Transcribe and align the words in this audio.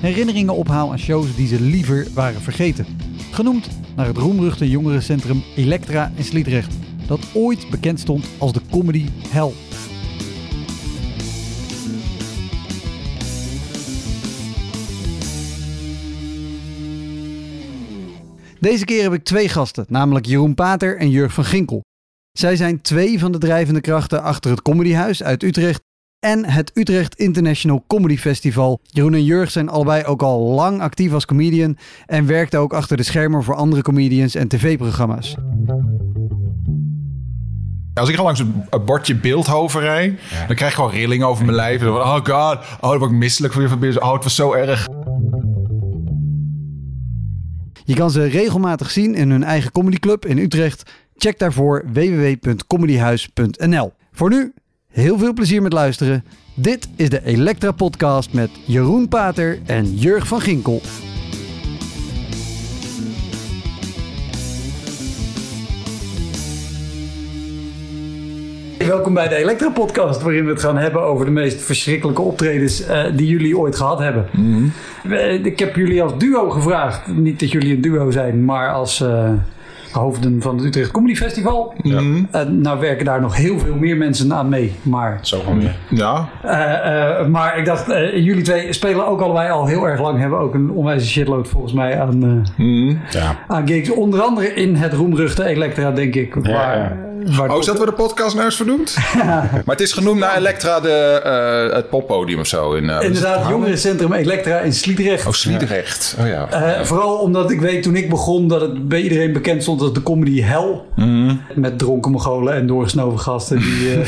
herinneringen 0.00 0.54
ophaal 0.54 0.90
aan 0.90 0.98
shows 0.98 1.36
die 1.36 1.46
ze 1.46 1.60
liever 1.60 2.06
waren 2.14 2.40
vergeten. 2.40 2.86
Genoemd 3.30 3.68
naar 3.96 4.06
het 4.06 4.16
roemruchte 4.16 4.70
jongerencentrum 4.70 5.42
Elektra 5.56 6.12
in 6.14 6.24
Sliedrecht, 6.24 6.74
dat 7.06 7.20
ooit 7.34 7.70
bekend 7.70 8.00
stond 8.00 8.26
als 8.38 8.52
de 8.52 8.60
comedy 8.70 9.06
hell. 9.28 9.52
Deze 18.60 18.84
keer 18.84 19.02
heb 19.02 19.12
ik 19.12 19.24
twee 19.24 19.48
gasten, 19.48 19.84
namelijk 19.88 20.26
Jeroen 20.26 20.54
Pater 20.54 20.96
en 20.96 21.10
Jurg 21.10 21.32
van 21.32 21.44
Ginkel. 21.44 21.84
Zij 22.32 22.56
zijn 22.56 22.80
twee 22.80 23.18
van 23.18 23.32
de 23.32 23.38
drijvende 23.38 23.80
krachten 23.80 24.22
achter 24.22 24.50
het 24.50 24.62
Comedyhuis 24.62 25.22
uit 25.22 25.42
Utrecht 25.42 25.82
en 26.20 26.44
het 26.44 26.70
Utrecht 26.74 27.14
International 27.14 27.84
Comedy 27.86 28.16
Festival. 28.16 28.80
Jeroen 28.82 29.14
en 29.14 29.24
Jurg 29.24 29.50
zijn 29.50 29.68
allebei 29.68 30.04
ook 30.04 30.22
al 30.22 30.40
lang 30.40 30.80
actief 30.80 31.12
als 31.12 31.24
comedian 31.24 31.76
en 32.06 32.26
werkten 32.26 32.60
ook 32.60 32.72
achter 32.72 32.96
de 32.96 33.02
schermen 33.02 33.44
voor 33.44 33.54
andere 33.54 33.82
comedians 33.82 34.34
en 34.34 34.48
tv-programma's. 34.48 35.36
Als 37.94 38.08
ik 38.08 38.18
al 38.18 38.24
langs 38.24 38.40
een 38.40 38.64
bordje 38.84 39.16
Beeldhoven 39.16 39.80
rijd, 39.80 40.20
dan 40.46 40.56
krijg 40.56 40.70
ik 40.70 40.76
gewoon 40.76 40.90
rilling 40.90 41.22
over 41.22 41.44
mijn 41.44 41.56
lijf. 41.56 41.80
Dan 41.80 41.92
van, 41.92 42.00
oh 42.00 42.14
god, 42.14 42.58
oh, 42.80 42.90
dan 42.90 42.98
word 42.98 43.10
ik 43.10 43.16
misselijk 43.16 43.52
voor 43.52 43.62
je 43.62 43.68
van 43.68 43.78
binnen. 43.78 44.02
Oh, 44.02 44.12
het 44.12 44.22
was 44.22 44.34
zo 44.34 44.52
erg. 44.52 44.88
Je 47.84 47.94
kan 47.94 48.10
ze 48.10 48.24
regelmatig 48.24 48.90
zien 48.90 49.14
in 49.14 49.30
hun 49.30 49.44
eigen 49.44 49.72
comedyclub 49.72 50.26
in 50.26 50.38
Utrecht. 50.38 50.90
Check 51.16 51.38
daarvoor 51.38 51.84
www.comedyhuis.nl. 51.92 53.92
Voor 54.12 54.30
nu, 54.30 54.52
heel 54.98 55.18
veel 55.18 55.32
plezier 55.32 55.62
met 55.62 55.72
luisteren. 55.72 56.24
Dit 56.54 56.88
is 56.96 57.10
de 57.10 57.24
Elektra 57.24 57.70
Podcast 57.72 58.32
met 58.32 58.50
Jeroen 58.64 59.08
Pater 59.08 59.58
en 59.66 59.94
Jurg 59.94 60.26
van 60.26 60.40
Ginkel. 60.40 60.80
Welkom 68.78 69.14
bij 69.14 69.28
de 69.28 69.34
Elektra 69.34 69.70
Podcast, 69.70 70.22
waarin 70.22 70.44
we 70.44 70.50
het 70.50 70.60
gaan 70.60 70.76
hebben 70.76 71.02
over 71.02 71.24
de 71.24 71.30
meest 71.30 71.62
verschrikkelijke 71.62 72.22
optredens 72.22 72.86
eh, 72.86 73.04
die 73.14 73.26
jullie 73.28 73.58
ooit 73.58 73.76
gehad 73.76 73.98
hebben. 73.98 74.26
Eh, 75.10 75.44
Ik 75.44 75.58
heb 75.58 75.76
jullie 75.76 76.02
als 76.02 76.18
duo 76.18 76.50
gevraagd. 76.50 77.06
Niet 77.06 77.40
dat 77.40 77.50
jullie 77.50 77.74
een 77.74 77.80
duo 77.80 78.10
zijn, 78.10 78.44
maar 78.44 78.72
als 78.72 79.00
eh, 79.00 79.30
hoofden 79.98 80.42
van 80.42 80.56
het 80.56 80.64
Utrecht 80.66 80.90
Comedy 80.90 81.14
Festival. 81.14 81.74
Eh, 81.82 82.42
nou 82.48 82.80
werken 82.80 83.04
daar 83.04 83.20
nog 83.20 83.36
heel 83.36 83.58
veel 83.58 83.74
meer 83.74 83.96
mensen 83.96 84.32
aan 84.32 84.48
mee. 84.48 84.72
Maar, 84.82 85.18
Zo 85.22 85.38
gewoon 85.40 85.58
weer. 85.60 85.76
Ja, 85.88 86.28
eh, 86.42 87.18
eh, 87.20 87.26
maar 87.26 87.58
ik 87.58 87.64
dacht, 87.64 87.88
eh, 87.90 88.16
jullie 88.24 88.42
twee 88.42 88.72
spelen 88.72 89.06
ook 89.06 89.20
allebei 89.20 89.50
al 89.50 89.66
heel 89.66 89.88
erg 89.88 90.00
lang. 90.00 90.18
Hebben 90.18 90.38
ook 90.38 90.54
een 90.54 90.70
onwijze 90.70 91.06
shitload 91.06 91.48
volgens 91.48 91.72
mij 91.72 92.00
aan, 92.00 92.44
eh, 92.56 92.96
Ja. 93.10 93.36
aan 93.46 93.66
gigs. 93.68 93.90
Onder 93.90 94.20
andere 94.20 94.54
in 94.54 94.74
het 94.74 94.92
roemruchte 94.92 95.44
Elektra, 95.44 95.90
denk 95.90 96.14
ik. 96.14 96.34
Waar, 96.34 96.96
ja. 97.30 97.36
waar 97.36 97.50
Oh, 97.50 97.58
is 97.58 97.66
dat 97.66 97.78
waar 97.78 97.86
de 97.86 97.92
podcast 97.92 98.34
nou 98.34 98.46
is 98.46 98.56
vernoemd? 98.56 98.96
maar 99.24 99.62
het 99.66 99.80
is 99.80 99.92
genoemd 99.92 100.20
naar 100.20 100.36
Elektra, 100.36 100.80
de, 100.80 101.20
eh, 101.68 101.76
het 101.76 101.88
poppodium 101.88 102.40
of 102.40 102.46
zo. 102.46 102.72
In, 102.72 102.90
eh, 102.90 103.02
Inderdaad, 103.02 103.48
jongerencentrum 103.48 104.12
Elektra 104.12 104.58
in 104.60 104.72
Sliedrecht. 104.72 105.26
Oh, 105.26 105.32
Sliedrecht. 105.32 106.16
Oh 106.20 106.26
ja. 106.26 106.48
Eh, 106.50 106.84
vooral 106.84 107.16
omdat 107.16 107.50
ik 107.50 107.60
weet 107.60 107.82
toen 107.82 107.96
ik 107.96 108.08
begon 108.08 108.48
dat 108.48 108.60
het 108.60 108.88
bij 108.88 109.00
iedereen 109.00 109.32
bekend 109.32 109.62
stond 109.62 109.80
als 109.80 109.92
de 109.92 110.02
comedy 110.02 110.42
hell. 110.42 110.80
Mhm. 110.96 111.34
Met 111.54 111.78
dronken 111.78 112.10
mogolen 112.12 112.54
en 112.54 112.66
doorgesnoven 112.66 113.18
gasten. 113.18 113.58
Die, 113.58 113.92
eh, 113.92 114.06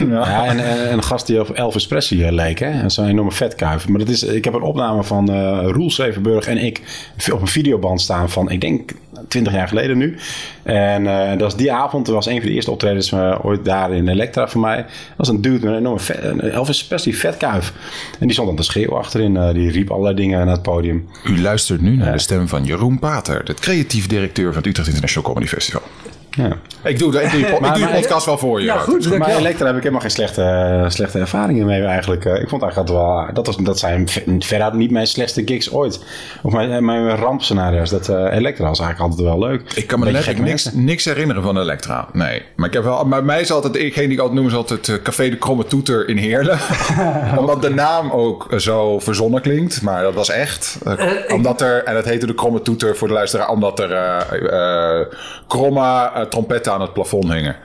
Ja, 0.10 0.44
en, 0.44 0.58
en, 0.58 0.88
en 0.88 0.92
een 0.92 1.02
gast 1.02 1.26
die 1.26 1.40
op 1.40 1.50
Elvis 1.50 1.86
Presley 1.86 2.32
leek, 2.32 2.58
hè? 2.58 2.70
En 2.70 2.90
zo'n 2.90 3.06
enorme 3.06 3.32
vetkuif. 3.32 3.88
Maar 3.88 3.98
dat 3.98 4.08
is, 4.08 4.22
ik 4.22 4.44
heb 4.44 4.54
een 4.54 4.62
opname 4.62 5.02
van 5.02 5.30
eh 5.30 5.68
Roel 5.70 5.90
Zevenburg 5.90 6.46
en 6.46 6.58
ik 6.58 6.80
op 7.32 7.40
een 7.40 7.46
videoband 7.46 8.00
staan 8.00 8.30
van, 8.30 8.50
ik 8.50 8.60
denk, 8.60 8.90
20 9.28 9.52
jaar 9.52 9.68
geleden 9.68 9.98
nu. 9.98 10.16
En 10.62 11.06
eh, 11.06 11.30
dat 11.30 11.40
was 11.40 11.56
die 11.56 11.72
avond, 11.72 12.06
dat 12.06 12.14
was 12.14 12.26
een 12.26 12.38
van 12.40 12.48
de 12.48 12.54
eerste 12.54 12.70
optredens 12.70 13.12
eh, 13.12 13.38
ooit 13.42 13.64
daar 13.64 13.92
in 13.92 14.08
Elektra 14.08 14.48
voor 14.48 14.60
mij. 14.60 14.76
Dat 14.76 15.16
was 15.16 15.28
een 15.28 15.40
dude 15.40 15.64
met 15.64 15.72
een 15.72 15.78
enorme 15.78 16.00
vet, 16.00 16.22
een 16.22 16.40
Elvis 16.40 16.84
Presley 16.84 17.14
vetkuif. 17.14 17.72
En 18.18 18.26
die 18.26 18.32
stond 18.32 18.48
aan 18.48 18.56
te 18.56 18.62
schreeuwen 18.62 18.98
achterin. 18.98 19.36
eh, 19.36 19.54
die 19.54 19.70
riep 19.70 19.90
allerlei 19.90 20.14
dingen 20.14 20.40
aan 20.40 20.48
het 20.48 20.62
podium. 20.62 21.08
U 21.24 21.40
luistert 21.40 21.80
nu 21.80 21.96
naar 21.96 22.12
de 22.12 22.18
stem 22.18 22.48
van 22.48 22.64
Jeroen 22.64 22.98
Pater, 22.98 23.44
de 23.44 23.54
creatief 23.54 24.06
directeur 24.06 24.46
van 24.46 24.56
het 24.56 24.66
Utrecht 24.66 24.88
International 24.88 25.32
Comedy 25.32 25.50
Festival. 25.50 25.82
Ja. 26.36 26.48
Ik 26.84 26.98
doe, 26.98 27.22
ik 27.22 27.30
doe, 27.30 27.40
ik 27.40 27.60
Maar- 27.60 27.72
doe 27.74 27.84
maar- 27.84 27.94
podcast 27.94 28.26
wel 28.26 28.38
voor 28.38 28.60
je. 28.60 28.66
ja, 28.66 28.76
goed. 28.78 29.00
Maar 29.08 29.10
dankjewel. 29.18 29.38
Elektra 29.38 29.66
heb 29.66 29.74
ik 29.76 29.80
helemaal 29.80 30.00
geen 30.00 30.10
slechte, 30.10 30.84
slechte 30.88 31.18
ervaringen 31.18 31.66
mee 31.66 31.84
eigenlijk. 31.84 32.24
Eh, 32.24 32.42
Ik 32.42 32.48
vond 32.48 32.62
eigenlijk 32.62 32.92
dat 32.92 32.96
wel... 33.00 33.26
Dat, 33.32 33.46
was, 33.46 33.56
dat 33.56 33.78
zijn 33.78 34.08
ver- 34.08 34.22
veruit 34.38 34.72
niet 34.74 34.90
mijn 34.90 35.06
slechtste 35.06 35.42
gigs 35.44 35.72
ooit. 35.72 36.04
Of 36.42 36.52
mijn, 36.52 36.84
mijn 36.84 37.16
rampscenario's. 37.16 37.90
Dat 37.90 38.08
eh, 38.08 38.16
Elektra 38.36 38.68
was 38.68 38.80
eigenlijk 38.80 39.10
altijd 39.10 39.28
wel 39.28 39.38
leuk. 39.48 39.72
Ik 39.74 39.86
kan 39.86 39.98
me 39.98 40.10
letterlijk 40.12 40.44
niks, 40.44 40.70
niks 40.72 41.04
herinneren 41.04 41.42
van 41.42 41.58
Elektra. 41.58 42.08
Nee. 42.12 42.42
Maar 42.56 42.68
ik 42.68 42.74
heb 42.74 42.84
wel, 42.84 43.04
maar 43.04 43.24
mij 43.24 43.40
is 43.40 43.52
altijd, 43.52 43.72
degene 43.72 44.04
die 44.06 44.12
ik 44.16 44.18
altijd 44.20 44.38
noem, 44.38 44.48
is 44.48 44.54
altijd 44.56 44.88
eh, 44.88 44.94
Café 45.02 45.28
de 45.30 45.36
Kromme 45.36 45.64
Toeter 45.64 46.08
in 46.08 46.16
Heerlen. 46.16 46.58
omdat 47.38 47.62
de 47.62 47.70
naam 47.70 48.10
ook 48.10 48.52
eh, 48.52 48.58
zo 48.58 48.98
verzonnen 48.98 49.40
klinkt. 49.40 49.82
Maar 49.82 50.02
dat 50.02 50.14
was 50.14 50.30
echt. 50.30 50.78
Eh, 50.84 50.92
Eh, 50.92 51.10
ik- 51.12 51.32
omdat 51.32 51.60
er, 51.60 51.84
en 51.84 51.94
dat 51.94 52.04
heette 52.04 52.26
de 52.26 52.34
Kromme 52.34 52.62
Toeter 52.62 52.96
voor 52.96 53.08
de 53.08 53.14
luisteraar, 53.14 53.48
omdat 53.48 53.78
er 53.80 53.92
eh, 53.92 55.00
eh, 55.00 55.06
eh, 56.22 56.28
trompetten 56.28 56.72
aan 56.72 56.80
het 56.80 56.92
plafond 56.92 57.32
hingen. 57.32 57.56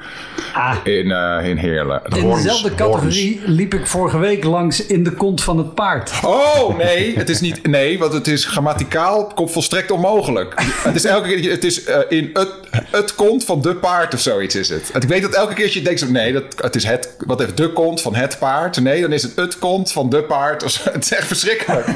Ah. 0.53 0.75
In, 0.83 1.11
eh, 1.11 1.49
in 1.49 1.57
Heerlen. 1.57 2.01
in 2.09 2.21
Horns, 2.21 2.43
dezelfde 2.43 2.75
categorie 2.75 3.41
liep 3.45 3.73
ik 3.73 3.87
vorige 3.87 4.17
week 4.17 4.43
langs 4.43 4.85
in 4.85 5.03
de 5.03 5.11
kont 5.11 5.43
van 5.43 5.57
het 5.57 5.75
paard. 5.75 6.11
Oh, 6.23 6.77
nee, 6.77 7.17
het 7.17 7.29
is 7.29 7.41
niet. 7.41 7.67
Nee, 7.67 7.99
want 7.99 8.13
het 8.13 8.27
is 8.27 8.45
grammaticaal 8.45 9.31
komt 9.35 9.51
volstrekt 9.51 9.91
onmogelijk. 9.91 10.53
Het 10.83 10.95
is 10.95 11.05
elke 11.05 11.27
keer. 11.27 11.51
Het 11.51 11.63
is 11.63 11.83
eh, 11.83 11.99
in 12.09 12.29
het, 12.33 12.49
het 12.71 13.15
kont 13.15 13.43
van 13.43 13.61
de 13.61 13.75
paard 13.75 14.13
of 14.13 14.19
zoiets 14.19 14.55
is 14.55 14.69
het. 14.69 14.91
En 14.91 15.01
ik 15.01 15.07
weet 15.07 15.21
dat 15.21 15.33
elke 15.33 15.53
keer 15.53 15.63
als 15.63 15.73
je 15.73 15.81
denkt: 15.81 16.09
nee, 16.09 16.33
dat, 16.33 16.43
het 16.57 16.75
is 16.75 16.83
het. 16.83 17.15
Wat 17.25 17.39
heeft 17.39 17.57
de 17.57 17.73
kont 17.73 18.01
van 18.01 18.15
het 18.15 18.39
paard? 18.39 18.81
Nee, 18.81 19.01
dan 19.01 19.11
is 19.11 19.23
het 19.23 19.35
het 19.35 19.59
kont 19.59 19.91
van 19.91 20.09
de 20.09 20.23
paard. 20.23 20.65
Het 20.97 21.03
is 21.03 21.11
echt 21.11 21.27
verschrikkelijk. 21.27 21.87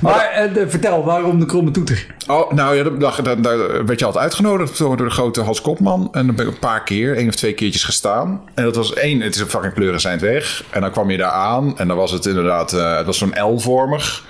Maar 0.00 0.50
de- 0.54 0.68
vertel, 0.68 1.04
waarom 1.04 1.40
de 1.40 1.46
kromme 1.46 1.70
toeter? 1.70 2.06
Oh, 2.26 2.52
nou 2.52 2.76
ja, 2.76 2.82
daar 3.34 3.86
werd 3.86 3.98
je 3.98 4.04
altijd 4.04 4.24
uitgenodigd 4.24 4.78
door, 4.78 4.96
door 4.96 5.06
de 5.06 5.12
grote 5.12 5.40
Hans 5.40 5.60
Kopman. 5.78 6.08
En 6.12 6.26
dan 6.26 6.34
ben 6.34 6.46
ik 6.46 6.52
een 6.52 6.58
paar 6.58 6.84
keer, 6.84 7.16
één 7.16 7.28
of 7.28 7.34
twee 7.34 7.54
keertjes 7.54 7.84
gestaan. 7.84 8.42
En 8.54 8.64
dat 8.64 8.76
was 8.76 8.94
één, 8.94 9.20
het 9.20 9.34
is 9.34 9.40
een 9.40 9.48
fucking 9.48 9.74
kleuren 9.74 10.00
zijn 10.00 10.18
weg. 10.18 10.64
En 10.70 10.80
dan 10.80 10.90
kwam 10.90 11.10
je 11.10 11.16
daar 11.16 11.30
aan 11.30 11.78
en 11.78 11.88
dan 11.88 11.96
was 11.96 12.10
het 12.10 12.26
inderdaad, 12.26 12.72
eh, 12.72 12.96
het 12.96 13.06
was 13.06 13.18
zo'n 13.18 13.52
L-vormig. 13.54 14.24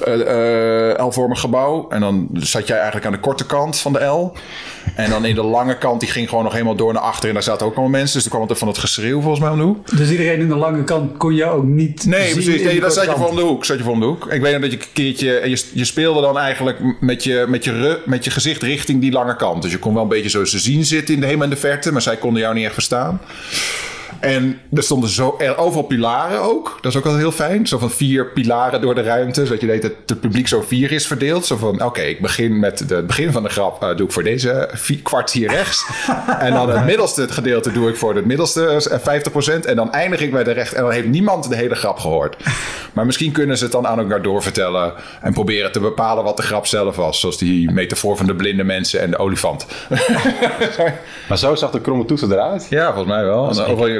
Eh, 0.00 0.90
eh, 0.90 1.06
L-vormig 1.06 1.40
gebouw. 1.40 1.88
En 1.88 2.00
dan 2.00 2.28
zat 2.32 2.66
jij 2.66 2.76
eigenlijk 2.76 3.06
aan 3.06 3.12
de 3.12 3.18
korte 3.18 3.46
kant 3.46 3.78
van 3.78 3.92
de 3.92 4.04
L. 4.04 4.32
En 4.94 5.10
dan 5.10 5.24
in 5.24 5.34
de 5.34 5.42
lange 5.42 5.78
kant, 5.78 6.00
die 6.00 6.08
ging 6.08 6.28
gewoon 6.28 6.44
nog 6.44 6.52
helemaal 6.52 6.74
door 6.74 6.92
naar 6.92 7.02
achter. 7.02 7.28
En 7.28 7.34
daar 7.34 7.42
zaten 7.42 7.66
ook 7.66 7.72
allemaal 7.72 7.90
mensen. 7.90 8.12
Dus 8.12 8.22
toen 8.22 8.30
kwam 8.30 8.42
het 8.42 8.50
er 8.50 8.56
van 8.56 8.68
het 8.68 8.78
geschreeuw 8.78 9.20
volgens 9.20 9.40
mij 9.40 9.50
om 9.50 9.58
de 9.58 9.64
hoek. 9.64 9.96
Dus 9.96 10.10
iedereen 10.10 10.40
in 10.40 10.48
de 10.48 10.56
lange 10.56 10.84
kant 10.84 11.16
kon 11.16 11.34
je 11.34 11.44
ook 11.44 11.64
niet 11.64 12.06
Nee, 12.06 12.24
zien 12.24 12.32
precies. 12.32 12.62
Nee, 12.62 12.80
daar 12.80 12.90
zat 12.90 13.04
je 13.04 13.10
voor 13.16 13.28
om 13.28 13.36
de 13.36 13.42
hoek. 13.42 13.64
Zat 13.64 13.76
je 13.78 13.82
voor 13.82 13.92
om 13.92 14.00
de 14.00 14.06
hoek. 14.06 14.26
Ik 14.32 14.40
weet 14.40 14.52
nog 14.52 14.60
dat 14.62 14.72
je 14.72 14.78
een 14.78 14.84
keertje... 14.92 15.38
en 15.38 15.50
Je, 15.50 15.64
je 15.72 15.84
speelde 15.84 16.20
dan 16.20 16.38
eigenlijk 16.38 16.78
met 17.00 17.24
je, 17.24 17.44
met, 17.48 17.64
je, 17.64 18.02
met 18.04 18.24
je 18.24 18.30
gezicht 18.30 18.62
richting 18.62 19.00
die 19.00 19.12
lange 19.12 19.36
kant. 19.36 19.62
Dus 19.62 19.70
je 19.72 19.78
kon 19.78 19.94
wel 19.94 20.02
een 20.02 20.08
beetje 20.08 20.30
zo 20.30 20.44
ze 20.44 20.58
zien 20.58 20.84
zitten 20.84 21.14
in 21.14 21.20
de 21.20 21.26
helemaal 21.26 21.48
in 21.48 21.54
de 21.54 21.60
verte. 21.60 21.92
Maar 21.92 22.02
zij 22.02 22.16
konden 22.16 22.42
jou 22.42 22.54
niet 22.54 22.64
echt 22.64 22.74
verstaan. 22.74 23.20
En 24.20 24.58
er 24.72 24.82
stonden 24.82 25.08
zo, 25.08 25.34
er 25.38 25.56
overal 25.56 25.82
pilaren 25.82 26.40
ook. 26.40 26.78
Dat 26.80 26.92
is 26.92 26.98
ook 26.98 27.04
wel 27.04 27.16
heel 27.16 27.32
fijn. 27.32 27.66
Zo 27.66 27.78
van 27.78 27.90
vier 27.90 28.26
pilaren 28.26 28.80
door 28.80 28.94
de 28.94 29.02
ruimte. 29.02 29.44
Zodat 29.46 29.60
je 29.60 29.66
weet 29.66 29.82
dat 29.82 29.92
het 30.06 30.20
publiek 30.20 30.48
zo 30.48 30.64
vier 30.66 30.92
is 30.92 31.06
verdeeld. 31.06 31.46
Zo 31.46 31.56
van, 31.56 31.84
oké, 31.84 32.00
ik 32.00 32.20
begin 32.20 32.58
met 32.58 32.78
het 32.78 33.06
begin 33.06 33.32
van 33.32 33.42
de 33.42 33.48
grap. 33.48 33.82
eh, 33.82 33.96
doe 33.96 34.06
ik 34.06 34.12
voor 34.12 34.22
deze 34.22 34.68
vier, 34.72 34.98
kwart 35.02 35.30
hier 35.30 35.50
rechts. 35.50 35.86
en 36.38 36.52
dan 36.52 36.70
het 36.70 36.84
middelste 36.84 37.28
gedeelte 37.28 37.72
doe 37.72 37.88
ik 37.88 37.96
voor 37.96 38.14
het 38.14 38.24
middelste 38.24 38.66
eh, 38.66 39.60
50%. 39.62 39.66
En 39.66 39.76
dan 39.76 39.92
eindig 39.92 40.20
ik 40.20 40.32
bij 40.32 40.44
de 40.44 40.52
recht. 40.52 40.72
En 40.72 40.82
dan 40.82 40.92
heeft 40.92 41.08
niemand 41.08 41.48
de 41.48 41.56
hele 41.56 41.74
grap 41.74 41.98
gehoord. 41.98 42.36
Maar 42.94 43.06
misschien 43.06 43.32
kunnen 43.32 43.58
ze 43.58 43.62
het 43.62 43.72
dan 43.72 43.86
aan 43.86 43.98
elkaar 43.98 44.22
doorvertellen. 44.22 44.92
En 45.20 45.32
proberen 45.32 45.72
te 45.72 45.80
bepalen 45.80 46.24
wat 46.24 46.36
de 46.36 46.42
grap 46.42 46.66
zelf 46.66 46.96
was. 46.96 47.20
Zoals 47.20 47.38
die 47.38 47.70
metafoor 47.70 48.16
van 48.16 48.26
de 48.26 48.34
blinde 48.34 48.64
mensen 48.64 49.00
en 49.00 49.10
de 49.10 49.18
olifant. 49.18 49.66
Maar 51.28 51.38
zo 51.38 51.54
zag 51.54 51.70
de 51.70 51.80
kromme 51.80 52.04
toeter 52.04 52.32
eruit. 52.32 52.66
Ja, 52.70 52.86
volgens 52.86 53.14
mij 53.14 53.24
wel. 53.24 53.46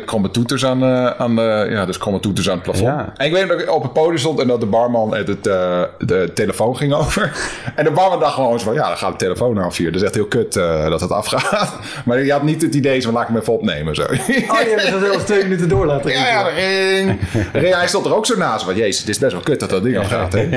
Je 0.05 0.11
kromme 0.11 0.31
toeters 0.31 0.65
aan, 0.65 0.83
eh, 0.83 1.06
aan 1.06 1.37
de, 1.37 1.67
ja, 1.71 1.87
dus 1.87 1.99
kromme 1.99 2.21
toeters 2.21 2.49
aan 2.49 2.55
het 2.55 2.62
plafond. 2.62 2.87
Ja. 2.87 3.12
En 3.17 3.27
ik 3.27 3.33
weet 3.33 3.49
dat 3.49 3.61
ik 3.61 3.71
op 3.71 3.83
het 3.83 3.93
podium 3.93 4.19
stond 4.19 4.41
en 4.41 4.47
dat 4.47 4.61
de 4.61 4.67
barman 4.67 5.15
het, 5.15 5.29
het, 5.29 5.47
eh, 5.47 5.83
de 5.99 6.31
telefoon 6.35 6.77
ging 6.77 6.93
over. 7.03 7.33
En 7.75 7.85
de 7.85 7.91
barman 7.91 8.21
dacht 8.21 8.35
gewoon 8.35 8.59
zo 8.59 8.65
van, 8.65 8.75
ja, 8.75 8.89
dan 8.89 8.97
gaat 8.97 9.11
de 9.12 9.17
telefoon 9.17 9.61
aan 9.61 9.73
vier. 9.73 9.87
Dat 9.87 10.01
is 10.01 10.03
echt 10.03 10.15
heel 10.15 10.27
kut 10.27 10.56
eh, 10.56 10.89
dat 10.89 11.01
het 11.01 11.11
afgaat. 11.11 11.73
Maar 12.05 12.25
je 12.25 12.33
had 12.33 12.43
niet 12.43 12.62
het 12.62 12.75
idee 12.75 13.03
van, 13.03 13.12
laat 13.12 13.23
ik 13.23 13.29
hem 13.29 13.39
even 13.39 13.53
opnemen. 13.53 13.95
Zo. 13.95 14.03
Oh, 14.03 14.27
die 14.27 14.45
hebben 14.47 14.87
ze 14.87 14.99
zelfs 15.11 15.25
twee 15.25 15.43
minuten 15.49 15.69
door 15.69 15.87
laten 15.87 16.11
Ja, 16.11 16.27
ja, 16.27 16.43
ring. 16.43 17.19
Ring, 17.53 17.75
Hij 17.75 17.89
stond 17.89 18.06
er 18.06 18.15
ook 18.15 18.27
zo 18.27 18.37
naast. 18.37 18.65
Want 18.65 18.77
jezus, 18.77 18.99
het 19.01 19.09
is 19.09 19.19
best 19.19 19.33
wel 19.33 19.41
kut 19.41 19.61
dat 19.61 19.71
dat 19.71 19.83
ding 19.83 19.99
afgaat. 19.99 20.33
Hè? 20.33 20.49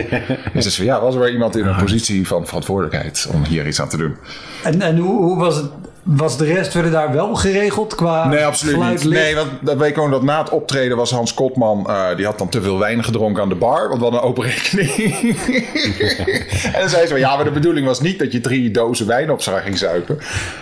Dus 0.54 0.66
het 0.66 0.76
van, 0.76 0.86
ja, 0.86 1.02
was 1.02 1.14
er 1.14 1.20
weer 1.20 1.32
iemand 1.32 1.56
in 1.56 1.66
een 1.66 1.76
positie 1.76 2.28
van 2.28 2.46
verantwoordelijkheid 2.46 3.28
om 3.34 3.44
hier 3.44 3.68
iets 3.68 3.82
aan 3.82 3.90
te 3.90 3.98
doen? 3.98 4.16
En, 4.64 4.82
en 4.82 4.98
hoe, 4.98 5.24
hoe 5.24 5.38
was 5.38 5.56
het? 5.56 5.66
Was 6.08 6.38
de 6.38 6.46
rest 6.46 6.72
verder 6.72 6.92
daar 6.92 7.14
wel 7.14 7.36
geregeld 7.36 7.96
qua 7.96 8.28
Nee, 8.28 8.46
absoluut 8.46 8.90
niet. 8.90 9.04
Nee, 9.04 9.36
want 9.36 9.50
dat 9.62 9.78
weet 9.78 9.90
ik 9.90 9.94
gewoon 9.94 10.12
dat 10.12 10.22
na 10.24 10.40
het 10.40 10.50
optreden 10.50 10.98
was 10.98 11.12
Hans 11.12 11.34
Kotman... 11.34 11.86
eh, 11.90 12.16
die 12.16 12.26
had 12.26 12.38
dan 12.38 12.50
te 12.50 12.62
veel 12.62 12.80
wijn 12.80 13.04
gedronken 13.04 13.44
aan 13.44 13.50
de 13.50 13.56
bar. 13.56 13.88
Want 13.88 13.98
we 13.98 14.04
hadden 14.04 14.22
een 14.22 14.28
open 14.28 14.44
rekening. 14.44 14.90
en 16.74 16.80
dan 16.80 16.90
zei 16.90 17.08
ze. 17.08 17.18
Ja, 17.18 17.36
maar 17.36 17.46
de 17.46 17.52
bedoeling 17.52 17.86
was 17.86 18.00
niet 18.02 18.20
dat 18.20 18.32
je 18.32 18.42
drie 18.42 18.72
dozen 18.72 19.08
wijn 19.08 19.32
op 19.32 19.42
zou 19.42 19.60
ging 19.62 19.78
zuipen. 19.78 20.20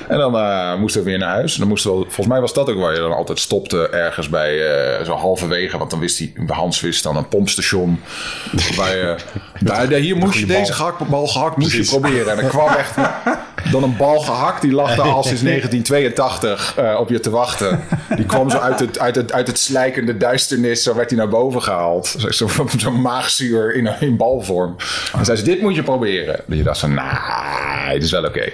En 0.08 0.18
dan 0.18 0.38
eh, 0.38 0.76
moesten 0.76 1.04
we 1.04 1.10
weer 1.10 1.18
naar 1.18 1.34
huis. 1.34 1.54
En 1.54 1.60
dan 1.60 1.68
moesten 1.68 1.92
we, 1.92 1.98
volgens 1.98 2.28
mij 2.28 2.40
was 2.42 2.54
dat 2.54 2.70
ook 2.70 2.80
waar 2.80 2.94
je 2.94 3.00
dan 3.00 3.14
altijd 3.16 3.40
stopte... 3.40 3.90
ergens 3.90 4.30
bij 4.30 4.68
eh, 4.68 5.06
zo 5.06 5.14
halverwege. 5.14 5.78
Want 5.78 5.90
dan 5.90 6.00
wist 6.00 6.18
hij... 6.20 6.34
Hans 6.48 6.82
wist 6.82 7.04
dan 7.04 7.18
een 7.18 7.28
pompstation. 7.28 8.00
waar 8.78 8.96
je, 8.96 9.16
daar, 9.60 9.90
daar- 9.90 10.00
hier 10.00 10.16
moest 10.18 10.40
je 10.40 10.46
deze 10.46 10.74
gehaktbal 10.74 11.28
gehakt 11.28 11.58
moest 11.58 11.72
je 11.72 11.86
proberen. 11.86 12.32
En 12.32 12.44
er 12.44 12.50
kwam 12.50 12.68
echt 12.70 12.96
dan 13.72 13.84
een 13.84 13.98
bal 13.98 14.20
gehakt. 14.20 14.62
Die 14.62 14.72
lag 14.72 14.96
daar 14.96 15.06
al 15.10 15.24
sinds 15.38 15.44
1982 15.44 16.74
eh, 16.78 17.00
op 17.00 17.10
je 17.10 17.20
te 17.20 17.30
wachten. 17.30 17.80
Die 18.16 18.26
kwam 18.26 18.50
zo 18.50 18.58
uit 18.58 18.80
het, 18.80 19.00
uit 19.00 19.16
het, 19.16 19.34
uit 19.34 19.48
het 19.48 19.60
slijkende 19.60 20.18
duisternis. 20.18 20.84
Zo 20.84 20.96
werd 20.96 21.10
hij 21.10 21.20
naar 21.20 21.30
boven 21.30 21.62
gehaald. 21.64 22.16
Zo- 22.18 22.48
Zo'n 22.48 22.70
zo 22.80 22.92
maagzuur 22.92 23.76
in, 23.76 23.90
in 24.00 24.18
balvorm. 24.18 24.76
En 25.18 25.26
zei 25.26 25.38
ze, 25.38 25.44
dit 25.44 25.62
moet 25.62 25.76
je 25.76 25.84
proberen. 25.84 26.40
Dat 26.48 26.58
je 26.58 26.64
dacht 26.64 26.80
van, 26.80 26.94
nee, 26.94 27.94
dit 27.94 28.04
is 28.04 28.12
wel 28.12 28.26
oké. 28.26 28.50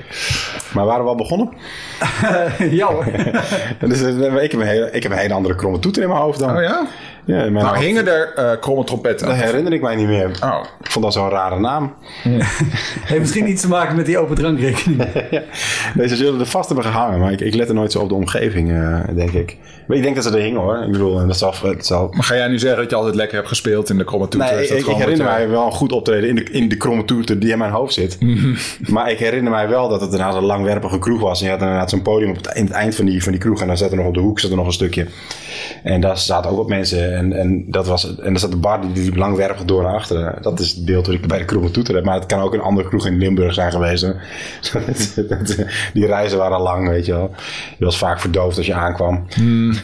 Maar 0.73 0.85
waren 0.85 1.03
we 1.03 1.09
al 1.09 1.15
begonnen? 1.15 1.49
ja 2.71 2.87
hoor. 2.87 3.05
Dus, 3.89 4.01
eh, 4.01 4.43
ik, 4.43 4.51
heb 4.51 4.59
een 4.61 4.67
hele, 4.67 4.91
ik 4.91 5.03
heb 5.03 5.11
een 5.11 5.17
hele 5.17 5.33
andere 5.33 5.55
kromme 5.55 5.79
toeter 5.79 6.01
in 6.03 6.09
mijn 6.09 6.21
hoofd 6.21 6.39
dan. 6.39 6.55
Oh 6.57 6.61
ja? 6.61 6.87
Ja, 7.25 7.35
in 7.43 7.51
mijn 7.51 7.53
Nou, 7.65 7.67
hoofd. 7.67 7.79
hingen 7.87 8.07
er 8.07 8.33
eh, 8.33 8.59
kromme 8.59 8.83
trompetten 8.83 9.27
Dat 9.27 9.35
herinner 9.35 9.73
ik 9.73 9.81
mij 9.81 9.95
niet 9.95 10.07
meer. 10.07 10.39
Oh. 10.43 10.63
Ik 10.83 10.91
vond 10.91 11.05
dat 11.05 11.13
zo'n 11.13 11.29
rare 11.29 11.59
naam. 11.59 11.93
Heeft 13.11 13.19
misschien 13.19 13.49
iets 13.49 13.61
te 13.61 13.67
maken 13.67 13.95
met 13.95 14.05
die 14.05 14.17
open 14.17 14.35
drankrekening. 14.35 15.03
Deze 15.95 16.15
zullen 16.15 16.39
er 16.39 16.45
vast 16.45 16.67
hebben 16.67 16.85
gehangen, 16.85 17.19
maar 17.19 17.31
ik, 17.31 17.41
ik 17.41 17.53
let 17.55 17.67
er 17.69 17.73
nooit 17.75 17.91
zo 17.91 17.99
op 17.99 18.09
de 18.09 18.15
omgeving, 18.15 18.71
eh, 18.71 18.99
denk 19.15 19.31
ik. 19.31 19.57
Maar 19.91 19.99
ik 19.99 20.05
denk 20.05 20.15
dat 20.15 20.25
ze 20.25 20.37
er 20.37 20.43
hingen 20.43 20.61
hoor. 20.61 20.83
Ik 20.83 20.91
bedoel, 20.91 21.27
dat 21.27 21.37
zal, 21.37 21.53
het 21.63 21.85
zal... 21.85 22.09
Maar 22.11 22.23
ga 22.23 22.35
jij 22.35 22.47
nu 22.47 22.59
zeggen 22.59 22.79
dat 22.81 22.89
je 22.89 22.95
altijd 22.95 23.15
lekker 23.15 23.35
hebt 23.35 23.47
gespeeld 23.47 23.89
in 23.89 23.97
de 23.97 24.03
kromme 24.03 24.27
toeter? 24.27 24.55
Nee, 24.55 24.67
dat 24.67 24.77
ik, 24.77 24.85
herinner 24.85 25.17
wat, 25.17 25.27
eh, 25.27 25.33
mij 25.33 25.49
wel 25.49 25.65
een 25.65 25.71
goed 25.71 25.91
optreden 25.91 26.29
in 26.29 26.35
de, 26.35 26.43
in 26.43 26.69
de 26.69 26.77
kromme 26.77 27.05
toeter 27.05 27.39
die 27.39 27.51
in 27.51 27.57
mijn 27.57 27.71
hoofd 27.71 27.93
zit. 27.93 28.17
maar 28.89 29.11
ik 29.11 29.19
herinner 29.19 29.51
mij 29.51 29.69
wel 29.69 29.89
dat 29.89 30.01
het 30.01 30.11
inderdaad 30.11 30.35
een 30.35 30.43
langwerpige 30.43 30.99
kroeg 30.99 31.21
was. 31.21 31.39
En 31.39 31.45
je 31.45 31.51
had 31.51 31.61
inderdaad 31.61 31.89
zo'n 31.89 32.01
podium 32.01 32.29
op 32.29 32.35
het, 32.35 32.55
in 32.55 32.63
het 32.63 32.73
eind 32.73 32.95
van 32.95 33.05
die, 33.05 33.23
van 33.23 33.31
die 33.31 33.41
kroeg. 33.41 33.61
En 33.61 33.67
dan 33.67 33.77
zat 33.77 33.91
er 33.91 33.97
nog 33.97 34.05
op 34.05 34.13
de 34.13 34.19
hoek 34.19 34.39
zat 34.39 34.49
er 34.49 34.57
nog 34.57 34.65
een 34.65 34.71
stukje. 34.71 35.07
En 35.83 36.01
daar 36.01 36.17
zaten 36.17 36.51
ook 36.51 36.57
wat 36.57 36.67
mensen. 36.67 37.15
En, 37.15 37.33
en, 37.33 37.63
dat 37.67 37.87
was, 37.87 38.17
en 38.17 38.29
daar 38.29 38.39
zat 38.39 38.51
de 38.51 38.57
bar 38.57 38.81
die, 38.81 38.91
die 38.91 39.03
liep 39.03 39.15
langwerpig 39.15 39.65
door 39.65 39.83
naar 39.83 39.95
achteren. 39.95 40.35
Dat 40.41 40.59
is 40.59 40.71
het 40.71 40.85
beeld 40.85 41.05
dat 41.05 41.13
ik 41.13 41.27
bij 41.27 41.37
de 41.37 41.45
kromme 41.45 41.71
toeter 41.71 41.95
heb. 41.95 42.05
Maar 42.05 42.15
het 42.15 42.25
kan 42.25 42.41
ook 42.41 42.53
een 42.53 42.61
andere 42.61 42.87
kroeg 42.87 43.05
in 43.05 43.17
Limburg 43.17 43.53
zijn 43.53 43.71
geweest. 43.71 44.01
die 45.93 46.05
reizen 46.05 46.37
waren 46.37 46.61
lang, 46.61 46.87
weet 46.87 47.05
je 47.05 47.11
wel. 47.11 47.31
Je 47.77 47.85
was 47.85 47.97
vaak 47.97 48.19
verdoofd 48.19 48.57
als 48.57 48.65
je 48.65 48.73
aankwam. 48.73 49.25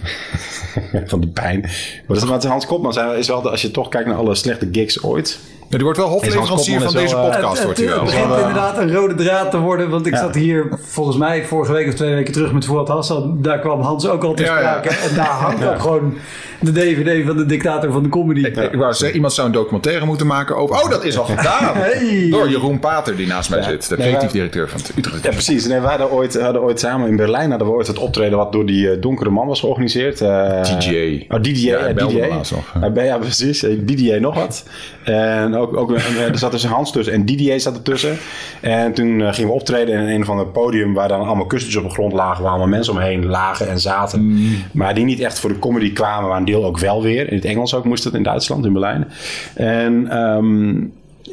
van 1.12 1.22
de 1.22 1.28
pijn. 1.28 1.62
Dat 2.08 2.44
is, 2.44 2.50
Hans 2.50 2.66
Kopman 2.66 3.16
is 3.18 3.28
wel, 3.28 3.42
de- 3.42 3.50
als 3.50 3.62
je 3.62 3.72
toch 3.72 3.90
kijkt 3.90 4.08
naar 4.08 4.18
alle 4.18 4.36
slechte 4.36 4.70
gigs 4.72 5.04
ooit. 5.04 5.40
Ja, 5.69 5.75
die 5.75 5.84
wordt 5.84 5.98
wel 6.00 6.08
hofleverancier 6.08 6.81
van 6.81 6.94
deze 6.94 7.16
eh, 7.16 7.30
podcast, 7.30 7.54
het, 7.56 7.64
wordt 7.64 7.80
hij 7.80 7.88
wel. 7.88 7.96
het 7.98 8.06
begint 8.06 8.31
inderdaad 8.40 8.78
een 8.78 8.94
rode 8.94 9.16
draad 9.16 9.52
te 9.52 9.60
worden. 9.60 9.90
Want 9.90 10.06
ik 10.06 10.14
Ja. 10.14 10.19
zat 10.19 10.36
hier 10.36 10.68
volgens 10.81 11.18
mij 11.18 11.46
vorige 11.46 11.72
week 11.72 11.88
of 11.88 11.94
twee 11.94 12.14
weken 12.14 12.34
terug 12.34 12.52
met 12.54 12.66
Fuad 12.66 12.88
Hassan. 12.88 13.38
Daar 13.42 13.60
kwam 13.60 13.81
Hans 13.81 14.08
ook 14.08 14.24
al 14.24 14.34
te 14.34 14.44
Ja, 14.44 14.60
ja. 14.62 14.78
sprake. 14.78 14.90
En 15.10 15.16
daar 15.16 15.25
hangt 15.25 15.66
ook 15.68 15.80
gewoon 15.81 16.14
de 16.60 16.72
DVD 16.72 17.25
van 17.25 17.38
de 17.38 17.46
dictator 17.46 17.92
van 17.92 18.04
de 18.04 18.10
comedy. 18.10 18.40
Ik 18.46 18.74
wou 18.75 18.94
zeggen, 18.94 19.16
iemand 19.16 19.34
zou 19.34 19.48
een 19.48 19.54
documentaire 19.54 20.06
moeten 20.06 20.28
maken 20.28 20.56
over... 20.58 20.75
Oh, 20.84 20.90
dat 20.90 21.04
is 21.04 21.18
al 21.18 21.25
gedaan! 21.25 21.75
Hey. 21.88 22.28
Door 22.30 22.50
Jeroen 22.50 22.80
Pater, 22.80 23.16
die 23.16 23.28
naast 23.28 23.50
mij 23.50 23.62
zit. 23.62 23.90
De 23.90 23.98
Nee, 23.98 24.08
creatief 24.08 24.31
directeur 24.31 24.70
van 24.70 24.80
het 24.80 24.92
Utrecht. 24.98 25.24
Ja, 25.24 25.30
precies. 25.30 25.68
Nee, 25.68 25.80
wij 25.80 25.90
hadden 25.90 26.12
ooit, 26.12 26.42
hadden 26.42 26.62
ooit 26.62 26.80
samen 26.80 27.08
in 27.10 27.16
Berlijn 27.16 27.50
hadden 27.50 27.68
we 27.68 27.74
ooit 27.74 27.88
het 27.88 28.00
optreden 28.00 28.38
wat 28.38 28.52
door 28.52 28.66
die 28.66 28.92
eh, 28.92 29.02
donkere 29.02 29.30
man 29.30 29.48
was 29.48 29.60
georganiseerd. 29.60 30.22
Eh, 30.22 30.62
DJ. 30.63 31.25
Oh, 31.30 31.40
DDA. 31.40 31.52
Ja, 31.52 31.92
nog. 31.94 32.94
Ja, 32.96 33.18
precies. 33.18 33.60
DDA 33.60 34.18
nog 34.20 34.36
wat. 34.36 34.63
En 35.04 35.56
ook, 35.57 35.77
ook 35.77 35.94
eh, 35.94 36.21
er 36.21 36.38
zat 36.38 36.51
dus 36.51 36.63
een 36.63 36.69
Hans 36.69 36.92
tussen 36.92 37.13
en 37.13 37.25
DDA 37.25 37.57
zat 37.57 37.75
ertussen. 37.75 38.18
En 38.62 38.94
toen 38.94 39.21
eh, 39.21 39.33
gingen 39.33 39.50
we 39.50 39.56
optreden 39.56 40.00
in 40.00 40.07
een 40.07 40.25
van 40.25 40.38
de 40.38 40.45
podium 40.45 40.94
waar 40.94 41.07
dan 41.07 41.21
allemaal 41.25 41.45
kussentjes 41.45 41.83
op 41.83 41.89
de 41.89 41.95
grond 41.95 42.13
lagen. 42.13 42.42
Waar 42.42 42.51
allemaal 42.51 42.69
mensen 42.69 42.94
omheen 42.94 43.25
lagen 43.25 43.69
en 43.69 43.80
zaten. 43.80 44.21
Mm. 44.21 44.63
Maar 44.71 44.95
die 44.95 45.06
niet 45.06 45.19
echt 45.19 45.39
voor 45.39 45.50
de 45.50 45.59
comedy 45.59 45.94
kwamen. 45.94 46.30
Maar 46.30 46.38
een 46.38 46.45
deel 46.45 46.65
ook 46.65 46.80
wel 46.80 47.01
weer. 47.01 47.30
In 47.30 47.36
het 47.36 47.45
Engels 47.45 47.74
ook 47.74 47.86
moest 47.86 48.04
het 48.04 48.13
in 48.13 48.24
Duitsland, 48.24 48.65
in 48.65 48.74
Berlijn. 48.74 49.07
En... 49.54 50.07
ehm, 50.09 50.75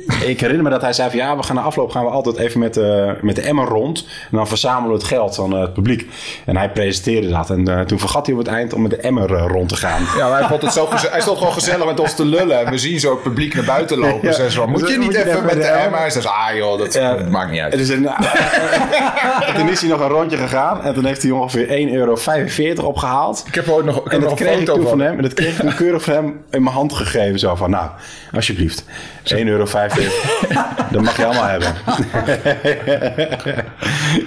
ik 0.32 0.40
herinner 0.40 0.64
me 0.64 0.70
dat 0.70 0.80
hij 0.80 0.92
zei 0.92 1.10
van 1.10 1.18
ja, 1.18 1.36
we 1.36 1.42
gaan 1.42 1.56
na 1.56 1.62
afloop 1.62 1.90
gaan 1.90 2.04
we 2.04 2.10
altijd 2.10 2.36
even 2.36 2.60
met, 2.60 2.74
de 2.74 3.16
met 3.20 3.36
de 3.36 3.42
emmer 3.42 3.66
rond. 3.66 4.06
En 4.30 4.36
dan 4.36 4.48
verzamelen 4.48 4.88
we 4.88 4.96
het 4.96 5.04
geld 5.04 5.34
van 5.34 5.54
eh, 5.54 5.60
het 5.60 5.72
publiek. 5.72 6.06
En 6.46 6.56
hij 6.56 6.70
presenteerde 6.70 7.28
dat. 7.28 7.50
En 7.50 7.68
eh, 7.68 7.80
toen 7.80 7.98
vergat 7.98 8.26
hij 8.26 8.34
op 8.34 8.40
het 8.40 8.50
eind 8.50 8.72
om 8.72 8.82
met 8.82 8.90
de 8.90 8.96
emmer 8.96 9.34
eh, 9.34 9.44
rond 9.46 9.68
te 9.68 9.76
gaan. 9.76 10.02
Ja, 10.16 10.32
hij, 10.32 10.48
vond 10.48 10.62
het 10.62 10.72
zo 10.72 10.88
hij 10.90 11.20
stond 11.20 11.38
gewoon 11.38 11.52
gezellig 11.52 11.86
met 11.86 12.00
ons 12.00 12.14
te 12.14 12.24
lullen. 12.24 12.66
En 12.66 12.70
we 12.70 12.78
zien 12.78 13.00
zo 13.00 13.10
het 13.10 13.22
publiek 13.22 13.54
naar 13.54 13.64
buiten 13.64 13.98
lopen. 13.98 14.28
Ja. 14.28 14.32
Ze 14.32 14.50
zo, 14.50 14.66
moet 14.66 14.80
je 14.80 14.86
niet 14.86 14.98
Moet 14.98 15.14
je 15.14 15.28
even 15.28 15.44
met 15.44 15.54
de 15.54 15.58
de 15.58 15.64
emmer? 15.66 15.98
Hij 15.98 16.10
zegt, 16.10 16.26
ah 16.26 16.56
joh, 16.56 16.78
dat, 16.78 17.28
maakt 17.30 17.50
niet 17.50 17.60
uit. 17.60 17.72
En 17.72 17.78
dus, 17.78 17.90
en, 17.94 18.04
toen 19.56 19.68
is 19.68 19.80
hij 19.80 19.90
nog 19.90 20.00
een 20.00 20.08
rondje 20.08 20.36
gegaan. 20.36 20.82
En 20.82 20.94
toen 20.94 21.04
heeft 21.04 21.22
hij 21.22 21.30
ongeveer 21.30 21.66
1,45 21.66 21.92
euro 21.92 22.16
opgehaald. 22.82 23.44
Ik 23.46 23.54
heb 23.54 23.68
ooit 23.68 23.84
nog, 23.84 23.96
ik 24.06 24.12
En 24.12 24.22
een 24.22 24.30
ik 24.30 24.36
foto 24.36 24.74
toen 24.74 24.82
van. 24.82 24.90
van 24.90 25.00
hem. 25.00 25.16
En 25.16 25.22
dat 25.22 25.34
kreeg 25.34 25.54
ik 25.54 25.60
toen 25.60 25.74
keurig 25.74 26.02
van 26.02 26.14
hem 26.14 26.44
in 26.50 26.62
mijn 26.62 26.74
hand 26.74 26.92
gegeven. 26.92 27.38
Zo 27.38 27.54
van, 27.54 27.70
nou, 27.70 27.90
alsjeblieft. 28.32 28.84
1,45 29.34 29.44
euro. 29.44 29.64
Dat 30.92 31.02
mag 31.02 31.16
je 31.16 31.24
allemaal 31.24 31.44
hebben. 31.44 31.68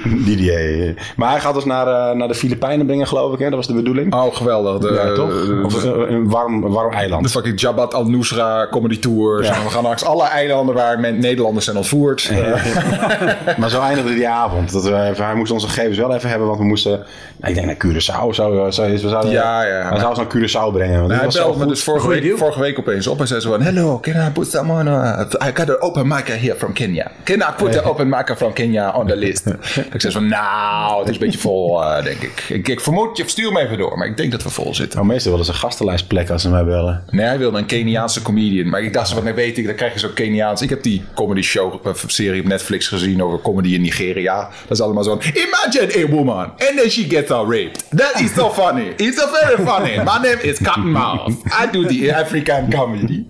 Didier. 0.25 0.93
Maar 1.15 1.31
hij 1.31 1.39
gaat 1.39 1.53
dus 1.53 1.65
naar, 1.65 1.87
eh, 1.87 2.15
naar 2.15 2.27
de 2.27 2.35
Filipijnen 2.35 2.85
brengen, 2.85 3.07
geloof 3.07 3.33
ik. 3.33 3.39
Hè? 3.39 3.45
Dat 3.45 3.55
was 3.55 3.67
de 3.67 3.73
bedoeling. 3.73 4.13
Oh, 4.13 4.35
geweldig. 4.35 4.77
De, 4.89 4.93
ja, 4.93 5.13
toch? 5.13 5.29
de- 5.29 5.61
Of 5.65 5.83
eh, 5.83 5.91
een 6.09 6.29
warm, 6.29 6.61
warm 6.61 6.93
eiland. 6.93 7.23
de 7.23 7.29
fucking 7.29 7.61
Jabhat 7.61 7.93
al-Nusra 7.93 8.67
comedy 8.71 8.99
tours. 8.99 9.47
Ja. 9.47 9.53
En 9.55 9.63
we 9.63 9.69
gaan 9.69 9.83
langs 9.83 10.03
alle 10.05 10.23
eilanden 10.27 10.75
waar 10.75 10.99
men- 10.99 11.19
Nederlanders 11.19 11.65
zijn 11.65 11.77
ontvoerd. 11.77 12.29
Eh, 12.31 13.57
Maar 13.57 13.69
zo 13.69 13.81
eindigde 13.81 14.13
die 14.13 14.27
avond. 14.29 14.71
Dat 14.71 14.83
we, 14.83 14.91
hij 15.15 15.35
moest 15.35 15.51
onze 15.51 15.67
gegevens 15.67 15.97
wel 15.97 16.13
even 16.15 16.29
hebben, 16.29 16.47
want 16.47 16.59
we 16.59 16.65
moesten... 16.65 16.91
nou, 16.91 17.53
ik 17.53 17.53
denk 17.53 17.65
naar 17.65 17.75
Curaçao. 17.75 18.29
Zo, 18.35 18.69
zo, 18.71 18.83
we 18.89 18.97
zouden, 18.97 19.31
Ja, 19.31 19.63
ja. 19.65 19.89
Hij 19.89 19.97
zou 19.99 20.09
ons 20.09 20.17
naar 20.17 20.27
Curaçao 20.27 20.73
brengen. 20.73 20.97
Want 21.07 21.09
dit 21.21 21.33
hij 21.33 21.43
belde 21.43 21.59
me 21.59 21.65
dus 21.65 21.83
vorige 21.83 22.07
week, 22.07 22.37
vorige 22.37 22.59
week 22.59 22.79
opeens 22.79 23.07
op. 23.07 23.17
Hij 23.17 23.27
zei 23.27 23.39
zo 23.39 23.49
van... 23.49 23.61
Hello, 23.61 23.99
can 23.99 24.13
I 24.27 24.29
put 24.33 24.47
someone... 24.51 24.89
Uh, 24.91 25.47
I 25.47 25.51
got 25.57 25.69
an 25.69 25.81
open 25.81 26.07
mic 26.07 26.27
here 26.27 26.55
from 26.55 26.73
Kenya. 26.73 27.11
Can 27.23 27.41
I 27.41 27.51
put 27.57 27.71
the 27.71 27.83
open 27.83 28.09
mic 28.09 28.37
from 28.37 28.53
Kenya 28.53 28.91
on 28.93 29.07
the 29.07 29.15
list? 29.15 29.45
ik 29.93 30.01
zei 30.01 30.13
zo 30.13 30.19
van... 30.19 30.27
Nou, 30.27 30.99
het 30.99 31.07
is 31.07 31.13
een 31.13 31.21
beetje 31.21 31.39
vol, 31.39 31.83
eh, 31.83 32.03
denk 32.03 32.21
ik. 32.21 32.45
ik. 32.49 32.67
Ik 32.67 32.81
vermoed, 32.81 33.17
je 33.17 33.23
stuur 33.25 33.51
me 33.51 33.59
even 33.59 33.77
door. 33.77 33.97
Maar 33.97 34.07
ik 34.07 34.17
denk 34.17 34.31
dat 34.31 34.43
we 34.43 34.49
vol 34.49 34.75
zitten. 34.75 34.95
Nou, 34.95 35.11
meestal 35.11 35.31
wel 35.31 35.39
eens 35.39 35.49
een 35.49 35.55
gastenlijstplek 35.55 36.29
als 36.29 36.41
ze 36.41 36.49
mij 36.49 36.65
bellen. 36.65 37.03
Nee, 37.09 37.25
hij 37.25 37.37
wilde 37.37 37.57
een 37.57 37.65
Keniaanse 37.65 38.21
comedian. 38.21 38.69
Maar 38.69 38.81
ik 38.81 38.93
dacht 38.93 39.09
van, 39.09 39.23
nee, 39.23 39.33
weet 39.33 39.57
ik, 39.57 39.65
dan 39.65 39.75
krijg 39.75 39.93
je 39.93 39.99
zo'n 39.99 40.13
Keniaans. 40.13 40.61
Ik 40.61 40.69
heb 40.69 40.83
die 40.83 41.03
comedy 41.15 41.41
show, 41.41 41.87
eh, 41.87 41.93
serie 42.07 42.41
op 42.41 42.47
Netflix 42.47 42.87
gezien 42.87 43.23
over 43.23 43.41
comedy 43.41 43.73
in 43.73 43.81
Nigeria. 43.81 44.49
Dat 44.67 44.77
is 44.77 44.81
allemaal 44.81 45.03
zo'n, 45.03 45.19
imagine 45.33 46.05
a 46.05 46.09
woman 46.09 46.45
and 46.45 46.77
then 46.77 46.89
she 46.89 47.03
gets 47.03 47.29
raped. 47.29 47.83
That 47.97 48.19
is 48.19 48.33
so 48.33 48.49
funny. 48.49 48.93
It's 49.07 49.17
so 49.17 49.27
very 49.31 49.65
funny. 49.65 49.97
My 49.97 50.19
name 50.21 50.39
is 50.41 50.59
Cottonmouth. 50.59 51.33
I 51.45 51.71
do 51.71 51.85
the 51.85 52.11
African 52.11 52.71
comedy. 52.71 53.25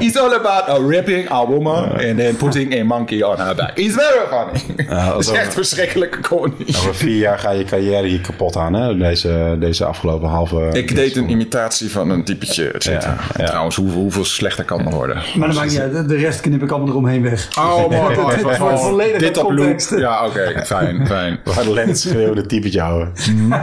It's 0.00 0.16
all 0.16 0.32
about 0.32 0.68
a 0.68 0.80
raping 0.80 1.26
a 1.30 1.44
woman 1.44 1.65
and 1.74 2.16
then 2.18 2.36
putting 2.36 2.80
a 2.80 2.84
monkey 2.84 3.22
on 3.22 3.36
her 3.38 3.54
back. 3.54 3.78
It's 3.78 3.94
very 3.94 4.26
funny. 4.30 4.86
Ja, 4.88 5.08
dat 5.10 5.20
is 5.20 5.30
echt 5.30 5.52
verschrikkelijke 5.54 6.20
comedy. 6.20 6.64
Over 6.68 6.94
vier 6.94 7.16
jaar 7.16 7.38
ga 7.38 7.50
je 7.50 7.64
carrière 7.64 8.06
hier 8.06 8.20
kapot 8.20 8.56
aan, 8.56 8.74
hè? 8.74 8.96
Deze, 8.96 9.56
deze 9.60 9.84
afgelopen 9.84 10.28
halve... 10.28 10.68
Ik 10.72 10.94
deed 10.94 11.16
een 11.16 11.30
imitatie 11.30 11.90
van 11.90 12.10
een 12.10 12.24
typetje, 12.24 12.70
et 12.70 12.82
cetera. 12.82 13.12
Ja, 13.12 13.18
ja. 13.36 13.44
Trouwens, 13.44 13.76
hoeveel, 13.76 14.00
hoeveel 14.00 14.24
slechter 14.24 14.64
kan 14.64 14.84
het 14.84 14.94
worden? 14.94 15.22
Maar 15.36 15.48
dat 15.48 15.56
maakt 15.56 15.70
niet 15.70 15.80
uit. 15.80 15.92
De- 15.92 16.06
De 16.06 16.16
rest 16.16 16.40
knip 16.40 16.62
ik 16.62 16.70
allemaal 16.70 16.88
eromheen 16.88 17.22
weg. 17.22 17.48
Oh, 17.58 17.88
mooi. 17.90 18.14
Dit 18.36 18.58
wordt 18.58 18.80
volledig 18.80 19.18
Dit 19.20 19.38
op 19.38 19.44
context. 19.46 19.90
loop. 19.90 20.00
Ja, 20.00 20.26
oké. 20.26 20.62
Fijn, 20.64 21.06
fijn. 21.06 21.38
Waar 21.54 21.64
de 21.64 21.72
lens 21.72 22.00
schreeuwende 22.00 22.46
typetje 22.46 22.80
houden. 22.80 23.12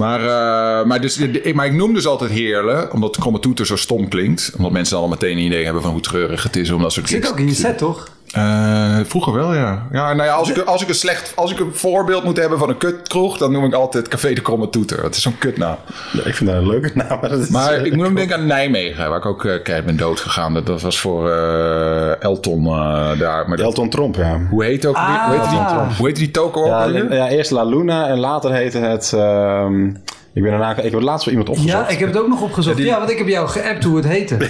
Maar, 0.00 0.20
eh, 0.20 0.86
maar, 0.86 1.00
dus, 1.00 1.18
maar 1.54 1.66
ik 1.66 1.72
noem 1.72 1.94
dus 1.94 2.06
altijd 2.06 2.30
heerlen, 2.30 2.92
omdat 2.92 3.18
Komme 3.18 3.38
Toeter 3.38 3.66
zo 3.66 3.76
stom 3.76 4.08
klinkt. 4.08 4.52
Omdat 4.56 4.72
mensen 4.72 4.94
dan 4.94 5.04
al 5.04 5.10
meteen 5.10 5.36
een 5.36 5.44
idee 5.44 5.64
hebben 5.64 5.82
van 5.82 5.90
hoe 5.90 6.00
treurig 6.00 6.42
het 6.42 6.56
is 6.56 6.70
om 6.70 6.82
dat 6.82 6.92
soort 6.92 7.08
Zit 7.08 7.28
ook 7.28 7.38
in 7.38 7.46
je 7.46 7.54
set, 7.54 7.78
toch? 7.78 8.08
Eh, 8.34 8.96
vroeger 9.04 9.32
wel, 9.32 9.54
ja. 9.54 9.86
ja, 9.92 10.12
nou 10.14 10.28
ja 10.28 10.34
als, 10.34 10.50
ik, 10.50 10.58
als, 10.58 10.82
ik 10.82 10.88
een 10.88 10.94
slecht, 10.94 11.32
als 11.36 11.52
ik 11.52 11.58
een 11.60 11.70
voorbeeld 11.74 12.24
moet 12.24 12.36
hebben 12.36 12.58
van 12.58 12.68
een 12.68 12.76
kutkroeg, 12.76 13.38
dan 13.38 13.52
noem 13.52 13.64
ik 13.64 13.74
altijd 13.74 14.08
Café 14.08 14.32
de 14.34 14.40
Kromme 14.40 14.70
Toeter. 14.70 15.02
Dat 15.02 15.14
is 15.14 15.22
zo'n 15.22 15.38
kutnaam. 15.38 15.76
Ik 16.24 16.34
vind 16.34 16.50
dat 16.50 16.58
een 16.58 16.66
leuke 16.68 16.90
naam. 16.94 17.18
Maar, 17.20 17.30
dat 17.30 17.38
is, 17.38 17.48
Maar 17.48 17.72
eh, 17.72 17.84
ik 17.84 17.94
moet 17.96 18.04
hem 18.04 18.14
denken 18.14 18.36
aan 18.36 18.46
Nijmegen, 18.46 19.08
waar 19.08 19.18
ik 19.18 19.26
ook 19.26 19.44
uh, 19.44 19.62
keihard 19.62 19.86
ben 19.86 19.96
dood 19.96 20.20
gegaan. 20.20 20.54
Dat, 20.54 20.66
dat 20.66 20.82
was 20.82 20.98
voor 21.00 21.30
eh, 21.30 22.22
Elton 22.22 22.66
eh, 22.66 23.18
daar. 23.18 23.48
Maar 23.48 23.56
dat- 23.56 23.66
Elton 23.66 23.88
Tromp, 23.88 24.16
ja. 24.16 24.40
hoe 24.50 24.64
heet 24.64 24.86
ook? 24.86 24.96
Ah. 24.96 25.24
hoe, 25.26 25.34
heet 25.40 25.50
die, 25.50 25.96
hoe 25.96 26.06
heet 26.06 26.16
die 26.16 26.30
toko 26.30 26.60
ook 26.60 26.66
Ja, 26.66 26.82
alweer? 26.82 27.14
ja, 27.14 27.28
eerst 27.28 27.50
La 27.50 27.64
Luna 27.64 28.08
en 28.08 28.18
later 28.18 28.52
heette 28.52 28.78
het... 28.78 29.12
ehm, 29.12 29.90
ik 30.32 30.42
ben 30.42 30.50
daarna... 30.50 30.76
Ik 30.82 30.92
heb 30.92 31.00
laatst 31.00 31.24
wel 31.24 31.34
iemand 31.34 31.50
opgezocht. 31.58 31.84
Ja, 31.88 31.88
ik 31.88 31.98
heb 31.98 32.08
het 32.08 32.18
ook 32.18 32.28
nog 32.28 32.42
opgezocht. 32.42 32.78
Ja, 32.78 32.98
want 32.98 33.10
ik 33.10 33.18
heb 33.18 33.28
jou 33.28 33.48
geappt 33.48 33.84
hoe 33.84 33.96
het 33.96 34.06
heette. 34.06 34.36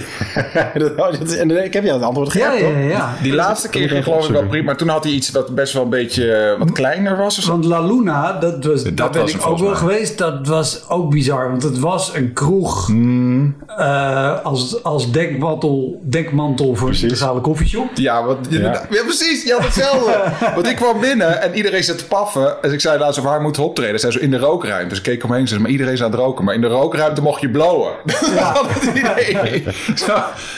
Dat- 0.73 0.91
oh, 0.91 1.11
dat 1.19 1.31
en 1.33 1.63
ik 1.63 1.73
heb 1.73 1.83
jou 1.83 1.95
het 1.97 2.05
antwoord 2.07 2.33
Ja, 2.33 2.49
gegeven, 2.49 2.69
ja, 2.69 2.79
toch? 2.81 2.89
ja. 2.91 2.97
ja. 2.97 3.13
Die 3.23 3.33
laatste 3.33 3.69
keer 3.69 3.89
ging 3.89 4.03
geloof 4.03 4.25
ik 4.25 4.31
wel 4.31 4.45
prima. 4.45 4.65
Maar 4.65 4.77
toen 4.77 4.87
had 4.87 5.03
hij 5.03 5.13
iets 5.13 5.31
wat 5.31 5.55
best 5.55 5.73
wel 5.73 5.83
een 5.83 5.89
beetje 5.89 6.31
eh, 6.33 6.59
wat 6.59 6.71
kleiner 6.71 7.17
was. 7.17 7.37
of 7.37 7.43
zo. 7.43 7.51
Want 7.51 7.65
La 7.65 7.81
Luna, 7.85 8.39
dat 8.39 8.65
was, 8.65 8.83
daar 8.83 9.09
ben 9.09 9.21
was 9.21 9.33
ik 9.33 9.47
ook 9.47 9.57
wel 9.59 9.75
geweest. 9.75 10.17
Dat 10.17 10.47
was 10.47 10.89
ook 10.89 11.09
bizar. 11.09 11.49
Want 11.49 11.63
het 11.63 11.79
was 11.79 12.11
een 12.15 12.33
kroeg 12.33 12.85
Hmm. 12.87 13.55
eh, 13.77 14.41
als, 14.43 14.83
als 14.83 15.11
dekmantel, 15.11 16.01
dekmantel 16.03 16.75
voor 16.75 16.87
een 16.87 16.95
speciale 16.95 17.41
koffieshop. 17.41 17.89
Ja, 17.93 18.23
want, 18.25 18.47
ja. 18.49 18.59
Ja. 18.59 19.03
precies. 19.03 19.43
Je 19.43 19.51
had 19.51 19.63
hetzelfde. 19.63 20.21
want 20.55 20.67
ik 20.67 20.75
kwam 20.75 20.99
binnen 20.99 21.41
en 21.41 21.55
iedereen 21.55 21.83
zat 21.83 21.97
te 21.97 22.05
paffen. 22.07 22.63
En 22.63 22.71
ik 22.73 22.81
zei, 22.81 22.99
nou, 22.99 23.13
zo 23.13 23.21
waar 23.21 23.41
moeten 23.41 23.61
we 23.61 23.67
optreden? 23.67 23.99
Zij 23.99 24.11
zo 24.11 24.19
in 24.19 24.31
de 24.31 24.37
rookruimte. 24.37 24.87
Dus 24.89 24.97
ik 24.97 25.03
keek 25.03 25.23
omheen 25.23 25.41
en 25.41 25.47
zei, 25.47 25.61
maar 25.61 25.70
iedereen 25.71 25.93
is 25.93 26.03
aan 26.03 26.11
het 26.11 26.19
roken. 26.19 26.45
Maar 26.45 26.53
in 26.53 26.61
de 26.61 26.67
rookruimte 26.67 27.21
mocht 27.21 27.41
je 27.41 27.49
blowen. 27.49 27.91
Ja. 28.35 28.53
dat 28.53 28.65
het 28.69 28.83
idee. 28.95 29.63
Zo. 30.05 30.15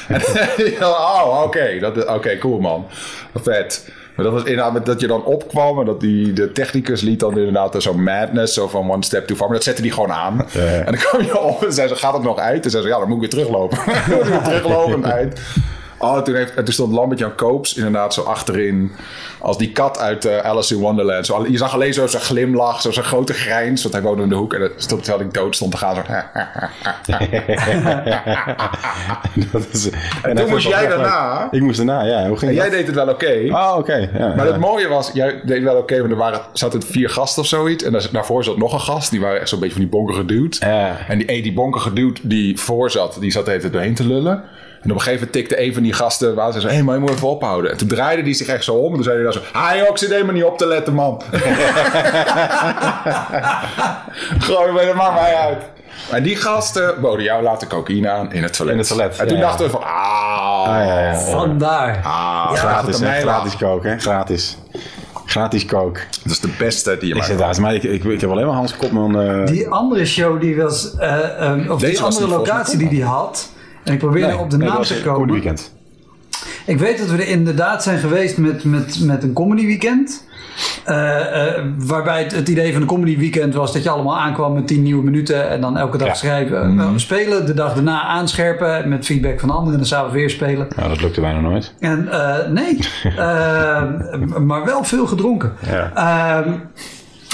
En, 0.08 0.22
ja, 0.80 0.90
oh, 0.90 1.42
oké. 1.44 1.80
Dat- 1.80 2.08
Oké, 2.08 2.38
cool 2.38 2.60
man. 2.60 2.86
Vet. 3.36 3.92
Maar 4.16 4.26
dat 4.26 4.34
was 4.34 4.44
inderdaad 4.44 4.86
dat 4.86 5.00
je 5.02 5.08
dan 5.08 5.24
opkwam 5.26 5.80
en 5.80 5.86
dat 5.86 6.00
die, 6.00 6.34
de 6.34 6.52
technicus 6.52 7.02
liet 7.02 7.20
dan 7.20 7.38
inderdaad 7.38 7.76
zo'n 7.78 8.04
madness, 8.04 8.54
zo 8.54 8.68
van 8.68 8.92
one 8.92 9.04
step 9.04 9.28
too 9.28 9.36
far. 9.38 9.48
Maar 9.48 9.56
dat 9.56 9.66
zette 9.66 9.82
die 9.82 9.92
gewoon 9.92 10.12
aan. 10.12 10.46
ja. 10.52 10.62
En 10.62 10.86
dan 10.86 10.96
kwam 10.96 11.22
je 11.22 11.40
op 11.40 11.64
en 11.66 11.74
zei 11.74 11.88
ze, 11.88 11.96
gaat 11.96 12.14
het 12.14 12.24
nog 12.24 12.38
uit? 12.38 12.66
En 12.66 12.72
zei 12.72 12.84
ze, 12.84 12.90
ja, 12.90 12.98
dan 13.00 13.08
moet 13.08 13.16
ik 13.16 13.22
weer 13.22 13.30
teruglopen. 13.44 13.78
Dan 13.86 14.18
moet 14.18 14.26
ik 14.28 14.32
weer 14.34 14.42
teruglopend 14.42 15.06
uit. 15.06 15.42
Oh, 15.98 16.18
toen, 16.22 16.36
heeft, 16.36 16.56
toen 16.56 16.68
stond 16.74 16.94
Lambert-Jan 16.94 17.36
Koops 17.36 17.76
inderdaad 17.76 18.14
zo 18.14 18.22
achterin. 18.22 18.92
Als 19.40 19.58
die 19.58 19.72
kat 19.72 20.00
uit 20.00 20.26
eh, 20.26 20.38
Alice 20.38 20.74
in 20.76 20.80
Wonderland. 20.82 21.26
Zo, 21.26 21.46
je 21.48 21.58
zag 21.58 21.74
alleen 21.74 21.94
zo 21.94 22.08
zijn 22.08 22.24
glimlach, 22.24 22.82
zo 22.82 22.92
zijn 22.92 23.06
grote 23.06 23.34
grijns. 23.34 23.82
Want 23.82 23.94
hij 23.94 24.04
woonde 24.04 24.24
in 24.24 24.30
de 24.30 24.36
hoek. 24.36 24.54
En 24.54 24.60
dat 24.60 24.72
stond, 24.76 25.04
terwijl 25.04 25.26
ik 25.28 25.34
dood 25.34 25.56
stond 25.56 25.72
te 25.72 25.78
gaan. 25.78 25.96
Zo. 25.96 26.02
Dat 29.52 29.68
is, 29.72 29.90
en 30.24 30.36
toen 30.36 30.50
moest 30.50 30.68
jij 30.68 30.88
daarna. 30.88 31.48
Ik 31.52 31.62
moest 31.62 31.78
daarna, 31.78 32.04
ja. 32.04 32.28
Hoe 32.28 32.38
ging 32.38 32.52
En 32.52 32.58
jij 32.58 32.70
deed 32.70 32.86
het 32.86 32.96
wel 32.96 33.08
oké. 33.10 33.46
Oh, 33.50 33.76
oké. 33.78 33.96
Ja, 33.96 34.28
Maar 34.36 34.46
ja. 34.46 34.52
het 34.52 34.60
mooie 34.62 34.88
was, 34.88 35.12
jij 35.14 35.42
deed 35.44 35.64
wel 35.64 35.78
oké, 35.78 36.00
want 36.00 36.12
er 36.12 36.18
waren, 36.18 36.42
zaten 36.54 36.82
vier 36.84 37.10
gasten 37.10 37.42
of 37.42 37.48
zoiets. 37.48 37.84
En 37.84 37.92
daar- 37.92 38.08
daarvoor 38.12 38.44
zat 38.44 38.58
nog 38.58 38.74
een 38.74 38.80
gast, 38.80 39.12
die 39.12 39.22
waren 39.22 39.40
echt 39.40 39.50
zo'n 39.50 39.60
beetje 39.60 39.74
van 39.76 39.82
die 39.84 39.92
bonkige 39.92 40.26
dude. 40.26 40.56
Ja. 40.60 40.98
En 41.08 41.18
die, 41.18 41.42
die 41.42 41.54
bonkige 41.54 41.94
dude 41.94 42.20
die 42.24 42.60
voor 42.60 42.92
zat, 42.92 43.18
die 43.20 43.32
zat 43.32 43.48
even 43.48 43.72
doorheen 43.72 43.96
te 43.96 44.08
lullen. 44.08 44.44
En 44.84 44.90
op 44.92 44.96
een 44.96 45.02
gegeven 45.04 45.14
moment 45.26 45.32
tikte 45.32 45.64
een 45.66 45.74
van 45.74 45.84
die 45.84 45.94
gasten, 45.94 46.36
waar 46.36 46.52
ze 46.52 46.62
zo, 46.62 46.68
hé, 46.68 46.74
hey, 46.74 46.84
maar 46.84 46.96
je 46.96 47.02
moet 47.02 47.10
even 47.10 47.28
ophouden. 47.28 47.72
En 47.72 47.78
toen 47.78 47.88
draaide 47.88 48.22
hij 48.22 48.34
zich 48.34 48.48
echt 48.48 48.64
zo 48.64 48.74
om. 48.74 48.88
En 48.88 48.94
toen 48.94 49.04
zei 49.04 49.16
hij 49.16 49.24
dan 49.24 49.34
zo, 49.34 49.40
joh, 49.78 49.90
ik 49.90 49.98
zit 49.98 50.10
helemaal 50.10 50.34
niet 50.34 50.44
op 50.44 50.58
te 50.58 50.68
letten, 50.68 50.94
man. 50.94 51.22
Gewoon, 54.40 54.76
dat 54.76 54.96
maakt 54.96 55.14
mij 55.22 55.36
uit. 55.36 55.58
En 56.12 56.24
die 56.24 56.36
gasten 56.36 57.02
boden 57.02 57.24
jou 57.24 57.44
later 57.44 57.68
cocaïne 57.68 58.10
aan 58.10 58.32
in 58.34 58.44
het 58.44 58.54
toilet. 58.54 58.74
In 58.76 58.80
het 58.80 58.88
toilet, 58.90 59.18
En 59.18 59.28
toen 59.28 59.38
ja. 59.38 59.44
dachten 59.44 59.66
we 59.66 59.72
van, 59.72 59.84
ah, 59.84 60.68
Ah, 60.68 60.86
ja, 60.86 61.00
ja. 61.00 61.16
Vandaar. 61.16 62.00
ah, 62.04 62.52
Gratis, 62.54 63.00
hè? 63.00 63.20
Gratis 63.22 63.58
kook, 63.58 63.84
hè? 63.84 64.00
Gratis. 64.00 64.58
Gratis 65.26 65.66
kook. 65.66 65.98
Dat 66.24 66.32
is 66.32 66.40
de 66.40 66.56
beste 66.58 66.90
die 66.98 67.08
je 67.08 67.08
Ik 67.08 67.16
maar 67.16 67.24
zit 67.30 67.38
daar, 67.38 67.62
maar 67.62 67.74
ik, 67.76 67.84
ik, 67.84 68.04
ik 68.04 68.22
heb 68.22 68.30
alleen 68.30 68.46
maar 68.46 68.56
Hans 68.56 68.78
Kopman. 68.78 69.20
eh 69.22 69.46
Die 69.46 69.68
andere 69.70 70.06
show 70.06 70.42
die 70.42 70.62
was, 70.62 70.96
eh, 70.98 71.40
ehm, 71.42 71.72
of 71.72 71.80
Deze 71.80 71.92
die 71.92 72.02
andere 72.04 72.28
locatie 72.28 72.78
die 72.78 72.90
die 72.90 73.04
had. 73.04 73.50
En 73.84 73.94
ik 73.94 74.00
probeer 74.00 74.28
nee, 74.28 74.38
op 74.38 74.50
de 74.50 74.58
nee, 74.58 74.68
naam 74.68 74.82
te 74.84 75.02
komen. 75.02 75.14
Comedy 75.14 75.32
weekend. 75.32 75.74
Ik 76.66 76.78
weet 76.80 76.98
dat 76.98 77.10
we 77.10 77.18
er 77.18 77.28
inderdaad 77.28 77.84
zijn 77.84 78.00
geweest 78.00 78.38
met, 78.38 78.64
met, 78.64 79.00
met 79.04 79.24
een 79.24 79.34
comedy 79.34 79.66
weekend. 79.66 80.26
Eh, 80.86 81.48
eh, 81.58 81.64
waarbij 81.78 82.24
het, 82.24 82.32
het 82.32 82.50
idee 82.50 82.74
van 82.74 82.82
een 82.82 82.88
comedy 82.88 83.18
weekend 83.18 83.54
was 83.54 83.74
dat 83.74 83.84
je 83.84 83.90
allemaal 83.90 84.20
aankwam 84.20 84.54
met 84.54 84.68
10 84.68 84.84
nieuwe 84.84 85.04
minuten. 85.04 85.50
En 85.50 85.62
dan 85.62 85.78
elke 85.78 85.98
dag 85.98 86.08
Ja. 86.08 86.14
schrijven, 86.14 86.80
eh, 86.80 86.90
spelen. 86.96 87.46
De 87.46 87.54
dag 87.54 87.74
daarna 87.74 88.02
aanscherpen 88.04 88.90
met 88.90 89.06
feedback 89.06 89.40
van 89.40 89.50
anderen. 89.50 89.72
En 89.72 89.78
dan 89.78 89.88
s'avonds 89.88 90.14
weer 90.14 90.30
spelen. 90.30 90.68
Nou, 90.76 90.90
dat 90.90 91.02
lukte 91.02 91.22
bijna 91.22 91.40
nooit. 91.40 91.74
En 91.80 92.12
eh, 92.12 92.48
nee, 92.50 92.78
Eh, 93.18 93.84
maar 94.40 94.66
wel 94.66 94.84
veel 94.84 95.08
gedronken. 95.08 95.54
Ja. 95.66 95.92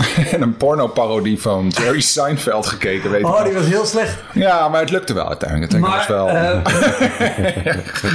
En 0.31 0.41
een 0.41 0.57
pornoparodie 0.57 1.41
van 1.41 1.67
Jerry 1.67 2.01
Seinfeld 2.01 2.65
gekeken, 2.65 3.11
weet 3.11 3.23
oh, 3.23 3.43
die 3.43 3.53
was 3.53 3.65
heel 3.65 3.85
slecht. 3.85 4.17
Ja, 4.33 4.69
maar 4.69 4.79
het 4.81 4.89
lukte 4.91 5.13
wel 5.13 5.27
uiteindelijk. 5.27 5.71
Het 5.71 5.81
Maar, 5.81 6.05
wel... 6.07 6.27
eh, 6.29 6.63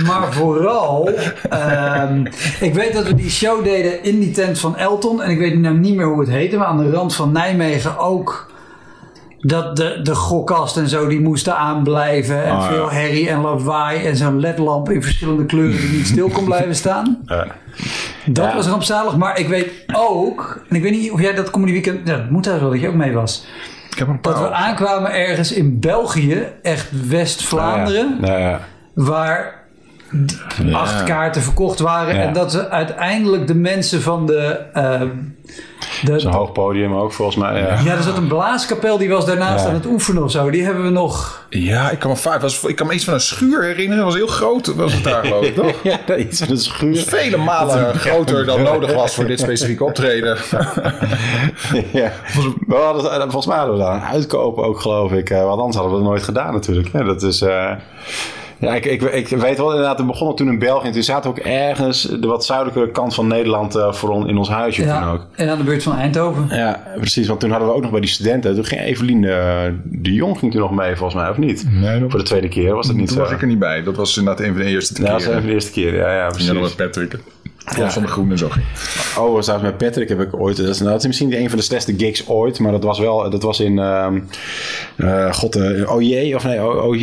maar 0.09 0.33
vooral, 0.33 1.11
ehm, 1.51 2.25
ik 2.61 2.75
weet 2.75 2.93
dat 2.93 3.07
we 3.07 3.15
die 3.15 3.31
show 3.31 3.65
deden 3.65 4.03
in 4.03 4.21
die 4.21 4.31
tent 4.31 4.59
van 4.59 4.77
Elton. 4.77 5.23
En 5.23 5.31
ik 5.31 5.39
weet 5.39 5.59
nou 5.59 5.77
niet 5.79 5.97
meer 5.97 6.07
hoe 6.07 6.21
het 6.21 6.29
heette, 6.31 6.57
maar 6.57 6.67
aan 6.67 6.85
de 6.85 6.91
rand 6.91 7.15
van 7.15 7.33
Nijmegen 7.33 7.99
ook. 7.99 8.53
Dat 9.47 9.77
de, 9.77 10.01
de 10.03 10.15
gokkast 10.15 10.77
en 10.77 10.89
zo, 10.89 11.07
die 11.09 11.21
moesten 11.21 11.57
aanblijven. 11.57 12.45
En 12.45 12.51
Ah, 12.51 12.61
ja. 12.63 12.69
veel 12.69 12.91
herrie 12.91 13.29
en 13.29 13.41
lawaai. 13.41 14.05
En 14.07 14.17
zo'n 14.17 14.41
ledlamp 14.41 14.91
in 14.91 15.03
verschillende 15.03 15.47
kleuren 15.47 15.81
die 15.81 15.91
niet 15.91 16.07
stil 16.07 16.29
kon 16.29 16.45
blijven 16.45 16.75
staan. 16.75 17.19
Ja. 17.27 17.47
Dat 18.27 18.45
Ja. 18.45 18.55
was 18.55 18.67
rampzalig. 18.67 19.17
Maar 19.17 19.39
ik 19.39 19.49
weet 19.49 19.71
ook, 19.93 20.63
en 20.69 20.77
ik 20.77 20.83
weet 20.83 20.93
niet 20.93 21.11
of 21.11 21.21
jij 21.21 21.35
dat 21.35 21.51
comedy 21.51 21.73
weekend... 21.73 22.09
Ja, 22.09 22.15
het 22.15 22.31
moet 22.31 22.47
wel 22.47 22.71
dat 22.71 22.81
je 22.81 22.89
ook 22.89 22.95
mee 22.95 23.13
was. 23.13 23.47
ik 23.91 23.99
heb 23.99 24.09
een 24.09 24.19
Dat 24.21 24.39
we 24.39 24.45
paar... 24.45 24.53
aankwamen 24.53 25.13
ergens 25.15 25.53
in 25.53 25.81
België, 25.81 26.47
echt 26.63 27.09
West-Vlaanderen 27.09 28.19
Ja, 28.21 28.37
ja. 28.39 28.49
ja. 28.49 28.61
waar 28.95 29.63
acht 30.73 31.05
kaarten 31.05 31.43
verkocht 31.43 31.79
waren. 31.79 32.15
Ja. 32.15 32.21
En 32.23 32.33
dat 32.33 32.51
ze 32.53 32.69
uiteindelijk 32.71 33.47
de 33.47 33.55
mensen 33.55 34.03
van 34.03 34.27
de. 34.27 34.61
Eh, 36.09 36.15
de 36.15 36.21
Zo'n 36.21 36.33
hoog 36.33 36.53
podium 36.53 36.95
ook 36.95 37.13
volgens 37.13 37.37
mij. 37.37 37.61
Ja. 37.61 37.81
ja, 37.85 37.97
er 37.97 38.03
zat 38.03 38.17
een 38.17 38.27
blaaskapel 38.27 38.99
die 38.99 39.09
was 39.09 39.27
daarnaast 39.27 39.63
Ja. 39.65 39.69
aan 39.69 39.75
het 39.75 39.87
oefenen 39.87 40.23
of 40.25 40.31
zo. 40.31 40.51
Die 40.51 40.65
hebben 40.65 40.85
we 40.85 40.91
nog. 40.91 41.43
Ja, 41.49 41.91
ik 41.91 41.99
kan 41.99 42.11
me 42.11 42.17
vaak... 42.17 42.41
Was, 42.41 42.65
ik 42.65 42.77
kan 42.77 42.87
me 42.87 42.93
iets 42.93 43.05
van 43.05 43.15
een 43.15 43.21
schuur 43.21 43.63
herinneren. 43.63 43.97
Dat 43.97 44.05
was 44.05 44.15
heel 44.15 44.27
groot, 44.27 44.75
was 44.75 44.93
het 44.93 45.05
daar 45.05 45.25
geloof 45.25 45.45
ik, 45.45 45.55
toch? 45.55 45.73
Ja, 46.07 46.17
iets 46.17 46.39
van 46.39 46.51
een 46.51 46.59
schuur. 46.59 46.97
Vele 46.97 47.37
malen 47.37 47.95
groter 47.95 48.47
dan 48.47 48.63
nodig 48.63 48.95
was 48.95 49.15
voor 49.15 49.27
dit 49.27 49.41
specifieke 49.41 49.85
optreden. 49.85 50.37
ja. 51.93 52.13
We 52.67 52.75
hadden, 52.75 53.11
eh, 53.13 53.21
volgens 53.21 53.47
mij 53.47 53.57
hadden 53.57 53.77
we 53.77 53.83
daar 53.83 53.95
een 53.95 54.03
uitkoop 54.03 54.59
ook, 54.59 54.81
geloof 54.81 55.13
ik. 55.13 55.31
Eh, 55.31 55.45
Want 55.45 55.59
anders 55.59 55.77
hadden 55.77 55.93
we 55.95 55.99
het 56.01 56.09
nooit 56.09 56.23
gedaan 56.23 56.53
natuurlijk. 56.53 56.89
Ja, 56.93 57.03
dat 57.03 57.23
is... 57.23 57.41
eh, 57.43 57.71
ja, 58.59 58.75
ik, 58.75 58.85
ik, 58.85 59.03
ik 59.03 59.29
weet 59.29 59.57
wel 59.59 59.69
inderdaad, 59.71 59.99
we 59.99 60.05
begonnen 60.05 60.37
toen 60.37 60.49
in 60.49 60.59
België. 60.59 60.87
En 60.87 60.93
toen 60.93 61.03
zaten 61.03 61.31
we 61.35 61.39
ook 61.39 61.45
ergens 61.47 62.03
de 62.03 62.27
wat 62.27 62.45
zuidelijke 62.45 62.91
kant 62.91 63.15
van 63.15 63.27
Nederland 63.27 63.75
eh, 63.75 63.93
voor 63.93 64.11
on, 64.11 64.29
in 64.29 64.37
ons 64.39 64.49
huisje 64.49 64.81
toen 64.81 64.91
Ja, 64.91 65.11
ook. 65.11 65.27
en 65.35 65.49
aan 65.49 65.59
de 65.59 65.65
beurt 65.65 65.83
van 65.83 65.97
Eindhoven. 65.97 66.47
Ja, 66.57 66.83
precies. 66.97 67.27
Want 67.29 67.41
toen 67.41 67.51
hadden 67.51 67.69
we 67.69 67.75
ook 67.75 67.83
nog 67.83 67.91
bij 67.91 68.01
die 68.01 68.09
studenten. 68.11 68.55
Toen 68.55 68.65
ging 68.65 68.81
Evelien 68.81 69.25
eh, 69.25 69.63
de 69.85 70.13
Jong 70.13 70.39
ging 70.39 70.53
toen 70.53 70.61
nog 70.61 70.71
mee, 70.75 70.97
volgens 70.97 71.21
mij, 71.23 71.31
of 71.31 71.37
niet? 71.39 71.67
Nee, 71.71 72.01
nog- 72.01 72.11
Voor 72.11 72.19
de 72.21 72.27
tweede 72.27 72.49
keer 72.49 72.75
was 72.75 72.87
dat 72.87 72.97
niet 72.97 73.07
Toen 73.07 73.17
zo. 73.17 73.23
was 73.23 73.33
ik 73.33 73.41
er 73.41 73.47
niet 73.47 73.59
bij. 73.59 73.83
Dat 73.83 73.97
was 73.97 74.17
inderdaad 74.19 74.47
een 74.47 74.53
van 74.53 74.63
de 74.63 74.69
eerste 74.69 74.95
Ja, 74.95 75.03
dat 75.03 75.13
was 75.13 75.23
keren. 75.23 75.37
even 75.37 75.49
de 75.49 75.55
eerste 75.55 75.71
keer. 75.73 75.95
Ja, 75.95 76.15
ja 76.17 76.27
precies. 76.29 76.47
Ja, 76.47 76.53
dat 76.53 76.63
was 76.63 76.75
Patrick. 76.75 77.19
Ja. 77.77 77.91
van 77.91 78.03
de 78.03 78.09
Groen 78.09 78.31
en 78.31 78.39
zo 78.39 78.49
ging. 78.49 78.65
Oh, 79.19 79.63
met 79.63 79.77
Patrick 79.79 80.09
heb 80.09 80.21
ik 80.21 80.41
ooit. 80.41 80.57
Dat 80.57 80.69
is, 80.69 80.79
nou, 80.79 80.91
dat 80.91 81.01
is 81.01 81.07
misschien 81.07 81.41
een 81.41 81.49
van 81.49 81.59
de 81.59 81.65
slechtste 81.65 81.95
gigs 81.97 82.29
ooit. 82.29 82.59
Maar 82.59 82.73
dat 82.73 82.83
was 82.83 82.99
wel. 82.99 83.31
Dat 83.31 83.43
was 83.43 83.61
in. 83.61 83.79
ehm 83.79 84.19
eh, 84.97 85.33
God, 85.33 85.57
eh, 85.57 85.91
oh 85.95 86.03
jee, 86.03 86.35
of 86.35 86.45
nee, 86.45 86.65
oh, 86.67 86.97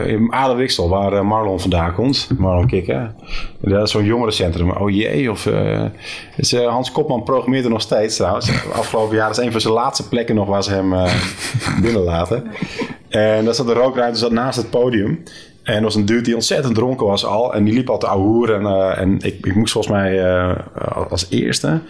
eh, 0.00 0.06
in 0.06 0.32
Adelwiksel, 0.32 0.88
waar 0.88 1.12
eh, 1.12 1.20
Marlon 1.20 1.60
vandaan 1.60 1.94
komt. 1.94 2.28
Marlon 2.38 2.66
Kikker. 2.66 3.12
Dat 3.60 3.82
is 3.86 3.90
zo'n 3.90 4.04
jongerencentrum. 4.04 4.70
Oh 4.70 4.90
jee, 4.90 5.30
of. 5.30 5.46
eh, 5.46 5.84
is, 6.36 6.52
eh, 6.52 6.68
Hans 6.68 6.92
Kopman 6.92 7.22
programmeert 7.22 7.64
er 7.64 7.70
nog 7.70 7.80
steeds 7.80 8.16
trouwens. 8.16 8.50
Afgelopen 8.72 9.16
jaar 9.16 9.28
dat 9.28 9.38
is 9.38 9.44
een 9.44 9.52
van 9.52 9.60
zijn 9.60 9.74
laatste 9.74 10.08
plekken 10.08 10.34
nog 10.34 10.46
waar 10.48 10.62
ze 10.64 10.70
hem 10.72 10.92
eh, 10.92 11.12
binnenlaten. 11.82 12.44
En 13.08 13.44
dat 13.44 13.56
zat 13.56 13.66
de 13.66 13.72
rookruimte 13.72 14.18
zat 14.18 14.30
naast 14.30 14.56
het 14.58 14.70
podium. 14.70 15.22
En 15.62 15.74
er 15.76 15.82
was 15.82 15.94
een 15.94 16.04
dude 16.04 16.20
die 16.22 16.34
ontzettend 16.34 16.74
dronken 16.74 17.06
was 17.06 17.24
al. 17.24 17.54
En 17.54 17.64
die 17.64 17.74
liep 17.74 17.90
al 17.90 17.98
te 17.98 18.06
ouwehoeren. 18.06 18.60
En, 18.60 18.66
eh, 18.66 18.98
en 19.00 19.18
ik, 19.20 19.46
ik 19.46 19.54
moest 19.54 19.72
volgens 19.72 19.94
mij 19.94 20.24
eh, 20.24 20.56
als 21.10 21.26
eerste. 21.30 21.80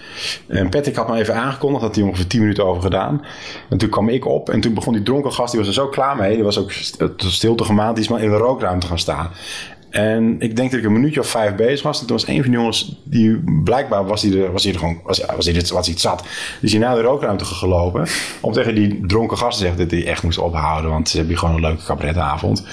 En 0.47 0.69
Patrick 0.69 0.97
had 0.97 1.09
me 1.09 1.19
even 1.19 1.35
aangekondigd. 1.35 1.83
Dat 1.83 1.95
hij 1.95 2.05
ongeveer 2.05 2.27
10 2.27 2.41
minuten 2.41 2.65
over 2.67 2.83
gedaan. 2.83 3.25
En 3.69 3.79
toen 3.79 3.89
kwam 3.89 4.09
ik 4.09 4.27
op. 4.27 4.50
En 4.50 4.61
toen 4.61 4.75
begon 4.75 4.93
die 4.93 5.03
dronken 5.03 5.33
gast. 5.33 5.50
Die 5.50 5.59
was 5.61 5.69
er 5.69 5.75
zo 5.75 5.89
klaar 5.89 6.17
mee. 6.17 6.35
Die 6.35 6.45
was 6.45 6.59
ook 6.59 6.73
st- 6.73 7.05
stilte 7.17 7.65
gemaakt. 7.65 7.95
Die 7.95 8.05
is 8.05 8.11
maar 8.11 8.23
in 8.23 8.31
de 8.31 8.37
rookruimte 8.37 8.87
gaan 8.87 8.99
staan. 8.99 9.31
En 9.90 10.37
ik 10.38 10.56
denk 10.56 10.70
dat 10.70 10.80
ik 10.80 10.87
een 10.87 10.92
minuutje 10.92 11.20
of 11.20 11.26
vijf 11.26 11.54
bezig 11.54 11.82
was. 11.82 12.00
En 12.00 12.06
toen 12.06 12.16
was 12.16 12.26
een 12.26 12.42
van 12.42 12.50
die 12.50 12.61
jongens, 12.61 13.00
die 13.04 13.42
blijkbaar 13.64 14.06
was 14.06 14.23
hij 14.23 14.42
er, 14.42 14.52
was 14.52 14.62
hij 14.62 14.73
er 14.73 14.78
gewoon, 14.78 15.00
was, 15.04 15.25
was 15.37 15.47
hij, 15.47 15.54
was 15.54 15.87
hij 15.87 15.92
het 15.92 16.00
zat. 16.00 16.25
Is 16.61 16.73
hij 16.73 16.80
naar 16.80 16.94
de 16.94 17.00
rookruimte 17.00 17.44
gelopen. 17.44 18.06
Om 18.40 18.52
tegen 18.52 18.75
die 18.75 19.06
dronken 19.06 19.38
gast 19.38 19.59
te 19.59 19.64
zeggen 19.64 19.82
dat 19.82 19.90
hij 19.90 20.06
echt 20.06 20.23
moest 20.23 20.38
ophouden. 20.38 20.90
Want 20.90 21.09
ze 21.09 21.16
hebben 21.16 21.35
hier 21.35 21.44
gewoon 21.44 21.54
een 21.54 21.68
leuke 21.68 21.85
cabaretavond. 21.85 22.64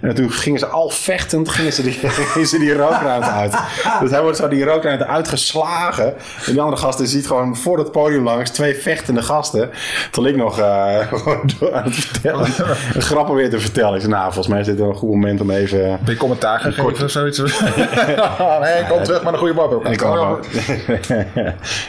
En 0.00 0.14
toen 0.14 0.30
gingen 0.30 0.58
ze 0.58 0.66
al 0.66 0.90
vechtend, 0.90 1.48
gingen 1.48 1.72
ze 1.72 1.82
die, 1.82 1.92
gingen 2.32 2.48
ze 2.48 2.58
die 2.58 2.74
rookruimte 2.74 3.30
uit. 3.30 3.56
Dus 4.00 4.10
hij 4.10 4.22
wordt 4.22 4.36
zo 4.36 4.48
die 4.48 4.64
rookruimte 4.64 5.06
uitgeslagen. 5.06 6.06
En 6.46 6.52
die 6.52 6.60
andere 6.60 6.82
gasten 6.82 7.06
ziet 7.06 7.26
gewoon 7.26 7.56
voor 7.56 7.78
het 7.78 7.92
podium 7.92 8.24
langs 8.24 8.50
twee 8.50 8.74
vechtende 8.74 9.22
gasten. 9.22 9.70
Terwijl 10.10 10.34
ik 10.34 10.40
nog 10.40 10.58
eh, 10.58 10.98
gewoon 11.12 11.50
door 11.58 11.74
aan 11.74 11.84
het 11.84 11.94
vertellen. 11.94 12.46
Grappen 13.10 13.34
weer 13.34 13.50
te 13.50 13.60
vertellen. 13.60 13.94
Ik 13.94 14.00
zei, 14.00 14.12
nou, 14.12 14.24
volgens 14.24 14.48
mij 14.48 14.60
is 14.60 14.66
dit 14.66 14.78
wel 14.78 14.88
een 14.88 14.94
goed 14.94 15.10
moment 15.10 15.40
om 15.40 15.50
even... 15.50 15.98
Ben 16.04 16.16
commentaar 16.16 16.60
gegeven 16.72 17.04
of 17.04 17.10
zoiets? 17.10 17.38
nee, 18.60 18.84
kom 18.88 19.02
terug 19.02 19.24
met 19.24 19.32
een 19.32 19.38
goede 19.38 19.54
bab. 19.54 19.86
Ik 19.86 19.98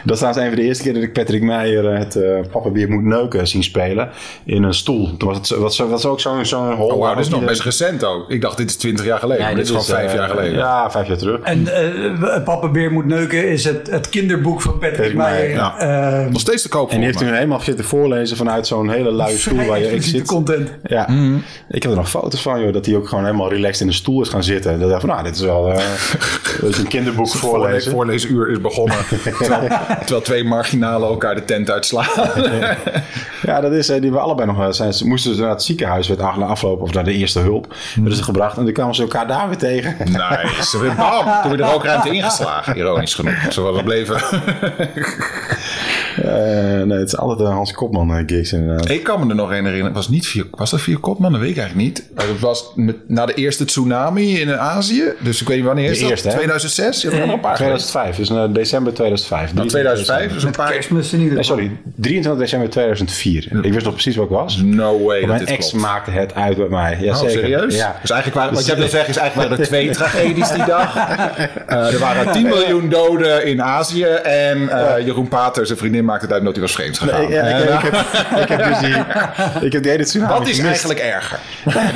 dat 0.04 0.14
is 0.14 0.18
trouwens 0.18 0.38
een 0.38 0.48
van 0.48 0.56
de 0.56 0.62
eerste 0.62 0.84
keer 0.84 0.94
dat 0.94 1.04
ik 1.04 1.14
Patrick 1.14 1.42
Meijer 1.42 1.92
eh, 1.92 1.98
het 2.00 2.16
eh 2.16 2.40
Papa 2.52 2.70
Bier 2.70 2.90
moet 2.90 3.04
neuken 3.04 3.48
zien 3.48 3.64
spelen. 3.64 4.10
In 4.46 4.64
een 4.64 4.74
stoel. 4.74 5.18
Toen 5.18 5.28
was 5.28 5.38
het, 5.38 5.48
zo- 5.48 5.60
was, 5.60 5.78
was 5.80 6.06
ook 6.06 6.20
zo'n 6.20 6.46
zo'n 6.46 6.74
hol. 6.74 6.88
Oh, 6.88 7.10
dit 7.10 7.26
is 7.26 7.30
nog 7.30 7.46
best 7.46 7.62
recent 7.62 8.04
ook. 8.04 8.30
Ik 8.32 8.42
dacht, 8.42 8.58
dit 8.58 8.70
is 8.70 8.76
20 8.76 9.06
jaar 9.06 9.20
geleden. 9.20 9.42
Ja, 9.42 9.48
maar 9.48 9.56
dit 9.56 9.64
is 9.64 9.70
gewoon 9.70 9.86
vijf 9.86 10.10
eh, 10.12 10.16
jaar 10.18 10.30
geleden. 10.30 10.58
Ja, 10.58 10.92
vijf 10.92 11.08
jaar 11.08 11.18
terug. 11.18 11.40
En 11.42 11.68
eh 11.68 12.44
Papa 12.44 12.68
Beer 12.68 12.92
moet 12.92 13.06
neuken 13.06 13.50
is 13.50 13.64
het, 13.64 13.90
het 13.92 14.10
kinderboek 14.10 14.62
van 14.62 14.72
Patrick 14.72 14.96
Patrick 14.98 15.16
Meijer. 15.16 15.56
Meijer, 15.78 16.24
Eh, 16.26 16.32
Nog 16.32 16.42
steeds 16.42 16.62
te 16.62 16.70
koop 16.70 16.90
En 16.90 16.96
die 16.98 17.06
heeft 17.06 17.18
toen 17.18 17.34
helemaal 17.34 17.60
zitten 17.60 17.86
voorlezen 17.86 18.38
vanuit 18.38 18.68
zo'n 18.68 18.90
hele 18.90 19.12
luie 19.12 19.38
stoel 19.38 19.56
waar 19.66 19.80
je 19.80 19.86
ik 19.86 19.92
expliciete 19.92 20.18
zit. 20.18 20.28
content. 20.28 20.70
Ja, 20.84 21.08
ik 21.70 21.84
heb 21.84 21.92
er 21.92 21.98
nog 21.98 22.10
foto's 22.10 22.42
van, 22.42 22.62
joh, 22.62 22.74
dat 22.74 22.86
hij 22.86 22.96
ook 22.96 23.08
gewoon 23.08 23.26
helemaal 23.26 23.50
relaxed 23.50 23.82
in 23.82 23.88
de 23.88 23.94
stoel 23.94 24.22
is 24.22 24.30
gaan 24.30 24.44
zitten. 24.44 24.65
Dat 24.72 24.82
ik 24.82 24.90
dacht 24.90 25.02
van, 25.02 25.10
nou, 25.10 25.24
dit 25.24 25.36
is 25.36 25.42
wel 25.42 25.72
eh, 25.72 25.84
is 26.70 26.78
een 26.78 26.88
kinderboek 26.88 27.28
voorlezen. 27.28 27.76
Het 27.76 27.94
voorlezenuur 27.94 28.50
is 28.50 28.62
begonnen. 28.62 28.98
terwijl, 29.40 29.68
terwijl 30.00 30.22
twee 30.22 30.44
marginalen 30.44 31.10
elkaar 31.10 31.36
de 31.36 31.46
tent 31.46 31.70
uitslaan. 31.70 32.08
Ja, 33.46 33.62
dat 33.62 33.72
is, 33.72 33.90
eh, 33.90 33.96
die 33.96 34.04
hebben 34.04 34.22
allebei 34.22 34.48
nog, 34.48 34.60
eh, 34.60 34.72
zijn, 34.72 34.94
ze 34.94 35.08
moesten 35.08 35.32
dus 35.32 35.40
naar 35.40 35.50
het 35.50 35.64
ziekenhuis 35.64 36.08
werd 36.08 36.20
afloop 36.22 36.82
of 36.82 36.94
naar 36.94 37.04
de 37.04 37.14
eerste 37.14 37.40
hulp. 37.40 37.74
werden 37.96 38.16
ze 38.16 38.24
gebracht 38.24 38.58
en 38.58 38.64
toen 38.64 38.74
kwamen 38.74 38.96
ze 38.96 39.02
elkaar 39.02 39.28
daar 39.28 39.48
weer 39.48 39.58
tegen. 39.58 39.96
nice. 39.98 40.78
Bam, 40.98 41.42
toen 41.42 41.50
weer 41.50 41.58
de 41.58 41.72
rookruimte 41.72 42.10
ingeslagen. 42.10 42.78
Ironisch 42.78 43.14
genoeg. 43.14 43.36
Zo 43.50 43.74
we 43.74 43.84
bleven. 43.84 44.22
Eh, 46.24 46.84
nee, 46.84 46.98
het 46.98 47.08
is 47.08 47.18
altijd 47.18 47.40
een 47.40 47.54
Hans 47.56 47.72
Kopman 47.74 48.12
eh, 48.16 48.24
gigs 48.26 48.54
inderdaad. 48.54 48.90
Ik 48.90 49.04
kan 49.04 49.20
me 49.24 49.30
er 49.30 49.36
nog 49.36 49.50
een 49.52 49.66
herinneren. 49.66 49.94
Was, 49.94 50.10
niet 50.10 50.28
vier, 50.28 50.46
was 50.52 50.72
dat 50.72 50.82
vier 50.82 50.98
Kopman? 50.98 51.32
Dat 51.32 51.42
weet 51.42 51.50
ik 51.50 51.58
eigenlijk 51.58 51.88
niet. 51.88 52.10
Maar 52.16 52.28
Het 52.28 52.40
was 52.40 52.72
met, 52.76 52.96
na 53.10 53.26
de 53.26 53.34
eerste 53.34 53.66
tsunami 53.66 54.40
in 54.40 54.58
Azië. 54.58 55.04
Dus 55.20 55.42
ik 55.42 55.48
weet 55.48 55.58
niet 55.58 55.66
wanneer 55.66 55.90
is 55.90 55.96
De 55.98 56.02
dat? 56.02 56.10
eerste, 56.12 56.28
hè? 56.28 56.34
2006? 56.34 57.02
Je 57.02 57.08
hebt 57.08 57.20
er 57.20 57.26
nog 57.26 57.36
een 57.36 57.42
paar 57.42 57.56
geweest. 57.56 57.90
2005, 57.90 58.16
dus 58.16 58.30
eh, 58.30 58.54
december 58.54 58.94
2005. 58.94 59.54
Nou, 59.54 59.68
2005, 59.68 60.34
dus 60.34 60.44
een 60.44 60.52
paar... 60.52 60.72
kerstmis 60.72 61.14
in 61.14 61.20
ieder 61.20 61.34
Nee, 61.34 61.44
geval. 61.44 61.58
sorry, 61.58 61.78
23 61.96 62.42
december 62.44 62.70
2004. 62.70 63.48
Ik 63.66 63.74
wist 63.74 63.86
nog 63.86 63.94
precies 63.94 64.16
wat 64.16 64.26
ik 64.26 64.32
was. 64.32 64.62
No 64.64 65.04
way 65.04 65.20
dat 65.20 65.30
Mijn 65.30 65.46
ex 65.48 65.70
klopt. 65.70 65.86
maakte 65.86 66.12
het 66.12 66.34
uit 66.36 66.58
met 66.58 66.70
mij. 66.70 66.98
Ja, 67.02 67.12
Oh, 67.14 67.20
zeker. 67.20 67.32
serieus? 67.40 67.76
Ja. 67.76 67.96
Dus 68.02 68.10
eigenlijk 68.12 68.40
waren, 68.42 68.54
wat 68.56 68.66
jij 68.66 68.76
wil 68.78 68.88
zeggen 68.88 69.10
is 69.10 69.18
eigenlijk 69.18 69.50
waren 69.50 69.64
er 69.64 69.70
twee 69.70 69.90
tragedies 69.98 70.52
die 70.52 70.66
dag. 70.66 70.96
Eh, 71.68 71.94
er 71.94 72.00
waren 72.00 72.32
10 72.32 72.44
miljoen 72.44 72.90
doden 72.90 73.46
in 73.46 73.62
Azië. 73.64 74.04
En 74.24 74.70
eh, 74.70 75.06
Jeroen 75.06 75.28
Pater, 75.28 75.66
zijn 75.66 75.78
vriendin, 75.78 76.05
maakte 76.06 76.24
het 76.26 76.32
uit 76.32 76.40
omdat 76.40 76.56
hij 76.56 76.64
was 76.66 76.74
vreemd 76.74 76.98
gegaan. 76.98 77.22
Ik, 77.22 77.30
ja, 77.30 77.42
ik, 77.44 77.66
En, 77.68 77.74
ik, 77.74 77.80
heb, 77.82 77.94
ik 78.42 78.48
heb 78.48 78.64
dus 78.66 78.80
die, 78.80 78.96
ik 79.66 79.74
heb 79.74 79.82
die 79.84 79.92
hele 79.92 80.04
tsunami 80.06 80.34
Wat 80.34 80.48
is 80.48 80.56
gemist. 80.60 80.66
eigenlijk 80.86 81.00
erger? 81.00 81.40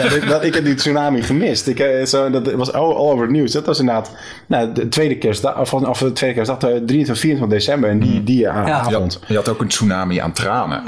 dat, 0.04 0.14
ik, 0.16 0.28
dat, 0.28 0.44
ik 0.44 0.54
heb 0.54 0.66
die 0.66 0.74
tsunami 0.76 1.22
gemist. 1.22 1.68
Ik, 1.68 1.80
eh, 1.80 2.06
zo, 2.06 2.30
dat 2.30 2.52
was 2.52 2.74
all, 2.74 2.82
all 2.94 3.10
over 3.12 3.22
het 3.22 3.32
nieuws. 3.32 3.52
Dat 3.52 3.66
was 3.66 3.80
inderdaad 3.80 4.12
nou, 4.48 4.72
de 4.74 4.90
tweede 4.90 5.18
kerstdag, 5.18 5.60
of, 5.60 5.74
of 5.74 6.00
de 6.00 6.12
tweede 6.14 6.36
kerstdag, 6.36 6.58
eh, 6.58 6.68
23, 6.86 7.20
24 7.20 7.58
december. 7.58 7.90
En 7.90 8.00
die, 8.00 8.24
die 8.24 8.50
a- 8.50 8.58
Ja. 8.60 8.66
Je 8.68 8.72
avond. 8.74 9.14
had, 9.14 9.20
je 9.28 9.36
had 9.36 9.50
ook 9.50 9.62
een 9.62 9.68
tsunami 9.68 10.18
aan 10.20 10.32
tranen. 10.34 10.82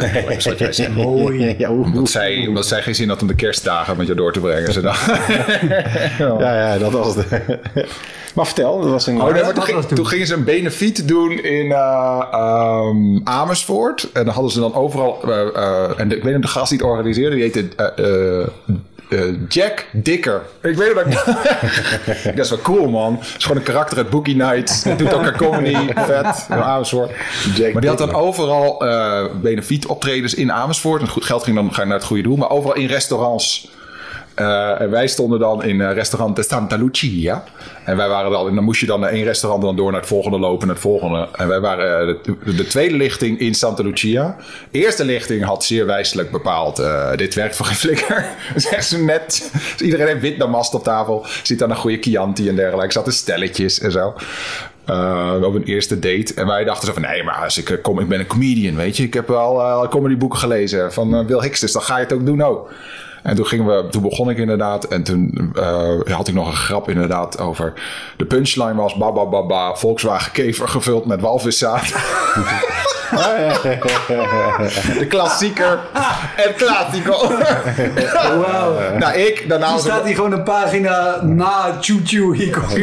jij. 0.58 0.90
Mooi. 0.90 1.56
Ja, 1.58 1.70
Omdat 1.70 2.10
zij, 2.10 2.46
omdat 2.48 2.66
zij 2.68 2.82
geen 2.82 2.96
zin 2.96 3.10
had 3.10 3.22
om 3.22 3.28
de 3.28 3.36
kerstdagen 3.36 3.98
met 3.98 4.08
je 4.08 4.14
door 4.16 4.34
te 4.34 4.40
brengen. 4.40 4.74
Ze 4.74 4.82
dacht, 4.82 5.06
ja, 6.18 6.38
ja, 6.40 6.78
dat 6.78 6.92
was 6.92 7.16
het. 7.16 7.26
maar 8.36 8.46
vertel, 8.46 8.82
dat 8.82 8.90
was 8.90 9.08
een... 9.08 9.18
Oh, 9.22 9.24
nee, 9.24 9.34
maar 9.34 9.44
dat 9.44 9.54
toen, 9.56 9.64
ging- 9.64 9.76
was 9.78 9.86
toen. 9.86 9.96
toen 9.96 10.08
gingen 10.08 10.28
ze 10.28 10.34
een 10.34 10.44
benefiet 10.44 11.08
doen 11.08 11.32
in 11.32 11.72
eh, 11.72 12.22
ehm, 12.32 13.20
Amersfoort. 13.24 14.10
En 14.14 14.26
dan 14.26 14.34
hadden 14.34 14.52
ze 14.52 14.60
dan 14.60 14.74
overal... 14.74 15.20
eh, 15.24 15.42
eh, 15.56 16.00
en 16.00 16.08
de, 16.10 16.16
ik 16.16 16.24
weet 16.24 16.36
niet 16.36 16.44
of 16.46 16.52
de 16.52 16.58
gast 16.60 16.70
die 16.70 16.78
het 16.80 16.88
organiseerde, 16.88 17.36
die 17.36 17.44
heette 17.44 17.68
eh, 17.76 18.06
eh, 18.42 18.48
eh, 19.10 19.36
Jack 19.50 19.86
Dikker. 19.92 20.42
Ik 20.62 20.76
weet 20.78 20.88
het 20.88 20.98
ook 21.00 21.06
niet. 21.06 21.26
dat 22.36 22.46
is 22.46 22.50
wel 22.50 22.60
cool, 22.62 22.90
man. 22.90 23.18
Het 23.20 23.38
is 23.38 23.44
gewoon 23.44 23.58
een 23.58 23.64
karakter 23.64 23.98
uit 23.98 24.10
Boogie 24.10 24.36
Nights. 24.36 24.84
Hij 24.84 24.96
doet 24.96 25.14
ook 25.14 25.26
een 25.26 25.36
comedy. 25.38 25.76
Vet. 26.06 26.46
In 26.50 26.56
Amersfoort. 26.56 27.12
Jack 27.56 27.72
maar 27.72 27.82
die 27.82 27.90
had 27.90 28.00
dan 28.00 28.14
overal 28.14 28.86
eh 28.86 29.24
benefiet 29.42 29.86
optredens 29.86 30.34
in 30.34 30.52
Amersfoort. 30.52 30.98
En 31.00 31.04
het 31.06 31.14
goed 31.14 31.26
geld 31.26 31.44
ging 31.44 31.56
dan 31.56 31.74
ga 31.74 31.84
naar 31.84 31.98
het 31.98 32.06
goede 32.06 32.24
doel. 32.24 32.36
Maar 32.38 32.50
overal 32.50 32.76
in 32.76 32.88
restaurants. 32.88 33.70
Eh, 34.34 34.82
en 34.82 34.90
wij 34.90 35.08
stonden 35.08 35.40
dan 35.40 35.64
in 35.64 35.82
eh, 35.82 35.94
restaurant 35.94 36.36
de 36.36 36.44
Santa 36.44 36.76
Lucia. 36.76 37.44
En 37.86 37.98
wij 37.98 38.08
waren 38.08 38.32
dan, 38.32 38.48
en 38.48 38.56
dan 38.56 38.64
moest 38.64 38.80
je 38.80 38.86
dan 38.86 39.00
naar 39.00 39.10
één 39.10 39.24
restaurant 39.24 39.64
dan 39.64 39.76
door 39.76 39.92
naar 39.92 40.00
het 40.00 40.10
volgende 40.10 40.40
lopen, 40.40 40.68
naar 40.68 40.76
het 40.76 40.86
volgende. 40.86 41.28
En 41.36 41.48
wij 41.48 41.60
waren 41.60 42.08
eh, 42.08 42.16
de, 42.24 42.56
de 42.56 42.68
tweede 42.68 42.96
lichting 42.96 43.40
in 43.40 43.54
Santa 43.54 43.84
Lucia. 43.84 44.36
De 44.72 44.80
eerste 44.80 45.06
lichting 45.06 45.44
had 45.44 45.64
zeer 45.64 45.86
wijselijk 45.86 46.32
bepaald: 46.32 46.84
dit 47.16 47.34
werkt 47.34 47.56
voor 47.56 47.66
geen 47.66 47.76
flikker. 47.76 48.26
Echt 48.72 48.88
zo 48.88 48.98
net. 48.98 49.50
Dus 49.52 49.82
iedereen 49.82 50.08
heeft 50.08 50.22
wit 50.22 50.40
damast 50.40 50.74
op 50.74 50.84
tafel. 50.84 51.26
Ziet 51.44 51.60
dan 51.60 51.70
een 51.70 51.76
goede 51.76 51.98
Chianti 52.02 52.50
en 52.50 52.56
dergelijke. 52.56 52.94
Zaten 52.94 53.14
stelletjes 53.14 53.80
en 53.80 53.92
zo. 53.92 54.14
Eh, 54.86 55.36
op 55.44 55.54
een 55.54 55.64
eerste 55.64 56.00
date. 56.00 56.34
En 56.36 56.48
wij 56.48 56.64
dachten 56.64 56.88
zo 56.88 56.94
van, 56.94 57.02
nee, 57.02 57.24
maar 57.24 57.36
als 57.36 57.58
ik, 57.58 57.80
kom, 57.82 58.00
ik 58.00 58.08
ben 58.08 58.20
een 58.20 58.28
comedian, 58.28 58.76
weet 58.76 58.98
je. 58.98 59.04
Ik 59.04 59.14
heb 59.14 59.30
al 59.30 59.60
uh, 59.60 59.90
comedyboeken 59.90 60.40
gelezen 60.40 60.94
van 60.94 61.26
Will 61.28 61.42
Hicks, 61.42 61.60
dus 61.60 61.72
dan 61.72 61.82
ga 61.82 61.98
je 61.98 62.04
het 62.04 62.14
ook 62.14 62.26
doen 62.26 62.42
ook. 62.42 62.70
En 63.24 63.36
toen, 63.36 63.46
gingen 63.46 63.66
we, 63.66 63.90
toen 63.90 64.02
begon 64.02 64.30
ik 64.30 64.38
inderdaad. 64.38 64.84
En 64.84 65.04
toen 65.04 65.52
eh, 65.56 66.16
had 66.16 66.28
ik 66.28 66.34
nog 66.34 66.48
een 66.48 66.54
grap 66.54 66.90
inderdaad 66.90 67.40
over... 67.40 67.74
De 68.18 68.26
punchline 68.26 68.76
was 68.76 68.96
ba 68.96 69.12
ba 69.12 69.26
ba 69.26 69.46
ba 69.46 69.76
Volkswagen 69.76 70.32
kever 70.32 70.68
gevuld 70.68 71.06
met 71.06 71.22
walviszaad. 71.22 71.94
De 75.00 75.06
klassieker. 75.10 75.80
En 76.36 76.56
klassico. 76.56 77.28
Wauw. 78.42 78.98
nou, 78.98 79.14
ik 79.14 79.50
daarna... 79.50 79.70
Dan 79.70 79.80
staat 79.80 80.06
hier 80.06 80.16
gewoon 80.16 80.32
een 80.32 80.44
pagina 80.44 81.24
na 81.24 81.78
Choo 81.82 82.00
Choo. 82.04 82.32
Hier 82.32 82.58
komt. 82.58 82.74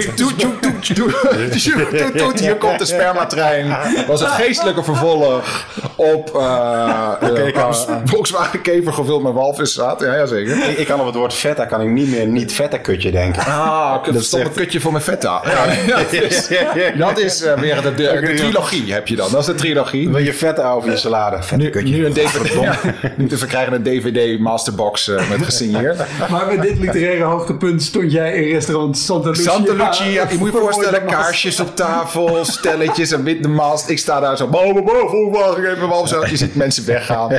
Hier 2.40 2.56
komt 2.56 2.78
de 2.78 2.84
spermatrein. 2.84 3.76
Was 4.06 4.20
het 4.20 4.30
geestelijke 4.30 4.82
vervolg 4.82 5.66
op 5.96 6.30
uh, 6.36 7.12
uh, 7.54 7.72
Volkswagen 8.04 8.62
kever 8.62 8.92
gevuld 8.92 9.22
met 9.22 9.32
walviszaad. 9.32 10.00
Ja, 10.00 10.14
ja 10.14 10.26
zeker. 10.28 10.68
Ik, 10.68 10.78
ik 10.78 10.86
kan 10.86 11.00
op 11.00 11.06
het 11.06 11.14
woord 11.14 11.34
feta 11.34 11.64
kan 11.64 11.80
ik 11.80 11.88
niet 11.88 12.08
meer 12.08 12.26
niet 12.26 12.52
feta 12.52 12.78
kutje 12.78 13.10
denken. 13.10 13.44
Ah, 13.44 14.04
dat 14.12 14.24
stond 14.24 14.44
een 14.44 14.52
kutje 14.52 14.80
voor 14.80 14.92
mijn 14.92 15.04
feta. 15.04 15.42
Ja, 15.86 15.96
dat 15.96 16.12
is, 16.12 16.48
dat 16.98 17.18
is 17.18 17.42
uh, 17.42 17.52
weer 17.52 17.82
de, 17.82 17.94
de, 17.94 18.20
de, 18.20 18.34
trilogie 18.34 18.92
heb 18.92 19.08
je 19.08 19.16
dan. 19.16 19.30
Dat 19.30 19.40
is 19.40 19.46
de 19.46 19.54
trilogie. 19.54 20.08
Wil 20.08 20.18
je 20.18 20.34
feta 20.34 20.70
over 20.70 20.90
je 20.90 20.96
salade? 20.96 21.42
Feta 21.42 21.56
nu, 21.56 21.70
kutje. 21.70 21.96
nu 21.96 22.06
een 22.06 22.12
DVD. 22.12 22.52
Ja, 22.60 22.78
nu 23.16 23.26
te 23.26 23.38
verkrijgen 23.38 23.72
een 23.72 23.82
DVD 23.82 24.38
masterbox 24.38 25.08
uh, 25.08 25.30
met 25.30 25.44
gesigneerd. 25.44 25.98
Maar 26.30 26.46
met 26.46 26.62
dit 26.62 26.78
literaire 26.78 27.22
hoogtepunt 27.22 27.82
stond 27.82 28.12
jij 28.12 28.32
in 28.34 28.52
restaurant 28.52 28.98
Santa 28.98 29.28
Lucia. 29.28 29.50
Santa 29.50 29.72
Lucia. 29.72 30.26
Je 30.30 30.38
moet 30.38 30.52
je 30.52 30.58
voorstellen, 30.58 31.04
kaarsjes 31.04 31.60
op 31.60 31.76
tafel, 31.76 32.44
stelletjes 32.44 33.12
en 33.12 33.22
witte 33.22 33.48
mast. 33.48 33.88
Ik 33.88 33.98
sta 33.98 34.20
daar 34.20 34.36
zo, 34.36 34.46
boven, 34.46 34.84
boven, 34.84 35.30
boven, 35.30 35.70
even. 35.70 36.08
Zo. 36.08 36.26
Je 36.26 36.36
ziet 36.36 36.54
mensen 36.54 36.86
weggaan. 36.86 37.38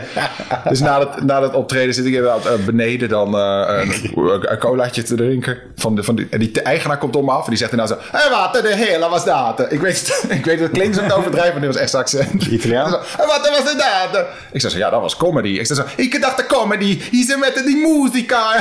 Dus 0.69 0.79
na 0.79 0.99
het, 0.99 1.23
na 1.23 1.41
het 1.41 1.53
optreden 1.53 1.93
zit 1.93 2.05
ik 2.05 2.13
inderdaad 2.13 2.45
uh, 2.45 2.65
beneden 2.79 3.09
dan 3.09 3.35
uh, 3.35 3.63
een, 3.67 4.11
een 4.51 4.57
colaatje 4.57 5.03
te 5.03 5.15
drinken. 5.15 5.57
Van 5.75 5.95
de, 5.95 6.03
van 6.03 6.15
die, 6.15 6.27
en 6.29 6.39
die 6.39 6.61
eigenaar 6.61 6.97
komt 6.97 7.15
om 7.15 7.25
me 7.25 7.31
af 7.31 7.43
en 7.43 7.49
die 7.49 7.57
zegt 7.57 7.71
inderdaad 7.71 7.99
zo, 8.11 8.17
hé, 8.17 8.29
wat 8.29 8.53
de 8.53 8.75
hele 8.75 9.09
was 9.09 9.25
dat? 9.25 9.65
Ik 9.71 9.79
weet, 9.79 10.21
ik 10.39 10.45
weet 10.45 10.59
het 10.59 10.71
klinkt 10.71 10.95
zo 10.95 11.15
overdrijven, 11.17 11.51
maar 11.51 11.61
dit 11.61 11.73
was 11.73 11.81
echt 11.81 11.95
accent. 11.95 12.45
Italiaan? 12.45 12.93
En 13.19 13.27
wat 13.27 13.49
was 13.49 13.63
dat? 13.63 14.25
Ik 14.51 14.61
zei 14.61 14.73
zo, 14.73 14.79
ja, 14.79 14.89
dat 14.89 15.01
was 15.01 15.17
comedy. 15.17 15.47
Ik 15.47 15.65
zei 15.65 15.79
zo, 15.79 15.85
ik 15.95 16.21
dacht 16.21 16.37
de 16.37 16.45
comedy, 16.45 17.01
hier 17.11 17.25
zijn 17.25 17.39
met 17.39 17.61
die 17.65 17.87
muzika. 17.87 18.55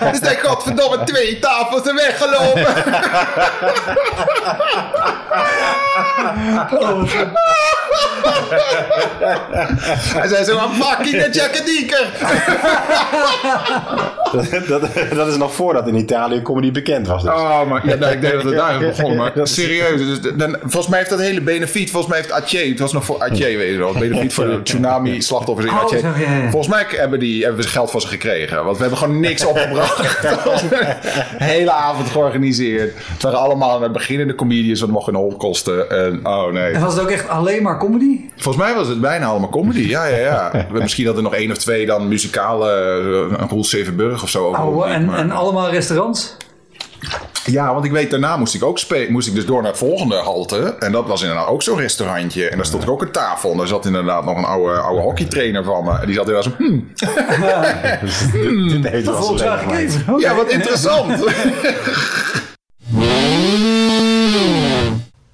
er 0.00 0.18
zijn 0.22 0.36
godverdomme 0.42 1.04
twee 1.04 1.38
tafels 1.38 1.86
er 1.86 1.94
weggelopen. 1.94 2.66
Oh, 6.72 7.02
Hij 10.18 10.28
zei 10.28 10.44
zo, 10.44 10.56
I'm 10.58 10.82
fucking 10.82 11.22
a 11.22 11.28
Jackadieker. 11.30 12.06
dat, 14.68 14.82
dat 15.14 15.28
is 15.28 15.36
nog 15.36 15.54
voordat 15.54 15.88
in 15.88 15.94
Italië 15.94 16.42
comedy 16.42 16.72
bekend 16.72 17.06
was. 17.06 17.22
Dus. 17.22 17.32
Oh, 17.32 17.68
maar 17.68 17.88
ja, 17.88 17.94
nou, 17.94 18.12
ik 18.12 18.20
denk 18.20 18.34
dat 18.34 18.42
het 18.42 18.54
daar 18.54 18.82
is 18.82 18.88
begonnen. 18.96 19.18
Maar 19.18 19.32
serieus, 19.42 20.20
dus, 20.20 20.34
dan, 20.36 20.56
volgens 20.60 20.88
mij 20.88 20.98
heeft 20.98 21.10
dat 21.10 21.20
hele 21.20 21.40
benefiet, 21.40 21.90
volgens 21.90 22.12
mij 22.12 22.22
heeft 22.22 22.32
Atje, 22.32 22.68
het 22.68 22.78
was 22.78 22.92
nog 22.92 23.04
voor 23.04 23.18
Atje, 23.18 23.56
weet 23.56 23.72
je 23.72 23.78
wel, 23.78 23.92
benefiet 23.92 24.34
voor 24.34 24.44
de 24.44 24.62
tsunami-slachtoffers 24.62 25.66
in 25.66 25.72
Oh, 25.72 25.82
Atje. 25.82 25.98
zo, 25.98 26.06
ja, 26.06 26.32
ja. 26.32 26.50
Volgens 26.50 26.74
mij 26.74 26.86
hebben, 26.88 27.18
die, 27.18 27.44
hebben 27.44 27.62
we 27.62 27.68
geld 27.68 27.90
van 27.90 28.00
ze 28.00 28.06
gekregen, 28.06 28.64
want 28.64 28.76
we 28.76 28.82
hebben 28.82 29.00
gewoon 29.00 29.20
niks 29.20 29.44
opgebracht. 29.44 30.24
Hele 31.52 31.70
avond 31.70 32.10
georganiseerd. 32.10 32.94
Het 33.12 33.22
waren 33.22 33.38
allemaal 33.38 33.76
aan 33.76 33.82
het 33.82 33.92
begin 33.92 34.26
de 34.26 34.34
comedians, 34.34 34.80
het 34.80 34.90
mocht 34.90 35.08
een 35.08 35.14
hol 35.14 35.36
kosten. 35.36 35.90
En, 35.90 36.20
oh 36.22 36.52
nee. 36.52 36.72
En 36.72 36.80
was 36.80 36.94
het 36.94 37.02
ook 37.02 37.10
echt 37.10 37.28
alleen 37.28 37.62
maar 37.62 37.78
comedy? 37.78 38.20
Volgens 38.36 38.64
mij 38.64 38.74
was 38.74 38.88
het 38.88 39.00
bijna 39.00 39.26
allemaal 39.26 39.48
comedy, 39.48 39.88
ja, 39.88 40.06
ja, 40.06 40.16
ja. 40.16 40.66
Misschien 40.70 41.04
dat 41.04 41.16
er 41.16 41.22
nog 41.22 41.34
één 41.34 41.50
of 41.50 41.58
twee 41.58 41.86
dan 41.86 42.08
muzikale, 42.08 42.71
een 43.40 43.48
Roel 43.48 43.64
Zevenburg 43.64 44.22
of 44.22 44.28
zo. 44.28 44.46
ook 44.46 44.56
Oh, 44.58 44.90
en, 44.90 45.04
maar- 45.04 45.18
en 45.18 45.30
allemaal 45.30 45.70
restaurants? 45.70 46.36
Ja, 47.44 47.72
want 47.72 47.84
ik 47.84 47.90
weet, 47.90 48.10
daarna 48.10 48.36
moest 48.36 48.54
ik 48.54 48.64
ook 48.64 48.78
spe- 48.78 49.06
moest 49.10 49.28
ik 49.28 49.34
dus 49.34 49.46
door 49.46 49.62
naar 49.62 49.70
het 49.70 49.78
volgende 49.80 50.16
halte. 50.16 50.76
En 50.78 50.92
dat 50.92 51.06
was 51.06 51.20
inderdaad 51.22 51.46
ook 51.46 51.62
zo'n 51.62 51.78
restaurantje. 51.78 52.48
En 52.48 52.56
daar 52.56 52.66
stond 52.66 52.82
ik 52.82 52.90
ook 52.90 53.02
een 53.02 53.10
tafel. 53.10 53.50
En 53.50 53.56
daar 53.56 53.66
zat 53.66 53.86
inderdaad 53.86 54.24
nog 54.24 54.36
een 54.38 54.44
oude, 54.44 54.78
oude 54.80 55.02
hockeytrainer 55.02 55.64
van 55.64 55.84
me. 55.84 55.98
En 55.98 56.06
die 56.06 56.14
zat 56.14 56.26
inderdaad 56.28 56.52
zo, 56.58 56.64
hmm, 56.64 56.88
wel 58.82 59.02
Volgens 59.14 59.40
zijn 59.40 59.50
mij 59.50 59.58
gemaakt. 59.58 59.92
gegeven. 59.92 60.18
ja, 60.18 60.34
wat 60.34 60.50
interessant. 60.50 61.24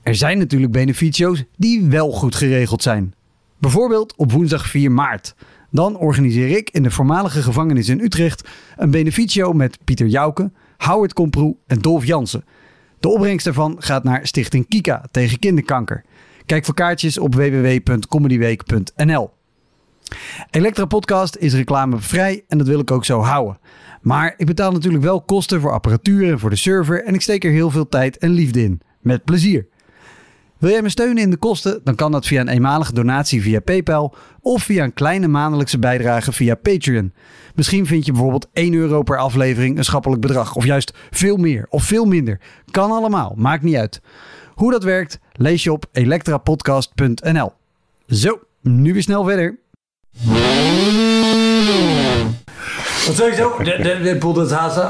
Er 0.02 0.14
zijn 0.14 0.38
natuurlijk 0.38 0.72
benefietshows 0.72 1.44
die 1.56 1.86
wel 1.88 2.10
goed 2.12 2.34
geregeld 2.34 2.82
zijn. 2.82 3.14
Bijvoorbeeld 3.58 4.14
op 4.16 4.32
woensdag 4.32 4.66
4 4.66 4.92
maart. 4.92 5.34
Dan 5.70 5.96
organiseer 5.96 6.56
ik 6.56 6.70
in 6.70 6.82
de 6.82 6.90
voormalige 6.90 7.42
gevangenis 7.42 7.88
in 7.88 8.00
Utrecht 8.00 8.48
een 8.76 8.90
benefietshow 8.90 9.54
met 9.54 9.78
Pieter 9.84 10.06
Jouke, 10.06 10.50
Howard 10.76 11.12
Komproe 11.12 11.56
en 11.66 11.78
Dolf 11.78 12.04
Jansen. 12.04 12.44
De 13.00 13.08
opbrengst 13.08 13.44
daarvan 13.44 13.76
gaat 13.78 14.04
naar 14.04 14.26
Stichting 14.26 14.68
Kika 14.68 15.04
tegen 15.10 15.38
kinderkanker. 15.38 16.04
Kijk 16.46 16.64
voor 16.64 16.74
kaartjes 16.74 17.18
op 17.18 17.34
www.comedyweek.nl. 17.34 19.30
Elektra 20.50 20.84
Podcast 20.84 21.36
is 21.36 21.54
reclamevrij 21.54 22.44
en 22.48 22.58
dat 22.58 22.66
wil 22.66 22.80
ik 22.80 22.90
ook 22.90 23.04
zo 23.04 23.20
houden. 23.20 23.58
Maar 24.02 24.34
ik 24.36 24.46
betaal 24.46 24.72
natuurlijk 24.72 25.04
wel 25.04 25.20
kosten 25.20 25.60
voor 25.60 25.72
apparatuur 25.72 26.30
en 26.30 26.38
voor 26.38 26.50
de 26.50 26.56
server 26.56 27.04
en 27.04 27.14
ik 27.14 27.20
steek 27.20 27.44
er 27.44 27.50
heel 27.50 27.70
veel 27.70 27.88
tijd 27.88 28.18
en 28.18 28.30
liefde 28.30 28.62
in. 28.62 28.80
Met 29.00 29.24
plezier. 29.24 29.66
Wil 30.58 30.70
jij 30.70 30.82
me 30.82 30.88
steunen 30.88 31.22
in 31.22 31.30
de 31.30 31.36
kosten? 31.36 31.80
Dan 31.84 31.94
kan 31.94 32.12
dat 32.12 32.26
via 32.26 32.40
een 32.40 32.48
eenmalige 32.48 32.92
donatie 32.92 33.42
via 33.42 33.60
PayPal 33.60 34.14
of 34.40 34.62
via 34.62 34.84
een 34.84 34.92
kleine 34.92 35.28
maandelijkse 35.28 35.78
bijdrage 35.78 36.32
via 36.32 36.54
Patreon. 36.54 37.12
Misschien 37.54 37.86
vind 37.86 38.06
je 38.06 38.12
bijvoorbeeld 38.12 38.48
1 38.52 38.74
euro 38.74 39.02
per 39.02 39.18
aflevering 39.18 39.78
een 39.78 39.84
schappelijk 39.84 40.20
bedrag 40.20 40.54
of 40.54 40.64
juist 40.64 40.92
veel 41.10 41.36
meer 41.36 41.66
of 41.68 41.84
veel 41.84 42.04
minder. 42.04 42.40
Kan 42.70 42.90
allemaal, 42.90 43.34
maakt 43.36 43.62
niet 43.62 43.76
uit. 43.76 44.00
Hoe 44.54 44.70
dat 44.70 44.84
werkt 44.84 45.18
lees 45.32 45.62
je 45.62 45.72
op 45.72 45.84
elektrapodcast.nl. 45.92 47.52
Zo, 48.08 48.40
nu 48.62 48.92
weer 48.92 49.02
snel 49.02 49.24
verder. 49.24 49.58
Want 53.04 53.16
sowieso, 53.16 53.56
de, 53.58 53.64
de, 53.64 54.00
de, 54.02 54.18
de, 54.18 54.32
dat 54.32 54.50
haast 54.50 54.76
een 54.76 54.82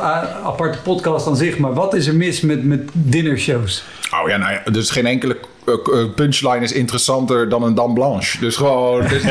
aparte 0.44 0.78
podcast 0.78 1.26
aan 1.26 1.36
zich, 1.36 1.58
maar 1.58 1.74
wat 1.74 1.94
is 1.94 2.06
er 2.06 2.14
mis 2.14 2.40
met, 2.40 2.64
met 2.64 2.88
dinnershows? 2.92 3.84
Oh 4.22 4.28
ja, 4.28 4.36
nou 4.36 4.52
ja, 4.52 4.70
dus 4.70 4.90
geen 4.90 5.06
enkele 5.06 5.34
eh, 5.34 5.40
eh, 5.40 5.57
punchline 6.14 6.60
is 6.64 6.72
interessanter 6.72 7.48
dan 7.48 7.62
een 7.62 7.74
dame 7.74 7.92
blanche. 7.92 8.38
Dus 8.40 8.56
gewoon, 8.56 9.06
dus, 9.08 9.22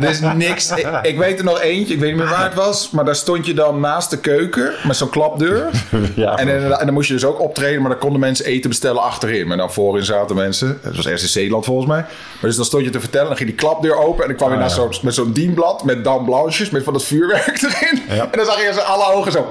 er 0.00 0.08
is 0.10 0.20
niks. 0.20 0.70
Ik, 0.70 0.88
ik 1.02 1.18
weet 1.18 1.38
er 1.38 1.44
nog 1.44 1.60
eentje, 1.60 1.94
ik 1.94 2.00
weet 2.00 2.08
niet 2.10 2.18
meer 2.20 2.30
waar 2.30 2.44
het 2.44 2.54
was, 2.54 2.90
maar 2.90 3.04
daar 3.04 3.16
stond 3.16 3.46
je 3.46 3.54
dan 3.54 3.80
naast 3.80 4.10
de 4.10 4.18
keuken 4.18 4.72
met 4.86 4.96
zo'n 4.96 5.10
klapdeur. 5.10 5.70
Ja, 6.14 6.36
En, 6.36 6.48
en 6.78 6.84
dan 6.84 6.92
moest 6.94 7.08
je 7.08 7.14
dus 7.14 7.24
ook 7.24 7.40
optreden, 7.40 7.80
maar 7.80 7.90
dan 7.90 7.98
konden 8.00 8.20
mensen 8.20 8.44
eten 8.46 8.70
bestellen 8.70 9.02
achterin. 9.02 9.46
Maar 9.46 9.56
dan 9.56 9.72
voorin 9.72 10.04
zaten 10.04 10.36
mensen, 10.36 10.78
het 10.82 10.96
was 10.96 11.32
Zeeland 11.32 11.64
volgens 11.64 11.86
mij. 11.88 12.00
Maar 12.00 12.40
dus 12.40 12.56
dan 12.56 12.64
stond 12.64 12.84
je 12.84 12.90
te 12.90 13.00
vertellen, 13.00 13.26
dan 13.26 13.36
ging 13.36 13.48
die 13.48 13.58
klapdeur 13.58 13.96
open 13.96 14.22
en 14.22 14.28
dan 14.28 14.36
kwam 14.36 14.48
je 14.48 14.54
Ah, 14.54 14.60
naar 14.60 14.68
ja. 14.68 14.74
zo'n, 14.74 14.94
met 15.02 15.14
zo'n 15.14 15.32
dienblad 15.32 15.84
met 15.84 16.04
dame 16.04 16.24
blanches, 16.24 16.70
met 16.70 16.84
van 16.84 16.92
dat 16.92 17.04
vuurwerk 17.04 17.62
erin. 17.62 18.02
Ja. 18.08 18.22
En 18.22 18.28
dan 18.38 18.44
zag 18.46 18.62
je 18.62 18.70
ze 18.72 18.80
alle 18.82 19.12
ogen 19.14 19.32
zo, 19.32 19.46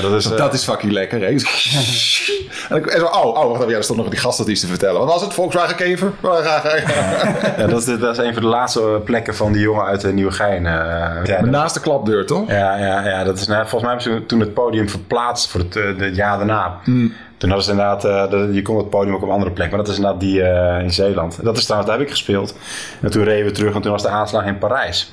dat 0.00 0.12
is... 0.12 0.30
eh, 0.30 0.36
Dat 0.36 0.54
is 0.54 0.64
fucking 0.64 0.92
lekker, 0.92 1.20
hè? 1.20 1.26
En, 1.26 2.76
ik, 2.76 2.86
en 2.86 3.00
zo, 3.00 3.06
oh, 3.06 3.26
oh, 3.26 3.46
wacht 3.46 3.60
even, 3.60 3.70
ja, 3.70 3.76
er 3.76 3.84
stond 3.84 3.98
nog 3.98 4.08
die 4.08 4.18
gastadvies 4.18 4.63
te 4.64 4.70
vertellen. 4.70 5.00
Wat 5.00 5.08
was 5.12 5.22
het? 5.22 5.34
Volkswagen 5.34 5.76
Kever? 5.76 6.12
ja, 7.56 7.66
dat, 7.66 7.78
is, 7.86 7.98
dat 7.98 8.18
is 8.18 8.24
een 8.26 8.32
van 8.34 8.42
de 8.42 8.48
laatste 8.48 9.00
plekken 9.04 9.34
van 9.34 9.52
die 9.52 9.62
jongen 9.62 9.84
uit 9.84 10.00
de 10.00 10.12
Nieuwegein. 10.12 10.66
eh 10.66 11.24
ja, 11.24 11.40
Naast 11.44 11.74
de 11.74 11.80
klapdeur, 11.80 12.26
toch? 12.26 12.48
Ja, 12.48 12.76
ja, 12.76 13.06
ja 13.08 13.24
dat 13.24 13.38
is, 13.38 13.46
nou, 13.46 13.60
volgens 13.68 13.82
mij 13.82 13.90
hebben 14.00 14.20
ze 14.20 14.26
toen 14.26 14.40
het 14.40 14.54
podium 14.54 14.88
verplaatst 14.88 15.50
voor 15.50 15.60
het, 15.60 15.76
eh, 15.76 15.84
het 15.96 16.16
jaar 16.16 16.36
daarna. 16.36 16.78
Hmm. 16.84 17.12
Toen 17.36 17.48
hadden 17.48 17.64
ze 17.68 17.70
inderdaad, 17.70 18.04
eh, 18.04 18.30
de- 18.30 18.48
je 18.52 18.62
kon 18.62 18.76
het 18.76 18.90
podium 18.90 19.14
ook 19.14 19.22
op 19.22 19.28
een 19.28 19.34
andere 19.34 19.50
plek, 19.52 19.68
maar 19.68 19.78
dat 19.78 19.88
is 19.88 19.96
inderdaad 19.96 20.20
die 20.20 20.42
eh, 20.42 20.82
in 20.82 20.92
Zeeland. 20.92 21.38
Dat 21.42 21.56
is 21.56 21.64
trouwens, 21.64 21.90
daar 21.90 21.98
heb 22.00 22.08
ik 22.08 22.12
gespeeld. 22.14 22.54
En 23.02 23.10
toen 23.10 23.24
reden 23.24 23.46
we 23.46 23.52
terug 23.52 23.74
en 23.74 23.80
toen 23.82 23.92
was 23.92 24.02
de 24.02 24.08
aanslag 24.08 24.44
in 24.44 24.58
Parijs. 24.58 25.12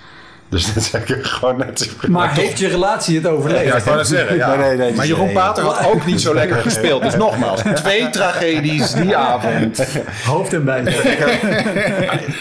Dus 0.52 0.74
dat 0.74 0.76
is 0.76 0.94
eigenlijk 0.94 1.26
gewoon 1.26 1.58
net... 1.58 1.90
Maar 2.08 2.34
heeft 2.34 2.60
je 2.60 2.68
relatie 2.68 3.16
het 3.16 3.28
overleefd? 3.28 3.64
Ja, 3.64 3.76
ik 3.76 3.84
wou 3.84 3.98
net 3.98 4.08
zeggen. 4.08 4.36
Ja. 4.36 4.56
Nee, 4.56 4.68
nee, 4.68 4.78
nee, 4.78 4.94
maar 4.94 5.08
Jeroen. 5.08 5.32
Pater 5.32 5.64
had 5.64 5.94
ook 5.94 6.06
niet 6.06 6.22
zo 6.22 6.34
lekker 6.34 6.58
gespeeld. 6.58 7.02
Dus 7.02 7.16
nogmaals, 7.16 7.62
twee 7.84 8.10
tragedies 8.10 8.92
die 8.92 9.16
avond. 9.16 9.88
Hoofd 10.26 10.54
en 10.54 10.66
bij. 10.66 10.82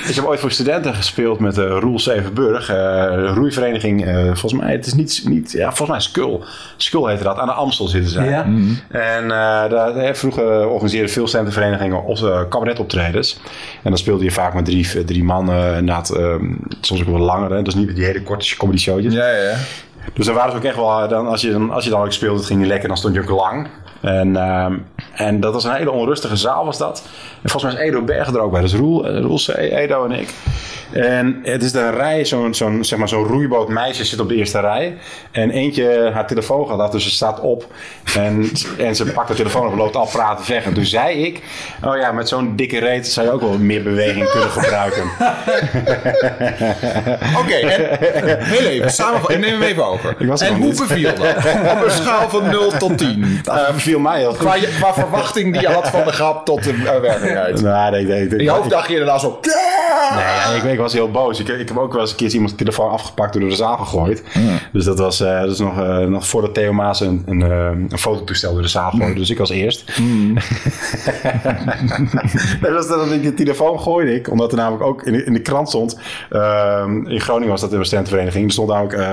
Ik 0.08 0.14
heb 0.14 0.24
ooit 0.24 0.40
voor 0.40 0.50
studenten 0.50 0.94
gespeeld 0.94 1.38
met 1.38 1.58
uh, 1.58 1.76
Roel 1.80 2.00
Zevenburg. 2.00 2.68
eh 2.68 3.32
roeivereniging, 3.34 4.06
eh, 4.06 4.24
volgens 4.24 4.52
mij, 4.52 4.72
het 4.72 4.86
is 4.86 4.94
niet, 4.94 5.22
niet 5.24 5.52
ja, 5.52 5.66
volgens 5.66 5.88
mij 5.88 6.00
Skul. 6.00 6.44
Skul 6.76 7.06
heette 7.06 7.24
dat, 7.24 7.38
aan 7.38 7.46
de 7.46 7.52
Amstel 7.52 7.88
zitten 7.88 8.10
zij. 8.10 8.28
Ja. 8.28 8.44
En 8.88 9.24
uh, 9.24 9.30
daar, 9.68 10.16
vroeger 10.16 10.68
organiseerden 10.68 11.10
veel 11.10 11.26
studentenverenigingen 11.26 12.04
of 12.04 12.20
uh, 12.20 12.40
cabaretoptredens. 12.48 13.40
En 13.82 13.90
dan 13.90 13.98
speelde 13.98 14.24
je 14.24 14.30
vaak 14.30 14.54
met 14.54 14.64
drie, 14.64 15.04
drie 15.04 15.24
mannen, 15.24 15.76
inderdaad, 15.76 16.16
um, 16.16 16.58
soms 16.80 17.00
ook 17.00 17.08
wel 17.08 17.18
langer. 17.18 17.50
Hè? 17.50 17.62
Dus 17.62 17.74
niet 17.74 17.98
die 18.00 18.06
hele 18.08 18.22
korte 18.24 18.56
comedy 18.56 18.78
showtjes. 18.78 19.14
Ja, 19.14 19.28
ja. 19.28 19.56
Dus 20.14 20.26
dan 20.26 20.34
waren 20.34 20.50
ze 20.50 20.56
ook 20.56 20.64
echt 20.64 20.76
wel, 20.76 21.08
dan, 21.08 21.26
als, 21.26 21.40
je, 21.40 21.50
dan, 21.50 21.70
als 21.70 21.84
je 21.84 21.90
dan 21.90 22.02
ook 22.02 22.12
speelde, 22.12 22.36
het 22.36 22.46
ging 22.46 22.58
niet 22.58 22.68
lekker, 22.68 22.88
dan 22.88 22.96
stond 22.96 23.14
je 23.14 23.20
ook 23.20 23.30
lang. 23.30 23.68
En, 24.00 24.28
uh, 24.28 24.66
en 25.14 25.40
dat 25.40 25.52
was 25.52 25.64
een 25.64 25.74
hele 25.74 25.90
onrustige 25.90 26.36
zaal 26.36 26.64
was 26.64 26.78
dat. 26.78 27.02
En 27.42 27.50
volgens 27.50 27.74
mij 27.74 27.82
is 27.82 27.88
Edo 27.88 28.02
Bergen 28.02 28.34
er 28.34 28.40
ook 28.40 28.52
bij. 28.52 28.60
Dus 28.60 28.74
Roel, 28.74 29.20
Roel 29.20 29.40
Edo 29.56 30.04
en 30.04 30.12
ik. 30.12 30.34
En 30.92 31.40
het 31.42 31.62
is 31.62 31.72
een 31.72 31.94
rij, 31.94 32.24
zo'n 32.24 32.54
zo'n 32.54 32.84
zeg 32.84 32.98
maar, 32.98 33.08
zo'n 33.08 33.24
roeiboot 33.24 33.68
meisje 33.68 34.04
zit 34.04 34.20
op 34.20 34.28
de 34.28 34.34
eerste 34.34 34.60
rij. 34.60 34.96
En 35.30 35.50
eentje, 35.50 36.10
haar 36.12 36.26
telefoon 36.26 36.68
gaat 36.68 36.78
af, 36.78 36.90
dus 36.90 37.04
ze 37.04 37.10
staat 37.10 37.40
op. 37.40 37.66
En, 38.16 38.50
en 38.78 38.96
ze 38.96 39.04
pakt 39.04 39.28
de 39.28 39.34
telefoon 39.34 39.66
op 39.66 39.72
en 39.72 39.78
loopt 39.78 39.96
al 39.96 40.06
praten 40.06 40.48
weg. 40.48 40.64
En 40.64 40.74
toen 40.74 40.84
zei 40.84 41.24
ik, 41.24 41.42
oh 41.84 41.96
ja, 41.96 42.12
met 42.12 42.28
zo'n 42.28 42.56
dikke 42.56 42.78
reet 42.78 43.06
zou 43.06 43.26
je 43.26 43.32
ook 43.32 43.40
wel 43.40 43.58
meer 43.58 43.82
beweging 43.82 44.30
kunnen 44.30 44.50
gebruiken. 44.50 45.02
Oké, 47.38 47.58
okay, 47.58 47.98
heel 48.38 48.66
even. 48.66 49.14
Ik 49.28 49.38
neem 49.38 49.52
hem 49.52 49.62
even 49.62 49.84
over. 49.90 50.16
en 50.18 50.56
hoe 50.56 50.74
beviel 50.74 51.14
dat? 51.14 51.36
Op 51.72 51.84
een 51.84 51.90
schaal 51.90 52.28
van 52.28 52.48
0 52.50 52.70
tot 52.78 52.98
10. 52.98 53.40
Dat 53.42 53.72
beviel 53.72 53.98
mij 53.98 54.18
heel 54.18 54.30
goed. 54.30 54.38
Qua, 54.38 54.56
qua, 54.78 54.94
verwachting 54.94 55.52
die 55.52 55.60
je 55.60 55.68
had 55.68 55.88
van 55.88 56.04
de 56.04 56.12
grap 56.12 56.44
tot 56.44 56.64
de 56.64 56.72
uh, 56.72 57.00
werkelijkheid. 57.00 57.62
Nou, 57.62 57.90
nee, 57.90 58.04
nee, 58.04 58.28
nee, 58.28 58.38
In 58.38 58.44
je 58.44 58.50
hoofd 58.50 58.70
dacht 58.70 58.86
je 58.86 58.92
inderdaad 58.92 59.20
zo... 59.20 59.40
Nee, 60.14 60.56
ik, 60.56 60.62
ik, 60.62 60.78
was 60.78 60.92
heel 60.92 61.10
boos. 61.10 61.40
Ik, 61.40 61.48
ik, 61.48 61.68
heb 61.68 61.78
ook 61.78 61.92
wel 61.92 62.00
eens 62.00 62.10
een 62.10 62.16
keer 62.16 62.30
iemands 62.30 62.54
telefoon 62.54 62.90
afgepakt 62.90 63.34
en 63.34 63.40
door 63.40 63.50
de 63.50 63.56
zaal 63.56 63.76
gegooid. 63.76 64.22
Mm. 64.34 64.58
Dus 64.72 64.84
dat 64.84 64.98
was, 64.98 65.20
uh, 65.20 65.44
is 65.44 65.58
nog, 65.58 65.78
uh, 65.78 65.98
nog 65.98 66.26
voordat 66.26 66.54
Theo 66.54 66.72
Maas 66.72 67.00
een, 67.00 67.22
een, 67.26 67.40
een 67.40 67.98
fototoestel 67.98 68.52
door 68.52 68.62
de 68.62 68.68
zaal 68.68 68.90
gooide. 68.90 69.12
Mm. 69.12 69.18
Dus 69.18 69.30
ik 69.30 69.38
was 69.38 69.50
eerst. 69.50 69.84
Mm. 70.00 70.34
dat 72.60 72.72
was 72.72 72.88
dat 72.88 73.10
ik 73.10 73.22
de 73.22 73.34
telefoon 73.34 73.80
gooide 73.80 74.14
ik. 74.14 74.30
Omdat 74.30 74.52
er 74.52 74.58
namelijk 74.58 74.84
ook 74.84 75.02
in 75.02 75.12
de, 75.12 75.24
in 75.24 75.32
de 75.32 75.40
krant 75.40 75.68
stond. 75.68 75.98
Uh, 76.30 76.84
in 77.04 77.20
Groningen 77.20 77.48
was 77.48 77.60
dat 77.60 77.70
de 77.70 77.84
studentenvereniging. 77.84 78.44
Er 78.44 78.52
stond 78.52 78.68
namelijk 78.68 78.98
uh, 78.98 79.08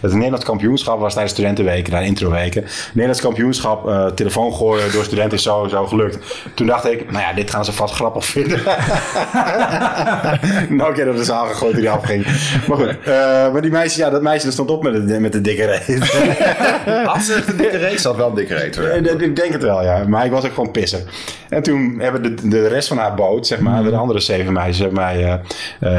het 0.00 0.12
Nederlands 0.20 0.44
kampioenschap 0.44 1.00
was 1.00 1.12
tijdens 1.12 1.34
studentenweken, 1.34 1.92
daar 1.92 2.04
introweken. 2.04 2.64
Nederlands 2.88 3.20
kampioenschap, 3.20 3.88
uh, 3.88 4.06
telefoon 4.06 4.52
gooien 4.52 4.92
door 4.92 5.04
studenten 5.04 5.38
is 5.38 5.42
zo, 5.42 5.66
zo 5.68 5.86
gelukt. 5.86 6.18
Toen 6.54 6.66
dacht 6.66 6.86
ik, 6.86 7.10
nou 7.10 7.22
ja, 7.22 7.32
dit 7.32 7.50
gaan 7.50 7.64
ze 7.64 7.72
vast 7.72 7.94
grappig 7.94 8.24
vinden. 8.24 8.58
nou, 10.78 10.94
keer 10.94 11.10
op 11.10 11.16
de 11.16 11.24
zaal 11.24 11.46
gegooid 11.46 11.72
toen 11.72 11.80
die 11.80 11.90
afging. 11.90 12.24
Maar 12.68 12.76
goed, 12.76 12.96
uh, 13.06 13.52
maar 13.52 13.62
die 13.62 13.70
meisje, 13.70 13.98
ja, 13.98 14.10
dat 14.10 14.22
meisje 14.22 14.44
dat 14.44 14.52
stond 14.52 14.70
op 14.70 14.82
met 14.82 15.08
de, 15.08 15.20
met 15.20 15.32
de 15.32 15.40
dikke 15.40 15.64
reet. 15.64 15.98
Had 17.12 17.22
ze 17.22 17.42
een 17.46 17.56
dikke 17.56 17.76
reet? 17.76 18.00
Ze 18.00 18.08
had 18.08 18.16
wel 18.16 18.28
een 18.28 18.34
dikke 18.34 18.54
reet. 18.54 18.76
Uh, 18.76 19.20
ik 19.20 19.36
denk 19.36 19.52
het 19.52 19.62
wel, 19.62 19.82
ja. 19.82 20.04
Maar 20.08 20.24
ik 20.24 20.30
was 20.30 20.44
ook 20.44 20.54
gewoon 20.54 20.70
pissen. 20.70 21.06
En 21.48 21.62
toen 21.62 21.98
hebben 21.98 22.22
de, 22.22 22.48
de 22.48 22.68
rest 22.68 22.88
van 22.88 22.98
haar 22.98 23.14
boot, 23.14 23.46
zeg 23.46 23.60
maar, 23.60 23.82
de 23.82 23.96
andere 23.96 24.20
zeven 24.20 24.52
meisjes, 24.52 24.78
hebben 24.78 25.00
mij, 25.00 25.22
uh, 25.22 25.34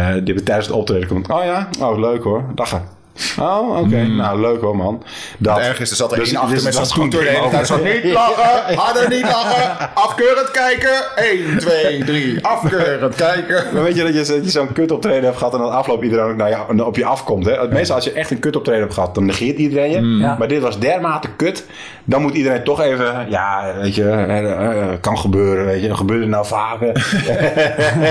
die 0.07 0.13
hebben 0.13 0.43
tijdens 0.43 0.67
het 0.67 0.75
optreden 0.75 1.07
komt. 1.07 1.29
Oh 1.29 1.43
ja, 1.43 1.69
oh 1.79 1.99
leuk 1.99 2.23
hoor, 2.23 2.43
lachen. 2.55 3.00
Oh, 3.39 3.77
oké. 3.77 4.01
Nou, 4.01 4.39
leuk 4.41 4.61
hoor, 4.61 4.75
man. 4.75 5.03
Dat, 5.37 5.55
Het 5.57 5.65
erg 5.65 5.79
is, 5.79 5.89
er 5.89 5.95
zat 5.95 6.11
er 6.11 6.17
Dus- 6.17 6.27
één 6.27 6.37
achter 6.37 6.55
dus 6.55 6.63
met 6.63 6.73
zo'n 6.73 6.83
dat 6.83 6.91
is 6.91 6.95
toen 6.97 7.11
scooter 7.11 7.31
de 7.31 7.39
hele 7.39 7.65
zo 7.65 7.77
niet 8.03 8.13
lachen, 8.13 8.75
harder 8.75 9.09
niet 9.09 9.23
lachen, 9.23 9.95
afkeurend 9.95 10.51
kijken, 10.51 11.15
1, 11.15 11.57
2, 11.57 12.03
3, 12.03 12.45
afkeurend 12.45 13.15
kijken. 13.15 13.73
Maar 13.73 13.83
weet 13.83 13.95
je 13.95 14.03
dat 14.03 14.13
je, 14.27 14.33
dat 14.33 14.45
je 14.45 14.51
zo'n 14.51 14.73
kutoptreden 14.73 15.23
hebt 15.23 15.37
gehad 15.37 15.53
en 15.53 15.59
dan 15.59 15.71
afloop 15.71 16.03
iedereen 16.03 16.31
ook 16.31 16.35
naar 16.35 16.49
jou, 16.49 16.81
op 16.81 16.95
je 16.95 17.05
afkomt. 17.05 17.45
Hè? 17.45 17.67
Meestal 17.67 17.95
als 17.95 18.05
je 18.05 18.11
echt 18.11 18.31
een 18.31 18.39
kutoptreden 18.39 18.81
hebt 18.81 18.93
gehad, 18.93 19.15
dan 19.15 19.25
negeert 19.25 19.57
iedereen 19.57 19.91
je. 19.91 20.23
Ja. 20.23 20.35
Maar 20.39 20.47
dit 20.47 20.61
was 20.61 20.79
dermate 20.79 21.27
kut. 21.35 21.65
Dan 22.03 22.21
moet 22.21 22.33
iedereen 22.33 22.63
toch 22.63 22.81
even, 22.81 23.25
ja, 23.29 23.73
weet 23.81 23.95
je, 23.95 24.09
eh, 24.09 24.51
eh, 24.51 24.89
kan 25.01 25.17
gebeuren, 25.17 25.65
weet 25.65 25.81
je. 25.81 25.95
Gebeurt 25.95 26.21
er 26.21 26.27
nou 26.27 26.45
vaker. 26.45 26.91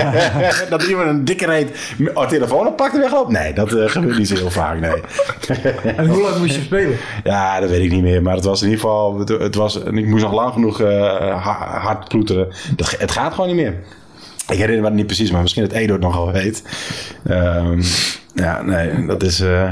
dat 0.69 0.83
iemand 0.83 1.09
een 1.09 1.25
dikke 1.25 1.45
reet 1.45 1.69
oh, 2.13 2.27
telefoon 2.27 2.67
oppakt 2.67 2.93
en 2.93 2.99
wegloopt. 2.99 3.31
Nee, 3.31 3.53
dat 3.53 3.73
eh, 3.73 3.89
gebeurt 3.89 4.17
niet 4.17 4.27
zo 4.27 4.35
heel 4.35 4.49
vaak, 4.49 4.79
nee. 4.79 4.90
En 5.97 6.07
hoe 6.07 6.21
lang 6.21 6.37
moest 6.37 6.55
je 6.55 6.61
spelen? 6.61 6.97
Ja, 7.23 7.59
dat 7.59 7.69
weet 7.69 7.83
ik 7.83 7.91
niet 7.91 8.01
meer. 8.01 8.21
Maar 8.21 8.35
het 8.35 8.45
was 8.45 8.61
in 8.61 8.69
ieder 8.69 8.81
geval, 8.81 9.19
het, 9.19 9.29
het 9.29 9.55
was, 9.55 9.75
ik 9.75 10.05
moest 10.05 10.23
nog 10.23 10.33
lang 10.33 10.53
genoeg 10.53 10.81
eh, 10.81 11.43
ha- 11.43 11.79
hard 11.79 12.07
ploeteren. 12.07 12.47
Dat, 12.75 12.95
het 12.99 13.11
gaat 13.11 13.33
gewoon 13.33 13.47
niet 13.55 13.55
meer. 13.65 13.75
Ik 14.49 14.57
herinner 14.57 14.81
me 14.81 14.87
het 14.87 14.95
niet 14.95 15.05
precies, 15.05 15.31
maar 15.31 15.41
misschien 15.41 15.63
dat 15.63 15.71
Edo 15.71 15.93
het 15.93 16.01
nog 16.01 16.15
wel 16.15 16.31
weet. 16.31 16.63
Ehm, 17.27 17.81
ja, 18.33 18.61
nee, 18.61 19.05
dat 19.05 19.23
is, 19.23 19.39
eh, 19.39 19.71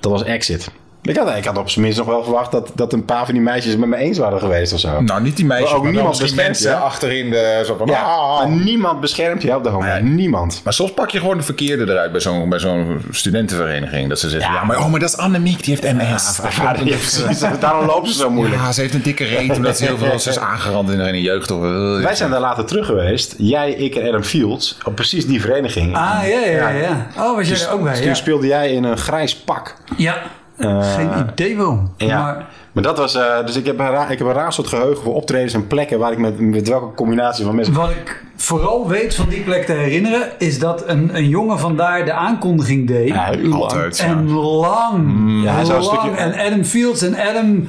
dat 0.00 0.10
was 0.10 0.24
Exit. 0.24 0.70
Ik 1.04 1.16
had, 1.16 1.36
ik 1.36 1.44
had 1.44 1.58
op 1.58 1.70
zijn 1.70 1.84
minst 1.84 1.98
nog 1.98 2.06
wel 2.08 2.22
verwacht 2.22 2.52
dat, 2.52 2.70
dat 2.74 2.92
een 2.92 3.04
paar 3.04 3.24
van 3.24 3.34
die 3.34 3.42
meisjes 3.42 3.70
het 3.70 3.80
met 3.80 3.88
me 3.88 3.96
eens 3.96 4.18
waren 4.18 4.38
geweest 4.38 4.72
of 4.72 4.80
zo. 4.80 5.00
Nou, 5.00 5.22
niet 5.22 5.36
die 5.36 5.44
meisjes, 5.44 5.68
Maar 5.68 5.78
ook 5.78 5.84
maar 5.84 5.92
niemand 5.92 6.18
beschermt 6.18 6.46
mensen 6.46 6.70
je. 6.70 6.76
achterin 6.76 7.30
de, 7.30 7.62
zo 7.66 7.76
van, 7.76 7.86
ja, 7.86 8.02
ah. 8.02 8.38
maar 8.38 8.48
niemand 8.48 9.00
beschermt 9.00 9.42
je 9.42 9.54
op 9.56 9.64
de. 9.64 9.70
Nee. 9.70 10.02
Niemand. 10.02 10.60
Maar 10.64 10.72
soms 10.72 10.92
pak 10.92 11.10
je 11.10 11.18
gewoon 11.18 11.36
de 11.36 11.42
verkeerde 11.42 11.92
eruit 11.92 12.12
bij 12.12 12.20
zo'n 12.20 12.48
bij 12.48 12.58
zo'n 12.58 13.00
studentenvereniging. 13.10 14.08
Dat 14.08 14.18
ze 14.18 14.28
zeggen, 14.28 14.52
ja, 14.52 14.64
maar, 14.64 14.78
oh, 14.78 14.90
maar 14.90 15.00
dat 15.00 15.08
is 15.08 15.16
Annemiek, 15.16 15.64
die 15.64 15.76
heeft 15.78 15.96
MS. 15.96 16.40
Ja, 16.56 16.74
ja, 16.84 16.96
precies. 16.96 17.44
Daarom 17.60 17.86
lopen 17.86 18.08
ze 18.08 18.14
zo 18.14 18.30
moeilijk. 18.30 18.60
Ja, 18.62 18.72
ze 18.72 18.80
heeft 18.80 18.94
een 18.94 19.02
dikke 19.02 19.24
reet 19.24 19.56
omdat 19.56 19.76
ze 19.78 19.84
heel 19.84 19.98
veel 19.98 20.18
ze 20.18 20.28
is 20.36 20.38
aangerand 20.38 20.90
in 20.90 21.00
een 21.00 21.20
jeugd. 21.20 21.50
Of, 21.50 21.60
Wij 22.02 22.14
zijn 22.14 22.30
daar 22.30 22.40
later 22.40 22.64
terug 22.64 22.86
geweest. 22.86 23.34
Jij, 23.38 23.70
ik 23.72 23.94
en 23.94 24.08
Adam 24.08 24.22
Fields. 24.22 24.78
Op 24.84 24.94
precies 24.94 25.26
die 25.26 25.40
vereniging. 25.40 25.96
Ah, 25.96 26.18
ja, 26.22 26.40
ja, 26.50 26.68
ja. 26.68 27.06
Oh, 27.18 27.36
was 27.36 27.48
jij 27.48 27.60
er 27.60 27.70
ook 27.72 27.82
bij? 27.82 27.94
Toen 27.94 28.04
Ja. 28.04 28.14
speelde 28.14 28.46
jij 28.46 28.72
in 28.72 28.84
een 28.84 28.98
grijs 28.98 29.36
pak. 29.36 29.76
ja. 29.96 30.22
Geen 30.82 31.10
idee 31.32 31.56
waarom. 31.56 31.92
Ja. 31.96 32.22
Maar 32.22 32.46
Maar 32.72 32.82
dat 32.82 32.98
was, 32.98 33.14
eh, 33.14 33.46
dus 33.46 33.56
ik 33.56 33.66
heb, 33.66 33.78
een 33.78 33.90
ra- 33.90 34.08
ik 34.08 34.18
heb 34.18 34.26
een 34.26 34.32
raar 34.34 34.52
soort 34.52 34.66
geheugen 34.68 35.02
voor 35.02 35.14
optredens 35.14 35.54
en 35.54 35.66
plekken 35.66 35.98
waar 35.98 36.12
ik 36.12 36.18
met, 36.18 36.40
met 36.40 36.68
welke 36.68 36.94
combinatie 36.94 37.44
van 37.44 37.54
mensen. 37.54 37.74
wat 37.74 37.90
ik 37.90 38.24
vooral 38.36 38.88
weet 38.88 39.14
van 39.14 39.28
die 39.28 39.40
plek 39.40 39.64
te 39.66 39.72
herinneren... 39.72 40.28
is 40.38 40.58
dat 40.58 40.88
een, 40.88 41.10
een 41.16 41.28
jongen 41.28 41.58
vandaar 41.58 42.04
de 42.04 42.12
aankondiging 42.12 42.86
deed. 42.88 43.08
Ja. 43.08 43.32
Altijd. 43.52 43.98
ja. 43.98 44.04
En 44.04 44.30
lang, 44.30 45.22
Ja, 45.44 45.54
hij 45.54 45.64
zou 45.64 45.82
lang. 45.82 45.92
een 46.02 46.02
stukje- 46.16 46.22
En 46.40 46.46
Adam 46.46 46.64
Fields 46.64 47.02
en 47.02 47.16
Adam 47.28 47.66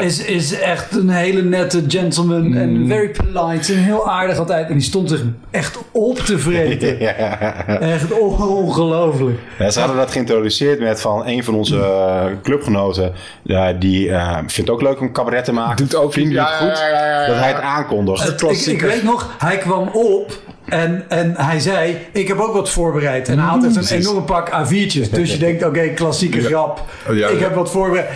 is, 0.00 0.24
is 0.24 0.58
echt 0.60 0.96
een 0.96 1.08
hele 1.08 1.42
nette 1.42 1.84
gentleman. 1.88 2.54
En 2.54 2.84
very 2.88 3.10
polite 3.10 3.72
en 3.72 3.78
heel 3.78 4.08
aardig 4.10 4.38
altijd. 4.38 4.66
En 4.68 4.72
die 4.74 4.82
stond 4.82 5.08
zich 5.08 5.22
echt 5.50 5.78
op 5.92 6.18
te 6.18 6.38
vreten. 6.38 6.98
Echt 7.80 8.12
on- 8.18 8.48
ongelooflijk. 8.48 9.38
Ja, 9.58 9.70
ze 9.70 9.78
hadden 9.78 9.96
dat 9.98 10.10
geïntroduceerd 10.10 10.80
met 10.80 11.00
van 11.00 11.26
een 11.26 11.44
van 11.44 11.54
onze 11.54 11.76
eh, 11.78 12.24
clubgenoten. 12.42 13.12
Ja, 13.42 13.72
die 13.72 14.10
eh, 14.10 14.36
vindt 14.36 14.56
het 14.56 14.70
ook 14.70 14.82
leuk 14.82 15.00
om 15.00 15.12
cabaret 15.12 15.44
te 15.44 15.52
maken. 15.52 15.76
Doet 15.76 15.94
ook 15.94 16.12
Vindt 16.12 16.34
het 16.38 16.46
goed 16.48 16.78
ja, 16.78 16.88
ja, 16.88 17.06
ja, 17.06 17.20
ja. 17.20 17.26
dat 17.26 17.36
hij 17.36 17.48
het 17.48 17.60
aankondigt. 17.60 18.42
Ik, 18.42 18.66
ik 18.66 18.80
weet 18.80 19.02
nog, 19.02 19.34
hij 19.38 19.58
kwam 19.58 19.88
op 19.98 20.38
en, 20.64 21.04
en 21.08 21.34
hij 21.36 21.60
zei: 21.60 21.96
Ik 22.12 22.28
heb 22.28 22.38
ook 22.38 22.52
wat 22.52 22.70
voorbereid. 22.70 23.28
En 23.28 23.38
hij 23.38 23.48
had 23.48 23.64
echt 23.64 23.76
een 23.76 23.84
Precies. 23.84 24.06
enorm 24.06 24.24
pak 24.24 24.48
A4'tjes. 24.50 25.10
Dus 25.10 25.32
je 25.32 25.38
denkt: 25.38 25.64
Oké, 25.64 25.88
klassieke 25.88 26.40
grap. 26.40 26.84
Ja, 27.12 27.28
ik 27.28 27.40
heb 27.40 27.54
wat 27.54 27.70
voorbereid. 27.70 28.08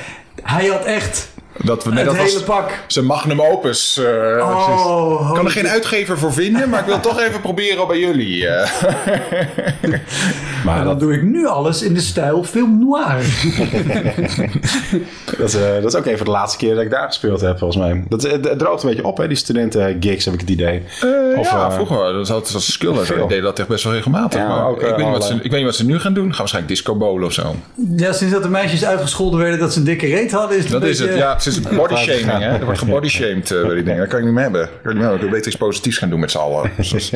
Hij 0.42 0.66
had 0.66 0.85
echt 0.85 1.32
Dat, 1.64 1.85
we, 1.85 1.90
nee, 1.90 1.98
het 1.98 2.09
dat 2.09 2.16
hele 2.16 2.33
was 2.33 2.42
pak. 2.42 2.70
zijn 2.87 3.05
magnum 3.05 3.40
opus. 3.42 3.96
eh, 3.96 4.05
Oh, 4.05 4.66
precies. 4.66 5.29
ik 5.29 5.35
kan 5.35 5.44
er 5.44 5.51
geen 5.51 5.68
uitgever 5.68 6.18
voor 6.18 6.33
vinden, 6.33 6.68
maar 6.68 6.81
ik 6.81 6.87
wil 6.87 7.01
toch 7.01 7.20
even 7.20 7.40
proberen 7.40 7.87
bij 7.87 7.98
jullie. 7.98 8.46
eh. 8.48 8.70
Maar 10.64 10.79
En 10.79 10.85
dan 10.85 10.92
dat, 10.92 11.01
doe 11.01 11.14
ik 11.14 11.22
nu 11.22 11.46
alles 11.46 11.83
in 11.83 11.94
de 11.94 12.01
stijl 12.01 12.44
film 12.44 12.79
noir. 12.79 13.16
dat, 15.38 15.48
is, 15.48 15.55
eh, 15.55 15.75
dat 15.75 15.85
is 15.85 15.94
ook 15.94 16.07
even 16.07 16.25
de 16.25 16.31
laatste 16.31 16.59
keer 16.59 16.75
dat 16.75 16.85
ik 16.85 16.90
daar 16.90 17.07
gespeeld 17.07 17.40
heb, 17.40 17.59
volgens 17.59 17.81
mij. 17.85 18.05
Dat, 18.09 18.22
het, 18.22 18.44
het 18.48 18.59
droogt 18.59 18.83
een 18.83 18.88
beetje 18.88 19.05
op, 19.05 19.16
hè, 19.16 19.29
die 19.29 19.37
studenten-gigs, 19.37 20.25
heb 20.25 20.35
ik 20.35 20.40
het 20.40 20.51
idee. 20.51 20.83
Of, 21.37 21.51
ja, 21.51 21.70
vroeger 21.72 22.12
dat 22.12 22.29
had 22.29 22.51
als 22.55 22.72
skill. 22.72 22.92
Ik 22.92 23.29
deed 23.29 23.42
dat 23.42 23.59
echt 23.59 23.68
best 23.68 23.85
wel 23.85 23.92
regelmatig. 23.92 24.40
Ja, 24.40 24.48
maar 24.48 24.66
ook, 24.66 24.81
ik, 24.83 24.87
weet 24.87 24.96
niet 24.96 25.09
wat 25.09 25.25
ze, 25.25 25.35
ik 25.35 25.40
weet 25.42 25.53
niet 25.53 25.64
wat 25.64 25.75
ze 25.75 25.85
nu 25.85 25.98
gaan 25.98 26.14
doen. 26.14 26.29
Gaan 26.29 26.37
waarschijnlijk 26.38 26.75
disco 26.75 26.96
bowlen 26.96 27.27
of 27.27 27.33
zo. 27.33 27.55
Ja, 27.96 28.12
sinds 28.12 28.33
dat 28.35 28.42
de 28.42 28.48
meisjes 28.48 28.85
uitgescholden 28.85 29.38
werden 29.40 29.59
dat 29.59 29.72
ze 29.72 29.79
een 29.79 29.85
dikke 29.85 30.07
reet 30.07 30.33
hadden, 30.33 30.57
is 30.57 30.62
het 30.62 30.72
Dat 30.72 30.83
een 30.83 30.88
is 30.88 30.98
het. 30.98 31.09
beetje- 31.09 31.22
Ja, 31.22 31.38
is 31.57 31.77
body 31.77 31.95
shaming. 31.95 32.43
Hè? 32.43 32.59
Er 32.59 32.65
wordt 32.65 32.79
gebody 32.79 33.09
shamed 33.09 33.51
eh, 33.51 33.67
bij 33.67 33.75
die 33.75 33.85
dingen. 33.85 33.99
Dat 33.99 34.09
kan 34.09 34.19
ik 34.19 34.25
niet 34.25 34.35
meer 34.35 34.43
hebben. 34.43 34.61
Dat 34.61 34.71
kan 34.83 34.91
ik 34.91 34.97
niet 34.97 35.03
meer 35.03 35.03
hebben. 35.03 35.15
Ik 35.15 35.31
wil 35.31 35.31
beter 35.31 35.53
iets 35.53 35.61
positiefs 35.61 35.99
gaan 35.99 36.11
doen 36.11 36.21
met 36.21 36.31
z'n 36.31 36.38
allen. 36.38 36.71
Zoals 36.81 37.12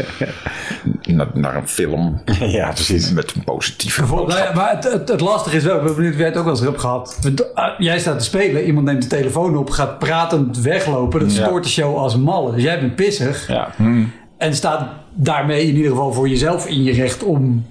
naar, 1.02 1.26
naar 1.34 1.56
een 1.56 1.68
film 1.68 2.22
ja, 2.40 2.70
precies. 2.70 3.12
met 3.12 3.32
een 3.34 3.44
positieve 3.44 4.00
nou 4.00 4.16
boodschap. 4.16 4.54
maar 4.54 4.70
het, 4.70 4.92
het, 4.92 5.08
het 5.08 5.20
lastige 5.20 5.56
is 5.56 5.64
wel, 5.64 5.76
ik 5.76 5.82
ben 5.82 5.94
benieuwd 5.94 6.12
of 6.12 6.18
jij 6.18 6.28
het 6.28 6.36
ook 6.36 6.44
wel 6.44 6.52
eens 6.52 6.62
hebt 6.62 6.80
gehad. 6.80 7.18
Want, 7.22 7.54
ah, 7.54 7.78
Jij 7.78 7.98
staat 7.98 8.18
te 8.18 8.24
spelen, 8.24 8.64
iemand 8.64 8.86
neemt 8.86 9.02
de 9.02 9.08
telefoon 9.08 9.56
op, 9.56 9.70
gaat 9.70 9.98
pratend 9.98 10.60
weglopen. 10.60 11.20
Dat 11.20 11.30
stoort 11.30 11.64
de 11.64 11.70
show 11.70 11.96
als 11.96 12.16
malle. 12.16 12.54
Dus 12.54 12.62
jij 12.62 12.80
bent 12.80 12.94
pissig 12.94 13.48
Ja. 13.48 13.70
en 14.38 14.54
staat 14.54 14.88
daarmee 15.14 15.66
in 15.66 15.74
ieder 15.74 15.90
geval 15.90 16.12
voor 16.12 16.28
jezelf 16.28 16.66
in 16.66 16.82
je 16.82 16.92
recht 16.92 17.22
om 17.22 17.66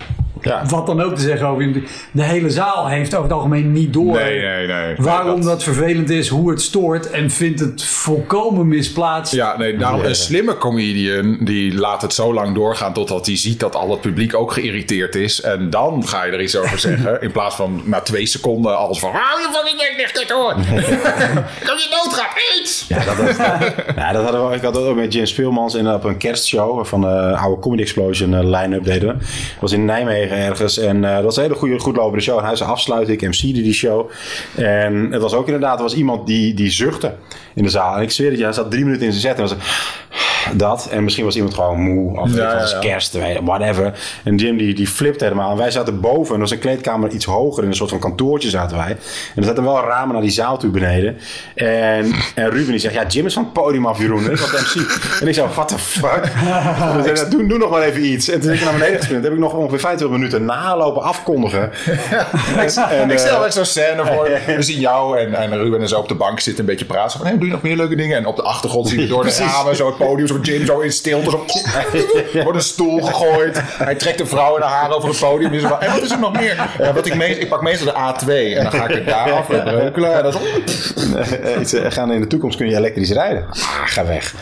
Ja. 0.46 0.66
wat 0.68 0.86
dan 0.86 1.02
ook 1.02 1.16
te 1.16 1.22
zeggen 1.22 1.48
over. 1.48 1.84
De 2.12 2.24
hele 2.24 2.50
zaal 2.50 2.88
heeft 2.88 3.14
over 3.14 3.24
het 3.24 3.34
algemeen 3.34 3.72
niet 3.72 3.94
door 3.94 4.14
Nee, 4.14 4.42
nee, 4.42 4.68
nee. 4.68 4.96
waarom 4.98 5.44
dat... 5.44 5.64
vervelend 5.64 6.10
is, 6.10 6.28
hoe 6.28 6.50
het 6.50 6.62
stoort 6.62 7.10
en 7.10 7.30
vindt 7.32 7.60
het 7.60 7.84
volkomen 7.84 8.68
misplaatst. 8.68 9.34
Ja, 9.34 9.58
nee, 9.58 9.78
daarom 9.78 10.04
een 10.04 10.16
slimme 10.16 10.58
comedian 10.58 11.38
die 11.42 11.74
laat 11.74 12.02
het 12.02 12.14
zo 12.14 12.34
lang 12.34 12.56
doorgaan 12.56 12.94
totdat 12.94 13.26
hij 13.26 13.38
ziet 13.38 13.60
dat 13.60 13.76
al 13.76 13.92
het 13.92 14.02
publiek 14.02 14.36
ook 14.36 14.52
geïrriteerd 14.52 15.16
is. 15.16 15.42
En 15.42 15.70
dan 15.70 16.08
ga 16.08 16.24
je 16.24 16.32
er 16.32 16.42
iets 16.42 16.56
over 16.56 16.80
zeggen. 16.80 17.22
In 17.26 17.32
plaats 17.32 17.56
van 17.56 17.82
na 17.86 18.00
twee 18.02 18.26
seconden 18.26 18.78
alles 18.78 19.00
van. 19.00 19.12
Hou 19.14 19.42
je 19.42 19.48
van 19.52 19.66
die 19.66 19.76
nek 19.76 19.94
dicht 19.98 20.32
hoor. 20.32 20.54
Kan 21.68 21.78
je 21.78 22.02
doodgaan? 22.04 22.30
Iets! 22.60 22.86
Ja, 22.88 23.04
dat, 23.04 23.18
dat, 23.18 23.38
ja, 23.96 24.12
dat 24.12 24.24
hadden 24.24 24.50
we, 24.50 24.56
ik 24.56 24.62
had 24.62 24.74
dat 24.74 24.84
ook 24.84 24.96
met 24.96 25.14
Jim 25.14 25.26
Speelmans 25.26 25.74
in, 25.74 25.94
op 25.94 26.04
een 26.04 26.18
kerstshow 26.18 26.86
van 26.86 27.02
de 27.02 27.36
oude 27.38 27.62
Comedy 27.62 27.82
Explosion 27.82 28.34
eh, 28.34 28.44
line-up 28.44 28.84
deden. 28.84 29.08
we. 29.08 29.14
Dat 29.18 29.60
was 29.60 29.72
in 29.72 29.86
Nijmegen 29.86 30.35
ergens 30.36 30.78
en 30.78 31.04
eh, 31.04 31.16
dat 31.16 31.24
was 31.24 31.38
een 31.38 31.44
hele 31.44 31.56
goede, 31.56 31.80
goed 31.80 31.96
lopende 31.96 32.24
show. 32.24 32.38
En 32.38 32.46
hij 32.46 32.56
zei 32.56 32.70
afsluiten, 32.70 33.14
ik 33.14 33.22
MC'de 33.22 33.62
die 33.62 33.74
show. 33.74 34.10
En 34.56 35.12
het 35.12 35.22
was 35.22 35.34
ook 35.34 35.46
inderdaad, 35.46 35.78
er 35.78 35.84
was 35.84 35.96
iemand 35.96 36.28
die, 36.28 36.54
die 36.54 36.70
zuchtte 36.70 37.16
in 37.56 37.64
de 37.64 37.70
zaal. 37.70 37.96
En 37.96 38.02
ik 38.02 38.12
zweer 38.12 38.30
het 38.30 38.38
je, 38.38 38.44
hij 38.44 38.54
zat 38.54 38.72
drie 38.72 38.84
minuten 38.84 39.06
in 39.06 39.14
zijn 39.14 39.24
set 39.24 39.36
en 39.36 39.56
was 39.56 39.56
dat. 40.54 40.88
En 40.92 41.04
misschien 41.04 41.26
was 41.26 41.36
iemand 41.36 41.54
gewoon 41.54 41.82
moe 41.82 42.20
of 42.20 42.36
Ja, 42.36 42.50
het 42.50 42.62
was 42.62 42.72
ja, 42.72 42.80
kerst, 42.80 43.18
whatever. 43.44 43.94
En 44.24 44.36
Jim 44.36 44.58
die, 44.58 44.74
die 44.74 44.88
flipt 44.88 45.22
helemaal. 45.22 45.52
En 45.52 45.58
wij 45.58 45.72
zaten 45.72 46.00
boven 46.00 46.34
en 46.34 46.40
was 46.40 46.52
een 46.52 46.60
kleedkamer 46.60 47.10
iets 47.10 47.26
hoger. 47.26 47.64
In 47.64 47.70
een 47.70 47.76
soort 47.76 47.90
van 47.90 48.00
kantoortje 48.00 48.50
zaten 48.50 48.78
wij. 48.78 48.90
En 48.90 48.98
er 49.36 49.44
zaten 49.44 49.64
wel 49.64 49.84
ramen 49.84 50.14
naar 50.14 50.22
die 50.22 50.32
zaal 50.32 50.58
toe 50.58 50.70
beneden. 50.70 51.18
En, 51.56 52.14
en 52.36 52.50
Ruben 52.50 52.72
die 52.72 52.80
zegt, 52.80 52.94
ja 52.94 53.08
Jim 53.08 53.26
is 53.26 53.34
van 53.34 53.44
het 53.44 53.54
podium 53.54 53.86
af 53.86 54.00
Jeroen. 54.00 54.24
Dat 54.24 54.32
is 54.32 54.52
wat 54.52 54.52
MC. 54.52 55.22
En 55.22 55.28
ik 55.28 55.34
zei, 55.34 55.48
what 55.54 55.68
the 55.68 55.78
fuck? 55.78 56.32
Zei, 57.16 57.30
doe, 57.30 57.48
doe 57.48 57.58
nog 57.58 57.70
maar 57.70 57.82
even 57.82 58.06
iets. 58.06 58.30
En 58.30 58.42
toen 58.42 58.52
ik 58.52 58.62
naar 58.62 58.74
beneden 58.74 58.98
gesprint. 58.98 59.24
Heb 59.24 59.34
ik 59.34 59.40
nog 59.40 59.54
ongeveer 59.54 59.80
25 59.80 60.18
minuten 60.18 60.46
nalopen 60.46 61.02
afkondigen. 61.02 61.72
En, 62.56 63.12
ik 63.12 63.20
stel 63.20 63.40
eh, 63.40 63.46
echt 63.46 63.54
zo'n 63.54 63.66
scène 63.66 64.06
voor. 64.06 64.30
We 64.56 64.62
zien 64.62 64.80
jou 64.80 65.18
en, 65.18 65.34
en 65.34 65.58
Ruben 65.58 65.82
en 65.82 65.88
zo 65.88 66.00
op 66.00 66.08
de 66.08 66.16
bank 66.16 66.40
zitten 66.40 66.64
een 66.64 66.70
beetje 66.70 66.86
praten. 66.86 67.12
Zo 67.12 67.18
van, 67.18 67.28
hey, 67.28 67.38
doe 67.46 67.54
je 67.54 67.62
nog 67.62 67.62
meer 67.62 67.78
leuke 67.78 67.96
dingen? 67.96 68.18
En 68.18 68.26
op 68.26 68.36
de 68.36 68.42
achtergrond 68.42 68.88
zien 68.90 69.00
we 69.00 69.08
door 69.08 69.24
de 69.24 69.36
ramen 69.54 69.76
zo 69.76 69.88
het 69.88 69.98
podium, 69.98 70.28
zo 70.28 70.40
Jim 70.42 70.66
zo 70.66 70.80
in 70.80 70.92
stilte. 70.92 71.30
Zo, 71.30 71.46
wordt 72.44 72.58
een 72.58 72.62
stoel 72.62 73.02
gegooid. 73.02 73.62
Hij 73.64 73.96
trekt 73.96 74.20
een 74.20 74.28
vrouw 74.28 74.56
in 74.56 74.62
haar 74.62 74.72
haar 74.72 74.96
over 74.96 75.10
het 75.10 75.20
podium. 75.20 75.60
Zo 75.60 75.68
van, 75.68 75.82
en 75.82 75.92
wat 75.92 76.02
is 76.02 76.12
er 76.12 76.20
nog 76.20 76.34
meer? 76.34 76.70
Ja, 76.80 76.94
wat 76.94 77.06
ik, 77.06 77.16
meest, 77.16 77.40
ik 77.40 77.50
pak 77.50 77.62
meestal 77.62 77.94
de 77.94 78.00
A2 78.00 78.58
en 78.58 78.64
dan 78.64 78.72
ga 78.72 78.88
ik 78.88 78.96
het 78.96 79.06
daar 79.06 79.32
af 79.32 79.48
breukelen. 79.48 80.14
En 80.14 80.24
dan 80.24 80.32
zo, 80.32 80.40
eh, 81.18 81.86
eh, 81.86 81.92
gaan 81.92 82.12
in 82.12 82.22
de 82.22 82.28
toekomst 82.28 82.58
kun 82.58 82.70
je 82.70 82.76
elektrisch 82.76 83.12
rijden. 83.12 83.46
Ah, 83.50 83.82
ga 83.86 84.06
weg. 84.06 84.34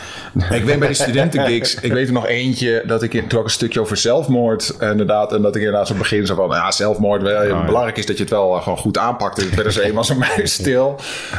Ik 0.50 0.64
weet 0.64 0.78
bij 0.78 0.88
die 0.88 0.96
studentengigs, 0.96 1.74
ik 1.74 1.92
weet 1.92 2.06
er 2.06 2.12
nog 2.12 2.26
eentje 2.26 2.82
dat 2.86 3.02
ik 3.02 3.14
in, 3.14 3.26
toen 3.26 3.38
ook 3.38 3.44
een 3.44 3.50
stukje 3.50 3.80
over 3.80 3.96
zelfmoord 3.96 4.76
inderdaad 4.80 5.32
en 5.32 5.42
dat 5.42 5.56
ik 5.56 5.62
inderdaad 5.62 5.86
zo 5.86 5.94
begin 5.94 6.26
zo 6.26 6.34
van 6.34 6.48
ja 6.48 6.70
zelfmoord 6.70 7.22
wel, 7.22 7.64
belangrijk 7.64 7.96
is 7.96 8.06
dat 8.06 8.16
je 8.16 8.22
het 8.22 8.32
wel 8.32 8.56
eh, 8.56 8.62
gewoon 8.62 8.78
goed 8.78 8.98
aanpakt. 8.98 9.38
En 9.38 9.46
ik 9.46 9.54
ben 9.54 9.64
er 9.64 9.72
zo 9.72 9.80
eenmaal 9.80 10.04
zo 10.04 10.14
stil. 10.42 10.96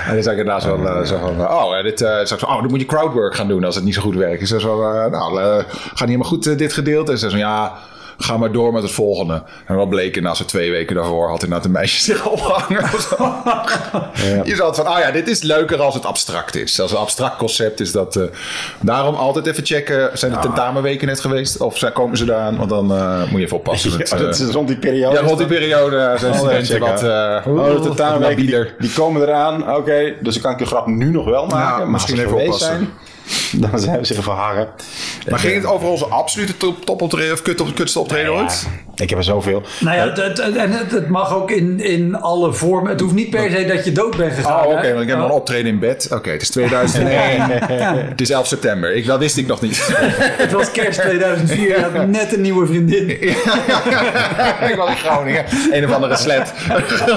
En 0.08 0.14
dan 0.14 0.24
zei 0.24 0.36
ik 0.36 0.42
inderdaad 0.42 0.64
zo, 0.64 0.76
van, 0.76 0.88
eh, 0.88 1.06
zo 1.06 1.18
van 1.18 1.40
eh, 1.40 1.46
oh, 1.64 1.84
dit, 1.84 2.00
ik 2.00 2.28
zo, 2.28 2.36
oh, 2.36 2.62
dan 2.62 2.70
moet 2.70 2.80
je 2.80 2.86
crowdwork 2.86 3.36
gaan 3.36 3.48
doen 3.48 3.64
als 3.64 3.76
het 3.76 3.84
niet 3.84 3.94
zo 3.94 4.02
goed 4.02 4.16
werkt. 4.16 4.42
Ik 4.42 4.48
zei 4.48 4.60
zo, 4.60 4.82
eh, 4.82 5.12
nou, 5.12 5.42
eh, 5.42 5.58
gaat 5.68 6.00
niet 6.00 6.00
helemaal 6.00 6.28
goed 6.28 6.58
dit 6.58 6.74
gedeelte. 6.74 7.12
En 7.12 7.18
ze 7.18 7.30
zei 7.30 7.42
zo, 7.42 7.48
ja. 7.48 7.74
Ga 8.18 8.38
maar 8.38 8.52
door 8.52 8.74
met 8.74 8.84
het 8.84 8.92
volgende. 8.92 9.44
En 9.68 9.76
wat 9.76 9.90
bleek, 9.90 10.22
na 10.22 10.34
zo'n 10.34 10.46
twee 10.46 10.72
weken 10.72 10.96
daarvoor 10.96 11.30
had 11.30 11.44
inderdaad 11.44 11.66
een 11.66 11.72
meisje 11.72 12.02
zich 12.02 12.26
opgehangen. 12.28 12.90
Je 14.50 14.56
zat 14.56 14.76
van, 14.76 14.86
ah 14.86 15.00
ja, 15.00 15.12
dit 15.12 15.28
is 15.28 15.42
leuker 15.42 15.82
als 15.82 15.94
het 15.94 16.06
abstract 16.06 16.56
is. 16.56 16.80
Als 16.80 16.92
een 16.92 16.98
abstract 16.98 17.38
concept 17.38 17.80
is 17.80 17.92
dat... 17.92 18.16
eh, 18.16 18.24
daarom 18.82 19.16
altijd 19.16 19.46
even 19.48 19.66
checken, 19.66 20.10
zijn 20.14 20.32
de 20.32 20.40
tentamenweken 20.40 21.08
net 21.08 21.20
geweest? 21.20 21.58
Of 21.62 21.78
zijn, 21.78 21.94
komen 21.94 22.18
ze 22.18 22.26
daar 22.26 22.40
aan? 22.40 22.58
Want 22.58 22.70
dan 22.70 22.92
eh, 22.96 23.20
moet 23.30 23.40
je 23.40 23.46
even 23.46 23.58
oppassen. 23.58 23.92
Ja, 23.92 23.98
Het, 23.98 24.12
eh, 24.12 24.20
dat 24.20 24.40
is 24.40 24.50
rond 24.52 24.68
die 24.68 24.78
periode. 24.78 25.16
ja, 25.16 25.22
rond 25.22 25.38
die 25.38 25.48
periode 25.48 26.16
zijn 26.20 26.34
Oh, 26.34 26.48
checken. 26.50 26.80
wat... 26.80 27.04
Oh, 27.46 27.74
de 27.76 27.80
tentamenweken, 27.82 28.46
die, 28.46 28.66
die 28.80 28.94
komen 28.94 29.22
eraan. 29.22 29.76
Oké, 29.76 30.14
dus 30.22 30.34
dan 30.34 30.44
kan 30.44 30.52
ik 30.52 30.58
de 30.58 30.66
grap 30.66 30.88
nu 30.88 31.12
nog 31.12 31.26
wel 31.26 31.46
maken. 31.46 31.70
Ja, 31.72 31.78
maar 31.78 31.90
misschien 31.90 32.16
ze 32.16 32.26
even 32.26 32.38
oppassen. 32.38 32.68
zijn, 32.68 32.90
dan 33.72 33.80
zijn 33.80 34.00
we 34.00 34.06
zich 34.06 34.24
verhangen. 34.24 34.68
Maar 35.30 35.40
ging 35.40 35.56
het 35.56 35.66
over 35.66 35.88
onze 35.88 36.06
absolute 36.06 36.58
top, 36.58 36.86
topoptreden 36.86 37.34
of 37.34 37.42
kut, 37.42 37.74
kutste 37.74 38.00
optreden 38.00 38.34
ooit? 38.34 38.68
ik 38.96 39.10
heb 39.10 39.18
er 39.20 39.24
zoveel. 39.26 39.64
Nou 39.80 39.96
ja, 39.98 40.04
het, 40.08 40.18
het- 40.18 40.56
en 40.56 40.72
het, 40.72 40.92
het 40.92 41.10
mag 41.10 41.36
ook 41.36 41.52
in, 41.52 41.80
in 41.80 42.16
alle 42.16 42.54
vormen. 42.54 42.92
Het 42.92 43.00
hoeft 43.02 43.14
niet 43.14 43.30
per 43.30 43.52
se 43.52 43.66
dat 43.66 43.86
je 43.86 43.92
dood 43.92 44.18
bent 44.18 44.34
gegaan. 44.34 44.66
Oh, 44.66 44.72
oké, 44.74 44.90
want 44.90 45.02
ik 45.02 45.08
heb 45.08 45.18
nog 45.18 45.28
een 45.28 45.34
optreden 45.36 45.72
in 45.72 45.80
bed. 45.80 46.08
Oké, 46.12 46.30
het 46.30 46.42
is 46.42 46.50
2001. 46.50 47.42
Het 48.16 48.22
is 48.22 48.30
11 48.30 48.48
september. 48.48 48.96
Ik, 48.96 49.06
dat 49.06 49.20
wist 49.20 49.38
ik 49.38 49.48
nog 49.48 49.62
niet. 49.62 49.88
Het 50.44 50.52
was 50.52 50.72
kerst 50.72 51.02
2004. 51.02 51.68
Je 51.68 51.82
had 51.94 52.08
net 52.08 52.34
een 52.34 52.42
nieuwe 52.42 52.66
vriendin. 52.68 53.10
ik 54.70 54.74
was 54.78 54.90
in 54.90 54.96
Groningen. 54.98 55.46
Een 55.72 55.86
of 55.86 55.92
andere 55.94 56.16
slet. 56.18 56.54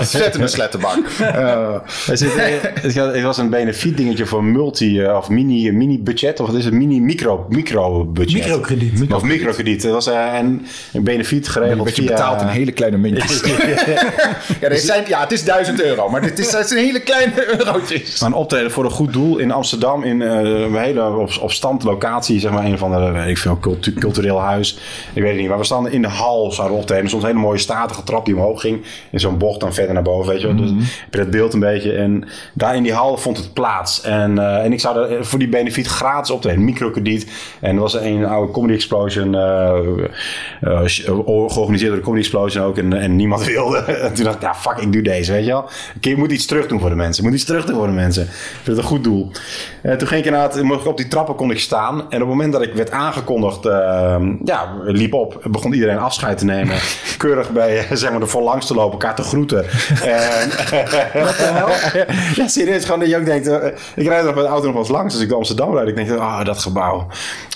Slet 0.01 0.35
in 0.35 0.41
een 0.43 0.49
slettenbak. 0.49 0.97
Eh, 1.21 1.75
Er 2.09 2.17
zit, 2.19 2.33
het 2.81 2.95
het 2.95 3.23
was 3.23 3.39
een 3.39 3.51
benefiet 3.51 3.97
dingetje 3.97 4.27
voor 4.27 4.45
multi 4.45 5.03
eh, 5.03 5.17
of 5.17 5.29
mini, 5.29 5.73
budget. 6.03 6.41
Of 6.41 6.47
wat 6.47 6.57
is 6.57 6.65
het? 6.65 6.75
Mini 6.75 7.01
micro, 7.01 7.47
micro 7.49 8.05
budget. 8.05 8.45
Microkrediet. 8.47 9.13
Of 9.13 9.23
microkrediet. 9.23 9.83
Het 9.83 9.93
was 9.93 10.07
eh, 10.07 10.35
een, 10.39 10.67
een 10.93 11.05
benefiet 11.05 11.49
geregeld 11.49 11.97
je 11.97 12.03
via... 12.03 12.11
betaalt 12.11 12.41
in 12.41 12.47
hele 12.47 12.73
kleine 12.73 12.97
muntjes. 12.97 13.41
ja, 14.61 14.69
dit 14.69 14.81
zijn, 14.81 15.05
ja, 15.07 15.21
het 15.21 15.33
is 15.33 15.45
1000 15.45 15.83
euro. 15.83 16.09
Maar 16.09 16.21
dit 16.21 16.39
is, 16.39 16.53
het 16.53 16.69
zijn 16.69 16.85
hele 16.85 17.01
kleine 17.01 17.59
eurotjes. 17.59 18.21
Maar 18.21 18.29
een 18.29 18.37
optreden 18.37 18.71
voor 18.71 18.85
een 18.85 18.91
goed 18.91 19.13
doel 19.13 19.39
in 19.39 19.51
Amsterdam. 19.51 20.03
In 20.03 20.23
eh, 20.23 20.31
een 20.41 20.77
hele 20.77 21.09
op, 21.09 21.31
op 21.41 21.53
stand 21.53 21.83
locatie. 21.83 22.41
Zeg 22.41 22.51
maar 22.51 22.65
een 22.65 22.79
van 22.79 22.91
de, 22.91 23.11
weet 23.11 23.29
ik 23.29 23.39
veel, 23.39 23.59
cultu- 23.59 23.93
cultureel 23.93 24.41
huis. 24.41 24.79
Ik 25.13 25.23
weet 25.23 25.31
het 25.31 25.41
niet. 25.41 25.49
Maar 25.49 25.59
we 25.59 25.65
stonden 25.65 25.93
in 25.93 26.03
de 26.03 26.09
hal 26.09 26.53
zouden 26.53 26.77
we 26.77 26.81
optreden. 26.83 27.03
Er 27.03 27.09
stond 27.09 27.23
een 27.23 27.29
hele 27.29 27.43
mooie 27.43 27.59
statige 27.59 28.03
trap 28.03 28.25
die 28.25 28.35
omhoog 28.35 28.61
ging. 28.61 28.83
In 29.11 29.21
zo'n 29.21 29.39
bocht 29.39 29.61
dan 29.61 29.75
verder 29.75 29.95
naar 29.95 30.03
boven. 30.03 30.33
Weet 30.33 30.41
je 30.41 30.47
wel. 30.47 30.57
Dus 30.57 30.71
heb 30.71 31.15
je 31.15 31.19
dat 31.19 31.31
beeld 31.31 31.53
een 31.53 31.61
beetje. 31.61 31.93
En 31.93 32.29
daar 32.55 32.77
in 32.77 32.83
die 32.83 32.93
hal 32.93 33.17
vond 33.17 33.37
het 33.37 33.53
plaats. 33.53 34.01
En, 34.01 34.39
eh, 34.39 34.65
en 34.65 34.73
ik 34.73 34.81
zou 34.81 34.95
daar 34.95 35.25
voor 35.25 35.39
die 35.39 35.49
benefiet 35.49 35.88
gratis 35.89 36.31
optreden. 36.31 36.65
Microkrediet. 36.65 37.31
En 37.61 37.75
er 37.75 37.81
was 37.81 37.95
een 37.95 38.25
oude 38.25 38.53
Comedy 38.53 38.73
Explosion. 38.75 39.35
eh, 39.35 39.77
eh, 40.61 40.81
georganiseerd 41.47 41.89
door 41.91 41.99
de 41.99 42.05
Comedy 42.05 42.23
Explosion 42.23 42.65
ook. 42.65 42.79
En, 42.79 42.93
en 42.93 43.17
niemand 43.17 43.45
wilde. 43.55 43.79
En 43.79 44.15
toen 44.15 44.25
dacht 44.25 44.37
ik, 44.37 44.43
ja 44.43 44.55
fuck, 44.55 44.77
ik 44.77 44.93
doe 44.93 45.03
deze. 45.03 45.33
Weet 45.33 45.45
je 45.45 45.51
wel. 45.51 45.69
Je 46.01 46.17
moet 46.17 46.33
iets 46.33 46.47
terug 46.47 46.67
doen 46.67 46.81
voor 46.81 46.89
de 46.91 46.97
mensen. 46.97 47.23
Je 47.23 47.29
moet 47.29 47.39
iets 47.39 47.47
terug 47.49 47.65
doen 47.65 47.77
voor 47.77 47.87
de 47.87 47.93
mensen. 47.93 48.23
Ik 48.23 48.29
vind 48.63 48.67
het 48.67 48.77
een 48.77 48.83
goed 48.83 49.05
doel. 49.05 49.31
En 49.83 49.99
toen 49.99 50.09
ging 50.09 50.21
ik 50.21 50.27
inderdaad, 50.27 50.63
mocht 50.63 50.81
ik 50.81 50.87
op 50.87 50.97
die 50.97 51.09
trappen 51.09 51.35
kon 51.35 51.51
ik 51.51 51.59
staan. 51.61 51.95
En 51.99 52.05
op 52.05 52.11
het 52.11 52.21
moment 52.29 52.53
dat 52.53 52.63
ik 52.63 52.73
werd 52.75 52.91
aangekondigd, 52.91 53.67
eh, 53.67 54.17
ja, 54.45 54.75
liep 54.85 55.13
op. 55.15 55.41
Begon 55.45 55.73
iedereen 55.73 55.99
afscheid 55.99 56.39
te 56.39 56.45
nemen. 56.45 56.77
Keurig 57.19 57.51
bij, 57.51 57.79
eh, 57.79 57.85
zeg 57.97 58.11
maar, 58.11 58.21
de 58.21 58.27
voorlangs 58.27 58.67
te 58.67 58.75
lopen, 58.75 58.93
elkaar 58.93 59.15
te 59.15 59.23
groeten. 59.23 59.65
en, 60.03 60.51
ja, 62.35 62.49
serieus, 62.49 62.85
gewoon 62.85 63.01
dat 63.01 63.09
je 63.09 63.17
ook 63.17 63.25
denkt, 63.25 63.47
eh, 63.47 63.67
ik 63.95 64.07
rijd 64.07 64.27
er 64.27 64.35
met 64.35 64.45
de 64.45 64.51
auto 64.51 64.65
nog 64.65 64.73
wel 64.73 64.83
eens 64.83 64.91
langs 64.91 65.13
als 65.15 65.23
ik 65.23 65.29
door 65.29 65.39
Amsterdam 65.39 65.75
Ik 65.87 65.97
denk, 65.97 66.11
ah, 66.11 66.45
dat 66.45 66.59
gebouw, 66.59 67.07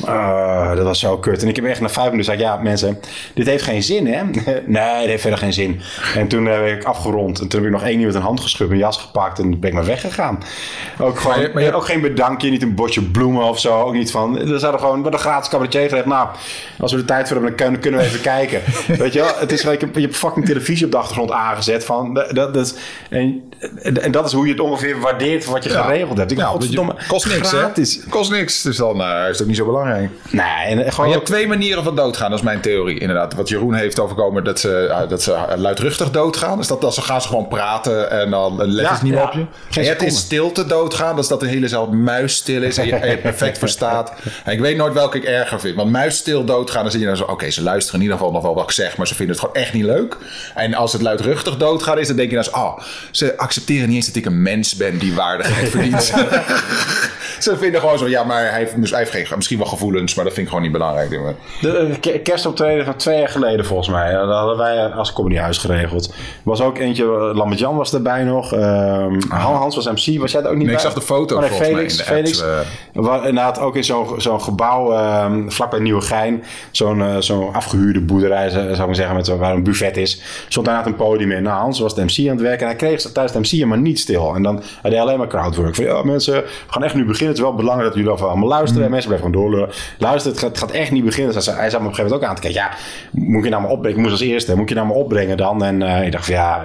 Ah, 0.05 0.77
dat 0.77 0.85
was 0.85 0.99
zo 1.01 1.19
kut. 1.19 1.43
En 1.43 1.49
ik 1.49 1.57
heb 1.57 1.65
echt 1.65 1.81
na 1.81 1.89
vijf 1.89 2.11
minuten 2.11 2.33
gezegd, 2.33 2.51
ja 2.55 2.63
mensen, 2.63 3.01
dit 3.35 3.47
heeft 3.47 3.65
geen 3.65 3.83
zin 3.83 4.07
hè? 4.07 4.23
nee, 4.67 4.99
dit 5.01 5.07
heeft 5.09 5.21
verder 5.21 5.39
geen 5.39 5.53
zin. 5.53 5.81
En 6.17 6.29
toen 6.29 6.47
heb 6.47 6.67
ik 6.67 6.85
afgerond 6.85 7.41
en 7.41 7.49
toen 7.49 7.61
heb 7.61 7.69
ik 7.73 7.75
nog 7.79 7.85
één 7.89 7.97
iemand 7.99 8.15
een 8.15 8.23
hand 8.23 8.41
geschud, 8.41 8.69
mijn 8.69 8.81
jas 8.81 8.97
gepakt 8.99 9.39
en 9.39 9.61
ben 9.61 9.69
ik 9.69 9.75
maar 9.75 9.85
weggegaan. 9.85 10.39
Ook 10.99 11.19
gewoon, 11.21 11.37
Maar 11.37 11.47
je- 11.47 11.51
maar 11.55 11.63
je- 11.63 11.73
ook 11.75 11.85
geen 11.85 12.01
bedankje, 12.01 12.51
niet 12.51 12.63
een 12.63 12.75
bosje 12.75 13.03
bloemen 13.11 13.45
of 13.45 13.59
zo, 13.61 13.81
ook 13.81 13.93
niet 13.93 14.11
van, 14.11 14.39
er 14.39 14.59
zouden 14.59 14.81
gewoon, 14.81 15.03
wat 15.03 15.13
een 15.13 15.19
gratis 15.19 15.49
cabaretier 15.51 15.83
gezegd, 15.83 16.07
nou, 16.07 16.29
als 16.79 16.93
we 16.93 16.99
de 16.99 17.05
tijd 17.05 17.29
voor 17.29 17.37
hebben, 17.37 17.57
dan 17.57 17.79
kunnen, 17.81 18.01
we 18.01 18.07
even 18.07 18.21
kijken. 18.21 18.61
Weet 18.99 19.13
je 19.13 19.19
wel, 19.21 19.31
het 19.39 19.53
is, 19.53 19.63
je, 19.63 19.79
je 19.93 20.01
hebt 20.01 20.17
fucking 20.17 20.47
televisie 20.47 20.85
op 20.87 20.91
de 20.93 20.99
achtergrond 20.99 21.31
aangezet 21.31 21.85
van, 21.85 22.15
dat, 22.15 22.55
dat, 22.55 22.79
en, 23.11 23.43
en 24.03 24.11
dat 24.13 24.27
is 24.27 24.33
hoe 24.33 24.45
je 24.47 24.53
het 24.53 24.61
ongeveer 24.61 25.01
waardeert 25.01 25.45
wat 25.45 25.65
je 25.65 25.71
geregeld 25.71 26.19
hebt. 26.19 26.31
Ik, 26.31 26.39
Ja, 26.39 26.45
godverdomme, 26.47 26.95
kost 27.09 27.27
niks, 27.35 27.49
gratis. 27.49 27.95
hè? 28.05 28.11
Kost 28.13 28.31
niks. 28.31 28.63
Dus 28.63 28.77
dan 28.77 29.01
eh, 29.03 29.21
is 29.23 29.29
het 29.29 29.41
ook 29.41 29.47
niet 29.47 29.57
zo 29.57 29.65
belangrijk. 29.65 30.11
Nee, 30.31 30.45
en 30.45 30.77
Maar 30.77 30.93
gewoon 30.93 31.07
je 31.09 31.15
hebt 31.15 31.27
twee 31.27 31.47
manieren 31.47 31.85
van 31.85 31.97
doodgaan, 31.97 32.31
dat 32.31 32.39
is 32.39 32.45
mijn 32.45 32.61
theorie. 32.61 32.99
Inderdaad, 32.99 33.35
wat 33.35 33.49
Jeroen 33.49 33.75
heeft 33.75 33.99
overkomen, 34.01 34.45
dat 34.45 34.61
ze, 34.61 34.87
ja, 34.89 35.07
dat 35.07 35.23
ze 35.23 35.39
luidruchtig 35.57 36.11
doodgaan. 36.11 36.59
Dus 36.59 36.67
dat, 36.67 36.81
dat 36.81 36.95
ze 36.95 37.03
gaan 37.03 37.23
ze 37.23 37.29
gewoon 37.29 37.49
praten 37.49 38.11
en 38.11 38.31
dan 38.31 38.57
letten 38.57 38.83
Ja, 38.83 38.97
ze 38.97 39.05
niet 39.05 39.13
ja. 39.13 39.23
op 39.23 39.33
je. 39.33 39.39
Geen 39.71 39.85
En 39.85 39.91
in 39.91 39.97
seconde. 39.97 40.15
stilte 40.15 40.67
doodgaan, 40.67 41.15
dat 41.15 41.25
is 41.25 41.31
dat 41.31 41.41
de 41.41 41.47
hele 41.47 41.69
zaal 41.69 41.87
muisstil 41.87 42.63
is 42.63 42.79
en 42.79 42.87
je, 42.87 42.95
en 42.95 43.07
je 43.07 43.13
het 43.13 43.23
perfect 43.23 43.59
verstaat. 43.67 44.13
En 44.45 44.53
ik 44.53 44.61
weet 44.61 44.77
nooit 44.77 44.93
welke 44.93 45.17
ik 45.17 45.25
erger 45.25 45.61
vind. 45.61 45.77
Want 45.77 45.91
muisstil 45.91 46.45
doodgaan, 46.45 46.83
dan 46.83 46.91
zie 46.91 47.01
je 47.01 47.07
dan 47.07 47.17
zo, 47.17 47.25
oké, 47.25 47.51
ze 47.51 47.63
luisteren 47.63 47.97
in 48.01 48.03
ieder 48.07 48.19
geval 48.19 48.33
nog 48.33 48.43
wel 48.43 48.55
wat 48.55 48.65
ik 48.65 48.71
zeg, 48.71 48.97
maar 48.97 49.07
ze 49.07 49.15
vinden 49.15 49.37
het 49.37 49.45
gewoon 49.45 49.63
echt 49.63 49.73
niet 49.73 49.85
leuk. 49.85 50.17
En 50.55 50.75
als 50.75 50.93
het 50.93 51.03
luidruchtig 51.03 51.57
doodgaan 51.57 51.99
is, 51.99 52.07
dan 52.07 52.17
denk 52.17 52.29
je 52.29 52.35
dan 52.35 52.45
zo, 52.45 52.51
oh, 52.51 52.79
ze 53.11 53.37
accepteren 53.39 53.87
niet 53.89 53.97
eens 53.97 54.07
dat 54.07 54.17
ik 54.17 54.27
een 54.27 54.43
mens 54.43 54.77
ben 54.77 54.99
die 54.99 55.15
waardigheid 55.15 55.69
verdient. 55.69 56.03
ze 57.39 57.57
vinden 57.59 57.81
gewoon 57.81 57.99
zo, 58.03 58.09
ja, 58.09 58.25
maar 58.25 58.41
hij 58.51 58.59
heeft, 58.59 58.81
dus 58.81 58.91
hij 58.91 58.99
heeft 58.99 59.11
geen, 59.11 59.27
misschien 59.37 59.59
wel 59.59 59.67
gevoelens, 59.67 60.15
maar 60.15 60.25
dat 60.25 60.35
vind 60.35 60.47
ik 60.47 60.53
gewoon 60.53 60.69
niet 60.69 60.79
belangrijk. 60.79 61.11
De 61.61 61.77
eh, 61.79 62.01
ke- 62.01 62.19
kerstoptreden 62.19 62.85
van 62.85 62.97
twee 62.97 63.19
jaar 63.19 63.29
geleden 63.29 63.65
volgens 63.67 63.89
mij. 63.89 64.13
Dat 64.13 64.29
hadden 64.29 64.57
wij 64.57 64.87
als 64.89 65.13
comedyhuis 65.13 65.59
geregeld. 65.59 66.09
Er 66.09 66.15
was 66.45 66.61
ook 66.61 66.79
eentje, 66.79 67.05
eh, 67.05 67.11
Lambert 67.35 67.61
Jan 67.61 67.77
was 67.77 67.95
erbij 67.95 68.25
nog. 68.25 68.53
Ehm 68.53 69.21
Han 69.29 69.55
Hans 69.55 69.77
was 69.77 69.87
MC. 69.87 70.21
Was 70.21 70.33
jij 70.33 70.41
er 70.43 70.49
ook 70.49 70.57
niet 70.57 70.67
Nee, 70.67 70.77
ik 70.77 70.83
bij? 70.83 70.91
zag 70.91 70.95
de 70.95 71.01
foto 71.01 71.35
Oh, 71.35 71.41
nee, 71.41 71.49
volgens 71.51 71.69
mij 71.71 71.79
Felix. 71.79 71.93
in 71.93 71.99
de 71.99 72.05
Felix. 72.13 72.43
apps, 72.43 72.51
Waar, 72.55 72.65
inderdaad 72.93 73.59
ook 73.59 73.77
in 73.77 73.85
zo'n 73.85 74.21
zo'n 74.21 74.41
gebouw 74.41 74.93
ehm 74.93 75.49
vlakbij 75.49 75.81
Nieuwegein. 75.81 76.45
Zo'n 76.71 77.03
eh, 77.03 77.17
zo'n 77.19 77.55
afgehuurde 77.55 78.01
boerderij 78.01 78.49
zou 78.51 78.89
ik 78.89 78.95
zeggen. 78.95 79.17
Met, 79.17 79.27
waar 79.27 79.55
een 79.55 79.63
buffet 79.63 79.97
is. 79.97 80.23
Stond 80.49 80.67
daar 80.67 80.87
een 80.87 80.97
podium 80.97 81.31
in. 81.31 81.43
Nou, 81.43 81.61
Hans 81.61 81.81
was 81.81 81.95
de 81.95 82.05
MC 82.05 82.19
aan 82.19 82.37
het 82.37 82.41
werken. 82.41 82.61
En 82.61 82.67
hij 82.67 82.77
kreeg 82.77 83.01
tijdens 83.01 83.51
de 83.51 83.57
MC 83.57 83.67
maar 83.67 83.79
niet 83.79 83.99
stil. 83.99 84.35
En 84.35 84.43
dan 84.43 84.63
hij 84.83 84.91
deed 84.91 85.01
alleen 85.01 85.19
maar 85.19 85.27
crowdwork. 85.27 85.75
Van 85.75 85.85
ja 85.85 86.03
mensen, 86.03 86.35
we 86.35 86.49
gaan 86.67 86.85
echt 86.85 86.95
nu 86.95 87.05
beginnen. 87.05 87.29
Het 87.29 87.37
is 87.37 87.45
wel 87.45 87.55
belangrijk 87.55 87.95
dat 87.95 88.05
jullie 88.05 88.21
allemaal 88.21 88.49
luisteren. 88.49 88.85
En 88.85 88.91
mensen 88.91 89.09
blijven 89.11 89.31
gewoon 89.31 89.45
doorlullen. 89.45 89.75
Luister, 89.99 90.31
het 90.31 90.41
gaat, 90.41 90.49
het 90.49 90.59
gaat 90.59 90.71
echt 90.71 90.91
niet 90.91 91.05
beginnen. 91.05 91.35
Dus 91.35 91.47
hij, 91.47 91.55
hij 91.55 91.71
zat 91.71 91.81
me 91.81 91.87
op 91.87 91.93
een 91.93 91.97
gegeven 91.97 92.19
moment 92.21 92.23
ook 92.23 92.29
aan 92.29 92.35
te 92.35 92.53
kijken. 92.53 92.61
Ja, 92.61 92.77
moet 93.33 93.45
je 93.45 93.51
nou 93.51 93.63
maar 93.63 93.71
opbrengen? 93.71 93.99
Ik 93.99 94.05
moest 94.05 94.21
als 94.21 94.29
eerste. 94.31 94.57
Moet 94.57 94.69
je 94.69 94.75
nou 94.75 94.87
maar 94.87 94.97
opbrengen 94.97 95.37
dan? 95.37 95.65
En 95.65 95.83
eh, 95.83 96.07
ik 96.07 96.13
dacht 96.13 96.25
van 96.25 96.35
ja, 96.35 96.65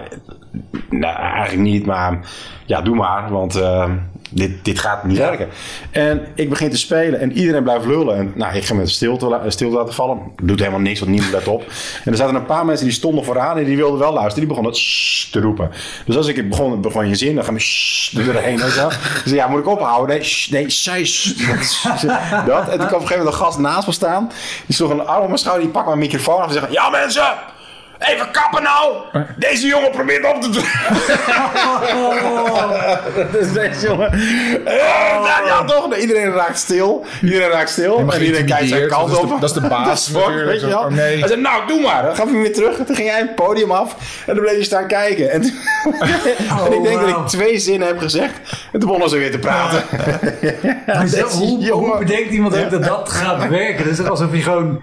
nou, 0.89 1.15
eigenlijk 1.15 1.69
niet. 1.69 1.85
Maar 1.85 2.19
ja, 2.65 2.81
doe 2.81 2.95
maar. 2.95 3.31
Want 3.31 3.55
eh, 3.55 3.91
dit, 4.29 4.65
dit 4.65 4.79
gaat 4.79 5.03
niet 5.03 5.17
werken. 5.17 5.47
En 5.91 6.27
ik 6.35 6.49
begin 6.49 6.69
te 6.69 6.77
spelen 6.77 7.19
en 7.19 7.31
iedereen 7.31 7.63
blijft 7.63 7.85
lullen. 7.85 8.17
En 8.17 8.31
nou, 8.35 8.55
ik 8.55 8.65
ga 8.65 8.73
met 8.73 8.89
stilte, 8.89 9.41
stilte 9.47 9.75
laten 9.75 9.93
vallen. 9.93 10.19
Doet 10.43 10.59
helemaal 10.59 10.79
niks, 10.79 10.99
want 10.99 11.11
niemand 11.11 11.31
let 11.31 11.47
op. 11.47 11.61
En 12.03 12.11
er 12.11 12.17
zaten 12.17 12.35
een 12.35 12.45
paar 12.45 12.65
mensen 12.65 12.85
die 12.85 12.95
stonden 12.95 13.23
vooraan 13.23 13.57
en 13.57 13.63
die 13.63 13.77
wilden 13.77 13.99
wel 13.99 14.13
luisteren. 14.13 14.39
Die 14.39 14.47
begonnen 14.47 14.73
te 15.31 15.39
roepen. 15.39 15.71
Dus 16.05 16.17
als 16.17 16.27
ik 16.27 16.49
begon, 16.49 16.81
begon 16.81 17.07
je 17.07 17.15
zin, 17.15 17.35
dan 17.35 17.43
gaan 17.43 17.53
we 17.53 17.59
er 18.17 18.33
weet 18.33 18.73
je 18.73 18.79
wel. 18.79 18.91
Dus 19.23 19.31
ja, 19.31 19.47
moet 19.47 19.59
ik 19.59 19.67
ophouden? 19.67 20.15
Nee, 20.15 20.23
shh, 20.23 20.51
nee, 20.51 20.69
zij. 20.69 21.01
Dat. 22.45 22.69
En 22.69 22.77
toen 22.77 22.87
kwam 22.87 23.01
op 23.01 23.01
een 23.01 23.07
gegeven 23.07 23.17
moment 23.17 23.25
een 23.25 23.33
gast 23.33 23.57
naast 23.57 23.87
me 23.87 23.93
staan. 23.93 24.31
Die 24.65 24.75
sloeg 24.75 24.89
een 24.89 25.05
arm 25.05 25.21
op 25.21 25.27
mijn 25.27 25.39
schouder, 25.39 25.63
die 25.63 25.73
pakt 25.73 25.85
mijn 25.85 25.99
microfoon 25.99 26.41
af 26.41 26.47
en 26.47 26.53
zegt... 26.53 26.71
Ja 26.71 26.89
mensen! 26.89 27.55
Even 27.99 28.31
kappen 28.31 28.63
nou! 28.63 28.95
Deze 29.35 29.67
jongen 29.67 29.91
probeert 29.91 30.25
op 30.25 30.41
te 30.41 30.49
doen. 30.49 30.63
Dat 33.31 33.41
is 33.41 33.53
deze 33.53 33.87
jongen. 33.87 34.11
Eh, 34.65 35.21
nou, 35.21 35.45
ja, 35.45 35.63
toch? 35.63 35.95
Iedereen 35.97 36.31
raakt 36.31 36.57
stil. 36.57 37.05
Iedereen 37.21 37.49
raakt 37.49 37.69
stil. 37.69 37.97
En 38.11 38.23
iedereen 38.23 38.45
kijkt 38.45 38.67
zijn 38.67 38.87
kant 38.87 39.09
Dat 39.09 39.23
is 39.23 39.31
op. 39.31 39.41
dat 39.41 39.49
is 39.49 39.55
de 39.61 39.67
baas 39.67 40.07
fuck, 40.11 40.15
natuurlijk. 40.15 40.49
weet 40.51 40.61
je 40.61 40.67
wel. 40.67 40.79
Oh, 40.79 40.87
nee. 40.87 41.19
Hij 41.19 41.27
zei, 41.27 41.41
nou, 41.41 41.67
doe 41.67 41.81
maar. 41.81 42.03
Dan 42.03 42.15
gaf 42.15 42.23
hij 42.25 42.33
hem 42.33 42.41
weer 42.41 42.53
terug. 42.53 42.77
En 42.77 42.85
toen 42.85 42.95
ging 42.95 43.09
hij 43.09 43.19
het 43.19 43.35
podium 43.35 43.71
af. 43.71 43.95
En 44.25 44.33
dan 44.35 44.43
bleef 44.43 44.55
hij 44.55 44.63
staan 44.63 44.87
kijken. 44.87 45.31
En, 45.31 45.43
ik 46.77 46.83
denk 46.83 46.99
dat 46.99 47.09
ik 47.09 47.27
twee 47.27 47.59
zinnen 47.59 47.87
heb 47.87 47.99
gezegd. 47.99 48.33
En 48.71 48.79
toen 48.79 48.81
begonnen 48.89 49.09
ze 49.09 49.17
weer 49.17 49.31
te 49.31 49.39
praten. 49.39 49.83
Deze 51.01 51.21
hoe, 51.71 51.97
bedenkt 51.99 52.31
iemand 52.31 52.57
ook 52.57 52.69
dat 52.69 52.83
dat 52.83 53.09
gaat 53.09 53.47
werken? 53.49 53.83
Dat 53.83 53.99
is 53.99 54.09
alsof 54.09 54.33
je 54.33 54.41
gewoon 54.41 54.81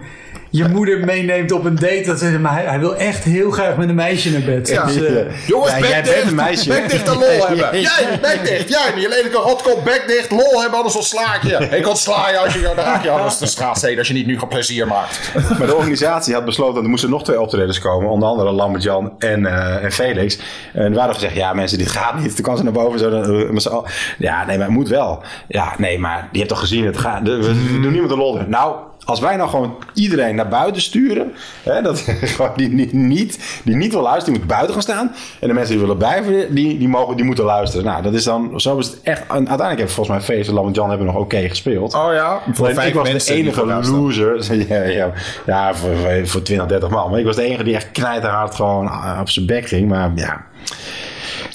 je 0.55 0.67
moeder 0.67 1.05
meeneemt 1.05 1.51
op 1.51 1.65
een 1.65 1.75
date. 1.75 2.03
Dat 2.05 2.19
ze 2.19 2.25
zegt, 2.25 2.39
maar 2.39 2.53
hij, 2.53 2.63
hij 2.65 2.79
wil 2.79 2.95
echt 2.95 3.23
heel 3.23 3.51
graag 3.51 3.75
met 3.77 3.89
een 3.89 3.95
meisje 3.95 4.31
naar 4.31 4.41
bed. 4.41 4.67
Ja. 4.69 4.85
Dus, 4.85 4.95
eh, 4.95 5.47
Jongens, 5.47 5.71
Ja, 5.71 5.79
bek 5.79 5.89
jij 5.89 6.01
dicht. 6.01 6.15
bent 6.15 6.27
een 6.27 6.35
meisje. 6.35 6.69
Bek 6.69 6.89
dicht 6.89 7.07
en 7.07 7.13
lol 7.13 7.47
hebben. 7.47 7.81
Jij, 7.81 8.19
bek 8.21 8.39
dicht. 8.43 8.69
Jij, 8.69 8.91
die 8.95 9.09
lelijke 9.09 9.37
rotkop, 9.37 9.81
bek 9.83 10.03
dicht, 10.07 10.31
lol 10.31 10.61
hebben, 10.61 10.77
anders 10.77 10.95
ontsla 10.95 11.35
ik 11.35 11.43
je. 11.43 11.77
Ik 11.77 11.87
ontsla 11.87 12.29
je 12.29 12.37
als 12.37 12.53
je 12.53 12.59
jou 12.59 12.75
raak 12.75 13.03
je 13.03 13.09
anders 13.09 13.37
de 13.37 13.45
straat 13.45 13.77
steekt, 13.77 13.97
als 13.97 14.07
je 14.07 14.13
niet 14.13 14.25
nu 14.25 14.33
gewoon 14.33 14.49
plezier 14.49 14.87
maakt. 14.87 15.31
Maar 15.57 15.67
de 15.67 15.75
organisatie 15.75 16.33
had 16.33 16.45
besloten 16.45 16.73
dat 16.73 16.83
er 16.83 16.89
moesten 16.89 17.09
nog 17.09 17.23
twee 17.23 17.41
optredens 17.41 17.79
komen. 17.79 18.09
Onder 18.09 18.29
andere 18.29 18.51
Lambert-Jan 18.51 19.13
en, 19.19 19.45
eh, 19.45 19.83
en 19.83 19.91
Felix. 19.91 20.37
En 20.73 20.91
we 20.91 20.97
hadden 20.97 21.15
gezegd, 21.15 21.35
ja 21.35 21.53
mensen, 21.53 21.77
dit 21.77 21.91
gaat 21.91 22.19
niet. 22.19 22.35
Toen 22.35 22.43
kwam 22.43 22.57
ze 22.57 22.63
naar 22.63 22.71
boven. 22.73 22.99
Zo, 22.99 23.09
eh, 23.09 23.91
ja, 24.17 24.45
nee, 24.45 24.57
maar 24.57 24.65
het 24.65 24.75
moet 24.75 24.89
wel. 24.89 25.23
Ja, 25.47 25.73
nee, 25.77 25.99
maar 25.99 26.27
je 26.31 26.37
hebt 26.37 26.49
toch 26.49 26.59
gezien, 26.59 26.85
het 26.85 26.97
gaat, 26.97 27.21
we, 27.23 27.37
we 27.37 27.79
doen 27.81 27.91
niemand 27.91 28.11
een 28.11 28.17
lol. 28.17 28.39
Nou, 28.47 28.75
Als 29.05 29.19
wij 29.19 29.35
nou 29.35 29.49
gewoon 29.49 29.75
iedereen 29.93 30.35
naar 30.35 30.47
buiten 30.47 30.81
sturen, 30.81 31.33
hè, 31.63 31.81
dat, 31.81 31.99
gewoon 32.21 32.51
die, 32.55 32.75
die, 32.75 32.95
niet, 32.95 33.61
die 33.63 33.75
niet 33.75 33.91
wil 33.91 34.01
luisteren, 34.01 34.33
die 34.33 34.39
moet 34.39 34.51
buiten 34.53 34.73
gaan 34.73 34.81
staan. 34.81 35.11
En 35.39 35.47
de 35.47 35.53
mensen 35.53 35.71
die 35.71 35.81
willen 35.81 35.97
blijven, 35.97 36.55
die, 36.55 36.77
die, 36.77 36.87
mogen, 36.87 37.15
die 37.15 37.25
moeten 37.25 37.45
luisteren. 37.45 37.85
Nou, 37.85 38.01
dat 38.03 38.13
is 38.13 38.23
dan, 38.23 38.59
zo 38.59 38.77
is 38.77 38.87
het 38.87 38.99
echt. 39.03 39.21
En 39.21 39.27
uiteindelijk 39.27 39.77
hebben 39.77 39.95
volgens 39.95 40.17
mij 40.17 40.25
Feest 40.25 40.49
en 40.49 40.71
Jan 40.71 40.89
hebben 40.89 41.07
nog 41.07 41.15
oké 41.15 41.47
gespeeld. 41.47 41.93
Oh 41.93 42.13
ja, 42.13 42.39
voor 42.53 42.63
Alleen 42.63 42.75
vijf 42.75 42.87
ik 42.87 42.93
was 42.93 43.25
de 43.25 43.33
enige 43.33 43.65
loser. 43.65 44.43
Ja, 44.67 44.83
ja, 44.83 45.11
ja 45.45 45.75
voor, 45.75 45.95
voor- 45.95 46.27
voor 46.27 46.41
20, 46.41 46.67
30 46.67 46.89
man. 46.89 47.09
Maar 47.09 47.19
ik 47.19 47.25
was 47.25 47.35
de 47.35 47.43
enige 47.43 47.63
die 47.63 47.75
echt 47.75 47.91
knijterhard 47.91 48.55
gewoon 48.55 48.87
ah, 48.87 49.17
op 49.21 49.29
zijn 49.29 49.45
bek 49.45 49.67
ging. 49.67 49.89
Maar 49.89 50.11
ja, 50.15 50.45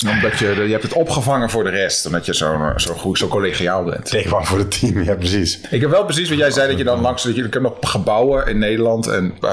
Omdat 0.08 0.38
je, 0.38 0.46
je 0.64 0.70
hebt 0.70 0.82
het 0.82 0.92
opgevangen 0.92 1.50
voor 1.50 1.64
de 1.64 1.70
rest. 1.70 2.06
Omdat 2.06 2.26
je 2.26 2.34
zo, 2.34 2.72
zo 2.76 2.94
goed, 2.94 3.18
zo 3.18 3.28
collegiaal 3.28 3.84
bent. 3.84 4.10
kwam 4.26 4.44
voor 4.46 4.58
het 4.58 4.80
team. 4.80 5.02
Ja, 5.02 5.14
precies. 5.14 5.60
Ik 5.70 5.80
heb 5.80 5.90
wel 5.90 6.04
precies 6.04 6.28
wat 6.28 6.38
jij 6.38 6.50
zei, 6.50 6.68
dat 6.68 6.78
je 6.78 6.84
dan 6.84 7.00
langs... 7.00 7.22
Dat 7.22 7.36
je, 7.36 7.44
ik 7.44 7.52
heb 7.52 7.62
nog 7.62 7.74
gebouwen 7.80 8.46
in 8.46 8.58
Nederland 8.58 9.06
en 9.06 9.34
eh, 9.40 9.50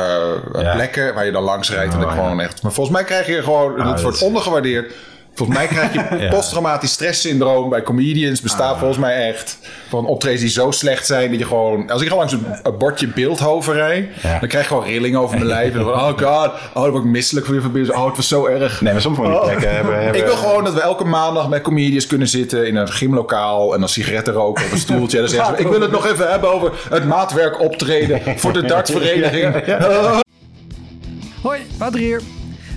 Ja. 0.62 0.74
plekken 0.74 1.14
waar 1.14 1.26
je 1.26 1.32
dan 1.32 1.44
langs 1.44 1.72
rijdt. 1.72 1.94
en 1.94 2.00
Oh, 2.00 2.06
dan 2.06 2.14
gewoon 2.16 2.40
echt... 2.42 2.62
Maar 2.62 2.72
volgens 2.72 2.96
mij 2.96 3.06
krijg 3.06 3.28
je 3.28 3.44
gewoon... 3.44 3.80
Ah, 3.80 3.92
het 3.92 4.02
wordt 4.02 4.20
dat- 4.20 4.28
ondergewaardeerd. 4.28 4.94
Volgens 5.38 5.58
mij 5.58 5.68
krijg 5.68 5.94
je 5.94 6.18
Ja. 6.24 6.30
posttraumatisch 6.30 6.92
stresssyndroom 6.92 7.70
bij 7.70 7.82
comedians. 7.82 8.42
Bestaat 8.42 8.74
Ah. 8.74 8.78
volgens 8.80 9.00
mij 9.00 9.28
echt 9.28 9.58
van 9.90 10.06
optredens 10.06 10.42
die 10.42 10.50
zo 10.52 10.72
slecht 10.72 11.06
zijn... 11.06 11.30
dat 11.30 11.40
je 11.40 11.46
gewoon... 11.46 11.90
Als 11.90 12.02
ik 12.02 12.08
gewoon 12.08 12.28
langs 12.28 12.34
een, 12.46 12.46
een 12.64 12.78
bordje 12.78 13.08
Beeldhoven 13.08 13.74
rijd... 13.74 14.10
Ja. 14.22 14.40
dan 14.40 14.48
krijg 14.50 14.64
ik 14.64 14.70
gewoon 14.70 14.84
rilling 14.84 15.16
over 15.16 15.36
mijn 15.36 15.48
lijf. 15.48 15.72
En 15.78 15.84
dan 15.84 15.86
van, 15.86 15.94
oh 15.94 16.08
god, 16.08 16.52
oh, 16.74 16.84
dan 16.84 16.92
word 16.92 17.04
ik 17.04 17.10
misselijk 17.10 17.46
van 17.46 17.56
je 17.56 17.62
verbinding. 17.62 17.96
Oh, 17.98 18.06
het 18.06 18.16
was 18.16 18.28
zo 18.28 18.46
erg. 18.46 18.82
Nee, 18.82 18.94
maar 18.94 19.02
sommige 19.02 19.24
van 19.24 19.32
die 19.32 19.42
plekken 19.42 19.74
hebben... 19.76 19.94
hebben 20.04 20.22
Ik 20.22 20.28
wil 20.28 20.36
gewoon 20.36 20.64
dat 20.64 20.74
we 20.74 20.82
elke 20.82 21.04
maandag 21.04 21.50
met 21.50 21.62
comedians 21.62 22.08
kunnen 22.08 22.28
zitten 22.28 22.68
in 22.68 22.76
een 22.76 22.90
gymlokaal 22.90 23.74
en 23.74 23.80
dan 23.80 23.90
sigaretten 23.90 24.34
roken 24.34 24.66
op 24.66 24.72
een 24.72 24.78
stoeltje. 24.78 25.18
En 25.18 25.24
dan 25.24 25.34
zeggen 25.34 25.56
ze, 25.58 25.62
ik 25.64 25.68
wil 25.68 25.82
het 25.82 25.92
nog 25.92 26.08
even 26.08 26.30
hebben 26.32 26.54
over 26.54 26.72
het 26.90 27.06
maatwerk 27.06 27.60
optreden 27.60 28.22
voor 28.40 28.54
de 28.54 28.62
dartvereniging. 28.66 29.56
Hoi, 31.42 31.62
Wouter 31.78 32.00
hier. 32.00 32.22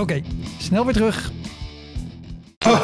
Oké, 0.00 0.22
snel 0.58 0.84
weer 0.84 0.94
terug. 0.94 1.30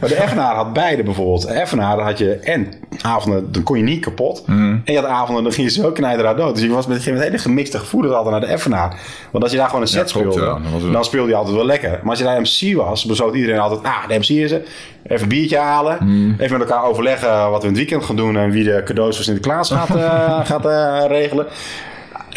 Maar 0.00 0.08
de 0.08 0.22
Evenaar 0.22 0.54
had 0.54 0.72
beide 0.72 1.02
bijvoorbeeld. 1.02 1.46
De 1.46 1.60
Evenaar 1.60 2.00
had 2.00 2.18
je 2.18 2.34
en 2.34 2.72
avonden, 3.02 3.52
dan 3.52 3.62
kon 3.62 3.76
je 3.76 3.82
niet 3.82 4.00
kapot. 4.00 4.44
En 4.46 4.82
je 4.84 4.96
had 4.96 5.04
avonden, 5.04 5.44
dan 5.44 5.52
ging 5.52 5.72
je 5.72 5.80
zo 5.80 5.92
knijterhard 5.92 6.36
dood. 6.36 6.54
Dus 6.54 6.64
je 6.64 6.70
was 6.70 6.86
met, 6.86 7.06
met 7.06 7.22
hele 7.22 7.38
gemixte 7.38 7.78
gevoelens 7.78 8.14
altijd 8.14 8.32
naar 8.32 8.48
de 8.48 8.54
Evenaar. 8.54 9.00
Want 9.30 9.44
als 9.44 9.52
je 9.52 9.58
daar 9.58 9.66
gewoon 9.66 9.82
een 9.82 9.88
set 9.88 10.10
Ja, 10.10 10.20
klopt, 10.20 10.34
speelde, 10.34 10.60
ja. 10.62 10.80
Dan 10.80 10.92
dan 10.92 11.04
speelde 11.04 11.28
je 11.28 11.34
altijd 11.36 11.56
wel 11.56 11.64
lekker. 11.64 11.90
Maar 11.90 12.10
als 12.10 12.18
je 12.18 12.24
daar 12.24 12.40
MC 12.40 12.76
was, 12.76 13.04
besloot 13.04 13.34
iedereen 13.34 13.58
altijd, 13.58 13.82
ah, 13.82 14.08
de 14.08 14.18
MC 14.18 14.28
is 14.28 14.50
er. 14.50 14.62
Even 15.02 15.22
een 15.22 15.28
biertje 15.28 15.58
halen. 15.58 15.98
Even 16.38 16.58
met 16.58 16.68
elkaar 16.68 16.84
overleggen 16.84 17.50
wat 17.50 17.62
we 17.62 17.68
in 17.68 17.74
het 17.74 17.82
weekend 17.82 18.04
gaan 18.04 18.16
doen. 18.16 18.36
En 18.36 18.50
wie 18.50 18.64
de 18.64 18.82
cadeaus 18.84 19.14
voor 19.16 19.24
Sinterklaas 19.24 19.70
gaat, 19.70 19.96
eh, 19.96 20.46
gaat 20.46 20.66
eh, 20.66 21.04
regelen. 21.08 21.46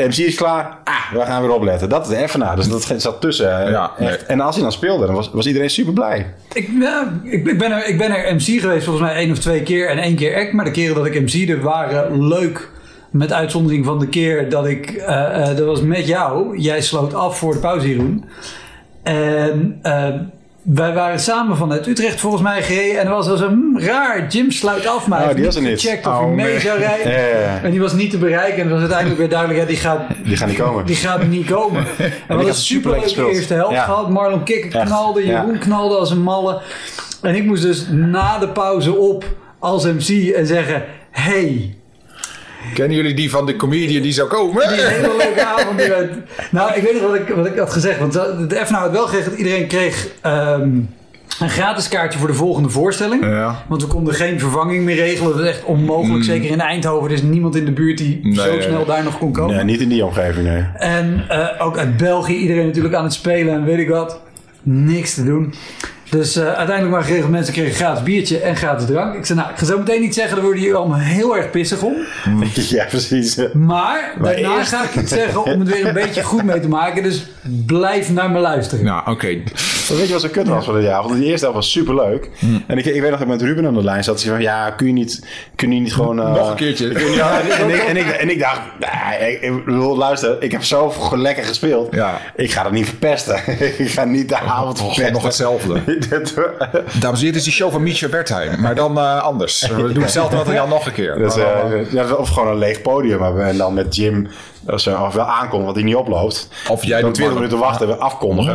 MC 0.08 0.18
is 0.18 0.36
klaar. 0.36 0.78
Ah, 0.84 1.12
we 1.14 1.20
gaan 1.20 1.42
weer 1.42 1.52
opletten. 1.52 1.90
Dat 1.90 2.02
is 2.02 2.08
de 2.08 2.24
Evenaar. 2.24 2.56
Dus 2.56 2.68
dat 2.70 2.94
zat 2.98 3.22
tussen. 3.22 3.66
eh, 3.66 3.72
Ja, 3.72 3.92
nee. 4.00 4.10
echt. 4.10 4.26
En 4.26 4.40
als 4.40 4.54
hij 4.56 4.64
dan 4.64 4.72
speelde, 4.72 5.06
dan 5.06 5.16
was, 5.16 5.30
was 5.34 5.46
iedereen 5.48 5.70
super 5.70 5.94
blij. 5.94 6.34
Ik, 6.54 6.68
ik, 7.24 7.48
ik, 7.48 7.58
ben 7.58 7.72
er, 7.72 7.88
ik 7.88 7.98
ben 7.98 8.12
er 8.16 8.36
MC 8.36 8.60
geweest 8.62 8.84
volgens 8.86 9.06
mij 9.06 9.16
één 9.16 9.32
of 9.32 9.40
twee 9.40 9.64
keer 9.64 9.90
en 9.90 9.98
één 9.98 10.16
keer 10.16 10.36
act. 10.36 10.54
Maar 10.54 10.66
de 10.66 10.72
keren 10.72 10.96
dat 10.96 11.06
ik 11.06 11.22
MC'de 11.22 11.60
waren 11.60 12.28
leuk. 12.28 12.70
Met 13.12 13.34
uitzondering 13.34 13.86
van 13.86 14.00
de 14.00 14.08
keer 14.08 14.50
dat 14.50 14.66
ik... 14.68 14.90
eh, 14.92 15.50
eh, 15.50 15.58
dat 15.58 15.66
was 15.66 15.82
met 15.82 16.08
jou. 16.08 16.58
Jij 16.58 16.82
sloot 16.82 17.14
af 17.14 17.38
voor 17.38 17.54
de 17.54 17.60
pauze, 17.60 17.88
Jeroen. 17.90 18.26
En 19.04 19.80
eh, 19.82 20.08
wij 20.62 20.94
waren 20.94 21.20
samen 21.20 21.58
vanuit 21.58 21.88
Utrecht 21.88 22.20
volgens 22.20 22.42
mij 22.42 22.62
gereden. 22.64 23.00
En 23.00 23.06
er 23.08 23.14
was 23.14 23.28
al 23.28 23.38
zo 23.38 23.48
hm, 23.48 23.78
raar. 23.78 24.28
Jim 24.28 24.52
sluit 24.52 24.88
af, 24.88 25.08
maar 25.08 25.20
Oh, 25.20 25.26
hij 25.26 25.34
die 25.34 25.44
heeft 25.44 25.56
was 25.56 25.64
er 25.66 25.70
niet. 25.72 25.82
gecheckt 25.82 26.08
of 26.08 26.14
Oh, 26.14 26.20
hij 26.20 26.30
mee 26.30 26.60
zou 26.60 26.80
rijden. 26.80 27.64
En 27.64 27.72
die 27.72 27.80
was 27.80 27.94
niet 27.94 28.12
te 28.12 28.18
bereiken. 28.18 28.56
En 28.56 28.62
het 28.62 28.70
was 28.72 28.80
uiteindelijk 28.80 29.20
weer 29.20 29.30
duidelijk, 29.30 29.60
ja, 29.60 29.66
die 29.66 29.76
gaat, 29.78 30.02
Die 30.24 30.38
gaan 30.38 30.48
niet 30.48 30.58
komen. 30.58 30.86
die 30.86 30.96
gaat 30.96 31.28
niet 31.28 31.46
komen. 31.50 31.86
En 31.98 31.98
we 31.98 32.14
hadden 32.28 32.48
een 32.48 32.54
gaat 32.54 32.56
super 32.64 32.92
leuke 32.92 33.08
superleuk 33.08 33.34
eerste 33.36 33.54
helft 33.54 33.74
Ja. 33.74 33.84
gehad. 33.84 34.10
Marlon 34.10 34.44
Kikker 34.44 34.76
Echt, 34.80 34.86
knalde, 34.86 35.26
ja. 35.26 35.40
Jeroen 35.42 35.58
knalde 35.60 35.96
als 35.96 36.12
een 36.12 36.22
malle. 36.24 36.62
En 37.22 37.36
ik 37.36 37.44
moest 37.46 37.62
dus 37.62 37.86
na 37.92 38.38
de 38.40 38.48
pauze 38.50 38.96
op 38.96 39.26
als 39.60 39.84
MC 39.86 40.30
en 40.30 40.46
zeggen... 40.46 40.84
Hey, 41.12 41.76
Kennen 42.74 42.98
jullie 42.98 43.14
die 43.14 43.30
van 43.30 43.46
de 43.46 43.56
comedian 43.56 44.02
die 44.02 44.12
zou 44.12 44.28
komen? 44.30 44.68
die 44.68 44.82
hele 44.82 45.16
leuke 45.18 45.46
avond. 45.46 45.78
die 45.80 45.88
we- 45.88 46.10
Nou, 46.52 46.74
ik 46.74 46.84
weet 46.84 46.94
nog 46.94 47.02
wat 47.12 47.16
ik, 47.16 47.28
wat 47.36 47.46
ik 47.46 47.58
had 47.58 47.72
gezegd. 47.74 48.00
Want 48.00 48.14
de 48.50 48.62
FNA 48.66 48.80
had 48.80 48.92
wel 48.92 49.06
gekregen 49.06 49.30
dat 49.30 49.40
iedereen 49.40 49.68
kreeg 49.68 50.08
ehm, 50.22 50.70
een 51.40 51.50
gratis 51.50 51.88
kaartje 51.88 52.20
voor 52.20 52.28
de 52.28 52.34
volgende 52.34 52.70
voorstelling. 52.70 53.24
Ja. 53.26 53.64
Want 53.68 53.82
we 53.82 53.88
konden 53.88 54.14
geen 54.14 54.40
vervanging 54.40 54.84
meer 54.84 54.96
regelen. 54.96 55.32
Dat 55.32 55.42
is 55.42 55.48
echt 55.50 55.64
onmogelijk. 55.64 56.24
Zeker 56.24 56.50
in 56.52 56.60
Eindhoven. 56.62 57.08
Er 57.10 57.14
is 57.16 57.22
niemand 57.22 57.56
in 57.56 57.66
de 57.66 57.72
buurt 57.72 57.98
die 57.98 58.20
Nee, 58.24 58.36
zo 58.36 58.60
snel 58.62 58.78
nee. 58.78 58.86
daar 58.86 59.04
nog 59.04 59.18
kon 59.18 59.32
komen. 59.32 59.56
Nee, 59.56 59.64
niet 59.66 59.82
in 59.82 59.90
die 59.90 60.06
omgeving, 60.06 60.48
nee. 60.48 60.64
En 60.78 61.26
eh, 61.30 61.66
ook 61.66 61.78
uit 61.78 61.98
België, 61.98 62.36
iedereen 62.36 62.66
natuurlijk 62.66 62.96
aan 62.96 63.04
het 63.04 63.14
spelen 63.14 63.54
en 63.54 63.64
weet 63.66 63.80
ik 63.80 63.90
wat. 63.90 64.20
Niks 64.64 65.14
te 65.14 65.24
doen. 65.24 65.54
Dus 66.10 66.36
eh, 66.36 66.46
uiteindelijk 66.46 66.90
maar 66.90 67.04
geregeld 67.04 67.32
mensen 67.32 67.54
kregen 67.54 67.76
gratis 67.76 68.04
biertje 68.04 68.40
en 68.40 68.56
gratis 68.56 68.86
drank. 68.86 69.16
Ik 69.16 69.26
zei, 69.26 69.40
nou, 69.40 69.52
ik 69.52 69.58
ga 69.58 69.66
zo 69.66 69.78
meteen 69.78 70.02
niet 70.02 70.14
zeggen, 70.14 70.34
daar 70.36 70.44
worden 70.44 70.62
jullie 70.62 70.78
allemaal 70.78 70.98
heel 71.00 71.38
erg 71.38 71.50
pissig 71.50 71.82
om. 71.82 71.94
ja, 72.54 72.86
precies. 72.86 73.38
Maar, 73.54 74.14
daarna 74.22 74.58
eerst- 74.58 74.70
ga 74.70 74.84
ik 74.84 74.96
iets 74.96 75.12
zeggen 75.12 75.44
om 75.44 75.60
het 75.60 75.70
weer 75.70 75.86
een 75.88 75.94
beetje 75.94 76.24
goed 76.24 76.44
mee 76.44 76.60
te 76.60 76.68
maken. 76.68 77.04
Dus 77.04 77.26
blijf 77.66 78.12
naar 78.12 78.32
me 78.32 78.40
luisteren. 78.40 78.86
Nou, 78.86 79.12
oké. 79.12 79.28
Maar 79.90 79.98
weet 79.98 80.08
je 80.08 80.14
wat 80.14 80.22
zo 80.22 80.28
kut 80.30 80.48
was 80.48 80.66
van 80.66 80.80
die 80.80 80.90
avond? 80.90 81.14
Die 81.16 81.26
eerste 81.26 81.46
helft 81.46 81.56
was 81.62 81.72
super 81.72 81.96
leuk. 81.96 82.30
En 82.68 82.78
ik, 82.78 82.86
ik 82.86 83.02
weet 83.02 83.10
nog 83.10 83.20
dat 83.20 83.22
ik 83.22 83.28
met 83.28 83.42
Ruben 83.42 83.66
aan 83.66 83.74
de 83.74 83.84
lijn 83.84 84.04
zat. 84.04 84.14
Hij 84.14 84.24
zei 84.24 84.36
van, 84.36 84.44
ja, 84.44 84.70
kun 84.72 84.88
je 84.88 84.94
niet, 84.94 85.26
kun 85.56 85.72
je 85.72 85.80
niet 85.80 85.94
gewoon... 85.94 86.20
eh, 86.22 86.34
Nog 86.34 86.50
een 86.50 86.56
keertje. 86.56 87.14
Ja, 87.16 87.42
en, 87.60 87.70
ik, 87.70 87.76
en, 87.82 87.98
ik, 87.98 88.08
en 88.08 88.30
ik 88.30 88.40
dacht, 88.40 88.62
nee, 88.80 89.32
ik, 89.32 89.42
ik 89.42 89.66
bedoel, 89.66 89.98
luister, 89.98 90.44
ik 90.44 90.52
heb 90.52 90.64
zo 90.64 90.94
lekker 91.16 91.44
gespeeld. 91.44 91.96
Ja. 91.96 92.22
Ik 92.36 92.52
ga 92.52 92.64
dat 92.64 92.72
niet 92.72 92.86
verpesten. 92.86 93.42
ik 93.84 93.90
ga 93.90 94.04
niet 94.06 94.30
de 94.30 94.38
avond 94.40 94.78
Gewoon 94.78 94.94
verpesten. 94.94 95.14
nog 95.14 95.24
hetzelfde. 95.24 95.82
Dames 96.08 96.34
en 96.36 96.46
heren, 97.02 97.20
dit 97.20 97.36
is 97.36 97.44
die 97.44 97.54
show 97.54 97.72
van 97.72 97.84
Mietje 97.84 98.10
Wertheim. 98.10 98.62
Maar 98.62 98.76
dan 98.76 98.98
eh, 98.98 99.22
anders. 99.22 99.68
We 99.68 99.94
doen 99.94 100.02
hetzelfde 100.04 100.36
materiaal 100.36 100.68
nog 100.78 100.86
een 100.86 100.94
keer. 100.94 101.20
Dat 101.20 101.38
eh, 101.38 101.92
ja, 101.92 102.14
of 102.14 102.30
gewoon 102.30 102.50
een 102.50 102.58
leeg 102.58 102.82
podium 102.82 103.22
hebben. 103.22 103.46
En 103.46 103.58
dan 103.58 103.74
met 103.74 103.96
Jim, 103.96 104.28
als 104.68 104.86
er 104.86 105.02
of 105.02 105.14
wel 105.14 105.26
aankomt, 105.26 105.66
wat 105.66 105.76
hij 105.76 105.84
niet 105.84 105.96
oploopt. 105.96 106.48
Of 106.70 106.84
jij 106.84 106.96
dan 107.02 107.06
doet 107.06 107.14
20 107.14 107.24
maar- 107.24 107.34
minuten 107.34 107.58
wachten, 107.68 107.88
we 107.88 107.96
afkondigen. 107.96 108.54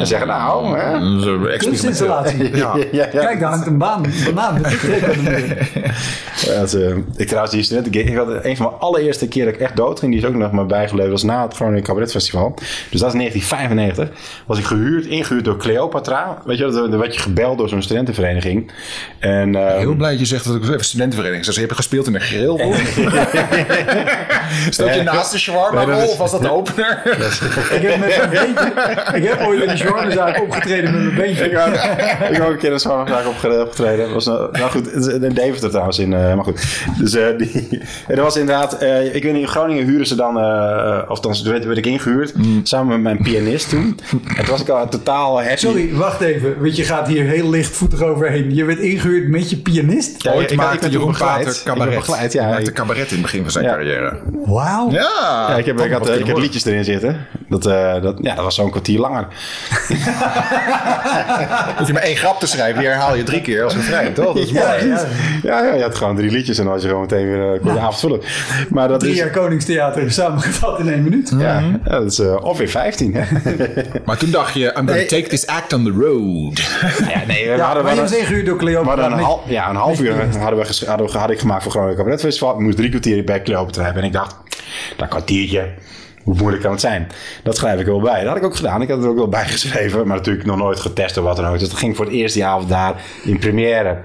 En 0.00 0.06
zeggen, 0.06 0.28
nou, 0.28 0.78
hè. 0.78 0.90
zo 0.92 0.98
experimenteel. 0.98 1.56
Kunstinstallatie. 1.58 2.56
Ja. 2.56 2.76
Ja, 2.76 2.84
ja. 3.12 3.20
Kijk, 3.20 3.40
daar 3.40 3.50
hangt 3.50 3.66
een 3.66 3.78
baan. 3.78 4.04
Banaan. 4.34 4.60
Ja, 6.46 6.60
dat, 6.60 6.72
eh, 6.72 6.96
ik 7.16 7.26
trouwens, 7.26 7.54
die 7.54 7.62
studentengig, 7.62 8.06
ik 8.10 8.16
had 8.16 8.28
een 8.44 8.56
van 8.56 8.66
mijn 8.66 8.78
allereerste 8.80 9.28
keer 9.28 9.44
dat 9.44 9.54
ik 9.54 9.60
echt 9.60 9.76
dood 9.76 9.98
ging, 9.98 10.12
die 10.12 10.20
is 10.20 10.26
ook 10.28 10.34
nog 10.34 10.52
maar 10.52 10.66
bijgebleven, 10.66 11.10
was 11.10 11.22
na 11.22 11.42
het 11.42 11.54
Groningen 11.54 11.82
Cabaret 11.82 12.10
Festival. 12.10 12.54
Dus 12.90 13.00
dat 13.00 13.14
is 13.14 13.18
1995. 13.18 14.08
Was 14.46 14.58
ik 14.58 14.64
gehuurd, 14.64 15.06
ingehuurd 15.06 15.44
door 15.44 15.56
Cleopatra. 15.56 16.38
Weet 16.44 16.58
je, 16.58 16.72
wel, 16.72 16.90
dan 16.90 16.98
werd 16.98 17.14
je 17.14 17.20
gebeld 17.20 17.58
door 17.58 17.68
zo'n 17.68 17.82
studentenvereniging. 17.82 18.70
En, 19.18 19.54
eh, 19.54 19.76
Heel 19.76 19.94
blij 19.94 20.10
dat 20.10 20.18
je 20.18 20.26
zegt 20.26 20.44
dat 20.44 20.54
ik 20.68 20.82
studentenvereniging. 20.82 21.46
Dus 21.46 21.54
je 21.54 21.60
hebt 21.60 21.74
gespeeld 21.74 22.06
in 22.06 22.14
een 22.14 22.20
grill. 22.20 22.56
Stond 24.70 24.94
je 24.94 25.02
naast 25.02 25.32
de 25.32 25.38
shawarma 25.52 25.84
Nee, 25.84 26.02
is- 26.04 26.10
of 26.10 26.16
was 26.18 26.30
dat 26.30 26.42
de 26.42 26.50
opener? 26.52 27.02
Ik 27.76 27.82
heb, 27.82 27.98
met 28.00 28.16
mijn 28.16 28.30
beentje, 28.30 28.72
ik 29.14 29.24
heb 29.28 29.46
ooit 29.46 29.60
in 29.62 29.68
de 29.68 29.76
shawarmazaak 29.76 30.40
opgetreden 30.42 30.92
met 30.92 31.02
mijn 31.02 31.14
beentje. 31.14 31.44
ik 31.44 31.50
heb 31.56 31.66
ik 32.30 32.36
heb 32.36 32.42
ook 32.46 32.50
een 32.52 32.58
keer 32.58 32.72
een 32.72 32.80
zwangerschap 32.80 33.26
opge- 33.26 33.60
opgetreden. 33.60 34.04
Dat 34.04 34.12
was 34.14 34.24
nou, 34.26 34.48
nou 34.58 34.70
goed, 34.70 34.92
in 34.92 35.34
Deventer 35.34 35.68
trouwens. 35.70 35.98
In, 35.98 36.12
eh, 36.14 36.34
maar 36.34 36.44
goed. 36.44 36.66
Dus 36.98 37.14
eh, 37.14 37.26
die, 37.38 37.68
en 38.08 38.14
dat 38.14 38.24
was 38.24 38.36
inderdaad, 38.36 38.78
eh, 38.78 39.14
ik 39.14 39.22
weet 39.22 39.32
niet, 39.32 39.42
in 39.42 39.48
Groningen 39.48 39.84
huurden 39.86 40.06
ze 40.06 40.14
dan, 40.14 40.38
eh 40.38 41.02
of 41.08 41.20
dan 41.20 41.34
werd, 41.44 41.64
werd 41.64 41.78
ik 41.78 41.86
ingehuurd, 41.86 42.32
samen 42.62 42.88
met 42.88 43.00
mijn 43.00 43.22
pianist 43.32 43.68
toen. 43.68 43.98
En 44.10 44.34
toen 44.36 44.46
was 44.50 44.60
ik 44.60 44.68
al 44.68 44.88
totaal 44.88 45.42
happy. 45.42 45.56
Sorry, 45.56 45.94
wacht 45.94 46.20
even. 46.20 46.54
Want 46.60 46.76
je 46.76 46.84
gaat 46.84 47.06
hier 47.08 47.24
heel 47.24 47.50
lichtvoetig 47.50 48.02
overheen. 48.02 48.54
Je 48.54 48.64
werd 48.64 48.78
ingehuurd 48.78 49.28
met 49.28 49.50
je 49.50 49.56
pianist. 49.56 50.22
Ja, 50.22 50.32
Ooit 50.32 50.42
ik- 50.44 50.50
ik- 50.50 50.56
maakte 50.56 50.86
ik 50.86 50.92
Jeroen. 50.92 51.16
Pater 51.16 51.48
Ik 51.52 51.60
cabaret. 51.64 51.94
begeleid, 51.94 52.32
ja. 52.32 52.42
Hij 52.42 52.50
maakte 52.52 52.70
Ik- 52.70 52.74
cabaret 52.76 53.06
in 53.08 53.12
het 53.12 53.22
begin 53.22 53.42
van 53.42 53.50
zijn 53.50 53.64
Ja. 53.64 53.70
carrière. 53.70 54.16
Wauw. 54.46 54.90
Ja. 54.90 55.35
Ja, 55.48 55.56
ik, 55.56 55.66
heb, 55.66 55.80
ik, 55.80 55.92
had, 55.92 56.08
ik 56.18 56.26
heb 56.26 56.36
liedjes 56.36 56.64
erin 56.64 56.84
zitten. 56.84 57.26
Dat, 57.48 57.66
eh, 57.66 58.02
dat, 58.02 58.18
ja, 58.22 58.34
dat 58.34 58.44
was 58.44 58.54
zo'n 58.54 58.70
kwartier 58.70 58.98
langer. 58.98 59.26
Hoef 61.78 61.86
je 61.86 61.92
maar 61.92 62.02
één 62.02 62.16
grap 62.16 62.40
te 62.40 62.46
schrijven, 62.46 62.78
die 62.78 62.88
herhaal 62.88 63.14
je 63.16 63.22
drie 63.22 63.40
keer 63.40 63.64
als 63.64 63.74
een 63.74 63.82
vrij, 63.82 64.10
toch? 64.10 64.26
Dat 64.26 64.36
is 64.36 64.50
Ja, 64.50 64.66
mooi. 64.68 64.86
ja. 64.88 65.04
ja, 65.42 65.64
ja, 65.64 65.74
je 65.74 65.82
had 65.82 65.94
gewoon 65.96 66.16
drie 66.16 66.30
liedjes 66.30 66.58
en 66.58 66.64
dan 66.64 66.72
was 66.72 66.82
je 66.82 66.88
gewoon 66.88 67.02
meteen 67.02 67.26
weer 67.26 67.54
uh, 67.64 67.74
de 67.74 67.80
avond 67.80 67.98
vullen. 67.98 68.20
Maar 68.68 68.88
dat 68.88 69.00
Drie 69.00 69.12
is... 69.12 69.18
jaar 69.18 69.30
Koningstheater 69.30 70.12
samengevat 70.12 70.78
in 70.78 70.88
één 70.88 71.02
minuut. 71.02 71.34
Ja, 71.38 71.62
ja, 71.84 71.98
dat 71.98 72.12
is 72.12 72.18
uh, 72.20 72.36
ongeveer 72.44 72.68
15. 72.68 73.14
hè. 73.14 73.24
Maar 74.06 74.16
toen 74.16 74.30
dacht 74.30 74.54
je, 74.54 74.64
I'm 74.66 74.72
gonna 74.74 74.92
Nee. 74.92 75.06
take 75.06 75.28
this 75.28 75.46
act 75.46 75.72
on 75.72 75.84
the 75.84 75.90
road. 75.90 76.58
ja, 77.14 77.20
nee, 77.26 77.48
we 77.50 77.56
Ja, 77.56 77.64
hadden, 77.64 77.82
maar 77.82 77.94
je 77.94 77.96
we 77.96 78.02
was 78.02 78.10
hadden, 78.10 78.18
ingehuurd 78.18 78.46
door 78.46 78.98
een, 78.98 79.12
half, 79.12 79.40
ja, 79.46 79.68
een 79.70 79.76
half 79.76 80.00
uur 80.00 80.10
hadden 80.10 80.30
we, 80.58 80.86
hadden 80.86 81.06
we, 81.12 81.18
had 81.18 81.30
ik 81.30 81.38
gemaakt 81.38 81.62
voor 81.62 81.72
Groningen 81.72 81.96
Cabaret 81.96 82.20
Festival. 82.20 82.52
Ik 82.54 82.58
moest 82.60 82.76
drie 82.76 82.88
kwartier 82.88 83.24
bij 83.24 83.42
Cleopatra 83.42 83.84
hebben. 83.84 84.02
En 84.02 84.08
ik 84.08 84.14
dacht, 84.14 84.36
dat 84.96 85.08
kwartiertje, 85.08 85.74
hoe 86.26 86.34
moeilijk 86.34 86.62
kan 86.62 86.70
het 86.72 86.80
zijn? 86.80 87.08
Dat 87.42 87.56
schrijf 87.56 87.80
ik 87.80 87.86
er 87.86 87.92
wel 87.92 88.00
bij. 88.00 88.18
Dat 88.18 88.28
had 88.28 88.36
ik 88.36 88.44
ook 88.44 88.56
gedaan. 88.56 88.82
Ik 88.82 88.88
had 88.88 89.02
er 89.02 89.08
ook 89.08 89.16
wel 89.16 89.28
bij 89.38 89.44
geschreven. 89.44 90.06
Maar 90.06 90.16
natuurlijk 90.16 90.46
nog 90.46 90.56
nooit 90.56 90.80
getest 90.80 91.16
of 91.16 91.24
wat 91.24 91.36
dan 91.36 91.46
ook. 91.46 91.58
Dus 91.58 91.68
dat 91.68 91.78
ging 91.78 91.96
voor 91.96 92.04
het 92.04 92.14
eerst 92.14 92.34
die 92.34 92.44
avond 92.44 92.68
daar 92.68 92.94
in 93.24 93.38
première. 93.38 93.96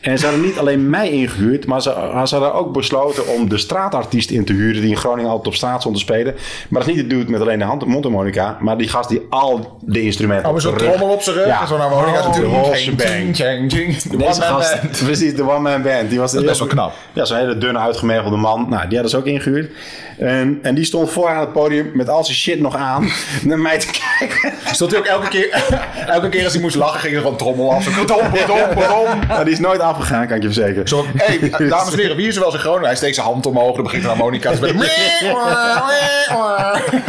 En 0.00 0.18
ze 0.18 0.24
hadden 0.26 0.44
niet 0.44 0.58
alleen 0.58 0.90
mij 0.90 1.10
ingehuurd. 1.10 1.66
Maar 1.66 1.82
ze, 1.82 1.90
ze 2.26 2.34
hadden 2.34 2.54
ook 2.54 2.72
besloten 2.72 3.26
om 3.28 3.48
de 3.48 3.58
straatartiest 3.58 4.30
in 4.30 4.44
te 4.44 4.52
huren. 4.52 4.80
Die 4.80 4.90
in 4.90 4.96
Groningen 4.96 5.30
altijd 5.30 5.46
op 5.46 5.54
straat 5.54 5.80
stond 5.80 5.94
te 5.94 6.00
spelen. 6.00 6.34
Maar 6.68 6.80
dat 6.80 6.88
is 6.90 6.96
niet 6.96 7.08
de 7.10 7.16
dude 7.16 7.30
met 7.30 7.40
alleen 7.40 7.58
de 7.58 7.64
hand, 7.64 7.84
mondharmonica. 7.86 8.56
Maar 8.60 8.78
die 8.78 8.88
gast 8.88 9.08
die 9.08 9.26
al 9.30 9.78
de 9.80 10.00
instrumenten 10.02 10.46
Oh, 10.46 10.52
maar 10.52 10.60
zo'n 10.60 10.72
op 10.72 10.78
trommel 10.78 11.08
op 11.08 11.20
zijn 11.22 11.36
rug. 11.36 11.46
Ja. 11.46 11.66
Zo'n 11.66 11.78
harmonica 11.80 12.18
Oh, 12.20 12.26
natuurlijk. 12.26 12.64
de 12.64 12.70
Ching, 12.70 13.00
shebang. 13.00 13.36
ching, 13.36 13.36
ching, 13.36 13.72
ching. 13.72 14.02
De 14.02 14.16
Deze 14.16 14.40
gast, 14.42 14.80
band. 14.80 15.02
precies, 15.04 15.34
de 15.34 15.42
one-man 15.42 15.82
band. 15.82 16.10
Die 16.10 16.18
was 16.18 16.32
Dat 16.32 16.40
is 16.40 16.46
best 16.46 16.58
wel 16.58 16.68
knap. 16.68 16.92
Ja, 17.12 17.24
zo'n 17.24 17.36
hele 17.36 17.58
dunne, 17.58 17.78
uitgemegelde 17.78 18.36
man. 18.36 18.66
Nou, 18.68 18.82
die 18.88 18.92
hadden 18.98 19.10
ze 19.10 19.16
ook 19.16 19.26
ingehuurd. 19.26 19.70
En, 20.18 20.58
en 20.62 20.74
die 20.74 20.84
stond 20.84 21.10
vooraan 21.10 21.40
het 21.40 21.52
podium 21.60 21.90
met 21.94 22.08
al 22.08 22.24
zijn 22.24 22.36
shit 22.36 22.60
nog 22.60 22.76
aan 22.76 23.10
naar 23.42 23.58
mij 23.58 23.78
te 23.78 23.86
kijken. 24.18 24.52
Stond 24.72 24.90
hij 24.90 25.00
ook 25.00 25.06
elke 25.06 25.28
keer, 25.28 25.64
elke 26.06 26.28
keer 26.28 26.44
als 26.44 26.52
hij 26.52 26.62
moest 26.62 26.76
lachen, 26.76 27.00
ging 27.00 27.14
er 27.14 27.20
gewoon 27.20 27.36
trommel 27.36 27.72
af. 27.72 27.82
Zo, 27.82 27.90
Dom, 27.90 28.06
dom, 28.06 28.58
dom. 28.74 29.28
Nou, 29.28 29.44
die 29.44 29.52
is 29.52 29.58
nooit 29.58 29.80
afgegaan, 29.80 30.26
kan 30.26 30.36
ik 30.36 30.42
je 30.42 30.52
verzekeren. 30.52 30.88
Zo, 30.88 31.04
hey, 31.16 31.68
dames 31.68 31.92
en 31.92 31.98
heren, 31.98 32.16
wie 32.16 32.26
is 32.26 32.34
er 32.34 32.42
wel 32.42 32.52
in 32.52 32.58
Groningen? 32.58 32.86
Hij 32.86 32.96
steekt 32.96 33.14
zijn 33.14 33.26
hand 33.26 33.46
omhoog, 33.46 33.74
dan 33.74 33.82
begint 33.84 34.02
een 34.02 34.08
harmonica 34.08 34.50
te 34.50 34.56
spelen. 34.56 34.88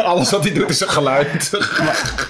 Alles 0.06 0.32
wat 0.32 0.44
hij 0.44 0.54
doet 0.54 0.70
is 0.70 0.82
een 0.82 0.90
geluid. 0.90 1.50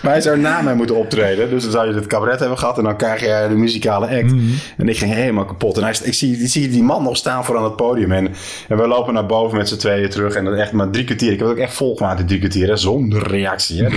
Maar 0.02 0.12
hij 0.12 0.22
zou 0.22 0.38
na 0.38 0.62
mij 0.62 0.76
moeten 0.76 0.96
optreden. 0.96 1.50
Dus 1.50 1.64
dan 1.64 1.72
zou 1.72 1.88
je 1.88 1.94
het 1.94 2.08
cabaret 2.08 2.40
hebben 2.40 2.58
gehad. 2.58 2.78
En 2.78 2.84
dan 2.84 2.96
krijg 2.96 3.20
je 3.20 3.46
de 3.50 3.56
muzikale 3.56 4.06
act. 4.06 4.32
En 4.78 4.90
ik 4.90 4.98
ging 4.98 5.14
helemaal 5.14 5.46
kapot. 5.46 5.78
En 5.78 5.84
hij, 5.84 5.96
ik, 6.04 6.14
zie, 6.14 6.38
ik 6.38 6.50
zie 6.50 6.70
die 6.70 6.84
man 6.84 7.04
nog 7.04 7.18
staan 7.18 7.46
voor 7.46 7.58
aan 7.58 7.64
het 7.64 7.76
podium. 7.76 8.12
En, 8.12 8.28
en 8.68 8.78
we 8.78 8.88
lopen 8.88 9.14
naar 9.14 9.26
boven 9.26 9.58
met 9.58 9.70
z'n 9.70 9.78
tweeën 9.78 10.10
terug. 10.10 10.36
En 10.36 10.46
dat 10.46 10.56
echt 10.56 10.72
maar 10.72 10.90
drie 10.90 11.06
kwartier. 11.06 11.32
Ik 11.32 11.40
heb 11.40 11.48
het 11.48 11.58
ook 11.58 11.64
echt 11.64 11.74
volgemaakt 11.74 12.11
kwartier. 12.16 12.68
Hè, 12.68 12.78
zonder 12.78 13.28
reactie. 13.28 13.84
Hè. 13.84 13.90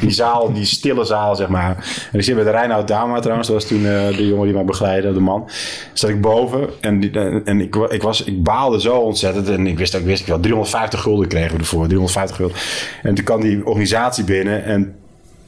Die, 0.00 0.10
zaal, 0.10 0.52
die 0.52 0.64
stille 0.64 1.04
zaal, 1.04 1.36
zeg 1.36 1.48
maar. 1.48 1.76
En 2.12 2.18
ik 2.18 2.24
zit 2.24 2.36
met 2.36 2.46
Reinoud 2.46 2.88
Dama 2.88 3.20
trouwens. 3.20 3.48
Dat 3.48 3.56
was 3.56 3.66
toen 3.66 3.86
eh, 3.86 4.16
de 4.16 4.26
jongen 4.26 4.44
die 4.44 4.54
mij 4.54 4.64
begeleidde, 4.64 5.12
de 5.12 5.20
man. 5.20 5.48
Zat 5.92 6.10
ik 6.10 6.20
boven. 6.20 6.68
En, 6.80 7.00
die, 7.00 7.10
en 7.44 7.60
ik, 7.60 7.74
ik, 7.76 8.02
was, 8.02 8.24
ik 8.24 8.42
baalde 8.42 8.80
zo 8.80 8.96
ontzettend. 8.96 9.48
En 9.48 9.66
ik 9.66 9.78
wist 9.78 9.96
ook, 9.96 10.04
wist 10.04 10.20
ik 10.20 10.26
wel, 10.26 10.40
350 10.40 11.00
gulden 11.00 11.28
kregen 11.28 11.52
we 11.52 11.58
ervoor. 11.58 11.86
350 11.86 12.36
gulden. 12.36 12.56
En 13.02 13.14
toen 13.14 13.24
kwam 13.24 13.40
die 13.40 13.66
organisatie 13.66 14.24
binnen. 14.24 14.64
En 14.64 14.94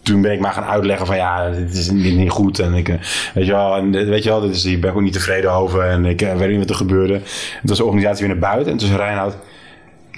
toen 0.03 0.23
ben 0.23 0.33
ik 0.33 0.41
maar 0.41 0.53
gaan 0.53 0.65
uitleggen 0.65 1.07
van 1.07 1.17
ja, 1.17 1.51
dit 1.51 1.75
is 1.75 1.91
niet, 1.91 2.31
goed. 2.31 2.59
En 2.59 2.75
ik, 2.75 2.89
eh, 2.89 2.97
weet 3.35 3.47
je 3.47 3.53
wel, 3.53 3.77
en, 3.77 3.95
eh, 3.95 4.09
weet 4.09 4.23
je 4.23 4.29
wel, 4.29 4.41
dit 4.41 4.55
is, 4.55 4.65
hier 4.65 4.79
ben 4.79 4.91
ik 4.91 4.97
ook 4.97 5.03
niet 5.03 5.13
tevreden 5.13 5.53
over. 5.53 5.83
En 5.83 6.05
ik 6.05 6.23
eh, 6.23 6.37
weet 6.37 6.49
niet 6.49 6.59
wat 6.59 6.71
er 6.71 6.75
gebeurde. 6.75 7.15
En 7.15 7.21
toen 7.61 7.69
was 7.69 7.77
de 7.77 7.85
organisatie 7.85 8.27
weer 8.27 8.37
naar 8.37 8.51
buiten. 8.51 8.73
En 8.73 8.79
toen 8.79 8.89
zei 8.89 9.01
Reinoud, 9.01 9.37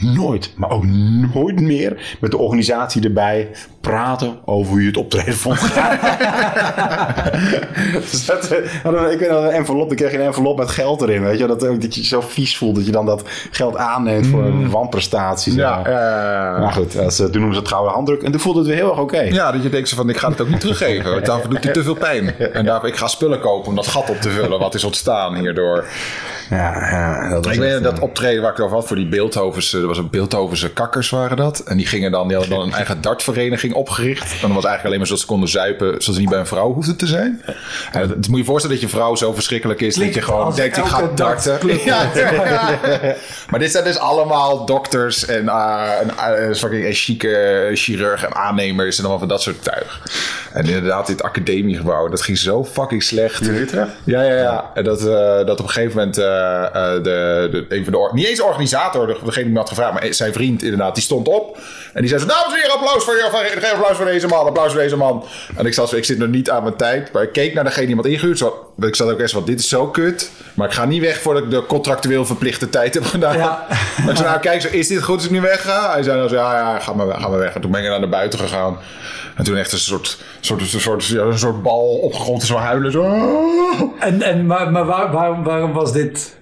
nooit, 0.01 0.53
maar 0.57 0.71
ook 0.71 0.87
nooit 1.35 1.61
meer 1.61 2.17
met 2.21 2.31
de 2.31 2.39
organisatie 2.39 3.03
erbij 3.03 3.51
praten 3.85 4.39
over 4.45 4.73
hoe 4.73 4.81
je 4.81 4.87
het 4.87 4.97
optreden 4.97 5.35
vond. 5.35 5.61
dus 8.11 8.27
dat, 8.33 8.49
eh, 8.51 9.13
ik 9.13 9.19
weet 9.19 9.31
nog 9.31 9.45
een 9.45 9.51
envelop, 9.51 9.89
dan 9.89 9.97
kreeg 9.97 10.11
je 10.11 10.19
een 10.19 10.25
envelop 10.25 10.59
met 10.59 10.71
geld 10.71 11.03
erin. 11.03 11.23
Weet 11.23 11.39
je, 11.39 11.47
dat, 11.47 11.67
ook 11.67 11.81
dat 11.81 11.95
je 11.95 12.01
je 12.01 12.07
zo 12.07 12.21
vies 12.21 12.57
voelt 12.57 12.75
dat 12.75 12.87
je 12.87 12.93
dan 12.93 13.07
dat 13.07 13.23
geld 13.51 13.77
aanneemt 13.77 14.27
voor 14.27 14.45
een 14.45 14.71
wanprestatie. 14.71 15.53
zeg 15.53 15.63
Ja, 15.63 15.81
maar. 15.81 15.91
ja, 15.91 16.59
Maar 16.59 16.73
goed, 16.73 16.99
als, 16.99 17.19
eh, 17.19 17.27
toen 17.27 17.35
noemden 17.41 17.55
ze 17.55 17.61
het 17.61 17.69
gouden 17.69 17.93
handdruk. 17.93 18.23
En 18.23 18.31
toen 18.31 18.41
voelde 18.41 18.59
het 18.59 18.69
weer 18.69 18.77
heel 18.77 18.91
erg 18.91 18.99
oké. 19.01 19.21
Ja, 19.21 19.53
dat 19.53 19.63
je 19.63 19.69
denkt 19.71 19.89
van, 19.89 20.09
ik 20.09 20.17
ga 20.17 20.31
het 20.31 20.41
ook 20.41 20.49
niet 20.49 20.61
teruggeven. 20.61 21.11
Want 21.11 21.27
daarvoor 21.27 21.51
doet 21.51 21.65
het 21.65 21.75
te 21.75 21.83
veel 21.83 21.95
pijn. 21.95 22.39
En 22.39 22.65
daarvoor, 22.65 22.89
ik 22.89 22.97
ga 22.97 23.07
spullen 23.07 23.41
kopen 23.41 23.69
om 23.69 23.75
dat 23.75 23.87
gat 23.87 24.11
op 24.11 24.21
te 24.21 24.31
vullen 24.31 24.59
wat 24.59 24.75
is 24.75 24.85
ontstaan 24.85 25.35
hierdoor. 25.35 25.85
Ja, 26.51 26.89
ja, 26.91 27.29
dat 27.29 27.47
Ik 27.47 27.59
weet 27.59 27.83
dat 27.83 27.97
eh, 27.97 28.03
optreden 28.03 28.43
waar 28.43 28.51
ik 28.51 28.57
het 28.57 28.67
over 28.67 28.79
had 28.79 28.87
voor 28.87 28.97
die 28.97 29.09
Beeldhovense, 29.09 29.79
er 29.81 29.87
was 29.87 29.99
een 29.99 30.11
Beeldhovense 30.11 30.73
kakkers 30.73 31.11
waren 31.11 31.37
dat. 31.37 31.59
En 31.59 31.77
die 31.77 31.87
gingen 31.87 32.11
dan, 32.11 32.29
die 32.29 32.37
hadden 32.37 32.57
dan 32.57 32.67
een 32.67 32.75
eigen 32.75 33.01
dartvereniging 33.01 33.74
opgericht. 33.75 34.23
En 34.23 34.29
dat 34.41 34.41
was 34.41 34.65
eigenlijk 34.65 34.85
alleen 34.85 34.99
maar 34.99 35.07
zodat 35.07 35.21
ze 35.23 35.27
konden 35.27 35.49
zuipen, 35.49 35.87
zodat 35.87 36.15
ze 36.15 36.21
niet 36.21 36.29
bij 36.29 36.39
een 36.39 36.47
vrouw 36.47 36.73
hoefden 36.73 36.97
te 36.97 37.07
zijn. 37.07 37.43
En 37.93 38.01
het, 38.01 38.11
het 38.11 38.29
moet 38.29 38.39
je 38.39 38.45
voorstellen 38.45 38.81
dat 38.81 38.91
je 38.91 38.97
vrouw 38.97 39.15
zo 39.15 39.33
verschrikkelijk 39.33 39.81
is 39.81 39.95
Klinkt 39.95 40.15
dat 40.15 40.25
je 40.25 40.31
gewoon 40.31 40.55
denkt, 40.55 40.77
ik 40.77 40.85
ga 40.85 41.11
darten. 41.15 41.59
Ja, 41.85 42.11
ja. 42.15 42.79
Maar 43.51 43.61
dit 43.61 43.71
zijn 43.71 43.85
dus 43.85 43.99
allemaal 43.99 44.67
dokters 44.67 45.27
en, 45.27 45.45
uh, 45.45 45.91
en 46.01 46.49
uh, 46.49 46.55
fucking 46.55 46.85
en 46.85 46.93
chique 46.93 47.71
chirurgen 47.75 48.29
en 48.29 48.35
aannemers 48.35 48.97
en 48.99 49.01
allemaal 49.01 49.19
van 49.19 49.29
dat 49.29 49.43
soort 49.43 49.65
tuig. 49.65 50.01
En 50.53 50.67
inderdaad, 50.67 51.07
dit 51.07 51.23
academiegebouw, 51.23 52.09
dat 52.09 52.23
ging 52.23 52.39
zo 52.39 52.65
fucking 52.65 53.03
slecht. 53.03 53.47
Utrecht? 53.47 53.91
Ja, 54.05 54.23
ja, 54.23 54.35
ja. 54.35 54.71
En 54.75 54.85
dat, 54.85 55.01
eh, 55.01 55.07
dat 55.47 55.61
op 55.61 55.67
een 55.67 55.69
gegeven 55.69 55.97
moment 55.97 56.19
eh, 56.19 56.65
eh, 56.65 56.73
de, 57.03 57.49
de, 57.51 57.67
een 57.69 57.85
van 57.85 57.93
de, 57.93 58.11
niet 58.13 58.27
eens 58.27 58.39
de 58.39 58.45
organisator, 58.45 59.07
de- 59.07 59.19
degene 59.25 59.45
die 59.45 59.53
me 59.53 59.59
had 59.59 59.69
gevraagd, 59.69 59.93
maar 59.93 60.15
zijn 60.15 60.33
vriend 60.33 60.63
inderdaad, 60.63 60.95
die 60.95 61.05
stond 61.05 61.29
op. 61.29 61.59
En 61.93 62.01
die 62.01 62.09
zei 62.09 62.21
zo, 62.21 62.27
dames 62.27 62.53
en 62.53 62.61
heren, 62.61 62.73
applaus 62.73 63.05
voor, 63.05 63.15
voor, 63.31 63.45
geef 63.65 63.73
applaus 63.75 63.97
voor 63.97 64.07
deze 64.07 64.27
man, 64.27 64.47
applaus 64.47 64.73
voor 64.73 64.81
deze 64.81 64.97
man. 64.97 65.25
En 65.57 65.67
ik 65.67 65.75
zat 65.75 65.89
zo, 65.89 65.97
ik 65.97 66.05
zit 66.05 66.19
nog 66.19 66.29
niet 66.29 66.51
aan 66.51 66.63
mijn 66.63 66.77
tijd, 66.77 67.13
maar 67.13 67.23
ik 67.23 67.33
keek 67.33 67.55
naar 67.55 67.65
degene 67.65 67.81
die 67.87 67.89
iemand 67.97 68.09
ingehuurd. 68.09 68.43
Ik 68.79 68.97
zat 68.97 69.11
ook 69.11 69.19
echt 69.21 69.31
van, 69.33 69.45
dit 69.45 69.59
is 69.61 69.69
zo 69.69 69.87
kut, 69.87 70.31
maar 70.55 70.67
ik 70.69 70.73
ga 70.75 70.85
niet 70.85 71.01
weg 71.03 71.21
voordat 71.21 71.43
ik 71.43 71.51
de 71.51 71.67
contractueel 71.67 72.27
verplichte 72.27 72.71
tijd 72.71 72.95
heb 72.95 73.05
gedaan. 73.05 73.37
Ja. 73.37 73.67
Maar 74.03 74.11
ik 74.11 74.17
zei, 74.17 74.29
nou 74.29 74.41
kijk, 74.41 74.61
zo, 74.61 74.69
is 74.71 74.89
dit 74.89 75.03
goed 75.03 75.15
als 75.15 75.25
ik 75.25 75.31
nu 75.31 75.41
wegga? 75.41 75.93
Hij 75.93 76.03
zei 76.03 76.19
dan 76.19 76.29
zo, 76.29 76.35
ja, 76.35 76.59
ja, 76.59 76.79
ga 76.79 76.93
maar, 76.93 77.07
ga 77.21 77.29
maar 77.29 77.39
weg. 77.39 77.55
En 77.55 77.61
toen 77.61 77.71
ben 77.71 77.83
ik 77.85 77.89
naar 78.01 78.09
buiten 78.09 78.39
gegaan. 78.39 78.79
En 79.37 79.45
toen 79.45 79.57
echt 79.57 79.73
een 79.73 79.79
soort, 79.79 80.19
soort, 80.41 80.61
een 80.61 80.81
soort, 80.81 81.05
ja, 81.07 81.23
een 81.23 81.39
soort 81.39 81.63
bal 81.63 81.99
opgegrond 82.03 82.41
en 82.41 82.47
zo 82.47 82.57
huilen. 82.57 82.93
Zo. 82.93 83.03
En, 83.99 84.23
en, 84.23 84.47
maar 84.47 84.71
maar 84.73 84.85
waar, 84.85 85.13
waar- 85.13 85.43
waarom 85.43 85.73
was 85.73 85.93
dit? 85.93 86.37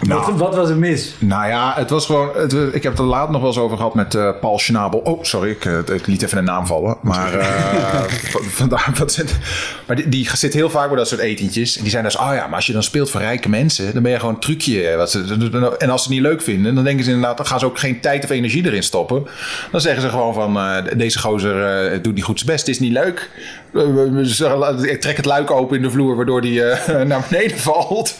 Nou. 0.00 0.20
Wat, 0.20 0.38
wat 0.38 0.54
was 0.54 0.70
er 0.70 0.76
mis? 0.76 1.14
Nou 1.18 1.48
ja, 1.48 1.72
het 1.76 1.90
was 1.90 2.06
gewoon. 2.06 2.30
Het, 2.34 2.52
ik 2.52 2.82
heb 2.82 2.92
het 2.92 2.98
er 2.98 3.04
later 3.04 3.30
nog 3.30 3.40
wel 3.40 3.50
eens 3.50 3.58
over 3.58 3.76
gehad 3.76 3.94
met 3.94 4.14
eh, 4.14 4.30
Paul 4.40 4.58
Schnabel. 4.58 4.98
Oh, 4.98 5.22
sorry, 5.22 5.50
ik, 5.50 5.64
eh, 5.64 5.78
ik 5.78 6.06
liet 6.06 6.22
even 6.22 6.38
een 6.38 6.44
naam 6.44 6.66
vallen. 6.66 6.96
Maar, 7.02 7.30
vandaar, 8.60 8.92
wat 8.98 9.12
zit, 9.12 9.38
maar 9.86 9.96
die, 9.96 10.08
die 10.08 10.36
zit 10.36 10.54
heel 10.54 10.70
vaak 10.70 10.88
bij 10.88 10.96
dat 10.96 11.08
soort 11.08 11.20
etentjes. 11.20 11.76
En 11.76 11.82
die 11.82 11.90
zijn 11.90 12.04
dus, 12.04 12.16
oh 12.16 12.30
ja, 12.34 12.46
maar 12.46 12.56
als 12.56 12.66
je 12.66 12.72
dan 12.72 12.82
speelt 12.82 13.10
voor 13.10 13.20
rijke 13.20 13.48
mensen, 13.48 13.92
dan 13.92 14.02
ben 14.02 14.12
je 14.12 14.18
gewoon 14.18 14.34
een 14.34 14.40
trucje. 14.40 14.96
Wat 14.96 15.10
ze, 15.10 15.74
en 15.78 15.90
als 15.90 16.02
ze 16.02 16.08
het 16.08 16.18
niet 16.18 16.26
leuk 16.26 16.42
vinden, 16.42 16.74
dan 16.74 16.84
denken 16.84 17.04
ze 17.04 17.10
inderdaad, 17.10 17.36
dan 17.36 17.46
gaan 17.46 17.58
ze 17.58 17.66
ook 17.66 17.78
geen 17.78 18.00
tijd 18.00 18.24
of 18.24 18.30
energie 18.30 18.64
erin 18.64 18.82
stoppen. 18.82 19.26
Dan 19.70 19.80
zeggen 19.80 20.02
ze 20.02 20.08
gewoon 20.08 20.34
van, 20.34 20.58
deze 20.96 21.18
gozer 21.18 22.02
doet 22.02 22.14
niet 22.14 22.24
goed 22.24 22.38
zijn 22.38 22.50
best, 22.50 22.66
het 22.66 22.74
is 22.74 22.80
niet 22.80 22.92
leuk. 22.92 23.30
Ik 24.82 25.00
trek 25.00 25.16
het 25.16 25.26
luik 25.26 25.50
open 25.50 25.76
in 25.76 25.82
de 25.82 25.90
vloer, 25.90 26.16
waardoor 26.16 26.40
die 26.40 26.64
eh, 26.64 27.02
naar 27.08 27.26
beneden 27.30 27.58
valt. 27.58 28.16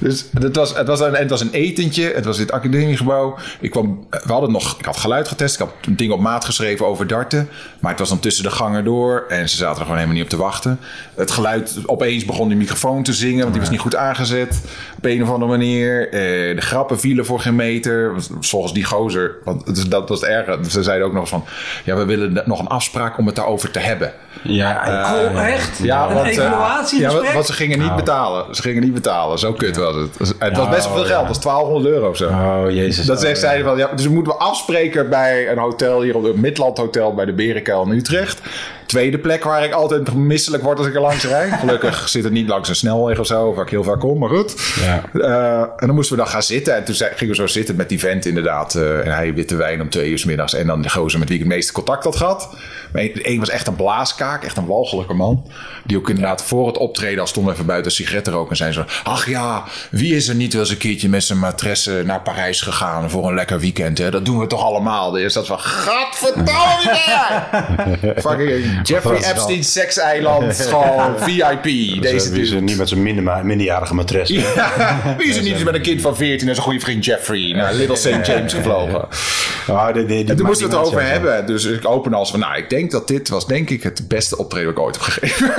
Dus 0.00 0.24
het 0.38 0.56
was, 0.56 0.76
het, 0.76 0.86
was 0.86 1.00
een, 1.00 1.14
het 1.14 1.30
was 1.30 1.40
een 1.40 1.52
etentje. 1.52 2.12
Het 2.14 2.24
was 2.24 2.36
dit 2.36 2.52
academiegebouw. 2.52 3.36
Ik, 3.60 3.70
kwam, 3.70 4.06
we 4.10 4.32
hadden 4.32 4.52
nog, 4.52 4.78
ik 4.78 4.84
had 4.84 4.96
geluid 4.96 5.28
getest. 5.28 5.54
Ik 5.54 5.60
had 5.60 5.74
een 5.86 5.96
ding 5.96 6.12
op 6.12 6.20
maat 6.20 6.44
geschreven 6.44 6.86
over 6.86 7.06
darten. 7.06 7.48
Maar 7.80 7.90
het 7.90 8.00
was 8.00 8.08
dan 8.08 8.18
tussen 8.18 8.44
de 8.44 8.50
gangen 8.50 8.84
door. 8.84 9.24
En 9.28 9.48
ze 9.48 9.56
zaten 9.56 9.74
er 9.76 9.82
gewoon 9.82 9.96
helemaal 9.96 10.16
niet 10.16 10.24
op 10.24 10.30
te 10.30 10.36
wachten. 10.36 10.78
Het 11.14 11.30
geluid, 11.30 11.78
opeens 11.86 12.24
begon 12.24 12.48
die 12.48 12.56
microfoon 12.56 13.02
te 13.02 13.12
zingen. 13.12 13.40
Want 13.40 13.52
die 13.52 13.60
was 13.60 13.70
niet 13.70 13.80
goed 13.80 13.96
aangezet. 13.96 14.60
Op 14.96 15.04
een 15.04 15.22
of 15.22 15.30
andere 15.30 15.50
manier. 15.50 16.08
Eh, 16.08 16.20
de 16.54 16.60
grappen 16.60 17.00
vielen 17.00 17.26
voor 17.26 17.40
geen 17.40 17.56
meter. 17.56 18.14
Volgens 18.40 18.72
die 18.72 18.84
gozer. 18.84 19.36
Want 19.44 19.90
dat 19.90 20.08
was 20.08 20.20
het 20.20 20.28
erge. 20.28 20.58
Ze 20.70 20.82
zeiden 20.82 21.06
ook 21.06 21.12
nog 21.12 21.20
eens 21.20 21.30
van... 21.30 21.44
Ja, 21.84 21.96
we 21.96 22.04
willen 22.04 22.42
nog 22.44 22.58
een 22.58 22.66
afspraak 22.66 23.18
om 23.18 23.26
het 23.26 23.36
daarover 23.36 23.70
te 23.70 23.78
hebben. 23.78 24.12
Ja, 24.44 24.82
oh, 25.34 25.46
echt? 25.46 25.78
Ja, 25.82 26.08
een 26.08 26.14
want, 26.14 26.26
eh, 26.26 26.32
evaluatiegesprek? 26.32 27.24
ja, 27.26 27.32
want- 27.32 27.46
ze 27.46 27.52
gingen 27.52 27.78
niet 27.78 27.96
betalen. 27.96 28.54
Ze 28.54 28.62
gingen 28.62 28.82
niet 28.82 28.94
betalen. 28.94 29.38
Zo 29.38 29.52
kut 29.52 29.76
was 29.76 29.94
het. 29.94 30.34
Het 30.38 30.56
was 30.56 30.68
best 30.68 30.84
wel 30.86 30.94
veel 30.96 31.04
geld. 31.04 31.18
Het 31.18 31.28
was 31.28 31.40
1200 31.40 31.94
euro 31.94 32.08
of 32.08 32.16
zo. 32.16 32.28
Oh, 32.28 32.62
jezus. 32.70 33.06
Dat 33.06 33.16
Oh, 33.16 33.22
zegt 33.22 33.38
zeiden 33.40 33.64
van, 33.66 33.76
ja, 33.78 33.88
dus 33.96 34.08
moeten 34.08 34.32
we 34.32 34.38
afspreken 34.38 35.08
bij 35.10 35.50
een 35.50 35.58
hotel 35.58 36.02
hier 36.02 36.16
op 36.16 36.22
het 36.24 36.36
Midland 36.36 36.78
Hotel 36.78 37.14
bij 37.14 37.24
de 37.24 37.32
Berenkuil 37.32 37.82
in 37.84 37.90
Utrecht. 37.92 38.40
Tweede 38.86 39.18
plek 39.18 39.44
waar 39.44 39.64
ik 39.64 39.72
altijd 39.72 40.14
misselijk 40.14 40.62
word 40.62 40.78
als 40.78 40.86
ik 40.86 40.94
er 40.94 41.00
langs 41.00 41.24
rijd. 41.26 41.52
Gelukkig 41.60 42.08
zit 42.08 42.24
het 42.24 42.32
niet 42.32 42.48
langs 42.48 42.68
een 42.68 42.74
snelweg 42.76 43.18
of 43.18 43.26
zo, 43.26 43.54
waar 43.54 43.64
ik 43.64 43.70
heel 43.70 43.84
vaak 43.84 44.00
kom, 44.00 44.18
maar 44.18 44.28
goed. 44.28 44.74
Ja. 44.80 45.02
Eh, 45.20 45.58
en 45.60 45.86
dan 45.86 45.94
moesten 45.94 46.16
we 46.16 46.22
dan 46.22 46.30
gaan 46.32 46.42
zitten. 46.42 46.76
En 46.76 46.84
toen 46.84 46.94
gingen 46.94 47.28
we 47.28 47.34
zo 47.34 47.46
zitten 47.46 47.76
met 47.76 47.88
die 47.88 47.98
vent 47.98 48.26
inderdaad. 48.26 48.74
eh, 48.74 49.06
en 49.06 49.14
hij 49.14 49.34
witte 49.34 49.56
wijn 49.56 49.80
om 49.80 49.88
twee 49.90 50.10
uur 50.10 50.18
's 50.18 50.24
middags. 50.24 50.54
En 50.54 50.66
dan 50.66 50.82
de 50.82 50.90
gozer 50.90 51.18
met 51.18 51.28
wie 51.28 51.38
ik 51.38 51.44
het 51.44 51.52
meeste 51.52 51.72
contact 51.72 52.04
had 52.04 52.16
gehad. 52.16 52.48
Maar 52.92 53.02
één- 53.02 53.38
was 53.38 53.48
echt 53.50 53.66
een 53.66 53.76
blaaskaak, 53.76 54.44
echt 54.44 54.56
een 54.56 54.66
walgelijke 54.66 55.14
man. 55.14 55.46
Die 55.84 55.96
ook 55.96 56.08
inderdaad 56.08 56.44
voor 56.44 56.66
het 56.66 56.78
optreden 56.78 57.20
al 57.20 57.26
stond 57.26 57.50
even 57.50 57.66
buiten 57.66 57.92
sigaretten 57.92 58.32
roken. 58.32 58.50
En 58.50 58.56
zei 58.56 58.72
zo, 58.72 58.84
ach 59.04 59.28
ja, 59.28 59.64
wie 59.90 60.16
is 60.16 60.28
er 60.28 60.34
niet 60.34 60.52
wel 60.52 60.62
eens 60.62 60.70
een 60.70 60.76
keertje 60.76 61.08
met 61.08 61.24
zijn 61.24 61.38
matresse 61.38 62.02
naar 62.04 62.20
Parijs 62.20 62.60
gegaan 62.60 63.10
voor 63.10 63.28
een 63.28 63.34
lekker 63.34 63.60
weekend. 63.60 63.98
Hè? 63.98 64.10
Dat 64.10 64.24
doen 64.24 64.38
we 64.38 64.46
toch 64.46 64.62
allemaal. 64.62 65.10
Dus 65.10 65.32
dat 65.32 65.46
van, 65.46 65.58
gadverdamme! 65.58 67.00
Fucking 68.20 68.80
Jeffrey 68.82 69.16
Epstein 69.16 69.64
sekseiland, 69.64 70.60
gewoon 70.60 71.18
VIP. 71.28 71.62
Deze 72.02 72.30
wie 72.32 72.42
is 72.42 72.50
er 72.50 72.62
niet 72.62 72.76
met 72.76 72.88
zijn 72.88 73.02
minder, 73.02 73.44
minderjarige 73.44 73.94
matres. 73.94 74.28
Ja, 74.28 75.16
wie 75.18 75.28
is 75.28 75.36
er 75.36 75.42
niet 75.42 75.52
eens 75.52 75.62
met 75.62 75.74
een 75.74 75.82
kind 75.82 76.00
van 76.00 76.16
14 76.16 76.48
en 76.48 76.54
zijn 76.54 76.66
goede 76.66 76.80
vriend 76.80 77.04
Jeffrey 77.04 77.52
naar 77.52 77.74
Little 77.74 77.96
St. 77.96 78.26
James 78.26 78.52
gevlogen? 78.52 79.08
Die, 79.66 79.92
die, 79.92 80.06
die, 80.06 80.24
En 80.28 80.36
toen 80.36 80.46
moesten 80.46 80.68
we 80.70 80.76
het 80.76 80.86
over 80.86 81.04
hebben. 81.06 81.46
Dus 81.46 81.64
ik 81.64 81.88
open 81.88 82.14
als 82.14 82.30
van, 82.30 82.40
nou, 82.40 82.56
ik 82.56 82.70
denk 82.70 82.81
dat 82.90 83.08
dit 83.08 83.28
was 83.28 83.46
denk 83.46 83.70
ik 83.70 83.82
het 83.82 84.08
beste 84.08 84.38
optreden 84.38 84.66
dat 84.66 84.78
ik 84.78 84.84
ooit 84.84 84.94
heb 84.94 85.04
gegeven. 85.04 85.54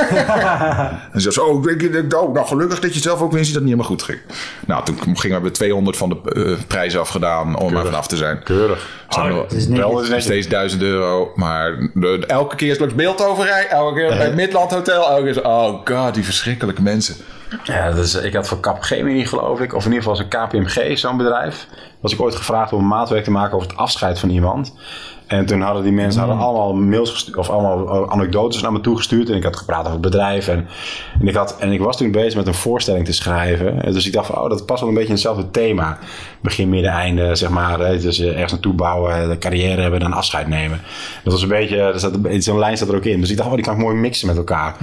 en 1.13 1.21
ze 1.21 1.31
zei, 1.31 1.45
oh, 1.45 1.69
ik 1.69 1.91
denk, 1.91 2.13
oh, 2.15 2.33
nou 2.33 2.47
gelukkig 2.47 2.79
dat 2.79 2.93
je 2.93 2.99
zelf 2.99 3.21
ook 3.21 3.31
weer 3.31 3.45
ziet 3.45 3.53
dat 3.53 3.63
het 3.63 3.71
niet 3.71 3.79
helemaal 3.81 3.97
goed 3.97 4.03
ging. 4.03 4.19
Nou, 4.67 4.85
toen 4.85 5.17
gingen 5.17 5.41
we 5.41 5.51
200 5.51 5.97
van 5.97 6.09
de 6.09 6.31
eh, 6.31 6.65
prijzen 6.67 6.99
afgedaan 6.99 7.57
om 7.57 7.75
er 7.75 7.85
vanaf 7.85 8.07
te 8.07 8.17
zijn. 8.17 8.43
Keurig. 8.43 8.87
Oh, 9.17 9.37
is. 9.49 9.67
Wel, 9.67 10.01
is 10.01 10.07
netjes. 10.07 10.23
steeds 10.23 10.47
1000 10.47 10.81
euro. 10.81 11.31
Maar 11.35 11.89
de- 11.93 12.23
elke 12.27 12.55
keer 12.55 12.67
is 12.67 12.71
het 12.73 12.81
langs 12.81 12.95
Beeldhovenrij. 12.95 13.67
Elke 13.67 13.95
keer 13.99 14.07
bij 14.07 14.25
het 14.25 14.35
Midland 14.35 14.71
Hotel. 14.71 15.09
Elke 15.09 15.21
keer 15.21 15.29
is, 15.29 15.41
oh 15.41 15.81
god, 15.85 16.13
die 16.13 16.23
verschrikkelijke 16.23 16.81
mensen. 16.81 17.15
Ja, 17.63 17.91
dus 17.91 18.15
ik 18.15 18.33
had 18.33 18.47
voor 18.47 18.59
Capgemini 18.59 19.25
geloof 19.25 19.59
ik, 19.59 19.73
of 19.73 19.85
in 19.85 19.91
ieder 19.91 20.09
geval 20.09 20.15
zo'n 20.15 20.47
KPMG, 20.47 20.97
zo'n 20.97 21.17
bedrijf. 21.17 21.67
Was 21.99 22.13
ik 22.13 22.21
ooit 22.21 22.35
gevraagd 22.35 22.73
om 22.73 22.79
een 22.79 22.87
maatwerk 22.87 23.23
te 23.23 23.31
maken 23.31 23.55
over 23.55 23.67
het 23.67 23.77
afscheid 23.77 24.19
van 24.19 24.29
iemand. 24.29 24.73
En 25.27 25.45
toen 25.45 25.61
hadden 25.61 25.83
die 25.83 25.91
mensen 25.91 26.21
hadden 26.21 26.39
allemaal 26.39 26.73
mails 26.73 27.11
gestuurd, 27.11 27.37
of 27.37 27.49
allemaal 27.49 28.11
anekdotes 28.11 28.61
naar 28.61 28.71
me 28.71 28.81
toegestuurd. 28.81 29.29
En 29.29 29.35
ik 29.35 29.43
had 29.43 29.55
gepraat 29.55 29.79
over 29.79 29.91
het 29.91 30.01
bedrijf. 30.01 30.47
En, 30.47 30.67
en, 31.19 31.27
ik 31.27 31.35
had, 31.35 31.57
en 31.59 31.71
ik 31.71 31.81
was 31.81 31.97
toen 31.97 32.11
bezig 32.11 32.35
met 32.35 32.47
een 32.47 32.53
voorstelling 32.53 33.05
te 33.05 33.13
schrijven. 33.13 33.83
En 33.83 33.93
dus 33.93 34.05
ik 34.05 34.13
dacht 34.13 34.27
van, 34.27 34.41
oh, 34.41 34.49
dat 34.49 34.65
past 34.65 34.79
wel 34.79 34.89
een 34.89 34.95
beetje 34.95 35.09
in 35.09 35.15
hetzelfde 35.15 35.51
thema. 35.51 35.99
Begin, 36.43 36.69
midden, 36.69 36.91
einde, 36.91 37.35
zeg 37.35 37.49
maar. 37.49 37.77
Dus 37.77 38.19
eh, 38.19 38.27
ergens 38.31 38.51
naartoe 38.51 38.73
bouwen, 38.73 39.29
de 39.29 39.37
carrière 39.37 39.81
hebben 39.81 39.99
en 39.99 40.09
dan 40.09 40.17
afscheid 40.17 40.47
nemen. 40.47 40.81
Dat 41.23 41.33
was 41.33 41.41
een 41.41 41.47
beetje, 41.47 41.77
er 41.77 42.41
zo'n 42.41 42.59
lijn 42.59 42.77
zat 42.77 42.89
er 42.89 42.95
ook 42.95 43.05
in. 43.05 43.19
Dus 43.19 43.29
ik 43.29 43.37
dacht, 43.37 43.49
oh, 43.49 43.55
die 43.55 43.63
kan 43.63 43.73
ik 43.73 43.79
mooi 43.81 43.95
mixen 43.95 44.27
met 44.27 44.37
elkaar. 44.37 44.75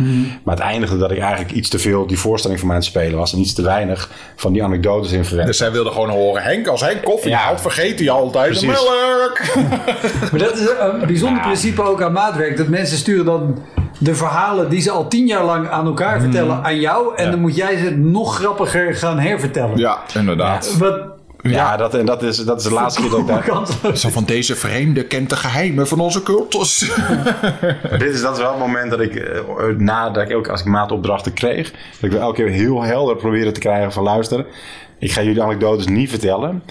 Maar 0.42 0.54
het 0.54 0.64
eindigde 0.64 0.98
dat 0.98 1.10
ik 1.10 1.18
eigenlijk 1.18 1.52
iets 1.52 1.68
te 1.68 1.78
veel 1.78 2.06
die 2.06 2.18
voorstelling 2.18 2.58
voor 2.58 2.68
mij 2.68 2.76
aan 2.76 2.82
het 2.82 2.92
spelen 2.92 3.18
was. 3.18 3.32
En 3.32 3.38
iets 3.38 3.52
te 3.54 3.62
weinig 3.62 4.10
van 4.36 4.52
die 4.52 4.64
anekdotes 4.64 5.12
in 5.12 5.24
verwerkt. 5.24 5.48
Dus 5.48 5.58
zij 5.58 5.72
wilde 5.72 5.90
gewoon 5.90 6.10
horen, 6.10 6.42
Henk, 6.42 6.66
als 6.66 6.80
Henk 6.80 7.02
koffie 7.02 7.30
Ja. 7.30 7.38
haalt, 7.38 7.60
vergeet 7.60 7.98
hij 7.98 8.10
altijd 8.10 8.60
de 8.60 8.66
melk. 8.66 9.40
Maar 10.30 10.40
dat 10.40 10.58
is 10.58 10.68
een 10.80 11.06
bijzonder 11.06 11.42
principe 11.42 11.82
ook 11.82 12.02
aan 12.02 12.12
maatwerk. 12.12 12.56
Dat 12.56 12.68
mensen 12.68 12.96
sturen 12.98 13.24
dan 13.24 13.58
de 13.98 14.14
verhalen 14.14 14.68
die 14.68 14.80
ze 14.80 14.90
al 14.90 15.08
tien 15.08 15.26
jaar 15.26 15.44
lang 15.44 15.68
aan 15.68 15.86
elkaar 15.86 16.20
vertellen 16.20 16.64
aan 16.64 16.80
jou. 16.80 17.16
En 17.16 17.30
dan 17.30 17.40
moet 17.40 17.56
jij 17.56 17.76
ze 17.76 17.90
nog 17.90 18.36
grappiger 18.36 18.94
gaan 18.94 19.18
hervertellen. 19.18 19.78
Ja, 19.78 19.98
inderdaad. 20.14 20.76
Wat 20.78 21.00
Ja, 21.42 21.76
dat, 21.76 21.94
en 21.94 22.06
dat, 22.06 22.22
is, 22.22 22.36
dat 22.36 22.58
is 22.58 22.64
de 22.64 22.72
laatste 22.72 23.00
keer 23.00 23.10
dat 23.10 23.20
ik 23.20 23.26
daar... 23.26 23.96
Zo 23.96 24.08
van 24.08 24.24
deze 24.24 24.56
vreemde 24.56 25.04
kent 25.04 25.30
de 25.30 25.36
geheimen 25.36 25.88
van 25.88 26.00
onze 26.00 26.22
cultus. 26.22 26.78
Dit 27.98 28.14
is, 28.14 28.20
dat 28.20 28.32
is 28.32 28.42
wel 28.42 28.50
het 28.50 28.58
moment 28.58 28.90
dat 28.90 29.00
ik, 29.00 29.14
eh, 29.14 29.40
nadat 29.76 30.30
ik 30.30 30.36
ook 30.36 30.48
als 30.48 30.60
ik 30.60 30.66
maatopdrachten 30.66 31.32
kreeg, 31.32 31.72
dat 32.00 32.12
ik 32.12 32.18
elke 32.18 32.34
keer 32.34 32.50
heel 32.52 32.82
helder 32.82 33.16
probeerde 33.16 33.52
te 33.52 33.60
krijgen 33.60 33.92
van 33.92 34.02
luisteren. 34.02 34.46
Ik 34.98 35.12
ga 35.12 35.22
jullie 35.22 35.42
anekdotes 35.42 35.86
niet 35.86 36.10
vertellen. 36.10 36.62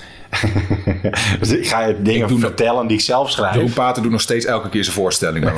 Dus 1.39 1.49
ik 1.51 1.67
ga 1.67 1.85
je 1.85 2.01
dingen 2.01 2.27
dat- 2.29 2.39
vertellen 2.39 2.87
die 2.87 2.97
ik 2.97 3.03
zelf 3.03 3.29
schrijf. 3.31 3.53
Jeroen 3.53 3.73
Pater 3.73 4.01
doet 4.03 4.11
nog 4.11 4.21
steeds 4.21 4.45
elke 4.45 4.69
keer 4.69 4.83
zijn 4.83 4.95
voorstelling 4.95 5.43
bij 5.43 5.53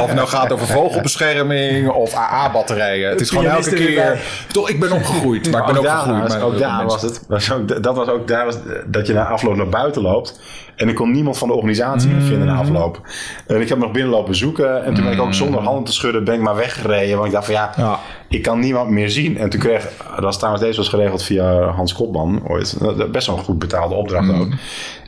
Of 0.00 0.06
het 0.06 0.14
nou 0.14 0.28
gaat 0.28 0.52
over 0.52 0.66
vogelbescherming 0.66 1.88
of 1.90 2.14
AA-batterijen. 2.14 3.08
Het 3.10 3.20
is 3.20 3.28
gewoon 3.30 3.46
elke 3.46 3.74
keer... 3.74 4.20
Toch, 4.52 4.68
ik 4.70 4.80
ben 4.80 4.92
opgegroeid, 4.92 5.50
maar 5.50 5.60
ik 5.60 5.66
ben 5.66 5.76
ook, 5.76 5.84
daar, 5.84 6.06
was- 6.20 6.28
maar- 6.32 6.42
ook 6.42 6.58
daar 6.58 6.70
mensen- 6.84 6.86
was 6.86 7.02
het. 7.02 7.24
Was 7.28 7.52
ook, 7.52 7.82
dat 7.82 7.96
was 7.96 8.08
ook 8.08 8.28
daar 8.28 8.44
was, 8.44 8.56
dat 8.86 9.06
je 9.06 9.12
na 9.12 9.24
afloop 9.26 9.56
naar 9.56 9.68
buiten 9.68 10.02
loopt. 10.02 10.40
En 10.76 10.88
ik 10.88 10.94
kon 10.94 11.10
niemand 11.10 11.38
van 11.38 11.48
de 11.48 11.54
organisatie 11.54 12.10
meer 12.10 12.22
vinden 12.22 12.46
na 12.46 12.54
afloop. 12.54 13.00
En 13.46 13.60
ik 13.60 13.68
heb 13.68 13.78
nog 13.78 13.90
binnen 13.90 14.10
lopen 14.12 14.34
zoeken. 14.34 14.84
En 14.84 14.94
toen 14.94 15.04
ben 15.04 15.12
ik 15.12 15.20
ook 15.20 15.34
zonder 15.34 15.60
handen 15.60 15.84
te 15.84 15.92
schudden 15.92 16.24
ben 16.24 16.34
ik 16.34 16.40
maar 16.40 16.56
weggereden. 16.56 17.14
Want 17.14 17.26
ik 17.26 17.32
dacht 17.32 17.44
van 17.44 17.54
ja, 17.54 17.72
Ja. 17.76 17.98
ik 18.28 18.42
kan 18.42 18.58
niemand 18.58 18.90
meer 18.90 19.10
zien. 19.10 19.38
En 19.38 19.50
toen 19.50 19.60
kreeg, 19.60 19.90
dat 20.14 20.24
was 20.24 20.36
trouwens 20.36 20.64
deze 20.64 20.76
was 20.76 20.88
geregeld 20.88 21.22
via 21.22 21.60
Hans 21.60 21.92
Kopman 21.92 22.42
ooit. 22.48 22.78
Best 23.12 23.26
wel 23.26 23.36
een 23.36 23.44
goed 23.44 23.58
betaalde 23.58 23.94
opdracht 23.94 24.32
ook. 24.32 24.48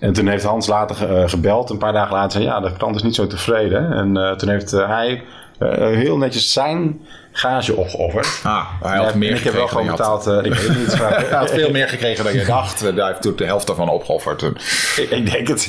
En 0.01 0.13
toen 0.13 0.27
heeft 0.27 0.45
Hans 0.45 0.67
later 0.67 1.17
eh, 1.17 1.29
gebeld. 1.29 1.71
Een 1.71 1.79
paar 1.79 1.93
dagen 1.93 2.15
later 2.15 2.31
zei 2.31 2.45
ja, 2.45 2.61
de 2.61 2.73
klant 2.77 2.97
is 2.97 3.03
niet 3.03 3.15
zo 3.15 3.27
tevreden. 3.27 3.93
En 3.93 4.17
eh, 4.17 4.33
toen 4.33 4.49
heeft 4.49 4.73
eh, 4.73 4.89
hij 4.89 5.23
heel 5.79 6.17
netjes 6.17 6.53
zijn 6.53 7.01
gage 7.39 7.77
opgeofferd. 7.77 8.41
Ah, 8.43 8.65
hij 8.83 8.97
had 8.99 9.15
meer 9.15 9.37
ik 9.37 9.45
heb 9.45 9.53
wel 9.53 9.69
gewoon 9.69 9.83
je 9.85 9.89
had. 9.91 9.99
betaald. 9.99 10.27
eh, 10.27 10.51
ik 10.53 10.55
weet 10.59 10.77
niet. 10.79 10.99
maar- 11.01 11.21
Hij 11.29 11.39
had 11.39 11.51
veel 11.51 11.71
meer 11.71 11.89
gekregen 11.89 12.25
dan 12.25 12.33
je 12.35 12.45
dacht. 12.45 12.81
Hij 12.81 12.93
heeft 12.97 13.23
toen 13.23 13.37
de 13.37 13.45
helft 13.45 13.67
daarvan 13.67 13.89
opgeofferd. 13.89 14.43
Ik- 14.97 15.11
ik 15.11 15.31
denk 15.31 15.49
het. 15.49 15.69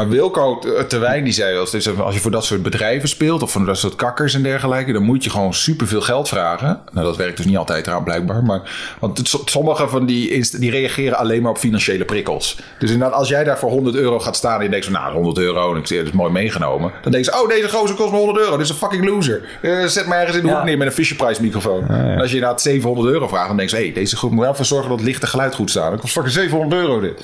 Maar 0.00 0.08
Wilco 0.08 0.58
Terwijn 0.88 1.24
die 1.24 1.32
zei 1.32 1.58
eens, 1.58 1.70
dus 1.70 1.98
als 1.98 2.14
je 2.14 2.20
voor 2.20 2.30
dat 2.30 2.44
soort 2.44 2.62
bedrijven 2.62 3.08
speelt 3.08 3.42
of 3.42 3.50
voor 3.50 3.64
dat 3.64 3.78
soort 3.78 3.94
kakkers 3.96 4.34
en 4.34 4.42
dergelijke, 4.42 4.92
dan 4.92 5.02
moet 5.02 5.24
je 5.24 5.30
gewoon 5.30 5.54
superveel 5.54 6.00
geld 6.00 6.28
vragen. 6.28 6.80
Nou, 6.92 7.06
dat 7.06 7.16
werkt 7.16 7.36
dus 7.36 7.46
niet 7.46 7.56
altijd 7.56 7.86
eraan 7.86 8.04
blijkbaar. 8.04 8.42
Maar, 8.42 8.60
want 9.00 9.18
het- 9.18 9.42
sommige 9.44 9.88
van 9.88 10.06
die, 10.06 10.46
die 10.58 10.70
reageren 10.70 11.16
alleen 11.18 11.42
maar 11.42 11.50
op 11.50 11.58
financiële 11.58 12.04
prikkels. 12.04 12.56
Dus 12.78 12.90
inderdaad, 12.90 13.16
als 13.18 13.28
jij 13.28 13.44
daar 13.44 13.58
voor 13.58 13.70
100 13.70 13.96
euro 13.96 14.18
gaat 14.20 14.36
staan 14.36 14.56
en 14.58 14.62
je 14.64 14.70
denkt 14.70 14.84
van, 14.84 14.94
nou, 14.94 15.12
100 15.12 15.38
euro, 15.38 15.70
en 15.74 15.76
ik 15.80 15.88
dat 15.88 16.06
is 16.06 16.12
mooi 16.12 16.32
meegenomen. 16.32 16.92
Dan 17.02 17.12
denk 17.12 17.24
je, 17.24 17.42
oh, 17.42 17.48
deze 17.48 17.68
gozer 17.68 17.96
kost 17.96 18.10
me 18.12 18.16
100 18.18 18.38
euro. 18.38 18.50
Dit 18.56 18.60
is 18.64 18.70
een 18.70 18.76
fucking 18.76 19.04
loser. 19.04 19.42
Eh, 19.62 19.84
zet 19.84 20.06
me 20.06 20.14
ergens 20.14 20.36
in 20.36 20.42
de 20.42 20.48
Ja. 20.48 20.54
hoek 20.56 20.64
neer 20.64 20.78
met 20.78 20.86
een 20.86 20.92
Fisher 20.92 21.16
Price 21.16 21.42
microfoon. 21.42 21.88
Als 22.18 22.28
je 22.30 22.34
inderdaad 22.34 22.62
700 22.62 23.08
euro 23.08 23.28
vraagt, 23.28 23.48
dan 23.48 23.56
denk 23.56 23.70
je, 23.70 23.76
hé, 23.76 23.82
hey, 23.82 23.92
deze 23.92 24.16
groep 24.16 24.30
moet 24.30 24.44
wel 24.44 24.54
voor 24.54 24.64
zorgen 24.64 24.88
dat 24.88 24.98
het 24.98 25.06
lichte 25.08 25.26
geluid 25.26 25.54
goed 25.54 25.70
staat. 25.70 25.90
Dat 25.90 26.00
kost 26.00 26.12
fucking 26.12 26.34
700 26.34 26.80
euro 26.82 27.00
dit. 27.00 27.22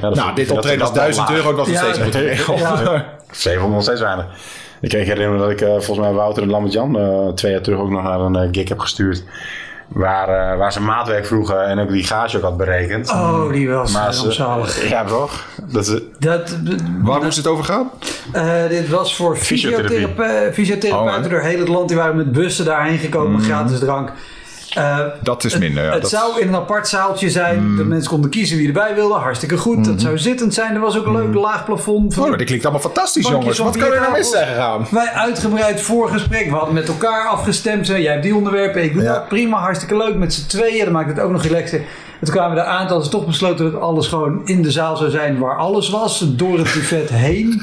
Ja, 0.00 0.08
Nou, 0.08 0.34
dit 0.34 0.50
optreden 0.50 0.78
was 0.80 0.92
1000 0.92 1.26
dat- 1.28 1.36
euro, 1.36 1.50
ik 1.50 1.56
was 1.56 1.66
nog 1.68 1.76
Ja, 1.76 1.82
steeds 1.82 1.98
goed 1.98 2.14
geregeld. 2.14 2.58
ja. 2.58 3.04
700 3.30 3.72
nog 3.74 3.82
steeds 3.82 4.00
weinig. 4.00 4.26
Ik 4.80 4.88
kan 4.90 4.98
me 4.98 5.04
herinneren 5.04 5.38
dat 5.40 5.50
ik 5.50 5.60
eh, 5.60 5.68
volgens 5.68 5.98
mij 5.98 6.12
Wouter 6.12 6.42
en 6.42 6.50
Lambert-Jan 6.50 6.98
eh, 6.98 7.28
twee 7.34 7.52
jaar 7.52 7.60
terug 7.60 7.78
ook 7.78 7.90
nog 7.90 8.02
naar 8.02 8.20
een 8.20 8.36
eh, 8.36 8.48
gig 8.52 8.68
heb 8.68 8.78
gestuurd. 8.78 9.24
Waar, 9.88 10.28
eh, 10.52 10.58
waar 10.58 10.72
ze 10.72 10.80
maatwerk 10.80 11.26
vroegen 11.26 11.66
en 11.66 11.78
ook 11.78 11.90
die 11.90 12.04
gage 12.04 12.36
ook 12.36 12.42
had 12.42 12.56
berekend. 12.56 13.10
Oh, 13.10 13.52
die 13.52 13.70
was 13.70 13.92
maar 13.92 14.14
ze, 14.14 14.20
rampzalig. 14.20 14.88
Ja, 14.88 15.04
toch? 15.04 15.44
Dat 15.72 15.86
is, 15.86 16.00
Dat, 16.18 16.56
Waar 17.02 17.22
moest 17.22 17.36
het 17.36 17.46
over 17.46 17.64
gaan? 17.64 17.90
eh, 18.32 18.66
dit 18.68 18.88
was 18.88 19.16
voor 19.16 19.36
fysiotherape- 19.36 20.50
fysiotherapeuten 20.52 21.24
Oh, 21.24 21.30
door 21.30 21.40
heel 21.40 21.58
het 21.58 21.68
land. 21.68 21.88
Die 21.88 21.96
waren 21.96 22.16
met 22.16 22.32
bussen 22.32 22.64
daarheen 22.64 22.98
gekomen, 22.98 23.40
gratis 23.40 23.78
drank. 23.78 24.12
Eh, 24.74 24.98
Dat 25.22 25.44
is 25.44 25.58
minder. 25.58 25.84
Ja, 25.84 25.92
het 25.92 26.00
dat- 26.00 26.10
zou 26.10 26.40
in 26.40 26.48
een 26.48 26.54
apart 26.54 26.88
zaaltje 26.88 27.30
zijn. 27.30 27.76
Dat 27.76 27.86
mensen 27.86 28.10
konden 28.10 28.30
kiezen 28.30 28.56
wie 28.56 28.66
erbij 28.66 28.94
wilde. 28.94 29.14
Hartstikke 29.14 29.56
goed. 29.56 29.86
Het 29.86 30.00
zou 30.00 30.18
zittend 30.18 30.54
zijn. 30.54 30.74
Er 30.74 30.80
was 30.80 30.98
ook 30.98 31.06
een 31.06 31.12
leuk 31.16 31.34
laag 31.34 31.64
plafond. 31.64 32.18
Oh, 32.18 32.30
dat 32.30 32.44
klinkt 32.44 32.64
allemaal 32.64 32.82
fantastisch, 32.82 33.28
jongens. 33.28 33.56
van 33.56 33.66
Wat 33.66 33.76
kan 33.76 33.92
er 33.92 34.00
nou 34.00 34.12
mis 34.12 34.30
zijn 34.30 34.46
gegaan? 34.46 34.86
Wij 34.90 35.06
uitgebreid 35.08 35.80
voorgesprek. 35.80 36.44
We 36.50 36.54
hadden 36.56 36.74
met 36.74 36.88
elkaar 36.88 37.26
afgestemd. 37.26 37.86
Jij 37.86 38.02
hebt 38.02 38.22
die 38.22 38.34
onderwerpen, 38.34 38.82
ik 38.82 38.92
doe 38.92 39.02
Ja. 39.02 39.12
dat. 39.12 39.28
Prima, 39.28 39.58
hartstikke 39.58 39.96
leuk 39.96 40.14
met 40.16 40.34
z'n 40.34 40.46
tweeën. 40.46 40.84
Dan 40.84 40.92
maakt 40.92 41.08
het 41.08 41.20
ook 41.20 41.30
nog 41.30 41.42
relaxer. 41.42 41.80
En 42.24 42.30
toen 42.30 42.38
kwamen 42.40 42.56
we 42.56 42.62
eraan. 42.62 42.86
Hadden 42.86 43.04
ze 43.04 43.10
toch 43.10 43.26
besloten 43.26 43.72
dat 43.72 43.80
alles 43.80 44.06
gewoon 44.06 44.40
in 44.44 44.62
de 44.62 44.70
zaal 44.70 44.96
zou 44.96 45.10
zijn 45.10 45.38
waar 45.38 45.56
alles 45.56 45.90
was. 45.90 46.24
Door 46.36 46.58
het 46.58 46.72
buffet 46.72 47.10
heen. 47.10 47.62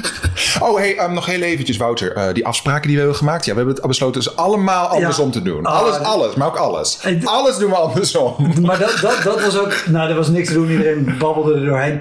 Oh, 0.60 0.76
hey, 0.76 0.96
ehm, 0.96 1.12
nog 1.12 1.26
heel 1.26 1.40
eventjes, 1.40 1.76
Wouter. 1.76 2.12
Eh, 2.12 2.34
die 2.34 2.46
afspraken 2.46 2.82
die 2.82 2.92
we 2.92 2.98
hebben 2.98 3.16
gemaakt. 3.18 3.44
Ja, 3.44 3.50
we 3.52 3.56
hebben 3.56 3.74
het 3.76 3.86
besloten 3.86 4.22
ze 4.22 4.32
allemaal 4.32 4.86
andersom 4.86 5.30
te 5.30 5.42
doen. 5.42 5.64
Ah, 5.64 5.80
alles, 5.80 5.96
dat- 5.96 6.06
alles, 6.06 6.34
maar 6.34 6.46
ook 6.46 6.56
alles. 6.56 6.98
Alles 7.24 7.56
doen 7.56 7.70
we 7.70 7.76
andersom. 7.76 8.34
Maar 8.66 8.78
dat, 8.78 8.98
dat, 9.00 9.20
dat 9.24 9.42
was 9.44 9.58
ook... 9.58 9.74
Nou, 9.86 10.10
er 10.10 10.16
was 10.16 10.28
niks 10.28 10.48
te 10.48 10.54
doen. 10.54 10.70
Iedereen 10.70 11.14
babbelde 11.18 11.54
er 11.54 11.64
doorheen. 11.64 12.00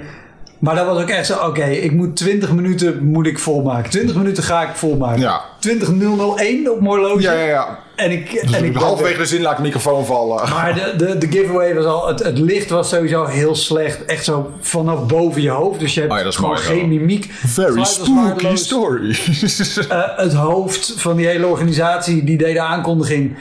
Maar 0.60 0.76
dat 0.76 0.86
was 0.86 1.02
ook 1.02 1.10
echt 1.10 1.26
zo... 1.26 1.38
Oké, 1.46 1.66
ik 1.66 1.92
moet 1.92 2.16
20 2.16 2.52
minuten 2.52 3.04
moet 3.04 3.28
ik 3.28 3.40
volmaken. 3.40 3.90
20 3.90 4.16
minuten 4.16 4.44
ga 4.44 4.62
ik 4.62 4.76
volmaken. 4.76 5.20
Ja. 5.22 5.42
20.001 5.68 6.70
op 6.72 6.80
Morloge. 6.80 7.22
Ja, 7.22 7.34
ja, 7.34 7.46
ja. 7.46 7.80
En 8.02 8.12
ik... 8.12 8.34
En 8.34 8.64
ik 8.64 8.76
Halverwege 8.76 9.18
de 9.18 9.26
zin 9.26 9.42
laat 9.42 9.52
ik 9.52 9.58
de 9.58 9.64
microfoon 9.64 10.06
vallen. 10.06 10.50
Maar 10.50 10.74
de, 10.74 10.94
de, 11.06 11.18
de 11.18 11.28
giveaway 11.28 11.76
was 11.76 11.86
al... 11.86 12.08
Het, 12.08 12.24
het 12.24 12.38
licht 12.38 12.70
was 12.70 12.90
sowieso 12.90 13.26
heel 13.26 13.56
slecht. 13.56 14.06
Echt 14.06 14.24
zo 14.24 14.52
vanaf 14.60 15.06
boven 15.06 15.42
je 15.42 15.50
hoofd. 15.50 15.80
Dus 15.80 15.94
je 15.94 16.00
hebt 16.00 16.12
Oh 16.12 16.18
ja, 16.18 16.24
dat 16.24 16.34
is 16.34 16.40
gewoon 16.40 16.54
mooi, 16.54 16.66
geen 16.66 16.78
wel. 16.78 16.88
mimiek. 16.88 17.30
Very 17.32 17.84
spooky 17.84 18.56
story. 18.56 19.16
Eh, 19.90 20.02
het 20.16 20.34
hoofd 20.34 20.94
van 20.98 21.16
die 21.16 21.28
hele 21.28 21.48
organisatie 21.48 22.24
die 22.24 22.38
deed 22.38 22.54
de 22.54 22.62
aankondiging. 22.62 23.36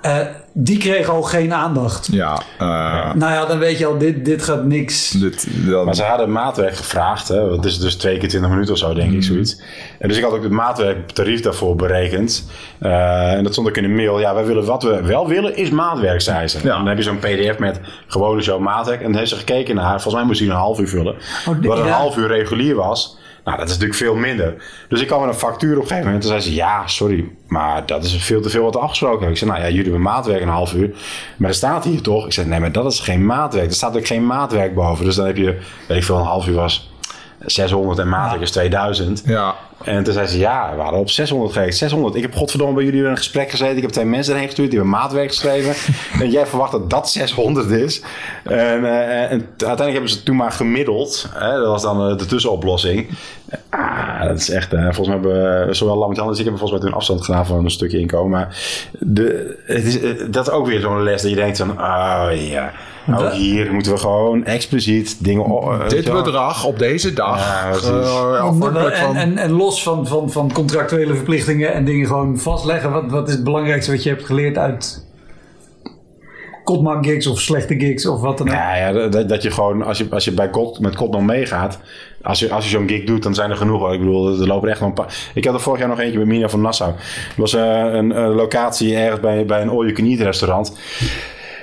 Eh, 0.00 0.18
die 0.52 0.78
kreeg 0.78 1.08
al 1.08 1.22
geen 1.22 1.52
aandacht. 1.52 2.08
Ja, 2.12 2.42
eh, 2.58 3.14
Nou 3.14 3.32
ja, 3.32 3.46
dan 3.46 3.58
weet 3.58 3.78
je 3.78 3.86
al, 3.86 3.98
dit, 3.98 4.24
dit 4.24 4.42
gaat 4.42 4.64
niks. 4.64 5.10
dit, 5.10 5.46
dan, 5.66 5.84
Maar 5.84 5.94
ze 5.94 6.02
hadden 6.02 6.32
maatwerk 6.32 6.76
gevraagd. 6.76 7.28
Hè? 7.28 7.48
Dat 7.48 7.64
is 7.64 7.78
dus 7.78 7.96
twee 7.96 8.18
keer 8.18 8.28
20 8.28 8.50
minuten 8.50 8.72
of 8.72 8.78
zo, 8.78 8.94
denk 8.94 9.12
ik, 9.12 9.22
zoiets. 9.22 9.60
En 9.98 10.08
dus 10.08 10.16
ik 10.16 10.22
had 10.22 10.32
ook 10.32 10.42
het 10.42 10.52
maatwerktarief 10.52 11.40
daarvoor 11.40 11.76
berekend. 11.76 12.48
Eh, 12.78 13.32
en 13.32 13.42
dat 13.42 13.52
stond 13.52 13.68
ook 13.68 13.76
in 13.76 13.82
de 13.82 13.88
mail. 13.88 14.20
Ja, 14.20 14.34
wij 14.34 14.44
willen 14.44 14.64
wat 14.64 14.82
we 14.82 15.02
wel 15.02 15.28
willen, 15.28 15.56
is 15.56 15.70
maatwerk, 15.70 16.20
zei 16.20 16.48
ze. 16.48 16.58
Ja. 16.62 16.76
Dan 16.76 16.86
heb 16.86 16.96
je 16.96 17.02
zo'n 17.02 17.18
pdf 17.18 17.58
met 17.58 17.80
gewone 18.06 18.42
zo 18.42 18.60
maatwerk. 18.60 19.00
En 19.00 19.06
dan 19.06 19.18
heeft 19.18 19.30
ze 19.30 19.36
gekeken 19.36 19.74
naar 19.74 19.84
haar. 19.84 20.00
Volgens 20.00 20.14
mij 20.14 20.24
moest 20.24 20.40
hij 20.40 20.48
een 20.48 20.54
half 20.54 20.80
uur 20.80 20.88
vullen. 20.88 21.14
Oh, 21.48 21.54
wat 21.62 21.78
een 21.78 21.86
ja. 21.86 21.90
half 21.90 22.16
uur 22.16 22.28
regulier 22.28 22.74
was. 22.74 23.18
Nou, 23.46 23.58
dat 23.58 23.66
is 23.66 23.72
natuurlijk 23.72 23.98
veel 23.98 24.14
minder. 24.14 24.54
Dus 24.88 25.00
ik 25.00 25.06
kwam 25.06 25.20
met 25.20 25.28
een 25.28 25.34
factuur 25.34 25.76
op 25.76 25.82
een 25.82 25.88
gegeven 25.88 26.04
moment. 26.04 26.22
Toen 26.22 26.30
zei 26.30 26.42
ze, 26.42 26.54
ja, 26.54 26.86
sorry, 26.86 27.24
maar 27.46 27.86
dat 27.86 28.04
is 28.04 28.24
veel 28.24 28.40
te 28.40 28.50
veel 28.50 28.62
wat 28.62 28.76
afgesproken 28.76 29.18
hebben. 29.18 29.32
Ik 29.34 29.38
zei, 29.38 29.50
nou 29.50 29.62
ja, 29.62 29.68
jullie 29.68 29.82
hebben 29.82 30.02
maatwerk 30.02 30.42
een 30.42 30.48
half 30.48 30.74
uur. 30.74 30.94
Maar 31.36 31.48
er 31.48 31.54
staat 31.54 31.84
hier 31.84 32.00
toch? 32.00 32.26
Ik 32.26 32.32
zei, 32.32 32.46
nee, 32.48 32.60
maar 32.60 32.72
dat 32.72 32.92
is 32.92 33.00
geen 33.00 33.26
maatwerk. 33.26 33.66
Er 33.66 33.74
staat 33.74 33.96
ook 33.96 34.06
geen 34.06 34.26
maatwerk 34.26 34.74
boven. 34.74 35.04
Dus 35.04 35.14
dan 35.14 35.26
heb 35.26 35.36
je, 35.36 35.58
weet 35.88 35.98
ik 35.98 36.04
veel, 36.04 36.16
een 36.16 36.24
half 36.24 36.46
uur 36.46 36.54
was 36.54 36.90
600 37.46 37.98
en 37.98 38.08
maatwerk 38.08 38.42
is 38.42 38.50
2000. 38.50 39.22
ja. 39.26 39.54
En 39.84 40.02
toen 40.02 40.12
zei 40.12 40.26
ze, 40.26 40.38
ja, 40.38 40.72
we 40.76 40.82
hadden 40.82 41.00
op 41.00 41.10
600 41.10 41.52
gegeven. 41.52 41.74
600. 41.74 42.14
Ik 42.14 42.22
heb 42.22 42.34
godverdomme 42.34 42.74
bij 42.74 42.84
jullie 42.84 43.00
in 43.00 43.06
een 43.06 43.16
gesprek 43.16 43.50
gezeten. 43.50 43.76
Ik 43.76 43.82
heb 43.82 43.90
twee 43.90 44.04
mensen 44.04 44.32
erheen 44.32 44.46
gestuurd. 44.46 44.70
Die 44.70 44.78
hebben 44.78 44.98
maatwerk 44.98 45.28
geschreven. 45.28 45.74
en 46.22 46.30
jij 46.30 46.46
verwacht 46.46 46.72
dat 46.72 46.90
dat 46.90 47.10
600 47.10 47.70
is. 47.70 48.02
En, 48.44 48.84
eh, 48.84 49.30
en 49.30 49.48
uiteindelijk 49.48 49.92
hebben 49.92 50.10
ze 50.10 50.22
toen 50.22 50.36
maar 50.36 50.52
gemiddeld. 50.52 51.28
Hè? 51.34 51.58
Dat 51.58 51.66
was 51.66 51.82
dan 51.82 52.10
eh, 52.10 52.18
de 52.18 52.26
tussenoplossing. 52.26 53.08
Ah, 53.70 54.22
dat 54.22 54.38
is 54.38 54.50
echt... 54.50 54.72
eh, 54.72 54.82
volgens 54.82 55.08
mij 55.08 55.16
hebben 55.16 55.66
we, 55.66 55.74
zowel 55.74 55.96
Lammet 55.96 56.18
als 56.18 56.38
ik 56.38 56.44
hebben 56.44 56.60
volgens 56.60 56.80
mij 56.80 56.90
toen 56.90 56.98
afstand 56.98 57.24
gedaan 57.24 57.46
van 57.46 57.64
een 57.64 57.70
stukje 57.70 57.98
inkomen. 57.98 58.30
Maar 58.30 58.56
de, 58.98 59.58
het 59.66 59.84
is, 59.84 59.98
dat 60.30 60.46
is 60.46 60.52
ook 60.52 60.66
weer 60.66 60.80
zo'n 60.80 61.02
les 61.02 61.22
dat 61.22 61.30
je 61.30 61.36
denkt 61.36 61.58
van... 61.58 61.70
Oh 61.70 62.28
ja, 62.32 62.72
ook 63.14 63.18
Dat- 63.18 63.32
hier 63.32 63.72
moeten 63.72 63.92
we 63.92 63.98
gewoon 63.98 64.44
expliciet 64.44 65.24
dingen... 65.24 65.78
weet 65.78 65.90
Dit 65.90 66.12
bedrag 66.12 66.64
op 66.64 66.78
deze 66.78 67.12
dag. 67.12 67.38
Ja, 67.38 67.68
precies. 67.70 67.88
eh, 67.88 68.40
afhankelijk 68.40 68.94
En, 68.94 69.04
van... 69.06 69.16
en, 69.16 69.38
en 69.38 69.50
los 69.50 69.82
van, 69.82 70.06
van, 70.06 70.30
van 70.30 70.52
contractuele 70.52 71.14
verplichtingen 71.14 71.72
en 71.72 71.84
dingen 71.84 72.06
gewoon 72.06 72.38
vastleggen. 72.38 72.90
Wat, 72.92 73.10
wat 73.10 73.28
is 73.28 73.34
het 73.34 73.44
belangrijkste 73.44 73.90
wat 73.90 74.02
je 74.02 74.08
hebt 74.08 74.24
geleerd 74.24 74.58
uit 74.58 75.04
Kotman 76.64 77.04
gigs 77.04 77.26
of 77.26 77.40
slechte 77.40 77.74
gigs 77.78 78.06
of 78.06 78.20
wat 78.20 78.38
dan 78.38 78.48
ook? 78.48 78.54
Ja, 78.54 78.76
ja 78.76 79.08
dat, 79.08 79.28
dat 79.28 79.42
je 79.42 79.50
gewoon, 79.50 79.82
als 79.82 79.98
je, 79.98 80.06
als 80.10 80.24
je 80.24 80.32
bij 80.32 80.48
God, 80.52 80.80
met 80.80 80.96
Kotman 80.96 81.24
meegaat, 81.24 81.78
als 82.22 82.38
je, 82.38 82.50
als 82.52 82.64
je 82.64 82.70
zo'n 82.70 82.88
gig 82.88 83.04
doet, 83.04 83.22
dan 83.22 83.34
zijn 83.34 83.50
er 83.50 83.56
genoeg. 83.56 83.92
Ik 83.92 83.98
bedoel, 83.98 84.40
er 84.40 84.46
lopen 84.46 84.68
echt 84.68 84.78
wel 84.78 84.88
een 84.88 84.94
paar. 84.94 85.30
Ik 85.34 85.44
had 85.44 85.54
er 85.54 85.60
vorig 85.60 85.78
jaar 85.80 85.88
nog 85.88 86.00
eentje 86.00 86.18
bij 86.18 86.26
Mina 86.26 86.48
van 86.48 86.60
Nassau. 86.60 86.90
Er 86.90 86.96
was 87.40 87.54
eh, 87.54 87.62
een, 87.92 88.12
eh, 88.12 88.34
locatie 88.34 88.96
ergens 88.96 89.20
bij, 89.20 89.44
bij 89.46 89.62
een 89.62 89.68
all-you-can-eat 89.68 90.20
restaurant. 90.20 90.78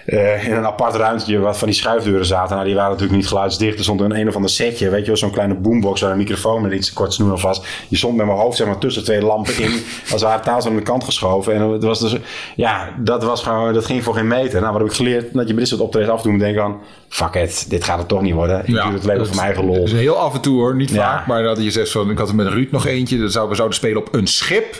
Eh, 0.05 0.47
in 0.47 0.53
een 0.53 0.65
apart 0.65 0.95
ruimtje 0.95 1.39
wat 1.39 1.57
van 1.57 1.67
die 1.67 1.77
schuifdeuren 1.77 2.25
zaten. 2.25 2.55
Nou, 2.55 2.65
die 2.67 2.75
waren 2.75 2.91
natuurlijk 2.91 3.17
niet 3.17 3.27
geluidsdicht. 3.27 3.77
Er 3.77 3.83
stond 3.83 4.01
een 4.01 4.19
een 4.19 4.27
of 4.27 4.35
ander 4.35 4.49
setje, 4.51 4.89
weet 4.89 4.99
je 4.99 5.07
wel, 5.07 5.17
zo'n 5.17 5.31
kleine 5.31 5.53
boombox 5.53 6.01
waar 6.01 6.11
een 6.11 6.17
microfoon 6.17 6.61
met 6.61 6.71
iets 6.71 6.93
kort 6.93 7.13
snoer 7.13 7.39
vast. 7.39 7.65
Je 7.87 7.97
stond 7.97 8.15
met 8.15 8.25
mijn 8.25 8.37
hoofd 8.37 8.57
zeg 8.57 8.67
maar 8.67 8.77
tussen 8.77 9.03
twee 9.03 9.21
lampen 9.21 9.59
in, 9.59 9.71
als 10.01 10.09
het 10.11 10.21
ware 10.21 10.41
tafels 10.43 10.65
aan 10.65 10.75
de 10.75 10.81
kant 10.81 11.03
geschoven. 11.03 11.53
En 11.53 11.69
het 11.69 11.83
was 11.83 11.99
dus, 11.99 12.15
ja, 12.55 12.89
dat 12.97 13.23
was 13.23 13.43
gewoon, 13.43 13.73
dat 13.73 13.85
ging 13.85 14.03
voor 14.03 14.13
geen 14.13 14.27
meter. 14.27 14.61
Nou, 14.61 14.71
wat 14.71 14.81
heb 14.81 14.89
ik 14.89 14.95
geleerd? 14.97 15.33
Dat 15.33 15.47
je 15.47 15.53
bij 15.53 15.61
dit 15.63 15.67
soort 15.67 15.81
optredens 15.81 16.11
af 16.11 16.17
en 16.17 16.23
toe 16.23 16.31
moet 16.31 16.41
denken 16.41 16.63
aan, 16.63 16.77
fuck 17.09 17.33
it, 17.33 17.69
dit 17.69 17.83
gaat 17.83 17.97
het 17.97 18.07
toch 18.07 18.21
niet 18.21 18.33
worden. 18.33 18.59
Ik 18.59 18.65
doe 18.65 18.93
het 18.93 19.05
maar 19.05 19.17
voor 19.17 19.27
mijn 19.35 19.39
eigen 19.39 19.65
lol. 19.65 19.79
Dus 19.81 19.91
heel 19.91 20.17
af 20.17 20.33
en 20.33 20.41
toe 20.41 20.55
hoor, 20.59 20.75
niet 20.75 20.89
Ja. 20.89 21.03
vaak. 21.03 21.27
Maar 21.27 21.43
dat 21.43 21.63
je 21.63 21.71
zegt 21.71 21.91
van, 21.91 22.09
ik 22.09 22.17
had 22.17 22.29
er 22.29 22.35
met 22.35 22.47
Ruud 22.47 22.71
nog 22.71 22.85
eentje. 22.85 23.19
Dat 23.19 23.31
zou, 23.31 23.49
we 23.49 23.55
zouden 23.55 23.77
spelen 23.77 23.97
op 23.97 24.13
een 24.13 24.27
schip. 24.27 24.75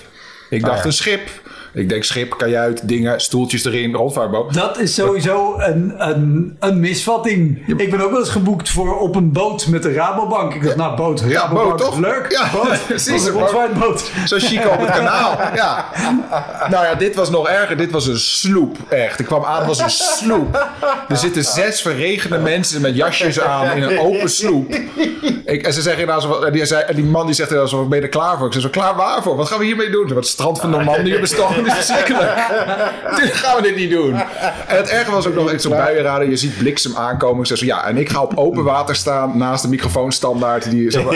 Ik 0.49 0.61
dacht 0.65 0.79
ja. 0.79 0.85
een 0.85 0.93
schip. 0.93 1.29
Ik 1.73 1.89
denk 1.89 2.03
schip, 2.03 2.37
kajuit, 2.37 2.87
dingen, 2.87 3.21
stoeltjes 3.21 3.65
erin, 3.65 3.93
rondvaartboot. 3.93 4.53
Dat 4.53 4.79
is 4.79 4.93
sowieso 4.93 5.55
een, 5.57 5.93
een, 5.97 6.55
een 6.59 6.79
misvatting. 6.79 7.67
Ik 7.77 7.89
ben 7.91 8.01
ook 8.01 8.11
wel 8.11 8.19
eens 8.19 8.29
geboekt 8.29 8.69
voor 8.69 8.99
op 8.99 9.15
een 9.15 9.31
boot 9.31 9.67
met 9.67 9.83
de 9.83 9.93
Rabobank. 9.93 10.53
Ik 10.53 10.63
dacht, 10.63 10.75
nou, 10.75 10.95
boot, 10.95 11.23
Ja, 11.27 11.41
Rabobank, 11.41 11.69
boot, 11.69 11.77
toch? 11.79 11.97
leuk. 11.99 12.25
Ja, 12.31 12.49
boot. 12.51 12.85
precies. 12.87 13.25
Een 13.25 13.31
rondvaartboot. 13.31 14.11
Zo 14.25 14.37
chic 14.39 14.65
op 14.67 14.79
het 14.79 14.91
kanaal. 14.97 15.37
Ja. 15.55 15.85
Nou 16.69 16.85
ja, 16.85 16.95
dit 16.95 17.15
was 17.15 17.29
nog 17.29 17.47
erger. 17.47 17.77
Dit 17.77 17.91
was 17.91 18.07
een 18.07 18.19
sloep, 18.19 18.77
echt. 18.89 19.19
Ik 19.19 19.25
kwam 19.25 19.43
aan, 19.43 19.57
het 19.57 19.67
was 19.67 19.79
een 19.79 19.89
sloep. 19.89 20.67
Er 21.09 21.17
zitten 21.17 21.43
zes 21.43 21.81
verregende 21.81 22.37
mensen 22.37 22.81
met 22.81 22.95
jasjes 22.95 23.39
aan 23.39 23.71
in 23.77 23.83
een 23.83 23.99
open 23.99 24.29
sloep. 24.29 24.73
Ik, 25.45 25.63
en 25.63 25.73
ze 25.73 25.81
zeggen 25.81 26.09
en 26.09 26.51
die, 26.51 26.75
en 26.75 26.95
die 26.95 27.05
man 27.05 27.25
die 27.25 27.35
zegt 27.35 27.53
van, 27.65 27.89
ben 27.89 27.97
je 27.97 28.03
er 28.03 28.09
klaar 28.09 28.37
voor? 28.37 28.47
Ik 28.47 28.53
zeg 28.53 28.61
zo, 28.61 28.69
klaar 28.69 28.95
waarvoor? 28.95 29.35
Wat 29.35 29.47
gaan 29.47 29.59
we 29.59 29.65
hiermee 29.65 29.89
doen? 29.89 30.15
Het 30.15 30.27
strand 30.27 30.59
van 30.59 30.69
Normandië 30.69 31.19
bestond 31.27 31.62
is 31.71 31.73
verschrikkelijk. 31.73 32.35
Dit 33.15 33.33
gaan 33.33 33.55
we 33.55 33.61
dit 33.61 33.75
niet 33.75 33.91
doen. 33.91 34.13
En 34.67 34.77
het 34.77 34.89
erge 34.89 35.11
was 35.11 35.27
ook 35.27 35.35
nog, 35.35 35.53
zo'n 35.55 35.71
buienraden, 35.71 36.29
je 36.29 36.35
ziet 36.35 36.57
bliksem 36.57 36.95
aankomen. 36.95 37.45
Zo, 37.45 37.55
ja, 37.59 37.85
en 37.85 37.97
ik 37.97 38.09
ga 38.09 38.21
op 38.21 38.37
open 38.37 38.63
water 38.63 38.95
staan 38.95 39.37
naast 39.37 39.61
de 39.61 39.69
microfoonstandaard. 39.69 40.69
Die, 40.69 40.91
zo, 40.91 41.09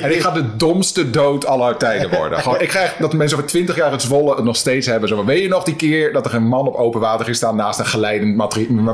en 0.00 0.12
ik 0.14 0.20
ga 0.20 0.30
de 0.30 0.56
domste 0.56 1.10
dood 1.10 1.46
aller 1.46 1.76
tijden 1.76 2.10
worden. 2.10 2.38
Gewoon, 2.38 2.60
ik 2.60 2.68
krijg 2.68 2.94
dat 2.98 3.12
mensen 3.12 3.38
over 3.38 3.48
twintig 3.50 3.76
jaar 3.76 3.90
het 3.90 4.02
Zwolle 4.02 4.34
het 4.34 4.44
nog 4.44 4.56
steeds 4.56 4.86
hebben. 4.86 5.08
Zo, 5.08 5.24
weet 5.24 5.42
je 5.42 5.48
nog 5.48 5.64
die 5.64 5.76
keer 5.76 6.12
dat 6.12 6.26
er 6.26 6.34
een 6.34 6.46
man 6.46 6.66
op 6.66 6.74
open 6.74 7.00
water 7.00 7.28
is 7.28 7.36
staan 7.36 7.56
naast 7.56 7.78
een 7.78 7.86
geleidend 7.86 8.36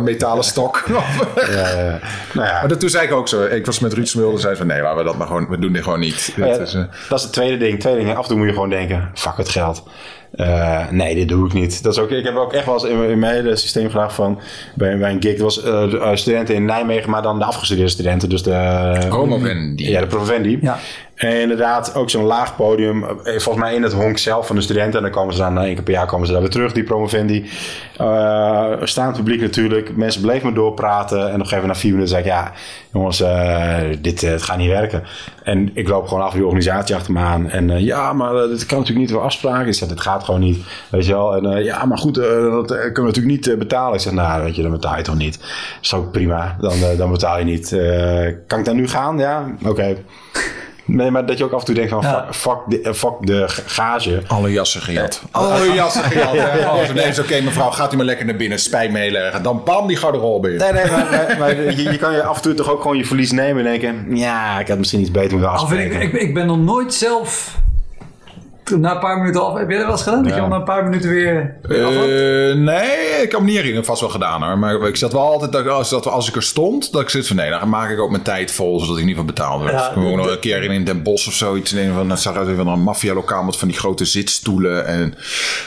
metalen 0.00 0.44
stok? 0.44 0.84
Ja, 0.88 1.68
ja. 1.68 1.98
Nou 2.34 2.46
ja, 2.46 2.52
Maar 2.52 2.68
dat, 2.68 2.80
toen 2.80 2.88
zei 2.88 3.06
ik 3.06 3.12
ook 3.12 3.28
zo. 3.28 3.44
Ik 3.44 3.66
was 3.66 3.78
met 3.78 3.92
Ruud 3.92 4.06
Smulder. 4.06 4.40
zei 4.40 4.56
van 4.56 4.66
nee, 4.66 4.82
laten 4.82 4.98
we 4.98 5.04
dat 5.04 5.16
maar 5.16 5.26
gewoon. 5.26 5.48
We 5.48 5.58
doen 5.58 5.72
dit 5.72 5.82
gewoon 5.82 6.00
niet. 6.00 6.32
Ja, 6.36 6.46
Het 6.46 6.60
is, 6.60 6.74
eh, 6.74 6.82
dat 7.08 7.18
is 7.18 7.24
het 7.24 7.32
tweede 7.32 7.56
ding. 7.56 7.80
Tweede 7.80 8.04
ding. 8.04 8.16
Af 8.16 8.22
en 8.22 8.28
toe 8.28 8.36
moet 8.38 8.46
je 8.46 8.52
gewoon 8.52 8.70
denken: 8.70 9.10
fuck 9.14 9.36
het 9.36 9.48
geld. 9.48 9.82
Eh, 10.30 10.90
nee, 10.90 11.14
dit 11.14 11.28
doe 11.28 11.46
ik 11.46 11.52
niet. 11.52 11.82
Dat 11.82 11.92
is 11.92 11.98
ook, 11.98 12.10
ik 12.10 12.24
heb 12.24 12.36
ook 12.36 12.52
echt 12.52 12.64
wel 12.64 12.74
eens 12.74 12.84
in, 12.84 12.98
mijn- 12.98 13.10
in 13.10 13.18
mijn 13.18 13.34
hele 13.34 13.56
systeem 13.56 13.84
gevraagd 13.84 14.14
van 14.14 14.40
bij, 14.74 14.98
bij 14.98 15.10
een 15.12 15.22
gig. 15.22 15.32
Dat 15.32 15.40
was 15.54 15.62
eh, 15.62 15.94
eh, 15.94 16.16
studenten 16.16 16.54
in 16.54 16.64
Nijmegen, 16.64 17.10
maar 17.10 17.22
dan 17.22 17.38
de 17.38 17.44
afgestudeerde 17.44 17.90
studenten. 17.90 18.28
Dus 18.28 18.42
de 18.42 18.96
Promovendi. 19.08 19.90
Ja, 19.90 20.00
de 20.00 20.06
promovendi. 20.06 20.58
Ja. 20.62 20.78
En 21.20 21.40
inderdaad, 21.40 21.94
ook 21.94 22.10
zo'n 22.10 22.24
laag 22.24 22.56
podium. 22.56 23.04
eh, 23.04 23.12
Volgens 23.24 23.56
mij 23.64 23.74
in 23.74 23.82
het 23.82 23.92
honk 23.92 24.18
zelf 24.18 24.46
van 24.46 24.56
de 24.56 24.62
studenten. 24.62 24.96
En 24.96 25.02
dan 25.02 25.10
komen 25.10 25.34
ze 25.34 25.40
dan 25.40 25.58
één 25.58 25.74
keer 25.74 25.82
per 25.82 25.92
jaar 25.92 26.06
komen 26.06 26.26
ze 26.26 26.32
daar 26.32 26.40
weer 26.40 26.50
terug, 26.50 26.72
die 26.72 26.82
promovendi. 26.82 27.50
Eh 27.96 28.72
staand 28.82 29.16
publiek 29.16 29.40
natuurlijk. 29.40 29.96
Mensen 29.96 30.22
bleven 30.22 30.42
maar 30.44 30.54
doorpraten. 30.54 31.18
En 31.18 31.24
gegeven 31.34 31.56
moment 31.56 31.66
na 31.66 31.74
vier 31.74 31.90
minuten 31.90 32.10
zei 32.12 32.22
ik... 32.22 32.28
Ja, 32.30 32.52
jongens, 32.92 33.20
eh, 33.20 33.76
dit 34.00 34.20
het 34.20 34.42
gaat 34.42 34.56
niet 34.58 34.68
werken. 34.68 35.02
En 35.42 35.70
ik 35.74 35.88
loop 35.88 36.08
gewoon 36.08 36.24
af 36.24 36.32
die 36.32 36.44
organisatie 36.44 36.94
achter 36.94 37.12
me 37.12 37.18
aan. 37.18 37.50
En 37.50 37.84
ja, 37.84 38.12
maar 38.12 38.32
dit 38.32 38.66
kan 38.66 38.78
natuurlijk 38.78 39.06
niet 39.06 39.08
door 39.14 39.22
afspraken. 39.22 39.66
Ik 39.66 39.74
zeg, 39.74 39.88
dit 39.88 40.00
gaat 40.00 40.24
gewoon 40.24 40.40
niet. 40.40 40.64
Weet 40.90 41.06
je 41.06 41.12
wel. 41.12 41.36
En 41.36 41.64
ja, 41.64 41.84
maar 41.84 41.98
goed, 41.98 42.14
dat 42.14 42.66
kunnen 42.66 42.94
we 42.94 43.02
natuurlijk 43.02 43.26
niet 43.46 43.58
betalen. 43.58 43.94
Ik 43.94 44.00
zeg, 44.00 44.12
nou, 44.12 44.42
weet 44.42 44.56
je, 44.56 44.62
dan 44.62 44.70
betaal 44.70 44.96
je 44.96 45.02
toch 45.02 45.16
niet. 45.18 45.38
is 45.82 45.94
ook 45.94 46.12
prima. 46.12 46.56
Dan, 46.60 46.74
dan 46.96 47.10
betaal 47.10 47.38
je 47.38 47.44
niet. 47.44 47.68
Kan 48.46 48.58
ik 48.58 48.64
daar 48.64 48.74
nu 48.74 48.88
gaan? 48.88 49.18
Ja, 49.18 49.54
oké. 49.64 49.96
Nee, 50.96 51.10
maar 51.10 51.26
dat 51.26 51.38
je 51.38 51.44
ook 51.44 51.52
af 51.52 51.60
en 51.60 51.66
toe 51.66 51.74
denkt 51.74 51.90
van, 51.90 52.00
Ja. 52.02 52.26
fuck, 52.30 52.34
fuck, 52.34 52.82
de, 52.84 52.94
fuck 52.94 53.12
de 53.20 53.44
gage. 53.66 54.22
Alle 54.26 54.52
jassen 54.52 54.80
gejat. 54.80 55.22
Alle 55.30 55.72
jassen 55.72 56.02
gejat. 56.04 56.32
hè. 56.32 56.66
Alles. 56.66 56.92
Nee, 57.00 57.06
is 57.06 57.18
oké 57.18 57.40
mevrouw. 57.40 57.70
Gaat 57.70 57.92
u 57.92 57.96
maar 57.96 58.04
lekker 58.06 58.26
naar 58.26 58.36
binnen. 58.36 58.58
Spijt 58.58 58.90
meeleggen. 58.92 59.42
Dan 59.42 59.62
bam 59.64 59.86
die 59.86 59.96
garderobe 59.96 60.52
in. 60.52 60.58
Nee, 60.58 60.72
nee, 60.72 60.90
maar, 60.90 61.06
maar, 61.10 61.36
maar 61.38 61.56
je, 61.62 61.82
je 61.82 61.96
kan 61.98 62.12
je 62.12 62.22
af 62.22 62.36
en 62.36 62.42
toe 62.42 62.54
toch 62.54 62.70
ook 62.70 62.82
gewoon 62.82 62.96
je 62.96 63.04
verlies 63.06 63.30
nemen 63.32 63.66
en 63.66 63.70
denken... 63.80 64.16
Ja, 64.16 64.60
ik 64.60 64.68
had 64.68 64.78
misschien 64.78 65.00
iets 65.00 65.10
beter 65.10 65.32
moeten 65.32 65.48
Of 65.50 65.54
ik, 65.56 65.62
afspreken. 65.62 66.00
ik, 66.00 66.12
ik 66.12 66.34
ben 66.34 66.46
nog 66.46 66.58
nooit 66.58 66.94
zelf 66.94 67.56
na 68.78 68.94
een 68.94 69.00
paar 69.00 69.18
minuten 69.18 69.46
af. 69.46 69.58
Heb 69.58 69.68
jij 69.68 69.76
dat 69.78 69.86
wel 69.86 69.96
eens 69.96 70.04
gedaan? 70.04 70.22
Dat 70.22 70.34
je 70.34 70.40
al 70.40 70.48
na 70.48 70.56
een 70.56 70.64
paar 70.64 70.84
minuten 70.84 71.10
weer, 71.10 71.56
weer 71.62 71.84
af 71.84 71.94
had? 71.94 72.04
Eh, 72.04 72.54
nee, 72.54 73.22
ik 73.22 73.28
kan 73.28 73.40
me 73.40 73.46
niet 73.46 73.56
herinneren. 73.56 73.84
Vast 73.84 74.00
wel 74.00 74.10
gedaan 74.10 74.42
hoor. 74.42 74.58
Maar 74.58 74.88
ik 74.88 74.96
zat 74.96 75.12
wel 75.12 75.22
altijd, 75.22 75.52
dat, 75.52 75.68
als, 75.68 75.90
dat, 75.90 76.06
als 76.06 76.28
ik 76.28 76.36
er 76.36 76.42
stond, 76.42 76.92
dat 76.92 77.02
ik 77.02 77.08
zit 77.08 77.26
van 77.26 77.36
nee, 77.36 77.50
dan 77.50 77.68
maak 77.68 77.90
ik 77.90 78.00
ook 78.00 78.10
mijn 78.10 78.22
tijd 78.22 78.50
vol, 78.50 78.80
zodat 78.80 78.98
ik 78.98 79.04
niet 79.04 79.16
van 79.16 79.26
betaald 79.26 79.60
word. 79.60 79.72
Ja, 79.72 79.90
ik 79.90 79.96
ook 79.96 80.16
nog 80.16 80.30
een 80.30 80.40
keer 80.40 80.62
in 80.62 80.84
Den 80.84 81.02
Bosch 81.02 81.26
of 81.26 81.34
zoiets. 81.34 81.72
In 81.72 81.92
van, 81.92 82.08
dat 82.08 82.20
zag 82.20 82.36
uit 82.36 82.56
van 82.56 82.68
een 82.68 82.82
maffialokaal 82.82 83.44
met 83.44 83.56
van 83.56 83.68
die 83.68 83.78
grote 83.78 84.04
zitstoelen. 84.04 84.86
En, 84.86 85.14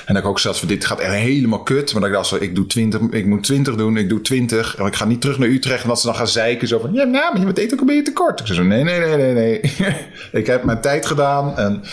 en 0.05 0.13
dat 0.13 0.17
ik 0.17 0.29
ook 0.29 0.39
zelfs 0.39 0.59
van 0.59 0.67
dit 0.67 0.85
gaat 0.85 0.99
echt 0.99 1.13
helemaal 1.13 1.63
kut. 1.63 1.91
Maar 1.91 2.01
dat 2.01 2.09
ik 2.09 2.15
dacht 2.15 2.27
zo, 2.27 2.35
ik 2.39 2.55
doe 2.55 2.65
20, 2.65 3.01
ik 3.09 3.25
moet 3.25 3.43
20 3.43 3.75
doen, 3.75 3.97
ik 3.97 4.09
doe 4.09 4.21
20. 4.21 4.75
En 4.75 4.85
ik 4.85 4.95
ga 4.95 5.05
niet 5.05 5.21
terug 5.21 5.37
naar 5.37 5.47
Utrecht. 5.49 5.83
En 5.83 5.89
dat 5.89 5.99
ze 5.99 6.05
dan 6.05 6.15
gaan 6.15 6.27
zeiken 6.27 6.67
zo 6.67 6.79
van, 6.79 6.93
ja, 6.93 7.03
nou, 7.03 7.33
maar 7.33 7.47
je 7.47 7.53
bent 7.53 7.73
ook 7.73 7.79
een 7.79 7.85
beetje 7.85 8.01
tekort. 8.01 8.39
Ik 8.39 8.45
zei 8.45 8.57
zo, 8.57 8.65
nee, 8.65 8.83
nee, 8.83 8.99
nee, 8.99 9.15
nee, 9.15 9.33
nee. 9.33 9.61
ik 10.41 10.47
heb 10.47 10.63
mijn 10.63 10.81
tijd 10.81 11.05
gedaan. 11.05 11.57
En, 11.57 11.83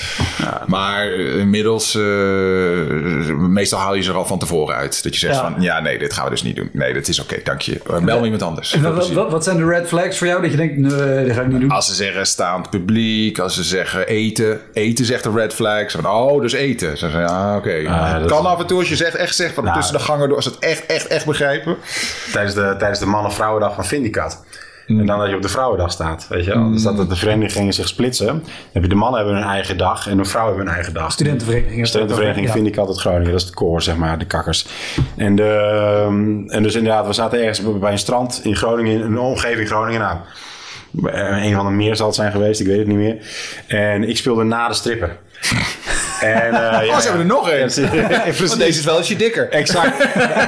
maar 0.66 0.99
eh, 1.09 1.38
inmiddels, 1.38 1.94
eh, 1.94 2.03
meestal 3.36 3.78
haal 3.78 3.94
je 3.94 4.03
ze 4.03 4.11
er 4.11 4.16
al 4.16 4.26
van 4.26 4.38
tevoren 4.38 4.74
uit. 4.76 5.03
Dat 5.03 5.12
je 5.14 5.18
zegt 5.20 5.34
Ja. 5.34 5.40
van, 5.53 5.62
ja, 5.62 5.80
nee, 5.80 5.98
dit 5.98 6.12
gaan 6.12 6.24
we 6.24 6.30
dus 6.30 6.42
niet 6.42 6.57
doen. 6.57 6.70
Nee, 6.72 6.92
dit 6.92 7.09
is 7.09 7.20
oké, 7.20 7.36
dank 7.44 7.61
je. 7.61 7.80
Eh, 7.90 7.98
Bel 8.05 8.18
me 8.18 8.24
iemand 8.24 8.42
anders. 8.42 8.72
En 8.72 8.82
wat, 8.82 8.94
wat, 8.94 9.11
wat- 9.11 9.30
wat 9.30 9.44
zijn 9.44 9.57
de 9.57 9.64
red 9.66 9.86
flags 9.88 10.18
voor 10.18 10.26
jou 10.26 10.42
dat 10.42 10.51
je 10.51 10.57
denkt, 10.57 10.76
nee, 10.76 11.26
dat 11.26 11.34
ga 11.36 11.40
ik 11.42 11.46
niet 11.46 11.61
doen? 11.61 11.70
Als 11.70 11.86
ze 11.86 11.94
zeggen 11.94 12.26
staand 12.26 12.70
publiek, 12.70 13.38
als 13.38 13.55
ze 13.55 13.62
zeggen 13.62 14.07
eten. 14.07 14.61
Eten 14.72 15.05
zegt 15.05 15.24
een 15.24 15.34
red 15.36 15.55
flag. 15.55 15.90
Van, 15.90 16.07
oh, 16.07 16.40
dus 16.40 16.53
eten. 16.53 16.90
Ze 16.90 16.96
zeggen, 16.96 17.20
ja, 17.20 17.57
oké. 17.57 17.82
Ah, 17.88 18.12
dat 18.20 18.28
kan 18.30 18.40
is- 18.40 18.46
af 18.46 18.61
en 18.61 18.66
toe 18.66 18.78
als 18.78 18.88
je 18.88 18.96
zegt, 18.96 19.14
echt 19.14 19.34
zegt 19.34 19.55
van 19.55 19.64
Nou, 19.64 19.76
tussen 19.76 19.94
de 19.96 20.03
gangen 20.03 20.26
door. 20.28 20.36
Als 20.36 20.44
ze 20.44 20.51
het 20.51 20.61
echt, 20.61 20.86
echt, 20.86 21.07
echt 21.07 21.26
begrijpen. 21.26 21.76
Tijdens 22.32 22.55
de, 22.55 22.74
tijdens 22.78 22.98
de 22.98 23.07
mannen-vrouwendag 23.07 23.74
van 23.74 23.84
Vindicat. 23.84 24.44
En 24.99 25.07
dan 25.07 25.18
dat 25.18 25.28
je 25.28 25.34
op 25.36 25.43
de 25.43 25.49
Vrouwendag 25.49 25.91
staat. 25.93 26.26
Weet 26.28 26.45
je 26.45 26.51
wel? 26.55 26.70
Dus 26.70 26.82
dat 26.82 27.09
de 27.09 27.16
verenigingen 27.16 27.72
zich 27.72 27.88
splitsen. 27.88 28.26
Dan 28.26 28.43
heb 28.72 28.82
je 28.82 28.88
de 28.88 28.95
mannen 28.95 29.18
hebben 29.20 29.38
hun 29.38 29.49
eigen 29.49 29.78
dag 29.78 30.09
en 30.09 30.16
de 30.16 30.24
vrouwen 30.24 30.55
hebben 30.57 30.66
hun 30.72 30.82
eigen 30.82 31.01
dag. 31.03 31.12
Studentenvereniging. 31.12 31.80
De 31.80 31.86
studentenvereniging 31.86 32.47
Ja. 32.47 32.53
vind 32.53 32.66
ik 32.66 32.76
altijd 32.76 32.99
Groningen. 32.99 33.30
Dat 33.32 33.41
is 33.41 33.47
de 33.47 33.55
koor, 33.55 33.82
zeg 33.82 33.97
maar, 33.97 34.18
de 34.18 34.24
kakkers. 34.26 34.66
En, 35.16 35.36
de, 35.36 35.43
ehm, 36.05 36.49
en 36.49 36.62
dus 36.62 36.74
inderdaad, 36.74 37.07
we 37.07 37.12
zaten 37.12 37.38
ergens 37.38 37.78
bij 37.78 37.93
een 37.93 37.99
strand 37.99 38.41
in 38.45 38.57
Groningen, 38.57 38.93
in 38.93 39.01
een 39.01 39.18
omgeving 39.18 39.68
Groningen. 39.68 40.01
Nou, 40.01 40.16
eh, 41.14 41.45
een 41.45 41.55
van 41.55 41.66
de 41.66 41.72
meer 41.72 41.97
zal 41.97 42.07
het 42.07 42.14
zijn 42.14 42.32
geweest, 42.32 42.61
ik 42.61 42.66
weet 42.66 42.78
het 42.78 42.86
niet 42.86 42.97
meer. 42.97 43.16
En 43.66 44.09
ik 44.09 44.16
speelde 44.16 44.45
na 44.45 44.68
de 44.68 44.74
stripper. 44.74 45.16
En, 46.20 46.54
eh, 46.54 46.88
Oh, 46.88 46.96
ze 46.96 47.02
hebben 47.02 47.20
er 47.20 47.26
nog 47.26 47.50
één. 47.50 47.60
Want 48.38 48.58
deze 48.58 48.78
is 48.78 48.84
wel 48.84 48.98
ietsje 48.98 49.16
dikker. 49.16 49.48
Exact. 49.50 49.98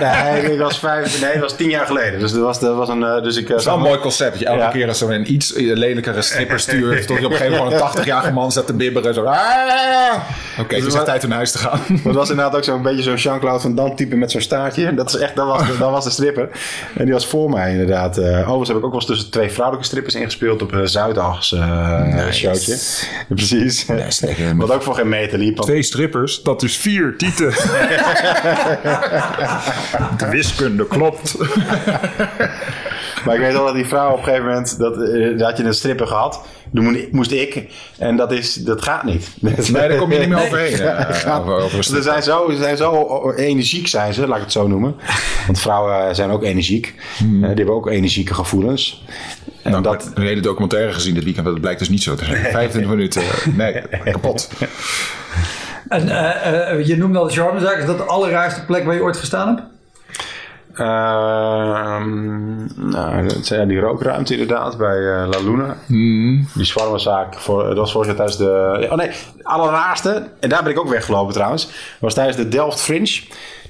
Nee, 0.01 0.53
ik 0.53 0.59
was 0.59 0.79
vijf, 0.79 1.21
nee, 1.21 1.33
dat 1.33 1.43
was 1.43 1.57
tien 1.57 1.69
jaar 1.69 1.87
geleden. 1.87 2.21
Dus 2.21 2.33
dat 2.33 2.41
was, 2.43 2.61
dat 2.61 2.77
was 2.77 2.89
een. 2.89 3.03
eh, 3.05 3.23
Dus 3.23 3.37
ik. 3.37 3.49
Dat 3.49 3.59
is 3.59 3.65
wel 3.65 3.75
een 3.75 3.81
mooi 3.81 3.99
concept. 3.99 4.39
Je 4.39 4.47
elke 4.47 4.61
Ja. 4.61 4.69
keer 4.71 4.89
als 4.89 4.99
zo'n 4.99 5.33
iets 5.33 5.53
lelijkere 5.57 6.23
stripper 6.23 6.61
stuurt. 6.61 7.07
tot 7.07 7.19
je 7.19 7.25
op 7.27 7.31
een 7.31 7.37
gegeven 7.37 7.59
moment 7.65 7.81
een 7.81 7.89
80-jarige 8.03 8.33
man 8.33 8.51
staat 8.51 8.67
te 8.67 8.75
bibberen. 8.75 9.15
Zo. 9.15 9.23
"Ah!" 9.25 10.15
Oké, 10.61 10.75
het 10.75 10.87
is 10.87 10.95
echt 10.95 11.05
tijd 11.05 11.23
om 11.23 11.29
naar 11.29 11.37
huis 11.39 11.51
te 11.53 11.59
gaan. 11.59 11.81
Dat 12.05 12.15
was 12.15 12.31
inderdaad 12.31 12.57
ook 12.57 12.65
zo'n 12.65 12.83
beetje 12.83 13.03
zo'n 13.03 13.15
Jean-Claude 13.15 13.61
van 13.61 13.75
Damme 13.75 13.95
type 13.95 14.17
met 14.17 14.31
zo'n 14.31 14.41
staartje. 14.41 14.95
Dat, 14.95 15.15
is 15.15 15.21
echt, 15.21 15.37
dat, 15.37 15.47
was 15.47 15.67
de, 15.67 15.79
dat 15.79 15.91
was 15.91 16.05
de 16.05 16.11
stripper. 16.11 16.49
En 16.97 17.05
die 17.05 17.13
was 17.13 17.27
voor 17.27 17.51
mij 17.51 17.71
inderdaad. 17.71 18.19
Eh 18.19 18.39
overigens 18.39 18.69
heb 18.69 18.77
ik 18.79 18.85
ook 18.85 18.91
wel 18.91 19.01
eens 19.01 19.07
tussen 19.11 19.31
twee 19.31 19.51
vrouwelijke 19.51 19.87
strippers 19.89 20.15
ingespeeld 20.15 20.63
op 20.63 20.73
een 20.73 20.89
Zuidags 20.89 21.53
eh 21.53 22.31
showtje. 22.33 22.77
Precies. 23.29 23.87
Wat 24.57 24.71
ook 24.73 24.83
voor 24.83 24.95
geen 24.95 25.09
meter 25.09 25.39
liep. 25.39 25.61
Want- 25.63 25.71
Twee 25.71 25.83
strippers, 25.83 26.43
dat 26.43 26.63
is 26.63 26.77
vier 26.77 27.15
tieten. 27.17 27.51
De 30.19 30.27
wiskunde 30.31 30.87
klopt. 30.87 31.37
Maar 33.25 33.35
ik 33.35 33.41
weet 33.41 33.53
wel 33.53 33.65
dat 33.65 33.75
die 33.75 33.85
vrouw 33.87 34.11
op 34.11 34.19
een 34.19 34.25
gegeven 34.25 34.47
moment, 34.47 34.79
dat, 34.79 35.03
eh, 35.03 35.31
dat 35.39 35.41
had 35.49 35.57
je 35.59 35.65
een 35.65 35.75
stripper 35.75 36.07
gehad. 36.07 36.43
Toen 36.75 36.97
moest- 37.11 37.31
ik. 37.33 37.67
En 37.99 38.17
dat, 38.17 38.33
is, 38.33 38.55
dat 38.55 38.83
gaat 38.83 39.05
niet. 39.05 39.29
Nee, 39.41 39.55
daar 39.73 39.97
kom 39.97 40.13
je 40.13 40.19
niet 40.19 40.29
meer 40.29 40.37
Nee. 40.37 40.47
overheen. 40.47 40.81
eh, 40.81 41.39
over- 41.41 41.53
over 41.65 41.85
Ze 41.85 42.03
zijn 42.03 42.23
zo, 42.23 42.51
ze 42.51 42.57
zijn 42.57 42.77
zo 42.77 43.31
energiek, 43.37 43.89
zijn 43.89 44.15
ze, 44.15 44.27
laat 44.27 44.37
ik 44.37 44.43
het 44.43 44.53
zo 44.53 44.67
noemen. 44.69 44.95
Want 45.47 45.61
vrouwen 45.61 46.15
zijn 46.15 46.31
ook 46.31 46.43
energiek. 46.43 46.95
Eh, 47.19 47.25
die 47.25 47.41
hebben 47.47 47.75
ook 47.75 47.89
energieke 47.89 48.35
gevoelens. 48.35 49.05
En 49.63 49.71
Nou, 49.71 49.83
dat, 49.83 50.11
een 50.15 50.23
hele 50.23 50.41
documentaire 50.41 50.93
gezien 50.93 51.15
dit 51.15 51.25
weekend. 51.25 51.47
Dat 51.47 51.61
blijkt 51.61 51.79
dus 51.79 51.89
niet 51.89 52.03
zo 52.03 52.15
te 52.15 52.25
zijn. 52.25 52.45
25 52.53 52.91
minuten. 52.91 53.23
Nee, 53.57 53.83
kapot. 54.05 54.49
En 55.89 56.09
eh, 56.09 56.71
eh, 56.71 56.87
je 56.87 56.97
noemde 56.97 57.19
al 57.19 57.27
de 57.27 57.33
charmezaak. 57.33 57.77
Is 57.77 57.87
dat 57.87 57.99
de 57.99 58.05
allerraarste 58.05 58.65
plek 58.65 58.85
waar 58.85 58.95
je 58.95 59.03
ooit 59.03 59.17
gestaan 59.17 59.49
hebt? 59.49 59.63
Ehm, 60.75 62.11
nou, 62.91 63.29
dat 63.29 63.69
die 63.69 63.81
rookruimte 63.81 64.33
inderdaad 64.33 64.77
bij 64.77 64.97
eh, 64.97 65.29
La 65.29 65.39
Luna. 65.39 65.77
Die 66.55 66.65
zwarmenzaak, 66.65 67.35
voor, 67.35 67.65
dat 67.65 67.77
was 67.77 67.93
vorig 67.93 68.07
jaar 68.07 68.17
tijdens 68.17 68.39
de... 68.39 68.87
Oh 68.91 68.97
nee, 68.97 69.09
de 69.37 69.45
allerraarste, 69.45 70.29
en 70.41 70.49
daar 70.49 70.63
ben 70.63 70.73
ik 70.73 70.79
ook 70.79 70.89
weggelopen 70.89 71.35
trouwens, 71.35 71.69
was 72.01 72.15
tijdens 72.15 72.37
de 72.37 72.49
Delft 72.49 72.81
Fringe. 72.81 73.23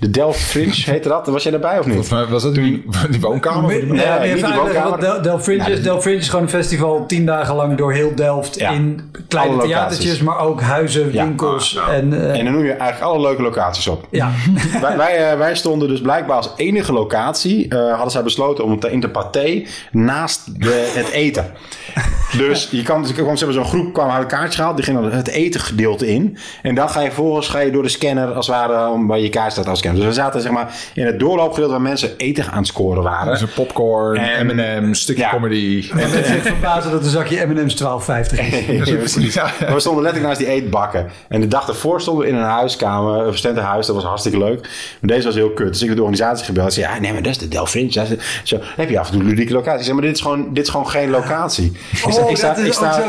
De 0.03 0.11
Delft 0.11 0.41
Fringe 0.41 0.73
heette 0.93 1.09
dat. 1.09 1.27
Was 1.27 1.43
jij 1.43 1.53
daarbij 1.53 1.79
of 1.79 1.85
niet? 1.87 1.95
Volgens 1.95 2.11
mij 2.15 2.27
was 2.27 2.43
dat 2.43 2.55
die, 2.55 2.85
die 3.11 3.21
woonkamer. 3.21 3.95
Ja, 3.95 4.19
nee, 4.19 4.35
meer 4.35 4.35
niet 4.35 4.45
die 4.47 4.55
woonkamer. 4.55 4.91
wat 4.91 5.01
Del, 5.01 5.23
Del 5.23 5.39
Fringe 5.39 5.71
is. 5.71 5.83
Del 5.83 6.01
Fringe 6.01 6.19
is 6.19 6.29
gewoon 6.29 6.43
een 6.45 6.51
festival 6.51 7.07
tien 7.07 7.27
dagen 7.27 7.55
lang 7.55 7.77
door 7.79 7.93
heel 7.93 8.15
Delft. 8.15 8.59
Ja. 8.59 8.71
In 8.71 9.11
kleine 9.29 9.57
theatertjes, 9.63 10.05
locaties. 10.05 10.23
maar 10.23 10.39
ook 10.39 10.61
huizen, 10.61 11.13
Ja. 11.13 11.25
winkels. 11.25 11.81
En, 11.91 12.13
eh, 12.13 12.39
En 12.39 12.45
dan 12.45 12.55
noem 12.55 12.65
je 12.65 12.73
eigenlijk 12.73 13.13
alle 13.13 13.21
leuke 13.21 13.43
locaties 13.43 13.87
op. 13.89 14.07
ja. 14.11 14.31
wij, 14.81 14.97
wij, 14.97 15.31
eh, 15.31 15.39
wij 15.39 15.55
stonden 15.57 15.89
dus 15.89 16.01
blijkbaar 16.01 16.37
als 16.37 16.51
enige 16.57 16.93
locatie. 16.93 17.69
eh, 17.69 17.91
hadden 17.93 18.11
zij 18.11 18.23
besloten 18.23 18.65
om 18.65 18.81
te 18.81 18.91
in 18.91 19.01
de 19.01 19.09
paté 19.11 19.63
naast 19.93 20.61
de, 20.63 20.91
het 20.95 21.09
eten. 21.11 21.47
Dus 22.39 22.69
je 22.71 22.83
kan, 22.83 23.05
je 23.07 23.13
kwam, 23.13 23.37
ze 23.37 23.45
hebben 23.45 23.65
zo'n 23.65 23.73
groep 23.73 23.93
kwam 23.93 24.11
uit 24.11 24.23
een 24.23 24.29
kaartje 24.29 24.57
gehaald. 24.59 24.77
Die 24.77 24.85
ging 24.85 25.01
dan 25.01 25.11
het 25.13 25.29
eten 25.29 25.61
gedeelte 25.61 26.09
in. 26.09 26.37
En 26.63 26.75
dan 26.75 26.89
ga 26.89 27.01
je 27.01 27.07
vervolgens 27.07 27.49
ga 27.49 27.59
je 27.59 27.71
door 27.71 27.83
de 27.83 27.89
scanner 27.89 28.33
als 28.33 28.47
het 28.47 28.57
ware 28.57 28.91
om 28.91 29.07
bij 29.07 29.23
je 29.23 29.29
kaart 29.29 29.53
staat 29.53 29.67
als 29.67 29.79
scanner. 29.79 29.92
Dus 29.95 30.05
we 30.05 30.13
zaten 30.13 30.41
zeg 30.41 30.53
maar 30.53 30.75
in 30.95 31.07
het 31.07 31.19
doorloopgedeelte 31.21 31.73
waar 31.73 31.83
mensen 31.83 32.11
eten 32.17 32.51
aan 32.51 32.59
het 32.59 32.67
scoren 32.67 33.03
waren. 33.03 33.33
Dus 33.33 33.41
een 33.41 33.53
popcorn, 33.55 34.17
En- 34.17 34.47
M&M, 34.87 34.95
stukje 34.95 35.23
Ja. 35.23 35.31
comedy. 35.31 35.89
En 35.93 35.99
het 36.11 36.27
zich 36.27 36.43
verbazen 36.43 36.91
dat 36.91 37.05
een 37.05 37.11
zakje 37.11 37.47
M&M's 37.47 37.75
12,50 37.75 38.39
is. 38.39 38.67
Ja, 38.93 38.97
precies. 38.97 39.35
Ja. 39.35 39.51
Maar 39.61 39.75
we 39.75 39.81
stonden 39.81 40.03
letterlijk 40.03 40.33
naast 40.35 40.39
die 40.47 40.49
eetbakken. 40.63 41.11
En 41.29 41.41
de 41.41 41.49
dag 41.49 41.69
ervoor 41.69 42.01
stonden 42.01 42.25
we 42.25 42.31
in 42.31 42.37
een 42.37 42.43
huiskamer, 42.45 43.27
een 43.27 43.35
studentenhuis. 43.39 43.87
Dat 43.87 43.95
was 43.95 44.05
hartstikke 44.05 44.39
leuk. 44.39 44.61
Maar 45.01 45.11
deze 45.11 45.27
was 45.27 45.35
heel 45.35 45.51
kut. 45.51 45.69
Dus 45.73 45.81
ik 45.83 45.87
heb 45.89 45.97
de 45.97 46.03
organisatie 46.03 46.45
gebeld. 46.45 46.67
Ik 46.67 46.73
zei, 46.73 46.95
ja, 46.95 47.01
nee, 47.01 47.13
maar 47.13 47.23
dat 47.23 47.31
is 47.33 47.39
de 47.39 47.89
zei, 47.91 48.19
Zo, 48.43 48.59
heb 48.77 48.91
je 48.91 48.99
af 48.99 49.07
en 49.11 49.13
toe 49.19 49.23
ludieke 49.25 49.53
locatie? 49.53 49.79
Ik 49.79 49.85
zei, 49.85 49.95
maar 49.95 50.05
dit 50.07 50.15
is 50.17 50.21
gewoon, 50.23 50.55
dit 50.55 50.65
is 50.65 50.71
gewoon 50.71 50.89
geen 50.89 51.11
locatie. 51.11 51.73
ik, 51.93 51.99
sta, 52.13 52.23
Oh, 52.23 52.31
ik, 52.31 52.37
sta, 52.37 52.49
dat 52.49 52.59
is 52.59 52.65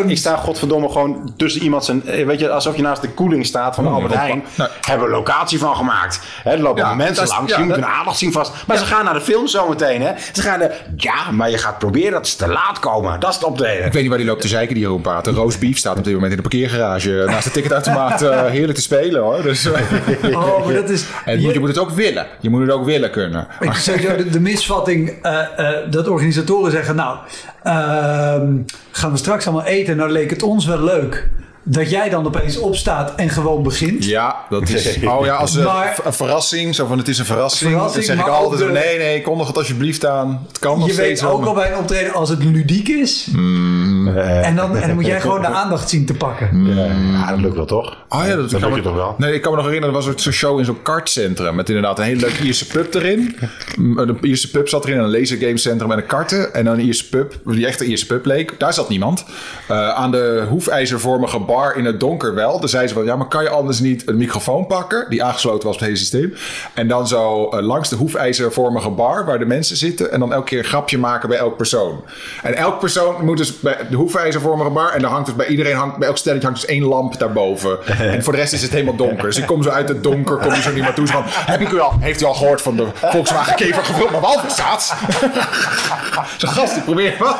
ik, 0.09 0.17
sta, 0.17 0.31
ik 0.33 0.37
godverdomme 0.39 0.89
gewoon 0.89 1.33
tussen 1.37 1.61
iemand 1.61 1.85
zijn... 1.85 2.05
eh, 2.07 2.25
Weet 2.25 2.39
je, 2.39 2.49
alsof 2.49 2.75
je 2.75 2.81
naast 2.81 3.01
de 3.01 3.09
koeling 3.09 3.45
staat 3.45 3.75
van 3.75 3.83
de 3.83 3.89
Albert 3.89 4.13
Heijn. 4.13 4.43
Nee. 4.57 4.67
Hebben 4.81 5.05
we 5.07 5.11
een 5.13 5.17
locatie 5.19 5.59
van 5.59 5.75
gemaakt. 5.75 6.19
Hè, 6.43 6.51
er 6.51 6.59
lopen 6.75 6.89
Ja, 6.91 6.95
mensen 6.95 7.27
langs. 7.27 7.51
ja, 7.51 7.57
moeten 7.59 7.79
dat- 7.81 7.85
hun 7.89 7.95
aandacht 7.97 8.17
zien 8.17 8.31
vast. 8.31 8.51
Maar 8.67 8.77
ze 8.77 8.85
gaan 8.85 9.05
naar 9.05 9.13
de 9.13 9.21
film 9.21 9.47
zometeen, 9.47 10.01
hè. 10.01 10.11
Ze 10.33 10.41
gaan 10.41 10.61
er... 10.61 10.71
Ja, 10.95 11.31
maar 11.31 11.49
je 11.49 11.57
gaat 11.57 11.79
proberen 11.79 12.11
dat 12.11 12.27
ze 12.27 12.37
te 12.37 12.47
laat 12.47 12.79
komen. 12.79 13.19
Dat 13.19 13.29
is 13.29 13.35
het 13.35 13.45
optreden. 13.45 13.85
Ik 13.85 13.91
weet 13.93 14.01
niet 14.01 14.09
waar 14.09 14.17
die 14.19 14.27
loopt 14.27 14.41
te 14.41 14.47
zeiken, 14.47 14.73
die 14.73 14.83
Jeroen 14.83 15.01
Paat. 15.01 15.25
De 15.25 15.31
roast 15.31 15.59
beef 15.59 15.77
staat 15.77 15.97
op 15.97 16.03
dit 16.03 16.13
moment 16.13 16.31
in 16.31 16.37
de 16.37 16.49
parkeergarage 16.49 17.23
naast 17.27 17.43
de 17.43 17.51
ticketautomaat 17.51 18.21
eh, 18.21 18.45
heerlijk 18.57 18.75
te 18.75 18.81
spelen 18.81 19.21
hoor. 19.21 19.41
Dus, 19.41 19.65
eh, 19.65 19.81
Oh, 20.35 20.65
maar 20.65 20.73
dat 20.73 20.89
is... 20.89 21.05
en 21.25 21.41
je, 21.41 21.53
je 21.53 21.59
moet 21.59 21.67
het 21.69 21.77
ook 21.77 21.89
willen. 21.91 22.27
Je 22.39 22.49
moet 22.49 22.61
het 22.61 22.71
ook 22.71 22.85
willen 22.85 23.11
kunnen. 23.11 23.47
Ik 23.59 23.73
sowieso 23.73 24.15
de, 24.15 24.29
de 24.29 24.39
misvatting 24.39 25.09
eh, 25.21 25.39
eh, 25.57 25.91
dat 25.91 26.07
organisatoren 26.07 26.71
zeggen, 26.71 26.95
nou, 26.95 27.17
ehm, 27.63 28.51
gaan 28.91 29.11
we 29.11 29.17
straks 29.17 29.47
allemaal 29.47 29.65
eten, 29.65 29.97
nou 29.97 30.11
leek 30.11 30.29
het 30.29 30.43
ons 30.43 30.65
wel 30.65 30.83
leuk. 30.83 31.29
Dat 31.65 31.89
jij 31.89 32.09
dan 32.09 32.25
opeens 32.25 32.57
opstaat 32.57 33.15
en 33.15 33.29
gewoon 33.29 33.63
begint. 33.63 34.05
Ja, 34.05 34.35
dat 34.49 34.69
is. 34.69 34.97
Oh 35.03 35.25
ja, 35.25 35.35
als 35.35 35.55
een, 35.55 35.63
Maar- 35.63 35.97
een 36.03 36.13
verrassing. 36.13 36.75
Zo 36.75 36.85
van 36.85 36.97
het 36.97 37.07
is 37.07 37.17
een 37.19 37.25
verrassing. 37.25 37.71
Verrassing, 37.71 38.05
dan 38.05 38.15
zeg 38.15 38.25
ik 38.25 38.31
maar 38.31 38.39
altijd: 38.41 38.61
ook 38.61 38.67
de- 38.67 38.73
nee, 38.79 38.97
nee, 38.97 39.21
kondig 39.21 39.47
het 39.47 39.57
alsjeblieft 39.57 40.05
aan. 40.05 40.45
Het 40.47 40.59
kan 40.59 40.79
nog 40.79 40.87
Je 40.87 40.93
weet 40.95 41.05
steeds 41.05 41.23
ook 41.31 41.39
wel. 41.39 41.47
al 41.47 41.53
bij 41.55 41.71
een 41.71 41.77
optreden 41.77 42.13
als 42.13 42.29
het 42.29 42.43
ludiek 42.43 42.87
is. 42.87 43.27
Eh, 43.33 44.47
En, 44.47 44.55
dan, 44.55 44.77
en 44.77 44.87
dan 44.87 44.95
moet 44.95 45.05
jij 45.05 45.21
gewoon 45.21 45.41
de 45.41 45.47
aandacht 45.61 45.89
zien 45.89 46.05
te 46.05 46.13
pakken. 46.13 46.65
Ja, 47.13 47.29
dat 47.29 47.39
lukt 47.39 47.55
wel 47.55 47.65
toch? 47.65 47.97
Oh 48.09 48.25
ja, 48.27 48.35
dat, 48.35 48.49
dat 48.49 48.61
lukt 48.61 48.75
je 48.75 48.81
toch 48.81 48.95
wel? 48.95 49.15
Nee, 49.17 49.33
ik 49.33 49.41
kan 49.41 49.51
me 49.51 49.57
nog 49.57 49.65
herinneren, 49.65 49.95
er 49.95 50.01
was 50.05 50.21
zo'n 50.23 50.33
show 50.33 50.59
in 50.59 50.65
zo'n 50.65 50.81
kartcentrum. 50.81 51.55
Met 51.55 51.67
inderdaad 51.69 51.97
een 51.99 52.05
hele 52.05 52.19
leuke 52.19 52.43
Ierse 52.43 52.67
pub 52.67 52.93
erin. 52.93 53.35
Mm, 53.77 53.95
De 53.95 54.15
Ierse 54.21 54.49
pub 54.51 54.69
zat 54.69 54.85
erin, 54.85 54.97
een 54.99 55.11
lasergamecentrum 55.11 55.87
met 55.89 55.97
een 55.97 56.05
karten. 56.05 56.53
En 56.53 56.65
dan 56.65 56.73
een 56.73 56.85
Ierse 56.85 57.09
pub, 57.09 57.39
die 57.45 57.65
echt 57.67 57.81
een 57.81 57.87
Ierse 57.89 58.05
pub 58.05 58.25
leek. 58.25 58.59
Daar 58.59 58.73
zat 58.73 58.89
niemand. 58.89 59.25
Eh, 59.67 59.89
aan 59.89 60.11
de 60.11 60.45
hoefijzervormige 60.49 61.39
bar 61.39 61.51
in 61.61 61.85
het 61.85 61.99
donker 61.99 62.33
wel. 62.33 62.59
Toen 62.59 62.69
zei 62.69 62.87
ze 62.87 62.93
van, 62.93 63.05
ja, 63.05 63.15
maar 63.15 63.27
kan 63.27 63.43
je 63.43 63.49
anders 63.49 63.79
niet 63.79 64.07
een 64.07 64.17
microfoon 64.17 64.67
pakken? 64.67 65.05
Die 65.09 65.23
aangesloten 65.23 65.63
was 65.63 65.73
op 65.73 65.79
het 65.79 65.89
hele 65.89 65.99
systeem. 65.99 66.33
En 66.73 66.87
dan 66.87 67.07
zo 67.07 67.49
eh, 67.49 67.61
langs 67.61 67.89
de 67.89 67.95
hoefijzervormige 67.95 68.89
bar 68.89 69.25
waar 69.25 69.39
de 69.39 69.45
mensen 69.45 69.77
zitten. 69.77 70.11
En 70.11 70.19
dan 70.19 70.33
elke 70.33 70.45
keer 70.45 70.57
een 70.57 70.65
grapje 70.65 70.97
maken 70.97 71.29
bij 71.29 71.37
elk 71.37 71.57
persoon. 71.57 72.03
En 72.43 72.55
elk 72.55 72.79
persoon 72.79 73.25
moet 73.25 73.37
dus 73.37 73.59
bij 73.59 73.77
de 73.89 73.95
hoefijzervormige 73.95 74.69
bar. 74.69 74.91
En 74.91 75.01
dan 75.01 75.11
hangt 75.11 75.25
dus 75.25 75.35
bij 75.35 75.47
iedereen, 75.47 75.75
hangt, 75.75 75.97
bij 75.97 76.07
elk 76.07 76.17
stelletje 76.17 76.45
hangt 76.45 76.61
dus 76.61 76.69
één 76.69 76.83
lamp 76.83 77.19
daarboven. 77.19 77.85
en 78.13 78.23
voor 78.23 78.33
de 78.33 78.39
rest 78.39 78.53
is 78.53 78.61
het 78.61 78.71
helemaal 78.71 78.95
donker. 78.95 79.25
Dus 79.25 79.37
ik 79.37 79.45
kom 79.45 79.63
zo 79.63 79.69
uit 79.69 79.89
het 79.89 80.03
donker, 80.03 80.37
kom 80.37 80.53
je 80.53 80.61
zo 80.61 80.71
niet 80.71 80.83
meer 80.83 80.93
toe. 80.93 81.07
Van, 81.07 81.23
heb 81.25 81.61
ik 81.61 81.71
u 81.71 81.79
al, 81.79 81.93
heeft 81.99 82.21
u 82.21 82.25
al 82.25 82.33
gehoord 82.33 82.61
van 82.61 82.75
de 82.75 82.87
Volkswagen 82.93 83.55
Kever 83.55 83.85
gevuld 83.85 84.11
met 84.11 84.19
walviszaad? 84.19 84.93
Zo'n 86.37 86.49
gast, 86.49 86.73
die 86.73 86.83
probeert 86.83 87.17
wat. 87.17 87.37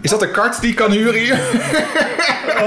Is 0.00 0.10
dat 0.10 0.22
een 0.22 0.30
kart 0.30 0.60
die 0.60 0.70
ik 0.70 0.76
kan 0.76 0.90
huren 0.90 1.20
hier? 1.20 1.38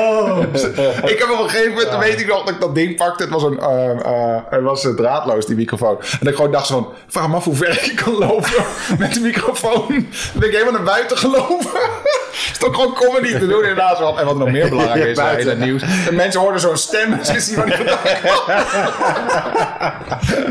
ik 1.11 1.19
heb 1.19 1.29
op 1.31 1.39
een 1.39 1.49
gegeven 1.49 1.73
moment, 1.73 1.97
weet 1.97 2.19
ik 2.19 2.27
nog 2.27 2.43
dat 2.43 2.53
ik 2.53 2.61
dat 2.61 2.75
ding 2.75 2.95
pakte. 2.95 3.23
Het 3.23 3.31
was, 3.31 3.43
een, 3.43 3.59
eh, 3.59 3.89
eh, 3.89 4.41
het 4.49 4.61
was 4.61 4.85
eh, 4.85 4.93
draadloos, 4.93 5.45
die 5.45 5.55
microfoon. 5.55 5.99
En 6.19 6.27
ik 6.27 6.35
gewoon 6.35 6.51
dacht 6.51 6.67
zo 6.67 6.73
van, 6.73 6.87
vraag 7.07 7.27
me 7.27 7.35
af 7.35 7.43
hoe 7.43 7.55
ver 7.55 7.83
ik 7.91 7.95
kan 7.95 8.17
lopen 8.17 8.65
met 8.99 9.13
de 9.13 9.19
microfoon. 9.19 9.87
Dan 9.87 10.05
ben 10.33 10.47
ik 10.47 10.53
helemaal 10.53 10.73
naar 10.73 10.83
buiten 10.83 11.17
gelopen. 11.17 11.69
is 12.51 12.57
toch 12.57 12.75
gewoon 12.75 12.93
comedy 12.93 13.31
te 13.37 13.47
doen 13.47 13.61
inderdaad. 13.61 14.19
En 14.19 14.25
wat 14.25 14.37
nog 14.37 14.51
meer 14.51 14.69
belangrijk 14.69 15.05
is 15.05 15.17
in 15.43 15.49
het 15.49 15.59
nieuws. 15.59 15.81
De 15.81 16.11
mensen 16.11 16.41
hoorden 16.41 16.61
zo'n 16.61 16.77
stem. 16.77 17.23
Ze 17.23 17.39
zien 17.39 17.55
waar 17.55 17.65
die 17.65 17.75
vandaan 17.75 17.97
kwam. 18.21 18.61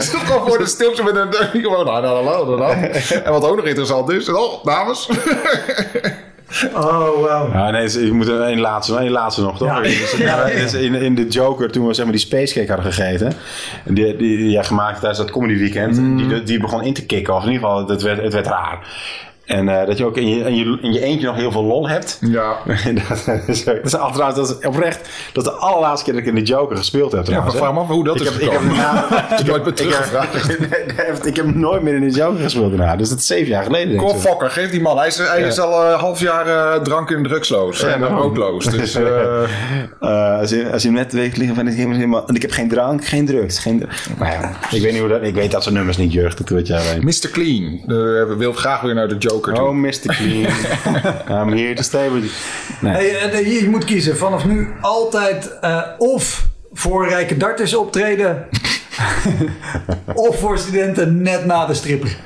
Stond 0.00 0.22
gewoon 0.22 0.48
voor 0.48 0.58
de 0.58 0.66
stilste 0.66 1.02
met 1.02 1.16
een 1.16 1.28
microfoon. 1.52 1.84
Nou, 1.84 2.02
nou, 2.02 2.24
nou, 2.24 2.46
nou, 2.46 2.58
nou. 2.58 2.72
En 3.24 3.32
wat 3.32 3.44
ook 3.44 3.56
nog 3.56 3.64
interessant 3.64 4.10
is. 4.10 4.28
Oh, 4.28 4.64
dames. 4.64 5.08
Oh, 6.74 7.14
wow. 7.14 7.52
Ja, 7.52 7.70
nee, 7.70 8.04
je 8.04 8.12
moet 8.12 8.28
er 8.28 8.40
één 8.40 8.60
laatste, 8.60 8.96
één 8.96 9.10
laatste 9.10 9.42
nog, 9.42 9.58
toch? 9.58 9.68
Ja. 9.68 9.80
Dus, 9.80 10.16
ja, 10.18 10.44
dus 10.44 10.74
in, 10.74 10.94
in 10.94 11.14
de 11.14 11.28
Joker, 11.28 11.70
toen 11.70 11.86
we 11.86 11.94
zeg 11.94 12.04
maar, 12.04 12.14
die 12.14 12.24
Space 12.24 12.54
Cake 12.54 12.72
hadden 12.72 12.92
gegeten, 12.92 13.32
die, 13.84 14.16
die, 14.16 14.36
die 14.36 14.50
jij 14.50 14.64
gemaakt 14.64 14.98
tijdens 14.98 15.18
dat 15.18 15.30
comedy 15.30 15.58
weekend, 15.58 15.96
die, 15.96 16.42
die 16.42 16.60
begon 16.60 16.82
in 16.82 16.94
te 16.94 17.06
kicken, 17.06 17.34
of 17.34 17.44
in 17.44 17.52
ieder 17.52 17.68
geval, 17.68 17.88
het 17.88 18.02
werd, 18.02 18.22
het 18.22 18.32
werd 18.32 18.46
raar. 18.46 18.78
En 19.44 19.68
eh, 19.68 19.86
dat 19.86 19.98
je 19.98 20.04
ook 20.06 20.16
in 20.16 20.28
je, 20.28 20.44
in, 20.44 20.54
je, 20.54 20.78
in 20.82 20.92
je 20.92 21.00
eentje 21.02 21.26
nog 21.26 21.36
heel 21.36 21.52
veel 21.52 21.64
lol 21.64 21.88
hebt. 21.88 22.18
Ja. 22.20 22.56
dat, 23.08 23.38
is, 23.46 23.64
dat 23.64 23.76
is 23.84 23.94
achteraf, 23.94 24.34
dat 24.34 24.48
is 24.60 24.66
oprecht, 24.66 25.08
dat 25.32 25.44
is 25.46 25.50
de 25.52 25.56
allerlaatste 25.58 26.04
keer 26.04 26.14
dat 26.14 26.22
ik 26.22 26.28
in 26.28 26.34
de 26.34 26.42
Joker 26.50 26.76
gespeeld 26.76 27.12
heb. 27.12 27.26
Ja, 27.26 27.40
maar 27.40 27.50
vraag 27.52 27.72
me 27.72 27.80
af 27.80 27.86
hoe 27.88 28.04
dat 28.04 28.14
ik 28.16 28.22
is 28.22 28.28
heb, 28.28 28.40
ik 28.40 28.50
heb, 28.52 28.60
nooit 28.62 29.46
meer 29.46 29.56
ik 29.58 29.64
heb- 29.64 29.76
teruggevraagd? 29.76 30.50
Ik 31.26 31.36
heb 31.36 31.54
nooit 31.54 31.82
meer 31.82 31.94
in 31.94 32.00
de 32.00 32.10
Joker 32.10 32.42
gespeeld 32.42 32.76
daarna. 32.76 32.96
Dus 32.96 33.08
dat 33.08 33.18
is 33.18 33.26
zeven 33.26 33.48
jaar 33.48 33.62
geleden. 33.64 33.96
Kom, 33.96 34.18
fokker, 34.18 34.50
geef 34.50 34.70
die 34.70 34.80
man. 34.80 34.98
Hij 34.98 35.06
is, 35.06 35.16
hij 35.18 35.40
is 35.42 35.58
al 35.60 35.84
een 35.92 35.98
half 35.98 36.20
jaar 36.20 36.46
eh, 36.46 36.80
drank 36.82 37.10
en 37.10 37.22
drugsloos. 37.22 37.82
en 37.82 38.06
rookloos. 38.06 38.64
Dus 38.64 38.94
eh, 38.94 39.42
Eh, 40.00 40.38
als, 40.38 40.50
je, 40.50 40.70
als 40.72 40.82
je 40.82 40.90
met 40.90 41.12
weet 41.12 41.36
liggen 41.36 41.56
van 41.56 41.66
helemaal. 41.66 42.26
En 42.26 42.34
ik 42.34 42.42
heb 42.42 42.50
geen 42.50 42.68
drank, 42.68 43.04
geen 43.04 43.26
drugs. 43.26 43.58
Geen 43.58 43.78
drugs. 43.78 44.08
Maar 44.18 44.32
ja, 44.32 44.50
ik 44.70 44.82
weet 44.82 44.92
niet 44.92 45.00
hoe 45.00 45.08
dat. 45.10 45.22
Ik 45.22 45.34
weet 45.34 45.50
dat 45.50 45.62
soort 45.62 45.74
nummers 45.74 45.96
niet 45.96 46.12
jeugd. 46.12 46.38
Dat 46.38 46.48
weet 46.48 46.66
jij 46.66 46.78
alleen. 46.80 47.04
Mr. 47.04 47.28
Clean. 47.32 47.80
Uh, 47.86 48.36
wil 48.36 48.52
graag 48.52 48.80
weer 48.80 48.94
naar 48.94 49.08
de 49.08 49.16
Joker 49.18 49.31
toe. 49.40 49.60
Oh, 49.60 49.74
Mr. 49.74 50.14
Clean. 50.16 50.46
I'm 51.28 51.52
here 51.52 51.74
to 51.74 51.82
stay 51.82 52.10
with 52.10 52.22
you. 52.22 52.32
Nee. 52.80 52.92
Hey, 52.92 53.30
en, 53.30 53.50
je 53.50 53.68
moet 53.68 53.84
kiezen. 53.84 54.16
Vanaf 54.16 54.44
nu 54.44 54.68
altijd 54.80 55.58
eh, 55.60 55.82
of 55.98 56.46
voor 56.72 57.08
rijke 57.08 57.36
darters 57.36 57.74
optreden. 57.74 58.48
of 60.14 60.38
voor 60.38 60.58
studenten 60.58 61.22
net 61.22 61.44
na 61.44 61.66
de 61.66 61.74
stripper. 61.74 62.16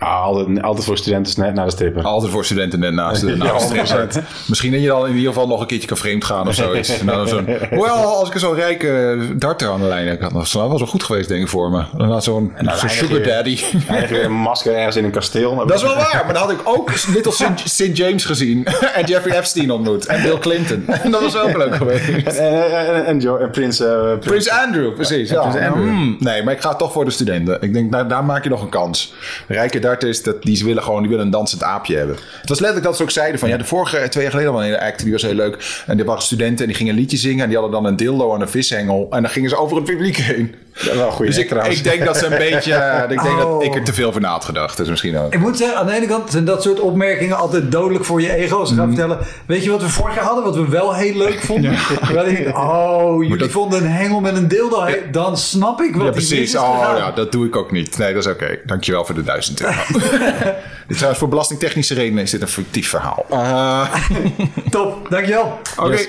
Ah, 0.00 0.22
altijd, 0.22 0.62
altijd 0.62 0.84
voor 0.84 0.96
studenten 0.98 1.40
net 1.40 1.54
naar 1.54 1.64
de 1.64 1.70
stripper. 1.70 2.02
Altijd 2.02 2.32
voor 2.32 2.44
studenten 2.44 2.78
net 2.80 2.92
naast 2.92 3.20
de, 3.20 3.26
Ja, 3.26 3.36
naast 3.36 3.68
de 3.68 3.78
100%. 3.78 3.82
strip. 3.84 4.24
Misschien 4.46 4.72
dat 4.72 4.80
je 4.80 4.86
dan 4.86 5.06
in 5.06 5.14
ieder 5.16 5.32
geval 5.32 5.46
nog 5.48 5.60
een 5.60 5.66
keertje 5.66 5.88
kan 5.88 5.96
vreemd 5.96 6.24
gaan 6.24 6.48
of 6.48 6.54
zoiets. 6.54 6.98
Zo'n, 7.24 7.46
hoewel, 7.70 7.94
als 8.18 8.30
ik 8.30 8.38
zo'n 8.38 8.54
rijke 8.54 9.18
darter 9.36 9.68
aan 9.70 9.80
de 9.80 9.86
lijn 9.86 10.06
heb, 10.08 10.20
dat 10.20 10.32
was 10.32 10.52
wel 10.52 10.78
goed 10.78 11.02
geweest 11.02 11.28
denk 11.28 11.42
ik 11.42 11.48
voor 11.48 11.70
me. 11.70 11.82
Dan 11.96 12.10
had 12.10 12.24
zo'n 12.24 12.52
eindig 12.56 12.90
sugar 12.90 13.22
daddy. 13.22 13.58
Eigenlijk 13.88 14.24
een 14.24 14.32
masker 14.32 14.74
ergens 14.74 14.96
in 14.96 15.04
een 15.04 15.10
kasteel. 15.10 15.54
Dat 15.66 15.76
is 15.76 15.82
wel 15.82 15.94
waar, 15.94 16.22
maar 16.24 16.34
dan 16.34 16.42
had 16.42 16.52
ik 16.52 16.60
ook 16.64 16.90
Little 17.14 17.32
St. 17.32 17.44
St. 17.64 17.96
James 17.96 18.24
gezien. 18.24 18.64
en 18.94 19.04
Jeffrey 19.04 19.36
Epstein 19.38 19.70
ontmoet. 19.70 20.06
En 20.06 20.22
Bill 20.22 20.38
Clinton. 20.38 20.84
En 20.86 21.10
dat 21.12 21.20
was 21.20 21.36
ook 21.38 21.56
leuk 21.56 21.74
geweest. 21.76 22.26
En, 22.26 22.70
en, 23.04 23.04
en, 23.20 23.50
Prins... 23.50 23.80
eh, 23.80 24.18
Prins- 24.20 24.50
Andrew, 24.50 24.94
precies. 24.94 25.30
Ja, 25.30 25.40
Prins 25.40 25.66
Andrew. 25.66 25.88
hmm, 25.88 26.16
nee, 26.18 26.42
maar 26.42 26.54
ik 26.54 26.60
ga 26.60 26.74
toch 26.74 26.92
voor 26.92 27.04
de 27.04 27.10
studenten. 27.10 27.58
Ik 27.60 27.72
denk, 27.72 27.92
daar, 27.92 28.08
daar 28.08 28.24
maak 28.24 28.42
je 28.44 28.50
nog 28.50 28.62
een 28.62 28.68
kans. 28.68 29.14
Rijke 29.48 29.78
darters, 29.90 30.22
dat, 30.22 30.42
die 30.42 30.64
willen 30.64 30.82
gewoon 30.82 31.00
die 31.00 31.10
willen 31.10 31.24
een 31.24 31.30
dansend 31.30 31.62
aapje 31.62 31.96
hebben. 31.96 32.16
Het 32.40 32.48
was 32.48 32.58
letterlijk 32.58 32.86
dat 32.86 32.96
ze 32.96 33.02
ook 33.02 33.10
zeiden 33.10 33.40
van... 33.40 33.48
Ja, 33.48 33.56
de 33.56 33.64
vorige, 33.64 34.08
twee 34.08 34.22
jaar 34.22 34.32
geleden 34.32 34.52
al 34.52 34.58
een 34.58 34.64
hele 34.64 34.80
act, 34.80 35.02
die 35.02 35.12
was 35.12 35.22
heel 35.22 35.34
leuk. 35.34 35.82
En 35.86 35.96
die 35.96 36.06
waren 36.06 36.22
studenten 36.22 36.58
en 36.58 36.66
die 36.66 36.76
gingen 36.76 36.92
een 36.92 36.98
liedje 36.98 37.16
zingen. 37.16 37.42
En 37.42 37.48
die 37.48 37.58
hadden 37.58 37.82
dan 37.82 37.90
een 37.90 37.96
dildo 37.96 38.34
en 38.34 38.40
een 38.40 38.48
vishengel. 38.48 39.06
En 39.10 39.22
dan 39.22 39.30
gingen 39.30 39.50
ze 39.50 39.56
over 39.56 39.76
het 39.76 39.84
publiek 39.84 40.16
heen. 40.16 40.54
Ja, 40.82 40.94
wel 40.96 41.16
Dus 41.18 41.38
ik, 41.38 41.50
ik 41.50 41.84
denk 41.84 42.04
dat 42.04 42.16
ze 42.16 42.26
een 42.26 42.38
beetje... 42.50 42.74
eh, 42.74 43.02
ik 43.10 43.22
denk 43.22 43.38
dat 43.38 43.46
Oh. 43.46 43.64
ik 43.64 43.74
er 43.74 43.84
te 43.84 43.92
veel 43.92 44.12
van 44.12 44.20
na 44.22 44.28
had 44.30 44.44
gedacht. 44.44 44.76
Dus 44.76 44.88
misschien 44.88 45.18
ook. 45.18 45.32
Ik 45.32 45.40
moet 45.40 45.56
zeggen, 45.56 45.78
aan 45.78 45.86
de 45.86 45.92
ene 45.94 46.06
kant 46.06 46.30
zijn 46.30 46.44
dat 46.44 46.62
soort 46.62 46.80
opmerkingen 46.80 47.36
altijd 47.36 47.72
dodelijk 47.72 48.04
voor 48.04 48.20
je 48.22 48.32
ego. 48.34 48.58
Als 48.58 48.68
ze 48.68 48.74
gaan 48.74 48.88
Mm. 48.88 48.94
vertellen, 48.94 49.18
weet 49.46 49.64
je 49.64 49.70
wat 49.70 49.82
we 49.82 49.88
vorig 49.88 50.14
jaar 50.14 50.24
hadden, 50.24 50.44
wat 50.44 50.56
we 50.56 50.68
wel 50.68 50.94
heel 50.94 51.14
leuk 51.16 51.40
vonden? 51.50 51.76
Terwijl 52.04 52.26
ik 52.28 52.56
oh, 52.58 53.22
jullie 53.22 53.36
dat- 53.38 53.50
vonden 53.50 53.82
een 53.84 53.90
hengel 53.90 54.20
met 54.20 54.36
een 54.36 54.48
dildo. 54.48 54.86
Dan 55.12 55.36
snap 55.36 55.80
ik 55.80 55.94
wat 55.96 56.04
Ja, 56.06 56.10
precies. 56.12 56.38
is 56.54 56.56
Oh 56.56 56.94
ja, 56.96 57.10
dat 57.10 57.32
doe 57.32 57.46
ik 57.46 57.56
ook 57.56 57.70
niet. 57.70 57.98
Nee, 57.98 58.14
dat 58.14 58.24
is 58.24 58.30
oké. 58.32 58.58
Dankjewel 58.66 59.04
voor 59.04 59.14
de 59.14 59.22
duizend 59.24 59.60
euro. 59.62 59.74
dit 60.86 60.96
trouwens, 60.96 61.18
voor 61.18 61.28
belastingtechnische 61.28 61.94
redenen 61.94 62.22
is 62.22 62.30
dit 62.30 62.42
een 62.42 62.48
fictief 62.48 62.88
verhaal. 62.88 63.26
Eh, 63.30 63.94
Top, 64.70 65.06
dankjewel. 65.10 65.58
Oké. 65.78 65.90
Yes. 65.90 66.08